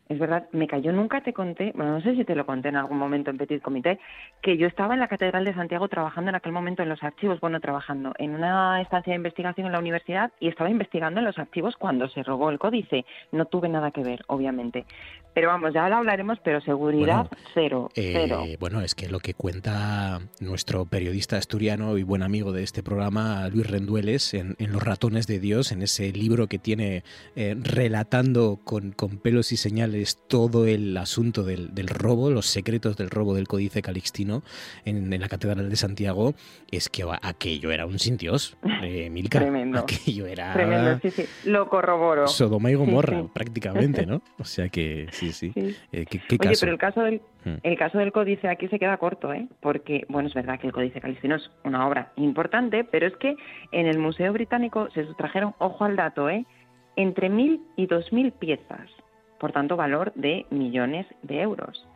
Es 0.08 0.18
verdad, 0.20 0.46
me 0.52 0.68
cayó, 0.68 0.92
nunca 0.92 1.20
te 1.20 1.32
conté, 1.32 1.72
bueno, 1.74 1.94
no 1.94 2.00
sé 2.00 2.14
si 2.14 2.24
te 2.24 2.36
lo 2.36 2.46
conté 2.46 2.68
en 2.68 2.76
algún 2.76 2.96
momento 2.96 3.30
en 3.30 3.38
Petit 3.38 3.60
Comité, 3.60 3.98
que 4.40 4.56
yo 4.56 4.68
estaba 4.68 4.94
en 4.94 5.00
la 5.00 5.08
Catedral 5.08 5.44
de 5.44 5.52
Santiago 5.52 5.88
trabajando 5.88 6.28
en 6.30 6.36
aquel 6.36 6.52
momento 6.52 6.82
en 6.82 6.88
los 6.88 7.02
archivos, 7.02 7.40
bueno, 7.40 7.58
trabajando 7.60 8.12
en 8.18 8.34
una 8.34 8.80
estancia 8.80 9.12
de 9.12 9.16
investigación 9.16 9.66
en 9.66 9.72
la 9.72 9.80
universidad 9.80 10.30
y 10.38 10.48
estaba 10.48 10.70
investigando 10.70 11.18
en 11.18 11.26
los 11.26 11.38
archivos 11.38 11.74
cuando 11.76 12.08
se 12.08 12.22
robó 12.22 12.50
el 12.50 12.58
códice. 12.60 13.04
No 13.32 13.46
tuve 13.46 13.68
nada 13.68 13.90
que 13.90 14.02
ver, 14.02 14.22
obviamente. 14.28 14.84
Pero 15.34 15.48
vamos, 15.48 15.74
ya 15.74 15.86
lo 15.88 15.96
hablaremos, 15.96 16.38
pero 16.42 16.62
seguridad 16.62 17.28
Bueno, 17.28 17.46
cero, 17.52 17.90
Eh, 17.94 18.12
cero. 18.14 18.44
Bueno, 18.58 18.80
es 18.80 18.94
que 18.94 19.08
lo 19.08 19.18
que 19.18 19.34
cuenta 19.34 20.20
nuestro 20.40 20.86
periodista 20.86 21.36
asturiano 21.36 21.98
y 21.98 22.04
buen 22.04 22.22
amigo 22.22 22.52
de 22.52 22.62
este 22.62 22.82
programa, 22.82 23.46
Luis 23.50 23.68
Rendueles, 23.68 24.32
en, 24.32 24.54
en 24.58 24.72
Los 24.72 24.82
ratones 24.82 25.26
de 25.26 25.38
Dios, 25.38 25.72
en 25.72 25.82
ese 25.82 26.10
libro 26.12 26.46
que 26.46 26.58
tiene 26.58 27.02
eh, 27.34 27.54
relatando 27.60 28.60
con, 28.64 28.92
con 28.92 29.18
pelos 29.18 29.52
y 29.52 29.58
señales 29.58 29.95
todo 30.04 30.66
el 30.66 30.96
asunto 30.96 31.42
del, 31.42 31.74
del 31.74 31.88
robo, 31.88 32.30
los 32.30 32.46
secretos 32.46 32.96
del 32.96 33.10
robo 33.10 33.34
del 33.34 33.48
Códice 33.48 33.82
Calixtino 33.82 34.42
en, 34.84 35.12
en 35.12 35.20
la 35.20 35.28
Catedral 35.28 35.68
de 35.68 35.76
Santiago, 35.76 36.34
es 36.70 36.88
que 36.88 37.04
aquello 37.22 37.70
era 37.70 37.86
un 37.86 37.98
sin 37.98 38.16
Dios, 38.16 38.56
eh, 38.82 39.08
Milka. 39.10 39.40
Tremendo. 39.40 39.78
Aquello 39.80 40.26
era 40.26 40.52
Tremendo, 40.52 40.98
sí, 41.00 41.10
sí, 41.10 41.24
lo 41.44 41.68
corroboro. 41.68 42.26
Sodoma 42.28 42.70
y 42.70 42.74
Gomorra, 42.74 43.20
sí. 43.22 43.28
prácticamente, 43.32 44.06
¿no? 44.06 44.22
O 44.38 44.44
sea 44.44 44.68
que 44.68 45.08
sí, 45.12 45.32
sí, 45.32 45.52
sí. 45.54 45.76
Eh, 45.92 46.04
¿qué, 46.08 46.18
qué 46.18 46.36
Oye, 46.40 46.50
caso? 46.50 46.60
pero 46.60 46.72
el 46.72 46.78
caso 46.78 47.00
del 47.02 47.20
Hmm. 47.46 47.58
el 47.62 47.78
caso 47.78 47.98
del 47.98 48.10
Códice 48.10 48.48
aquí 48.48 48.66
se 48.66 48.80
queda 48.80 48.96
corto, 48.96 49.32
¿eh? 49.32 49.46
Porque, 49.60 50.04
bueno, 50.08 50.26
es 50.26 50.34
verdad 50.34 50.58
que 50.58 50.66
el 50.66 50.72
Códice 50.72 51.00
Calistino 51.00 51.36
es 51.36 51.48
una 51.62 51.86
obra 51.86 52.12
importante, 52.16 52.82
pero 52.82 53.06
es 53.06 53.14
que 53.16 53.36
en 53.70 53.86
el 53.86 53.98
Museo 53.98 54.32
Británico 54.32 54.88
se 54.92 55.06
sustrajeron, 55.06 55.54
ojo 55.58 55.84
al 55.84 55.94
dato, 55.94 56.28
¿eh? 56.28 56.44
Entre 56.96 57.28
mil 57.28 57.60
y 57.76 57.86
dos 57.86 58.12
mil 58.12 58.32
piezas, 58.32 58.90
por 59.38 59.52
tanto, 59.52 59.76
valor 59.76 60.12
de 60.14 60.46
millones 60.50 61.06
de 61.22 61.40
euros. 61.42 61.86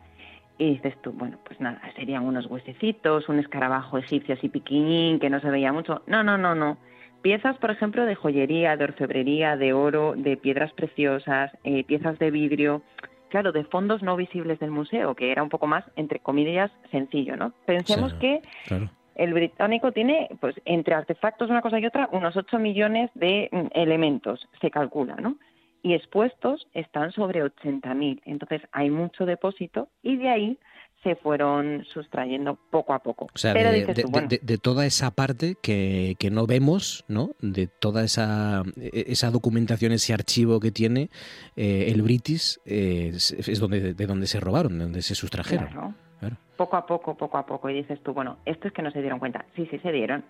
Y 0.57 0.71
dices 0.75 0.95
tú, 1.01 1.11
bueno, 1.11 1.37
pues 1.43 1.59
nada, 1.59 1.81
serían 1.95 2.23
unos 2.25 2.45
huesecitos, 2.45 3.27
un 3.29 3.39
escarabajo 3.39 3.97
egipcio 3.97 4.35
así 4.35 4.47
piquiñín 4.49 5.19
que 5.19 5.29
no 5.29 5.39
se 5.39 5.49
veía 5.49 5.73
mucho. 5.73 6.03
No, 6.05 6.23
no, 6.23 6.37
no, 6.37 6.53
no. 6.53 6.77
Piezas, 7.23 7.57
por 7.57 7.71
ejemplo, 7.71 8.05
de 8.05 8.15
joyería, 8.15 8.77
de 8.77 8.83
orfebrería, 8.83 9.55
de 9.57 9.73
oro, 9.73 10.13
de 10.15 10.37
piedras 10.37 10.71
preciosas, 10.73 11.51
eh, 11.63 11.83
piezas 11.83 12.17
de 12.19 12.31
vidrio, 12.31 12.81
claro, 13.29 13.51
de 13.51 13.63
fondos 13.63 14.01
no 14.03 14.15
visibles 14.15 14.59
del 14.59 14.71
museo, 14.71 15.15
que 15.15 15.31
era 15.31 15.41
un 15.43 15.49
poco 15.49 15.67
más, 15.67 15.83
entre 15.95 16.19
comillas, 16.19 16.71
sencillo, 16.91 17.37
¿no? 17.37 17.53
Pensemos 17.65 18.11
Sí, 18.13 18.17
que 18.19 18.41
Claro. 18.67 18.89
el 19.15 19.33
británico 19.33 19.91
tiene, 19.91 20.29
pues, 20.39 20.55
entre 20.65 20.95
artefactos, 20.95 21.49
una 21.49 21.61
cosa 21.61 21.79
y 21.79 21.85
otra, 21.85 22.09
unos 22.11 22.35
8 22.37 22.59
millones 22.59 23.09
de 23.15 23.49
mm, 23.51 23.67
elementos, 23.73 24.47
se 24.59 24.69
calcula, 24.71 25.15
¿no? 25.15 25.37
Y 25.83 25.93
expuestos 25.93 26.67
están 26.73 27.11
sobre 27.11 27.43
80.000. 27.43 28.21
Entonces 28.25 28.61
hay 28.71 28.89
mucho 28.89 29.25
depósito 29.25 29.89
y 30.03 30.17
de 30.17 30.29
ahí 30.29 30.59
se 31.03 31.15
fueron 31.15 31.83
sustrayendo 31.91 32.59
poco 32.69 32.93
a 32.93 32.99
poco. 32.99 33.25
O 33.33 33.37
sea, 33.37 33.53
Pero 33.53 33.71
de, 33.71 33.79
dices 33.79 33.95
de- 33.95 34.03
tú, 34.03 34.09
bueno, 34.11 34.27
de- 34.27 34.39
de 34.43 34.57
toda 34.59 34.85
esa 34.85 35.09
parte 35.09 35.55
que, 35.63 36.15
que 36.19 36.29
no 36.29 36.45
vemos, 36.45 37.03
¿no? 37.07 37.31
De 37.41 37.65
toda 37.65 38.03
esa, 38.03 38.61
e- 38.79 39.05
esa 39.07 39.31
documentación, 39.31 39.93
ese 39.93 40.13
archivo 40.13 40.59
que 40.59 40.69
tiene 40.71 41.09
eh, 41.55 41.85
el 41.87 42.03
British, 42.03 42.59
eh, 42.67 43.09
es, 43.15 43.31
es 43.31 43.59
donde, 43.59 43.95
de 43.95 44.05
donde 44.05 44.27
se 44.27 44.39
robaron, 44.39 44.77
de 44.77 44.83
donde 44.83 45.01
se 45.01 45.15
sustrajeron. 45.15 45.69
Claro. 45.69 45.93
Claro. 46.19 46.37
poco 46.55 46.77
a 46.77 46.85
poco, 46.85 47.17
poco 47.17 47.39
a 47.39 47.47
poco. 47.47 47.67
Y 47.71 47.73
dices 47.73 47.99
tú, 48.03 48.13
bueno, 48.13 48.37
esto 48.45 48.67
es 48.67 48.73
que 48.75 48.83
no 48.83 48.91
se 48.91 49.01
dieron 49.01 49.17
cuenta. 49.17 49.43
Sí, 49.55 49.67
sí 49.71 49.79
se 49.79 49.91
dieron. 49.91 50.23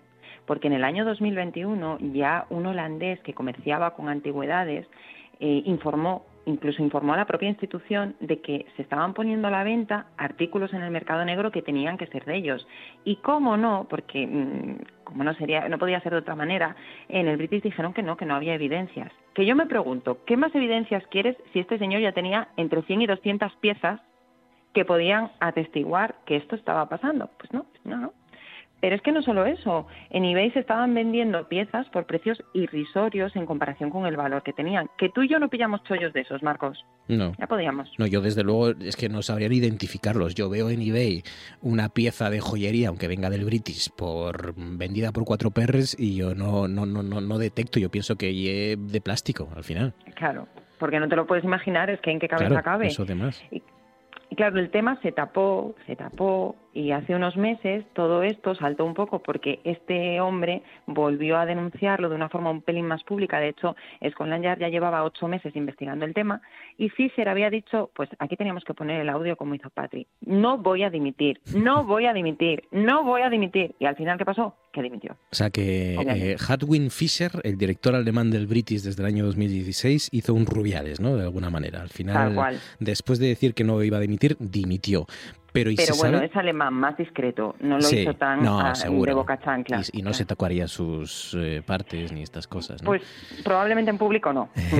Porque 0.46 0.68
en 0.68 0.72
el 0.72 0.84
año 0.84 1.04
2021 1.04 1.98
ya 2.14 2.46
un 2.48 2.64
holandés 2.64 3.20
que 3.20 3.34
comerciaba 3.34 3.94
con 3.94 4.08
antigüedades 4.08 4.86
eh, 5.42 5.62
informó, 5.66 6.24
incluso 6.46 6.82
informó 6.82 7.14
a 7.14 7.16
la 7.16 7.26
propia 7.26 7.48
institución 7.48 8.14
de 8.20 8.40
que 8.40 8.64
se 8.76 8.82
estaban 8.82 9.12
poniendo 9.12 9.48
a 9.48 9.50
la 9.50 9.64
venta 9.64 10.06
artículos 10.16 10.72
en 10.72 10.82
el 10.82 10.90
mercado 10.90 11.24
negro 11.24 11.50
que 11.50 11.62
tenían 11.62 11.98
que 11.98 12.06
ser 12.06 12.24
de 12.24 12.36
ellos. 12.36 12.66
Y 13.04 13.16
cómo 13.16 13.56
no, 13.56 13.86
porque 13.90 14.26
mm, 14.26 15.04
como 15.04 15.24
no 15.24 15.34
sería, 15.34 15.68
no 15.68 15.78
podía 15.78 16.00
ser 16.00 16.12
de 16.12 16.18
otra 16.18 16.36
manera, 16.36 16.76
en 17.08 17.28
el 17.28 17.36
British 17.36 17.62
dijeron 17.62 17.92
que 17.92 18.02
no, 18.02 18.16
que 18.16 18.24
no 18.24 18.36
había 18.36 18.54
evidencias. 18.54 19.12
Que 19.34 19.44
yo 19.44 19.56
me 19.56 19.66
pregunto, 19.66 20.18
¿qué 20.24 20.36
más 20.36 20.54
evidencias 20.54 21.04
quieres 21.08 21.36
si 21.52 21.58
este 21.58 21.78
señor 21.78 22.00
ya 22.00 22.12
tenía 22.12 22.48
entre 22.56 22.82
100 22.82 23.02
y 23.02 23.06
200 23.06 23.56
piezas 23.56 24.00
que 24.72 24.84
podían 24.84 25.30
atestiguar 25.40 26.16
que 26.24 26.36
esto 26.36 26.56
estaba 26.56 26.88
pasando. 26.88 27.30
Pues 27.38 27.52
no, 27.52 27.66
no, 27.84 27.96
no. 27.96 28.12
Pero 28.82 28.96
es 28.96 29.02
que 29.02 29.12
no 29.12 29.22
solo 29.22 29.46
eso, 29.46 29.86
en 30.10 30.24
eBay 30.24 30.50
se 30.50 30.58
estaban 30.58 30.92
vendiendo 30.92 31.46
piezas 31.46 31.88
por 31.90 32.04
precios 32.04 32.42
irrisorios 32.52 33.36
en 33.36 33.46
comparación 33.46 33.90
con 33.90 34.06
el 34.06 34.16
valor 34.16 34.42
que 34.42 34.52
tenían. 34.52 34.90
Que 34.98 35.08
tú 35.08 35.22
y 35.22 35.28
yo 35.28 35.38
no 35.38 35.48
pillamos 35.48 35.84
chollos 35.84 36.12
de 36.12 36.22
esos, 36.22 36.42
Marcos. 36.42 36.84
No. 37.06 37.32
Ya 37.38 37.46
podíamos. 37.46 37.88
No, 37.96 38.08
yo 38.08 38.20
desde 38.20 38.42
luego 38.42 38.70
es 38.70 38.96
que 38.96 39.08
no 39.08 39.22
sabría 39.22 39.46
identificarlos. 39.46 40.34
Yo 40.34 40.50
veo 40.50 40.68
en 40.68 40.82
eBay 40.82 41.22
una 41.60 41.90
pieza 41.90 42.28
de 42.28 42.40
joyería, 42.40 42.88
aunque 42.88 43.06
venga 43.06 43.30
del 43.30 43.44
British, 43.44 43.88
por 43.96 44.52
vendida 44.56 45.12
por 45.12 45.24
cuatro 45.24 45.52
perres 45.52 45.96
y 45.96 46.16
yo 46.16 46.34
no, 46.34 46.66
no, 46.66 46.84
no, 46.84 47.04
no, 47.04 47.20
no 47.20 47.38
detecto. 47.38 47.78
Yo 47.78 47.88
pienso 47.88 48.16
que 48.16 48.72
es 48.72 48.92
de 48.92 49.00
plástico 49.00 49.48
al 49.54 49.62
final. 49.62 49.94
Claro, 50.16 50.48
porque 50.80 50.98
no 50.98 51.08
te 51.08 51.14
lo 51.14 51.28
puedes 51.28 51.44
imaginar, 51.44 51.88
es 51.88 52.00
que 52.00 52.10
en 52.10 52.18
qué 52.18 52.26
cabeza 52.26 52.48
claro, 52.48 52.64
cabe. 52.64 52.88
eso 52.88 53.04
de 53.04 53.14
más. 53.14 53.40
Y 53.52 54.34
claro, 54.34 54.58
el 54.58 54.70
tema 54.70 54.98
se 55.02 55.12
tapó, 55.12 55.74
se 55.86 55.94
tapó 55.94 56.56
y 56.74 56.92
hace 56.92 57.14
unos 57.14 57.36
meses 57.36 57.84
todo 57.92 58.22
esto 58.22 58.54
saltó 58.54 58.84
un 58.84 58.94
poco 58.94 59.20
porque 59.22 59.60
este 59.64 60.20
hombre 60.20 60.62
volvió 60.86 61.36
a 61.38 61.46
denunciarlo 61.46 62.08
de 62.08 62.14
una 62.14 62.28
forma 62.28 62.50
un 62.50 62.62
pelín 62.62 62.86
más 62.86 63.02
pública. 63.04 63.38
De 63.40 63.48
hecho, 63.48 63.76
Scotland 64.10 64.44
Yard 64.44 64.60
ya 64.60 64.68
llevaba 64.68 65.04
ocho 65.04 65.28
meses 65.28 65.54
investigando 65.54 66.04
el 66.04 66.14
tema 66.14 66.40
y 66.78 66.88
Fisher 66.88 67.28
había 67.28 67.50
dicho, 67.50 67.90
pues 67.94 68.08
aquí 68.18 68.36
teníamos 68.36 68.64
que 68.64 68.74
poner 68.74 69.00
el 69.00 69.08
audio 69.08 69.36
como 69.36 69.54
hizo 69.54 69.70
Patri. 69.70 70.06
No 70.20 70.58
voy 70.58 70.82
a 70.82 70.90
dimitir, 70.90 71.40
no 71.54 71.84
voy 71.92 72.06
a 72.06 72.12
dimitir, 72.12 72.64
no 72.70 73.04
voy 73.04 73.22
a 73.22 73.30
dimitir. 73.30 73.74
Y 73.78 73.84
al 73.84 73.96
final, 73.96 74.18
¿qué 74.18 74.24
pasó? 74.24 74.56
Que 74.72 74.82
dimitió. 74.82 75.12
O 75.30 75.34
sea 75.34 75.50
que 75.50 75.94
eh, 75.94 76.36
Hadwin 76.48 76.90
Fischer, 76.90 77.30
el 77.44 77.58
director 77.58 77.94
alemán 77.94 78.30
del 78.30 78.46
British 78.46 78.82
desde 78.82 79.02
el 79.02 79.06
año 79.08 79.26
2016, 79.26 80.08
hizo 80.12 80.34
un 80.34 80.46
Rubiales, 80.46 81.00
¿no? 81.00 81.16
De 81.16 81.22
alguna 81.22 81.50
manera. 81.50 81.82
Al 81.82 81.88
final, 81.90 82.14
Tal 82.14 82.34
cual. 82.34 82.60
después 82.80 83.18
de 83.18 83.28
decir 83.28 83.54
que 83.54 83.64
no 83.64 83.82
iba 83.82 83.98
a 83.98 84.00
dimitir, 84.00 84.36
dimitió. 84.38 85.06
Pero, 85.52 85.70
¿y 85.70 85.76
Pero 85.76 85.94
bueno, 85.96 86.16
sabe? 86.18 86.26
es 86.30 86.36
alemán, 86.36 86.72
más 86.74 86.96
discreto. 86.96 87.54
No 87.60 87.76
lo 87.76 87.82
Sí, 87.82 87.98
hizo 88.00 88.14
tan 88.14 88.42
no, 88.42 88.58
ah, 88.58 88.74
seguro. 88.74 89.10
de 89.10 89.14
boca 89.14 89.38
chancla. 89.38 89.82
Y, 89.92 89.98
y 89.98 90.02
no 90.02 90.14
se 90.14 90.24
tocaría 90.24 90.66
sus 90.66 91.34
eh, 91.38 91.62
partes 91.64 92.10
ni 92.12 92.22
estas 92.22 92.46
cosas, 92.46 92.82
¿no? 92.82 92.86
Pues 92.86 93.02
probablemente 93.44 93.90
en 93.90 93.98
público 93.98 94.32
no. 94.32 94.48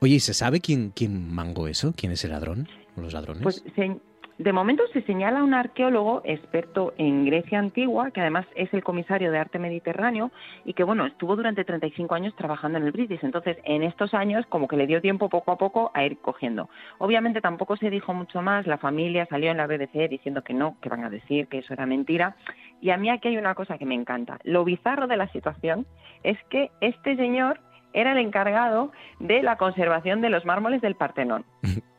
Oye, 0.00 0.14
¿y 0.14 0.20
se 0.20 0.32
sabe 0.34 0.60
quién, 0.60 0.92
quién 0.94 1.32
mangó 1.34 1.66
eso? 1.68 1.92
¿Quién 1.96 2.12
es 2.12 2.24
el 2.24 2.30
ladrón? 2.30 2.68
¿O 2.96 3.00
¿Los 3.00 3.12
ladrones? 3.12 3.42
Pues 3.42 3.64
se- 3.74 3.96
de 4.38 4.52
momento 4.52 4.82
se 4.92 5.02
señala 5.02 5.40
a 5.40 5.44
un 5.44 5.54
arqueólogo 5.54 6.22
experto 6.24 6.92
en 6.98 7.24
Grecia 7.24 7.58
antigua, 7.58 8.10
que 8.10 8.20
además 8.20 8.46
es 8.56 8.72
el 8.74 8.82
comisario 8.82 9.30
de 9.30 9.38
arte 9.38 9.60
mediterráneo 9.60 10.32
y 10.64 10.74
que 10.74 10.82
bueno, 10.82 11.06
estuvo 11.06 11.36
durante 11.36 11.64
35 11.64 12.14
años 12.16 12.34
trabajando 12.34 12.78
en 12.78 12.84
el 12.84 12.92
British. 12.92 13.20
Entonces, 13.22 13.58
en 13.64 13.84
estos 13.84 14.12
años 14.12 14.44
como 14.46 14.66
que 14.66 14.76
le 14.76 14.88
dio 14.88 15.00
tiempo 15.00 15.28
poco 15.28 15.52
a 15.52 15.58
poco 15.58 15.92
a 15.94 16.04
ir 16.04 16.18
cogiendo. 16.18 16.68
Obviamente 16.98 17.40
tampoco 17.40 17.76
se 17.76 17.90
dijo 17.90 18.12
mucho 18.12 18.42
más, 18.42 18.66
la 18.66 18.78
familia 18.78 19.26
salió 19.26 19.52
en 19.52 19.56
la 19.56 19.68
BBC 19.68 20.08
diciendo 20.08 20.42
que 20.42 20.52
no, 20.52 20.76
que 20.80 20.88
van 20.88 21.04
a 21.04 21.10
decir 21.10 21.46
que 21.46 21.58
eso 21.58 21.72
era 21.72 21.86
mentira. 21.86 22.34
Y 22.80 22.90
a 22.90 22.96
mí 22.96 23.10
aquí 23.10 23.28
hay 23.28 23.36
una 23.36 23.54
cosa 23.54 23.78
que 23.78 23.86
me 23.86 23.94
encanta. 23.94 24.38
Lo 24.42 24.64
bizarro 24.64 25.06
de 25.06 25.16
la 25.16 25.28
situación 25.28 25.86
es 26.24 26.38
que 26.50 26.72
este 26.80 27.16
señor 27.16 27.60
era 27.92 28.12
el 28.12 28.18
encargado 28.18 28.90
de 29.20 29.42
la 29.42 29.56
conservación 29.56 30.20
de 30.20 30.30
los 30.30 30.44
mármoles 30.44 30.82
del 30.82 30.96
Partenón. 30.96 31.44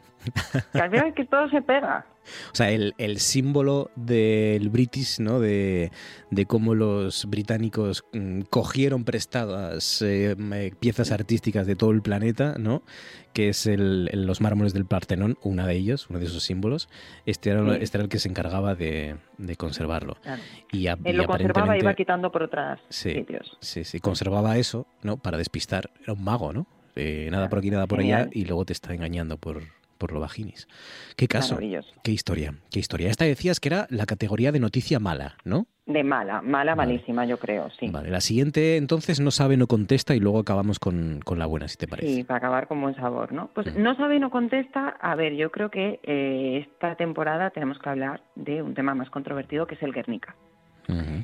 Que 0.73 0.79
al 0.79 0.89
final 0.91 1.07
es 1.07 1.13
que 1.15 1.25
todo 1.25 1.49
se 1.49 1.61
pega. 1.61 2.05
O 2.51 2.55
sea, 2.55 2.71
el, 2.71 2.95
el 2.97 3.19
símbolo 3.19 3.91
del 3.95 4.69
British, 4.69 5.19
¿no? 5.19 5.39
De, 5.39 5.91
de 6.31 6.45
cómo 6.47 6.73
los 6.73 7.25
británicos 7.29 8.03
mm, 8.13 8.41
cogieron 8.49 9.03
prestadas 9.03 10.01
eh, 10.01 10.35
piezas 10.79 11.11
artísticas 11.11 11.67
de 11.67 11.75
todo 11.75 11.91
el 11.91 12.01
planeta, 12.01 12.55
¿no? 12.57 12.81
Que 13.33 13.49
es 13.49 13.67
el, 13.67 14.05
los 14.25 14.41
mármoles 14.41 14.73
del 14.73 14.85
Partenón, 14.85 15.37
una 15.43 15.67
de 15.67 15.75
ellos, 15.75 16.09
uno 16.09 16.17
de 16.17 16.25
esos 16.25 16.41
símbolos. 16.43 16.89
Este 17.27 17.51
era, 17.51 17.61
Sí. 17.63 17.77
este 17.81 17.97
era 17.97 18.03
el 18.03 18.09
que 18.09 18.17
se 18.17 18.27
encargaba 18.29 18.73
de, 18.73 19.17
de 19.37 19.55
conservarlo. 19.55 20.15
Claro. 20.23 20.41
Y, 20.71 20.87
a- 20.87 20.97
Él 21.03 21.13
y 21.15 21.17
lo 21.17 21.25
conservaba 21.27 21.77
y 21.77 21.81
iba 21.81 21.93
quitando 21.93 22.31
por 22.31 22.41
otros 22.43 22.79
Sí, 22.89 23.11
sitios. 23.13 23.55
sí, 23.61 23.83
sí, 23.83 23.99
conservaba 23.99 24.57
eso, 24.57 24.87
¿no? 25.03 25.17
Para 25.17 25.37
despistar. 25.37 25.91
Era 26.01 26.13
un 26.13 26.23
mago, 26.23 26.53
¿no? 26.53 26.65
Eh, 26.95 27.27
nada 27.29 27.49
por 27.49 27.59
aquí, 27.59 27.69
nada 27.69 27.85
por 27.87 27.99
Genial. 27.99 28.21
allá, 28.21 28.29
y 28.33 28.45
luego 28.45 28.65
te 28.65 28.73
está 28.73 28.93
engañando 28.95 29.37
por, 29.37 29.61
por 29.97 30.11
lo 30.11 30.19
vaginis. 30.19 30.67
Qué 31.15 31.27
caso, 31.27 31.55
Maravilloso. 31.55 31.89
qué 32.03 32.11
historia, 32.11 32.53
qué 32.71 32.79
historia. 32.79 33.09
Esta 33.09 33.25
decías 33.25 33.59
que 33.59 33.69
era 33.69 33.87
la 33.89 34.05
categoría 34.05 34.51
de 34.51 34.59
noticia 34.59 34.99
mala, 34.99 35.35
¿no? 35.43 35.67
De 35.85 36.03
mala, 36.03 36.41
mala, 36.41 36.75
malísima, 36.75 37.25
yo 37.25 37.37
creo, 37.37 37.69
sí. 37.79 37.89
Vale, 37.91 38.09
la 38.09 38.19
siguiente 38.19 38.77
entonces 38.77 39.19
no 39.19 39.29
sabe, 39.29 39.55
no 39.55 39.67
contesta 39.67 40.15
y 40.15 40.19
luego 40.19 40.39
acabamos 40.39 40.79
con, 40.79 41.19
con 41.23 41.37
la 41.37 41.45
buena, 41.45 41.67
si 41.67 41.77
te 41.77 41.87
parece. 41.87 42.07
Sí, 42.07 42.23
para 42.23 42.39
acabar 42.39 42.67
con 42.67 42.81
buen 42.81 42.95
sabor, 42.95 43.31
¿no? 43.31 43.51
Pues 43.53 43.75
no 43.75 43.95
sabe 43.95 44.19
no 44.19 44.31
contesta. 44.31 44.89
A 44.99 45.13
ver, 45.13 45.35
yo 45.35 45.51
creo 45.51 45.69
que 45.69 45.99
eh, 46.01 46.65
esta 46.67 46.95
temporada 46.95 47.51
tenemos 47.51 47.77
que 47.77 47.89
hablar 47.89 48.23
de 48.35 48.63
un 48.63 48.73
tema 48.73 48.95
más 48.95 49.11
controvertido 49.11 49.67
que 49.67 49.75
es 49.75 49.83
el 49.83 49.93
Guernica. 49.93 50.35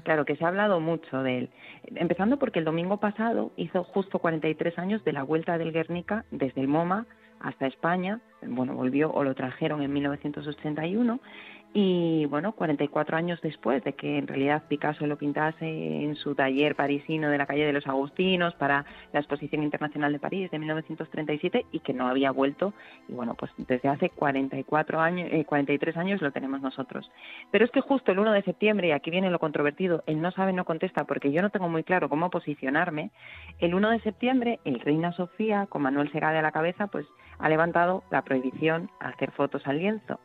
Claro 0.04 0.26
que 0.26 0.36
se 0.36 0.44
ha 0.44 0.48
hablado 0.48 0.80
mucho 0.80 1.22
de 1.22 1.38
él. 1.38 1.50
Empezando 1.96 2.38
porque 2.38 2.60
el 2.60 2.66
domingo 2.66 2.98
pasado 2.98 3.52
hizo 3.58 3.84
justo 3.84 4.18
43 4.20 4.78
años 4.80 5.04
de 5.04 5.14
la 5.14 5.22
vuelta 5.24 5.58
del 5.60 5.72
Guernica 5.72 6.26
desde 6.32 6.62
el 6.62 6.68
MoMA 6.68 7.06
hasta 7.42 7.68
España. 7.68 8.20
Bueno, 8.42 8.74
volvió 8.74 9.12
o 9.12 9.24
lo 9.24 9.36
trajeron 9.36 9.82
en 9.82 9.94
1981 9.94 11.20
y 11.74 12.26
bueno, 12.26 12.52
44 12.52 13.16
años 13.16 13.40
después 13.42 13.82
de 13.86 13.94
que 13.94 14.18
en 14.18 14.28
realidad 14.28 14.64
Picasso 14.68 15.08
lo 15.08 15.18
pintase 15.18 15.66
en 15.66 16.16
su 16.16 16.36
taller 16.36 16.76
parisino 16.76 17.30
de 17.30 17.38
la 17.38 17.46
calle 17.46 17.66
de 17.66 17.72
los 17.72 17.88
Agustinos 17.88 18.54
para 18.56 18.84
la 19.14 19.20
Exposición 19.22 19.64
Internacional 19.64 20.12
de 20.12 20.20
París 20.20 20.52
de 20.52 20.60
1937 20.60 21.68
y 21.72 21.80
que 21.80 21.94
no 21.94 22.08
había 22.08 22.32
vuelto 22.32 22.74
y 23.08 23.14
bueno, 23.14 23.36
pues 23.36 23.52
desde 23.58 23.88
hace 23.88 24.10
44 24.10 25.00
años, 25.00 25.30
eh, 25.32 25.46
43 25.46 25.96
años 25.96 26.22
lo 26.22 26.32
tenemos 26.32 26.62
nosotros. 26.62 27.10
Pero 27.52 27.64
es 27.64 27.72
que 27.72 27.80
justo 27.80 28.12
el 28.12 28.20
1 28.20 28.34
de 28.34 28.44
septiembre, 28.44 28.90
y 28.90 28.92
aquí 28.92 29.10
viene 29.10 29.32
lo 29.32 29.40
controvertido, 29.40 30.04
él 30.08 30.22
no 30.22 30.32
sabe, 30.32 30.52
no 30.52 30.66
contesta, 30.66 31.06
porque 31.06 31.32
yo 31.32 31.42
no 31.42 31.52
tengo 31.52 31.70
muy 31.70 31.84
claro 31.84 32.10
cómo 32.10 32.30
posicionarme, 32.30 33.12
el 33.60 33.76
1 33.76 33.92
de 33.92 34.00
septiembre 34.02 34.60
el 34.66 34.82
Reina 34.82 35.14
Sofía, 35.14 35.68
con 35.68 35.84
Manuel 35.84 36.12
Segade 36.12 36.40
a 36.40 36.42
la 36.42 36.52
cabeza, 36.52 36.88
pues 36.88 37.06
ha 37.42 37.50
levantado 37.50 38.04
la 38.12 38.22
prohibición 38.24 38.90
a 39.00 39.10
hacer 39.10 39.32
fotos 39.32 39.66
al 39.68 39.80
lienzo. 39.80 40.20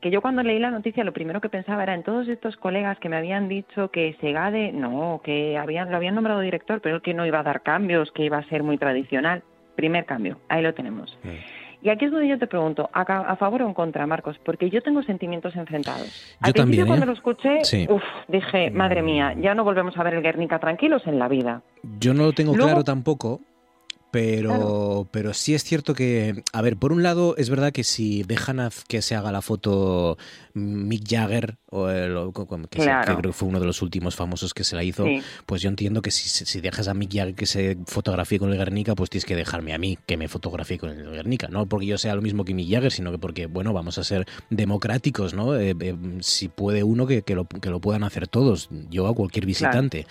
Que 0.00 0.10
yo 0.10 0.20
cuando 0.20 0.42
leí 0.42 0.58
la 0.58 0.70
noticia 0.70 1.04
lo 1.04 1.12
primero 1.12 1.40
que 1.40 1.48
pensaba 1.48 1.82
era 1.82 1.94
en 1.94 2.02
todos 2.02 2.28
estos 2.28 2.56
colegas 2.56 2.98
que 2.98 3.08
me 3.08 3.16
habían 3.16 3.48
dicho 3.48 3.90
que 3.90 4.14
Segade, 4.20 4.70
no, 4.72 5.20
que 5.24 5.56
habían, 5.56 5.90
lo 5.90 5.96
habían 5.96 6.14
nombrado 6.14 6.40
director, 6.40 6.80
pero 6.80 7.00
que 7.00 7.14
no 7.14 7.24
iba 7.26 7.40
a 7.40 7.42
dar 7.42 7.62
cambios, 7.62 8.12
que 8.12 8.24
iba 8.24 8.36
a 8.38 8.44
ser 8.44 8.62
muy 8.62 8.76
tradicional. 8.78 9.42
Primer 9.74 10.04
cambio, 10.04 10.38
ahí 10.48 10.62
lo 10.62 10.74
tenemos. 10.74 11.18
Y 11.82 11.88
aquí 11.90 12.06
es 12.06 12.10
donde 12.10 12.28
yo 12.28 12.38
te 12.38 12.46
pregunto, 12.46 12.88
¿a, 12.92 13.02
a 13.02 13.36
favor 13.36 13.62
o 13.62 13.66
en 13.68 13.74
contra, 13.74 14.06
Marcos? 14.06 14.38
Porque 14.44 14.70
yo 14.70 14.82
tengo 14.82 15.02
sentimientos 15.02 15.54
enfrentados. 15.56 16.36
Al 16.40 16.52
Yo 16.52 16.54
también, 16.62 16.84
principio, 16.84 16.86
cuando 16.86 17.04
¿eh? 17.04 17.06
lo 17.06 17.12
escuché, 17.12 17.64
Sí. 17.64 17.86
uf, 17.88 18.02
dije, 18.28 18.70
madre 18.70 19.02
mía, 19.02 19.34
ya 19.38 19.54
no 19.54 19.64
volvemos 19.64 19.96
a 19.96 20.02
ver 20.02 20.14
el 20.14 20.22
Guernica 20.22 20.58
tranquilos 20.58 21.06
en 21.06 21.18
la 21.18 21.28
vida. 21.28 21.62
Yo 22.00 22.12
no 22.14 22.24
lo 22.24 22.32
tengo 22.32 22.52
Luego- 22.54 22.68
claro 22.70 22.84
tampoco, 22.84 23.40
pero, 24.20 25.06
pero 25.10 25.34
sí 25.34 25.54
es 25.54 25.62
cierto 25.64 25.94
que, 25.94 26.42
a 26.52 26.62
ver, 26.62 26.76
por 26.76 26.92
un 26.92 27.02
lado 27.02 27.34
es 27.36 27.50
verdad 27.50 27.72
que 27.72 27.84
si 27.84 28.22
dejan 28.22 28.60
a 28.60 28.70
que 28.88 29.02
se 29.02 29.14
haga 29.14 29.30
la 29.32 29.42
foto 29.42 30.16
Mick 30.54 31.04
Jagger, 31.06 31.56
o 31.70 31.88
el- 31.90 32.16
que, 32.70 32.78
se- 32.78 32.84
Claro. 32.84 33.14
que 33.16 33.20
creo 33.20 33.32
que 33.32 33.36
fue 33.38 33.48
uno 33.48 33.60
de 33.60 33.66
los 33.66 33.82
últimos 33.82 34.16
famosos 34.16 34.54
que 34.54 34.64
se 34.64 34.74
la 34.74 34.82
hizo, 34.84 35.04
Sí. 35.04 35.20
pues 35.44 35.60
yo 35.62 35.68
entiendo 35.68 36.00
que 36.00 36.10
si, 36.10 36.28
si 36.28 36.60
dejas 36.60 36.88
a 36.88 36.94
Mick 36.94 37.12
Jagger 37.12 37.34
que 37.34 37.46
se 37.46 37.76
fotografíe 37.86 38.38
con 38.38 38.50
el 38.50 38.56
Guernica, 38.58 38.94
pues 38.94 39.10
tienes 39.10 39.26
que 39.26 39.36
dejarme 39.36 39.74
a 39.74 39.78
mí 39.78 39.98
que 40.06 40.16
me 40.16 40.28
fotografíe 40.28 40.78
con 40.78 40.90
el 40.90 41.10
Guernica, 41.10 41.48
no 41.48 41.66
porque 41.66 41.86
yo 41.86 41.98
sea 41.98 42.14
lo 42.14 42.22
mismo 42.22 42.44
que 42.44 42.54
Mick 42.54 42.70
Jagger, 42.70 42.92
sino 42.92 43.10
que 43.12 43.18
porque, 43.18 43.46
bueno, 43.46 43.72
vamos 43.72 43.98
a 43.98 44.04
ser 44.04 44.26
democráticos, 44.48 45.34
¿no? 45.34 45.56
Eh, 45.56 45.74
eh, 45.78 45.94
si 46.20 46.48
puede 46.48 46.82
uno, 46.82 47.06
que, 47.06 47.22
que, 47.22 47.34
lo, 47.34 47.44
que 47.46 47.68
lo 47.70 47.80
puedan 47.80 48.02
hacer 48.04 48.28
todos, 48.28 48.68
yo 48.90 49.06
a 49.06 49.14
cualquier 49.14 49.44
visitante. 49.46 50.06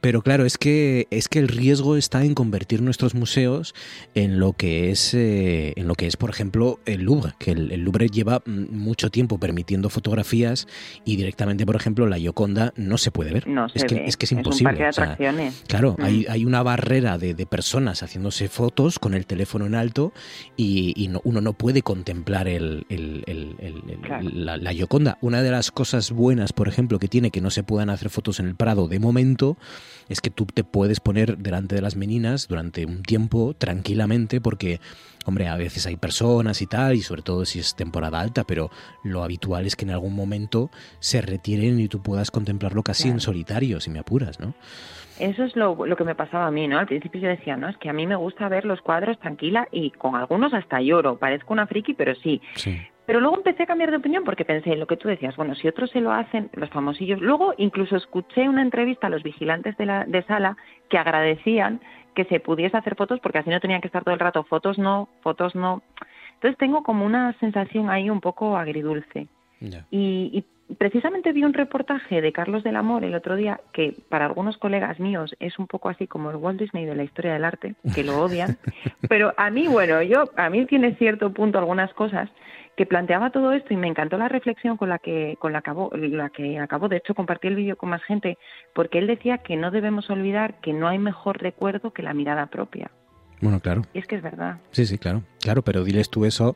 Pero 0.00 0.22
claro, 0.22 0.44
es 0.44 0.58
que 0.58 1.06
es 1.10 1.28
que 1.28 1.38
el 1.38 1.48
riesgo 1.48 1.96
está 1.96 2.24
en 2.24 2.34
convertir 2.34 2.82
nuestros 2.82 3.14
museos 3.14 3.74
en 4.14 4.38
lo 4.38 4.52
que 4.52 4.90
es 4.90 5.14
eh, 5.14 5.72
en 5.76 5.88
lo 5.88 5.94
que 5.94 6.06
es, 6.06 6.16
por 6.16 6.30
ejemplo, 6.30 6.78
el 6.86 7.02
Louvre, 7.02 7.32
que 7.38 7.52
el, 7.52 7.72
el 7.72 7.80
Louvre 7.80 8.08
lleva 8.08 8.42
mm, 8.44 8.74
mucho 8.76 9.10
tiempo 9.10 9.38
permitiendo 9.38 9.88
fotografías 9.90 10.66
y 11.04 11.16
directamente, 11.16 11.66
por 11.66 11.76
ejemplo, 11.76 12.06
la 12.06 12.18
Gioconda 12.18 12.72
no 12.76 12.98
se 12.98 13.10
puede 13.10 13.32
ver. 13.32 13.46
No 13.48 13.68
se 13.68 13.86
que 13.86 13.94
ve. 13.96 14.04
es 14.06 14.16
que 14.16 14.26
es 14.26 14.30
Es 14.30 14.32
un 14.32 14.38
imposible. 14.38 14.64
parque 14.70 14.82
de 14.84 14.88
o 14.88 14.92
sea, 14.92 15.04
atracciones. 15.04 15.62
claro, 15.66 15.96
Mm. 15.98 16.02
hay, 16.04 16.26
hay 16.28 16.44
una 16.44 16.62
barrera 16.62 17.18
de, 17.18 17.34
de 17.34 17.46
personas 17.46 18.02
haciéndose 18.02 18.48
fotos 18.48 18.98
con 18.98 19.14
el 19.14 19.26
teléfono 19.26 19.66
en 19.66 19.74
alto 19.74 20.12
y, 20.56 20.92
y 20.96 21.08
no- 21.08 21.20
uno 21.24 21.40
no 21.40 21.52
puede 21.54 21.82
contemplar 21.82 22.48
el, 22.48 22.86
el- 22.88 23.24
el- 23.26 23.56
el- 23.58 23.82
el- 23.88 24.00
Claro. 24.00 24.28
la, 24.32 24.56
la 24.56 24.72
Gioconda. 24.72 25.18
Una 25.20 25.42
de 25.42 25.50
las 25.50 25.70
cosas 25.70 26.10
buenas, 26.12 26.52
por 26.52 26.68
ejemplo, 26.68 26.98
que 26.98 27.08
tiene 27.08 27.30
que 27.30 27.40
no 27.40 27.50
se 27.50 27.62
puedan 27.62 27.90
hacer 27.90 28.10
fotos 28.10 28.40
en 28.40 28.46
el 28.46 28.54
Prado 28.56 28.88
de 28.88 28.98
momento 28.98 29.56
es 30.08 30.20
que 30.20 30.30
tú 30.30 30.46
te 30.46 30.64
puedes 30.64 31.00
poner 31.00 31.38
delante 31.38 31.74
de 31.74 31.82
las 31.82 31.96
meninas 31.96 32.48
durante 32.48 32.84
un 32.84 33.02
tiempo 33.02 33.54
tranquilamente 33.54 34.40
porque, 34.40 34.80
hombre, 35.26 35.48
a 35.48 35.56
veces 35.56 35.86
hay 35.86 35.96
personas 35.96 36.62
y 36.62 36.66
tal, 36.66 36.94
y 36.96 37.02
sobre 37.02 37.22
todo 37.22 37.44
si 37.44 37.60
es 37.60 37.76
temporada 37.76 38.20
alta, 38.20 38.44
pero 38.44 38.70
lo 39.04 39.22
habitual 39.22 39.66
es 39.66 39.76
que 39.76 39.84
en 39.84 39.92
algún 39.92 40.14
momento 40.14 40.70
se 40.98 41.20
retiren 41.20 41.80
y 41.80 41.88
tú 41.88 42.02
puedas 42.02 42.30
contemplarlo 42.30 42.82
casi 42.82 43.08
en 43.08 43.20
solitario, 43.20 43.80
si 43.80 43.90
me 43.90 44.00
apuras, 44.00 44.40
¿no? 44.40 44.54
Eso 45.20 45.44
es 45.44 45.54
lo, 45.54 45.84
lo 45.84 45.96
que 45.96 46.04
me 46.04 46.14
pasaba 46.14 46.46
a 46.46 46.50
mí, 46.50 46.66
¿no? 46.66 46.78
Al 46.78 46.86
principio 46.86 47.20
yo 47.20 47.28
decía, 47.28 47.54
no, 47.54 47.68
es 47.68 47.76
que 47.76 47.90
a 47.90 47.92
mí 47.92 48.06
me 48.06 48.16
gusta 48.16 48.48
ver 48.48 48.64
los 48.64 48.80
cuadros 48.80 49.18
tranquila 49.20 49.68
y 49.70 49.90
con 49.90 50.16
algunos 50.16 50.54
hasta 50.54 50.80
lloro. 50.80 51.18
Parezco 51.18 51.52
una 51.52 51.66
friki, 51.66 51.92
pero 51.92 52.14
sí. 52.14 52.40
Sí. 52.54 52.80
Pero 53.06 53.20
luego 53.20 53.36
empecé 53.36 53.64
a 53.64 53.66
cambiar 53.66 53.90
de 53.90 53.96
opinión 53.96 54.24
porque 54.24 54.44
pensé 54.44 54.76
lo 54.76 54.86
que 54.86 54.96
tú 54.96 55.08
decías, 55.08 55.36
bueno, 55.36 55.54
si 55.54 55.66
otros 55.66 55.90
se 55.90 56.00
lo 56.00 56.12
hacen, 56.12 56.50
los 56.52 56.70
famosillos. 56.70 57.20
Luego 57.20 57.54
incluso 57.56 57.96
escuché 57.96 58.48
una 58.48 58.62
entrevista 58.62 59.08
a 59.08 59.10
los 59.10 59.22
vigilantes 59.22 59.76
de, 59.76 59.86
la, 59.86 60.04
de 60.04 60.22
sala 60.24 60.56
que 60.88 60.98
agradecían 60.98 61.80
que 62.14 62.24
se 62.24 62.40
pudiese 62.40 62.76
hacer 62.76 62.96
fotos 62.96 63.20
porque 63.20 63.38
así 63.38 63.50
no 63.50 63.60
tenían 63.60 63.80
que 63.80 63.88
estar 63.88 64.04
todo 64.04 64.14
el 64.14 64.20
rato 64.20 64.44
fotos 64.44 64.78
no, 64.78 65.08
fotos 65.22 65.54
no. 65.54 65.82
Entonces 66.34 66.58
tengo 66.58 66.82
como 66.82 67.04
una 67.04 67.32
sensación 67.40 67.90
ahí 67.90 68.10
un 68.10 68.20
poco 68.20 68.56
agridulce. 68.56 69.28
Y, 69.90 70.30
y 70.32 70.44
precisamente 70.74 71.32
vi 71.32 71.44
un 71.44 71.52
reportaje 71.52 72.20
de 72.20 72.32
Carlos 72.32 72.62
del 72.62 72.76
Amor 72.76 73.04
el 73.04 73.14
otro 73.14 73.36
día 73.36 73.60
que 73.72 73.94
para 74.08 74.26
algunos 74.26 74.56
colegas 74.56 75.00
míos 75.00 75.34
es 75.40 75.58
un 75.58 75.66
poco 75.66 75.88
así 75.88 76.06
como 76.06 76.30
el 76.30 76.36
Walt 76.36 76.60
Disney 76.60 76.84
de 76.84 76.94
la 76.94 77.04
historia 77.04 77.32
del 77.32 77.44
arte, 77.44 77.74
que 77.94 78.04
lo 78.04 78.22
odian, 78.22 78.56
pero 79.08 79.34
a 79.36 79.50
mí, 79.50 79.66
bueno, 79.68 80.02
yo 80.02 80.24
a 80.36 80.50
mí 80.50 80.64
tiene 80.66 80.94
cierto 80.94 81.32
punto 81.32 81.58
algunas 81.58 81.92
cosas 81.94 82.30
que 82.76 82.86
planteaba 82.86 83.30
todo 83.30 83.52
esto 83.52 83.74
y 83.74 83.76
me 83.76 83.88
encantó 83.88 84.16
la 84.16 84.28
reflexión 84.28 84.76
con 84.76 84.88
la 84.88 84.98
que 84.98 85.36
con 85.38 85.52
la 85.52 85.58
acabó 85.58 85.90
la 85.94 86.30
que 86.30 86.58
acabó 86.58 86.88
de 86.88 86.96
hecho 86.96 87.14
compartí 87.14 87.48
el 87.48 87.56
vídeo 87.56 87.76
con 87.76 87.90
más 87.90 88.02
gente 88.04 88.38
porque 88.74 88.98
él 88.98 89.06
decía 89.06 89.38
que 89.38 89.56
no 89.56 89.70
debemos 89.70 90.08
olvidar 90.10 90.60
que 90.60 90.72
no 90.72 90.88
hay 90.88 90.98
mejor 90.98 91.42
recuerdo 91.42 91.92
que 91.92 92.02
la 92.02 92.14
mirada 92.14 92.46
propia 92.46 92.90
Bueno, 93.40 93.60
claro. 93.60 93.82
y 93.92 93.98
es 93.98 94.06
que 94.06 94.16
es 94.16 94.22
verdad 94.22 94.58
Sí, 94.70 94.86
sí, 94.86 94.98
claro. 94.98 95.22
Claro, 95.40 95.62
pero 95.62 95.84
diles 95.84 96.10
tú 96.10 96.24
eso 96.24 96.54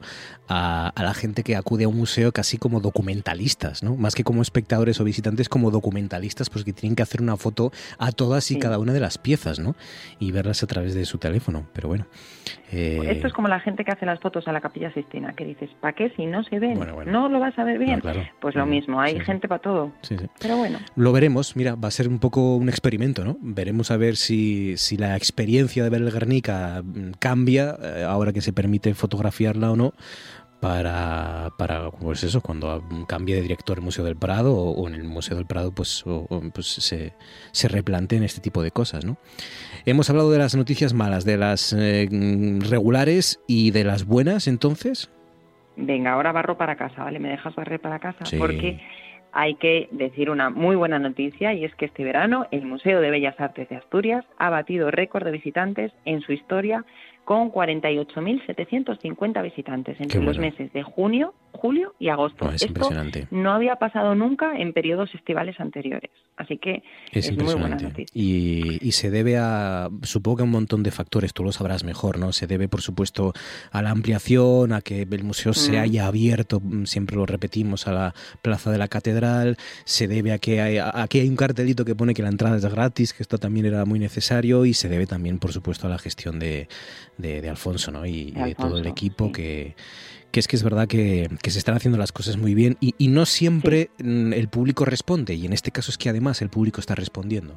a, 0.48 0.89
a 0.94 1.02
la 1.02 1.15
gente 1.15 1.43
que 1.43 1.56
acude 1.56 1.85
a 1.85 1.89
un 1.89 1.97
museo 1.97 2.32
casi 2.32 2.59
como 2.59 2.81
documentalistas, 2.81 3.82
¿no? 3.82 3.97
Más 3.97 4.15
que 4.15 4.24
como 4.24 4.43
espectadores 4.43 5.01
o 5.01 5.05
visitantes, 5.05 5.48
como 5.48 5.70
documentalistas, 5.70 6.51
pues 6.51 6.65
que 6.65 6.73
tienen 6.73 6.94
que 6.97 7.02
hacer 7.02 7.23
una 7.23 7.36
foto 7.36 7.73
a 7.98 8.12
todas 8.12 8.51
y 8.51 8.55
Sí. 8.55 8.61
cada 8.61 8.78
una 8.78 8.93
de 8.93 9.01
las 9.01 9.16
piezas, 9.19 9.59
¿no? 9.59 9.74
Y 10.19 10.32
verlas 10.32 10.62
a 10.62 10.66
través 10.66 10.94
de 10.94 11.05
su 11.06 11.19
teléfono. 11.19 11.66
Pero 11.73 11.89
bueno. 11.89 12.06
eh, 12.73 13.01
Esto 13.11 13.27
es 13.28 13.32
como 13.32 13.48
la 13.48 13.61
gente 13.61 13.85
que 13.85 13.93
hace 13.93 14.05
las 14.05 14.20
fotos 14.20 14.47
a 14.48 14.52
la 14.52 14.61
Capilla 14.61 14.93
Sistina, 14.93 15.32
que 15.35 15.44
dices, 15.44 15.70
¿para 15.81 15.94
qué 15.94 16.11
si 16.16 16.27
no 16.27 16.43
se 16.44 16.59
ven? 16.59 16.74
Bueno, 16.77 16.94
bueno. 16.94 17.11
¿No 17.12 17.28
lo 17.28 17.39
vas 17.40 17.59
a 17.59 17.65
ver 17.65 17.78
bien? 17.78 17.97
No, 17.97 18.01
claro. 18.02 18.23
Pues 18.40 18.55
lo 18.55 18.66
mismo, 18.66 19.01
hay 19.01 19.15
Sí, 19.15 19.19
sí. 19.20 19.24
gente 19.27 19.48
para 19.48 19.62
todo. 19.62 19.93
sí, 20.02 20.16
sí. 20.19 20.27
Pero 20.40 20.56
bueno, 20.59 20.78
Lo 20.97 21.12
veremos, 21.12 21.56
mira, 21.56 21.74
va 21.74 21.89
a 21.89 21.90
ser 21.90 22.09
un 22.09 22.19
poco 22.19 22.56
un 22.56 22.69
experimento, 22.69 23.24
¿no? 23.24 23.39
Veremos 23.40 23.90
a 23.90 23.97
ver 23.97 24.16
si, 24.16 24.77
si 24.77 24.97
la 24.98 25.16
experiencia 25.16 25.82
de 25.85 25.90
ver 25.90 26.02
el 26.02 26.11
Guernica 26.11 26.82
mm, 26.85 27.12
cambia 27.19 27.77
eh, 27.81 28.05
ahora 28.06 28.32
que 28.32 28.40
se 28.40 28.52
permite 28.52 28.73
fotografiarla 28.94 29.70
o 29.70 29.76
no 29.76 29.92
para, 30.60 31.51
para 31.59 31.90
pues 31.90 32.22
eso, 32.24 32.40
cuando 32.40 32.82
cambie 33.06 33.34
de 33.34 33.42
director 33.42 33.76
el 33.78 33.84
Museo 33.84 34.05
del 34.05 34.16
Prado 34.16 34.55
o, 34.56 34.70
o 34.70 34.88
en 34.88 34.94
el 34.94 35.05
Museo 35.05 35.36
del 35.36 35.46
Prado 35.46 35.72
pues, 35.72 36.02
o- 36.06 36.26
pues 36.55 36.66
se, 36.66 37.12
se 37.52 37.68
replanteen 37.68 38.22
este 38.22 38.40
tipo 38.40 38.62
de 38.62 38.70
cosas, 38.70 39.05
¿no? 39.05 39.18
Hemos 39.84 40.09
hablado 40.09 40.30
de 40.30 40.38
las 40.38 40.55
noticias 40.55 40.94
malas, 40.94 41.24
de 41.26 41.36
las 41.36 41.74
eh, 41.76 42.09
regulares 42.70 43.40
y 43.46 43.72
de 43.72 43.84
las 43.84 44.06
buenas, 44.06 44.48
entonces. 44.48 45.10
venga, 45.76 46.12
ahora 46.12 46.32
barro 46.32 46.56
para 46.56 46.76
casa, 46.76 47.05
¿vale? 47.05 47.18
¿Me 47.18 47.28
dejas 47.28 47.55
barrer 47.55 47.80
para 47.80 47.98
casa? 47.98 48.24
Sí. 48.24 48.38
Porque 48.38 48.80
hay 49.32 49.56
que 49.56 49.88
decir 49.90 50.30
una 50.30 50.48
muy 50.48 50.76
buena 50.76 50.98
noticia 50.98 51.52
y 51.52 51.64
es 51.66 51.74
que 51.74 51.84
este 51.86 52.05
verano 52.05 52.46
el 52.52 52.64
Museo 52.64 53.01
de 53.02 53.10
Bellas 53.10 53.38
Artes 53.38 53.68
de 53.68 53.76
Asturias 53.76 54.24
ha 54.38 54.48
batido 54.48 54.90
récord 54.90 55.24
de 55.24 55.32
visitantes 55.32 55.92
en 56.06 56.22
su 56.22 56.32
historia 56.32 56.84
con 57.24 57.51
48.750 57.51 59.42
visitantes 59.42 59.96
entre 60.01 60.18
Qué 60.20 60.24
los 60.24 60.36
bueno. 60.36 60.51
meses 60.52 60.72
de 60.72 60.82
junio, 60.82 61.34
julio 61.52 61.94
y 61.98 62.09
agosto. 62.09 62.44
No, 62.44 62.51
es 62.51 62.56
Esto 62.56 62.66
impresionante. 62.68 63.28
no 63.30 63.52
había 63.52 63.76
pasado 63.76 64.14
nunca 64.14 64.56
en 64.59 64.72
periodos 64.72 65.14
estivales 65.14 65.59
anteriores. 65.60 66.10
Así 66.36 66.59
que 66.59 66.82
Es, 67.12 67.28
es, 67.28 67.36
muy 67.38 67.55
buena 67.55 67.76
noticia. 67.76 68.06
Y, 68.12 68.78
y 68.86 68.92
se 68.92 69.10
debe 69.10 69.38
a, 69.38 69.88
supongo 70.02 70.38
que 70.38 70.42
a 70.42 70.44
un 70.44 70.51
montón 70.51 70.82
de 70.82 70.90
factores, 70.90 71.32
tú 71.32 71.44
lo 71.44 71.52
sabrás 71.52 71.84
mejor, 71.84 72.18
¿no? 72.18 72.32
Se 72.32 72.46
debe, 72.48 72.66
por 72.68 72.82
supuesto, 72.82 73.32
a 73.70 73.82
la 73.82 73.90
ampliación, 73.90 74.72
a 74.72 74.80
que 74.80 75.02
el 75.02 75.22
museo 75.24 75.52
se 75.55 75.72
Mm. 75.72 75.80
haya 75.82 76.06
abierto, 76.06 76.60
mm, 76.60 76.84
siempre 76.86 77.16
lo 77.16 77.24
repetimos, 77.24 77.86
a 77.86 77.92
la 77.92 78.14
plaza 78.42 78.70
de 78.72 78.78
la 78.78 78.88
catedral, 78.88 79.56
se 79.84 80.09
debe 80.09 80.32
a 80.32 80.38
que 80.38 80.60
hay, 80.60 80.78
a- 80.78 80.90
aquí 81.02 81.20
hay 81.20 81.28
un 81.28 81.36
cartelito 81.36 81.84
que 81.84 81.94
pone 81.94 82.14
que 82.14 82.22
la 82.22 82.28
entrada 82.30 82.56
es 82.56 82.64
gratis, 82.66 83.12
que 83.12 83.22
esto 83.22 83.38
también 83.38 83.66
era 83.66 83.84
muy 83.84 83.98
necesario, 84.01 84.64
y 84.66 84.74
se 84.74 84.88
debe 84.88 85.06
también, 85.06 85.38
por 85.38 85.52
supuesto, 85.52 85.86
a 85.86 85.90
la 85.90 85.98
gestión 85.98 86.40
de, 86.40 86.66
de- 87.19 87.41
de 87.43 87.49
Alfonso, 87.49 87.91
¿no? 87.91 88.05
Y, 88.07 88.11
y 88.11 88.32
de 88.32 88.55
todo 88.55 88.78
el 88.78 88.85
equipo 88.91 89.32
que 89.32 89.74
que 90.31 90.41
es 90.41 90.49
que 90.49 90.57
es 90.57 90.65
verdad 90.65 90.89
que, 90.89 91.31
que 91.43 91.53
se 91.53 91.59
están 91.61 91.77
haciendo 91.77 91.97
las 91.97 92.11
cosas 92.11 92.36
muy 92.36 92.55
bien 92.55 92.77
y, 92.81 92.97
y 92.99 93.07
no 93.07 93.24
siempre 93.24 93.91
mm, 94.03 94.32
el 94.32 94.49
público 94.49 94.85
responde 94.85 95.35
y 95.35 95.47
en 95.47 95.53
este 95.53 95.70
caso 95.70 95.93
es 95.93 95.97
que 95.99 96.09
además 96.09 96.43
el 96.43 96.49
público 96.49 96.81
está 96.81 96.97
respondiendo. 96.97 97.55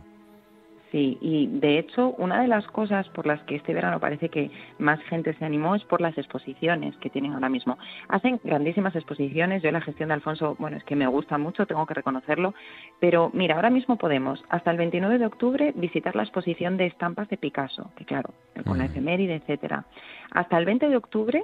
Sí, 0.92 1.18
y 1.20 1.48
de 1.48 1.80
hecho, 1.80 2.12
una 2.18 2.42
de 2.42 2.48
las 2.48 2.66
cosas 2.68 3.08
por 3.10 3.26
las 3.26 3.42
que 3.44 3.56
este 3.56 3.74
verano 3.74 4.00
parece 4.00 4.30
que 4.30 4.52
más 4.80 5.02
gente 5.04 5.34
se 5.34 5.44
animó 5.44 5.76
es 5.76 5.84
por 5.84 6.00
las 6.00 6.18
exposiciones 6.18 6.96
que 6.98 7.10
tienen 7.10 7.34
ahora 7.34 7.50
mismo. 7.50 7.78
Hacen 8.08 8.40
grandísimas 8.44 8.96
exposiciones. 8.96 9.62
Yo 9.62 9.72
la 9.72 9.82
gestión 9.82 10.08
de 10.08 10.14
Alfonso, 10.14 10.56
bueno, 10.60 10.78
es 10.78 10.84
que 10.86 10.96
me 10.96 11.08
gusta 11.08 11.38
mucho, 11.38 11.66
tengo 11.66 11.86
que 11.86 11.94
reconocerlo. 11.94 12.54
Pero 13.02 13.32
mira, 13.34 13.56
ahora 13.56 13.70
mismo 13.70 13.98
podemos, 13.98 14.44
hasta 14.48 14.72
el 14.72 14.78
29 14.78 15.18
de 15.18 15.26
octubre, 15.26 15.74
visitar 15.76 16.16
la 16.16 16.24
exposición 16.24 16.78
de 16.78 16.86
estampas 16.86 17.28
de 17.28 17.38
Picasso, 17.38 17.92
que 17.98 18.06
claro, 18.06 18.30
con 18.66 18.78
la 18.78 18.86
efeméride, 18.86 19.36
etcétera. 19.36 19.86
Hasta 20.32 20.58
el 20.58 20.66
20 20.66 20.88
de 20.88 20.96
octubre, 20.96 21.44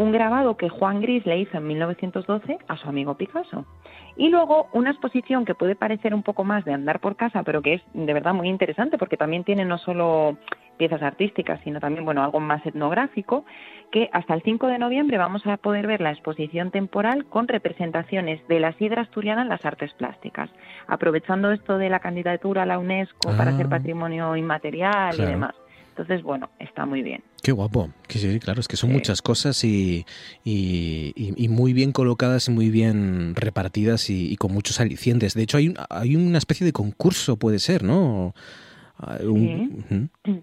un 0.00 0.12
grabado 0.12 0.56
que 0.56 0.70
Juan 0.70 1.02
Gris 1.02 1.26
le 1.26 1.38
hizo 1.40 1.58
en 1.58 1.66
1912 1.66 2.58
a 2.68 2.76
su 2.78 2.88
amigo 2.88 3.16
Picasso. 3.18 3.66
Y 4.16 4.30
luego 4.30 4.68
una 4.72 4.90
exposición 4.90 5.44
que 5.44 5.54
puede 5.54 5.74
parecer 5.76 6.14
un 6.14 6.22
poco 6.22 6.42
más 6.42 6.64
de 6.64 6.72
andar 6.72 7.00
por 7.00 7.16
casa, 7.16 7.42
pero 7.42 7.60
que 7.60 7.74
es 7.74 7.82
de 7.92 8.12
verdad 8.14 8.32
muy 8.32 8.48
interesante 8.48 8.96
porque 8.96 9.18
también 9.18 9.44
tiene 9.44 9.66
no 9.66 9.76
solo 9.76 10.38
piezas 10.78 11.02
artísticas, 11.02 11.60
sino 11.64 11.80
también 11.80 12.06
bueno, 12.06 12.24
algo 12.24 12.40
más 12.40 12.64
etnográfico, 12.64 13.44
que 13.92 14.08
hasta 14.14 14.32
el 14.32 14.40
5 14.42 14.68
de 14.68 14.78
noviembre 14.78 15.18
vamos 15.18 15.46
a 15.46 15.58
poder 15.58 15.86
ver 15.86 16.00
la 16.00 16.12
exposición 16.12 16.70
temporal 16.70 17.26
con 17.26 17.46
representaciones 17.46 18.40
de 18.48 18.58
la 18.58 18.72
sidra 18.78 19.02
asturiana 19.02 19.42
en 19.42 19.50
las 19.50 19.66
artes 19.66 19.92
plásticas, 19.92 20.48
aprovechando 20.86 21.52
esto 21.52 21.76
de 21.76 21.90
la 21.90 22.00
candidatura 22.00 22.62
a 22.62 22.66
la 22.66 22.78
UNESCO 22.78 23.36
para 23.36 23.50
Ah. 23.50 23.56
ser 23.58 23.68
patrimonio 23.68 24.34
inmaterial 24.34 25.14
Claro. 25.16 25.28
y 25.30 25.32
demás. 25.34 25.54
Entonces, 25.90 26.22
bueno, 26.22 26.48
está 26.58 26.86
muy 26.86 27.02
bien. 27.02 27.22
Qué 27.42 27.52
guapo. 27.52 27.90
Sí, 28.08 28.38
claro, 28.38 28.60
es 28.60 28.68
que 28.68 28.76
son 28.76 28.90
Sí. 28.90 28.94
muchas 28.94 29.22
cosas 29.22 29.64
y, 29.64 30.04
y- 30.44 31.12
y- 31.16 31.32
y 31.36 31.48
muy 31.48 31.72
bien 31.72 31.92
colocadas 31.92 32.48
y 32.48 32.50
muy 32.50 32.68
bien 32.70 33.34
repartidas 33.34 34.10
y, 34.10 34.30
y 34.30 34.36
con 34.36 34.52
muchos 34.52 34.78
alicientes. 34.80 35.34
De 35.34 35.42
hecho, 35.42 35.56
hay, 35.56 35.68
un- 35.68 35.76
hay 35.88 36.16
una 36.16 36.38
especie 36.38 36.66
de 36.66 36.72
concurso, 36.72 37.36
puede 37.36 37.58
ser, 37.58 37.82
¿no? 37.82 38.34
Un- 39.22 40.10
Sí. 40.24 40.40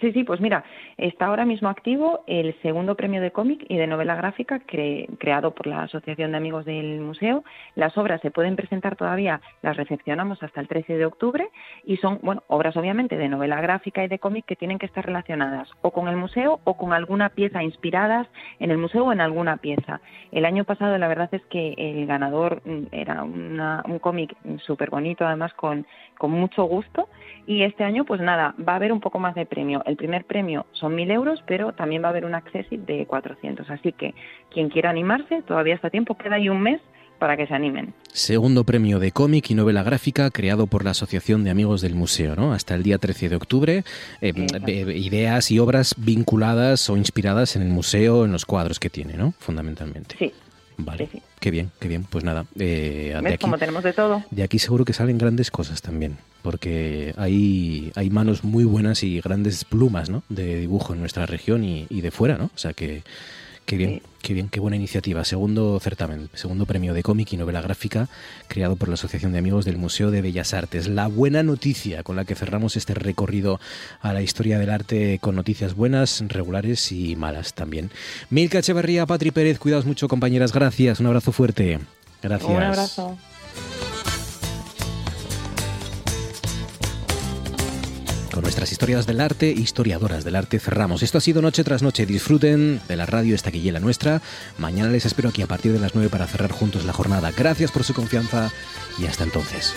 Sí, 0.00 0.10
sí, 0.12 0.24
pues 0.24 0.40
mira, 0.40 0.64
está 0.96 1.26
ahora 1.26 1.44
mismo 1.44 1.68
activo 1.68 2.24
el 2.26 2.56
segundo 2.62 2.96
premio 2.96 3.20
de 3.20 3.30
cómic 3.30 3.64
y 3.68 3.76
de 3.76 3.86
novela 3.86 4.16
gráfica 4.16 4.60
creado 4.60 5.54
por 5.54 5.66
la 5.66 5.82
Asociación 5.82 6.32
de 6.32 6.38
Amigos 6.38 6.64
del 6.64 7.00
Museo. 7.00 7.44
Las 7.76 7.96
obras 7.98 8.20
se 8.22 8.30
pueden 8.30 8.56
presentar 8.56 8.96
todavía, 8.96 9.40
las 9.60 9.76
recepcionamos 9.76 10.42
hasta 10.42 10.60
el 10.60 10.66
13 10.66 10.96
de 10.96 11.04
octubre 11.04 11.48
y 11.84 11.98
son, 11.98 12.18
bueno, 12.22 12.42
obras 12.48 12.76
obviamente 12.76 13.16
de 13.16 13.28
novela 13.28 13.60
gráfica 13.60 14.02
y 14.02 14.08
de 14.08 14.18
cómic 14.18 14.46
que 14.46 14.56
tienen 14.56 14.78
que 14.78 14.86
estar 14.86 15.04
relacionadas 15.04 15.68
o 15.82 15.92
con 15.92 16.08
el 16.08 16.16
museo 16.16 16.60
o 16.64 16.76
con 16.76 16.94
alguna 16.94 17.28
pieza 17.28 17.62
inspiradas 17.62 18.26
en 18.60 18.70
el 18.70 18.78
museo 18.78 19.04
o 19.04 19.12
en 19.12 19.20
alguna 19.20 19.58
pieza. 19.58 20.00
El 20.32 20.46
año 20.46 20.64
pasado 20.64 20.96
la 20.96 21.06
verdad 21.06 21.28
es 21.32 21.42
que 21.46 21.74
el 21.76 22.06
ganador 22.06 22.62
mm, 22.64 22.86
era 22.92 23.22
un 23.22 23.98
cómic 24.00 24.34
súper 24.64 24.90
bonito, 24.90 25.26
además 25.26 25.52
con, 25.54 25.86
con 26.16 26.30
mucho 26.30 26.64
gusto 26.64 27.08
y 27.46 27.62
este 27.62 27.84
año 27.84 28.04
pues 28.04 28.20
nada, 28.20 28.54
va 28.66 28.72
a 28.72 28.76
haber 28.76 28.92
un 28.92 29.00
poco 29.00 29.18
más 29.18 29.34
de 29.34 29.46
premio 29.46 29.82
el 29.92 29.96
primer 29.96 30.24
premio 30.24 30.66
son 30.72 30.96
1.000 30.96 31.12
euros, 31.12 31.40
pero 31.46 31.72
también 31.72 32.02
va 32.02 32.06
a 32.08 32.10
haber 32.10 32.24
un 32.24 32.34
accessit 32.34 32.80
de 32.80 33.06
400. 33.06 33.70
Así 33.70 33.92
que 33.92 34.14
quien 34.50 34.68
quiera 34.68 34.90
animarse, 34.90 35.42
todavía 35.42 35.74
está 35.74 35.88
a 35.88 35.90
tiempo, 35.90 36.16
queda 36.16 36.36
ahí 36.36 36.48
un 36.48 36.60
mes 36.60 36.80
para 37.18 37.36
que 37.36 37.46
se 37.46 37.54
animen. 37.54 37.94
Segundo 38.08 38.64
premio 38.64 38.98
de 38.98 39.12
cómic 39.12 39.50
y 39.50 39.54
novela 39.54 39.84
gráfica 39.84 40.28
creado 40.30 40.66
por 40.66 40.82
la 40.82 40.90
Asociación 40.90 41.44
de 41.44 41.50
Amigos 41.50 41.80
del 41.80 41.94
Museo, 41.94 42.34
¿no? 42.34 42.52
Hasta 42.52 42.74
el 42.74 42.82
día 42.82 42.98
13 42.98 43.28
de 43.28 43.36
octubre. 43.36 43.84
Eh, 44.20 44.32
ideas 44.96 45.52
y 45.52 45.60
obras 45.60 45.94
vinculadas 45.96 46.90
o 46.90 46.96
inspiradas 46.96 47.54
en 47.54 47.62
el 47.62 47.68
museo, 47.68 48.24
en 48.24 48.32
los 48.32 48.44
cuadros 48.44 48.80
que 48.80 48.90
tiene, 48.90 49.16
¿no? 49.16 49.34
Fundamentalmente. 49.38 50.16
Sí. 50.18 50.32
Vale. 50.76 51.08
Qué 51.40 51.50
bien, 51.50 51.70
qué 51.80 51.88
bien. 51.88 52.04
Pues 52.04 52.24
nada. 52.24 52.46
Eh, 52.58 53.18
de 53.20 53.28
aquí, 53.28 53.38
como 53.38 53.58
tenemos 53.58 53.82
de 53.82 53.92
todo. 53.92 54.24
De 54.30 54.42
aquí 54.42 54.58
seguro 54.58 54.84
que 54.84 54.92
salen 54.92 55.18
grandes 55.18 55.50
cosas 55.50 55.82
también 55.82 56.18
porque 56.42 57.14
hay, 57.16 57.92
hay 57.94 58.10
manos 58.10 58.44
muy 58.44 58.64
buenas 58.64 59.02
y 59.04 59.20
grandes 59.20 59.64
plumas 59.64 60.10
¿no? 60.10 60.22
de 60.28 60.60
dibujo 60.60 60.92
en 60.92 61.00
nuestra 61.00 61.24
región 61.24 61.64
y, 61.64 61.86
de 61.88 62.10
fuera, 62.10 62.36
¿no? 62.36 62.46
O 62.46 62.58
sea 62.58 62.72
que, 62.72 63.02
qué 63.66 63.76
bien, 63.76 64.02
qué 64.20 64.34
bien, 64.34 64.48
qué 64.48 64.60
buena 64.60 64.76
iniciativa. 64.76 65.24
Segundo 65.24 65.78
certamen, 65.80 66.28
segundo 66.34 66.66
premio 66.66 66.94
de 66.94 67.02
cómic 67.02 67.32
y 67.32 67.36
novela 67.36 67.60
gráfica 67.60 68.08
creado 68.48 68.76
por 68.76 68.88
la 68.88 68.94
Asociación 68.94 69.32
de 69.32 69.38
Amigos 69.38 69.64
del 69.64 69.78
Museo 69.78 70.10
de 70.10 70.22
Bellas 70.22 70.54
Artes. 70.54 70.88
La 70.88 71.06
buena 71.06 71.42
noticia 71.42 72.02
con 72.02 72.16
la 72.16 72.24
que 72.24 72.34
cerramos 72.34 72.76
este 72.76 72.94
recorrido 72.94 73.60
a 74.00 74.12
la 74.12 74.22
historia 74.22 74.58
del 74.58 74.70
arte 74.70 75.18
con 75.20 75.36
noticias 75.36 75.74
buenas, 75.74 76.22
regulares 76.28 76.92
y 76.92 77.16
malas 77.16 77.54
también. 77.54 77.90
Milka 78.30 78.58
Echeverría, 78.58 79.06
Patri 79.06 79.30
Pérez, 79.30 79.58
cuidaos 79.58 79.86
mucho 79.86 80.08
compañeras, 80.08 80.52
gracias, 80.52 81.00
un 81.00 81.06
abrazo 81.06 81.32
fuerte. 81.32 81.78
Gracias. 82.22 82.50
Un 82.50 82.62
abrazo. 82.62 83.18
Con 88.32 88.44
nuestras 88.44 88.72
historias 88.72 89.06
del 89.06 89.20
arte, 89.20 89.50
historiadoras 89.50 90.24
del 90.24 90.36
arte, 90.36 90.58
cerramos. 90.58 91.02
Esto 91.02 91.18
ha 91.18 91.20
sido 91.20 91.42
Noche 91.42 91.64
tras 91.64 91.82
Noche. 91.82 92.06
Disfruten 92.06 92.80
de 92.88 92.96
la 92.96 93.04
radio 93.04 93.34
esta 93.34 93.50
la 93.50 93.78
nuestra. 93.78 94.22
Mañana 94.56 94.90
les 94.90 95.04
espero 95.04 95.28
aquí 95.28 95.42
a 95.42 95.46
partir 95.46 95.72
de 95.72 95.78
las 95.78 95.94
9 95.94 96.08
para 96.08 96.26
cerrar 96.26 96.50
juntos 96.50 96.86
la 96.86 96.94
jornada. 96.94 97.30
Gracias 97.36 97.70
por 97.70 97.84
su 97.84 97.92
confianza 97.92 98.50
y 98.98 99.04
hasta 99.04 99.24
entonces. 99.24 99.74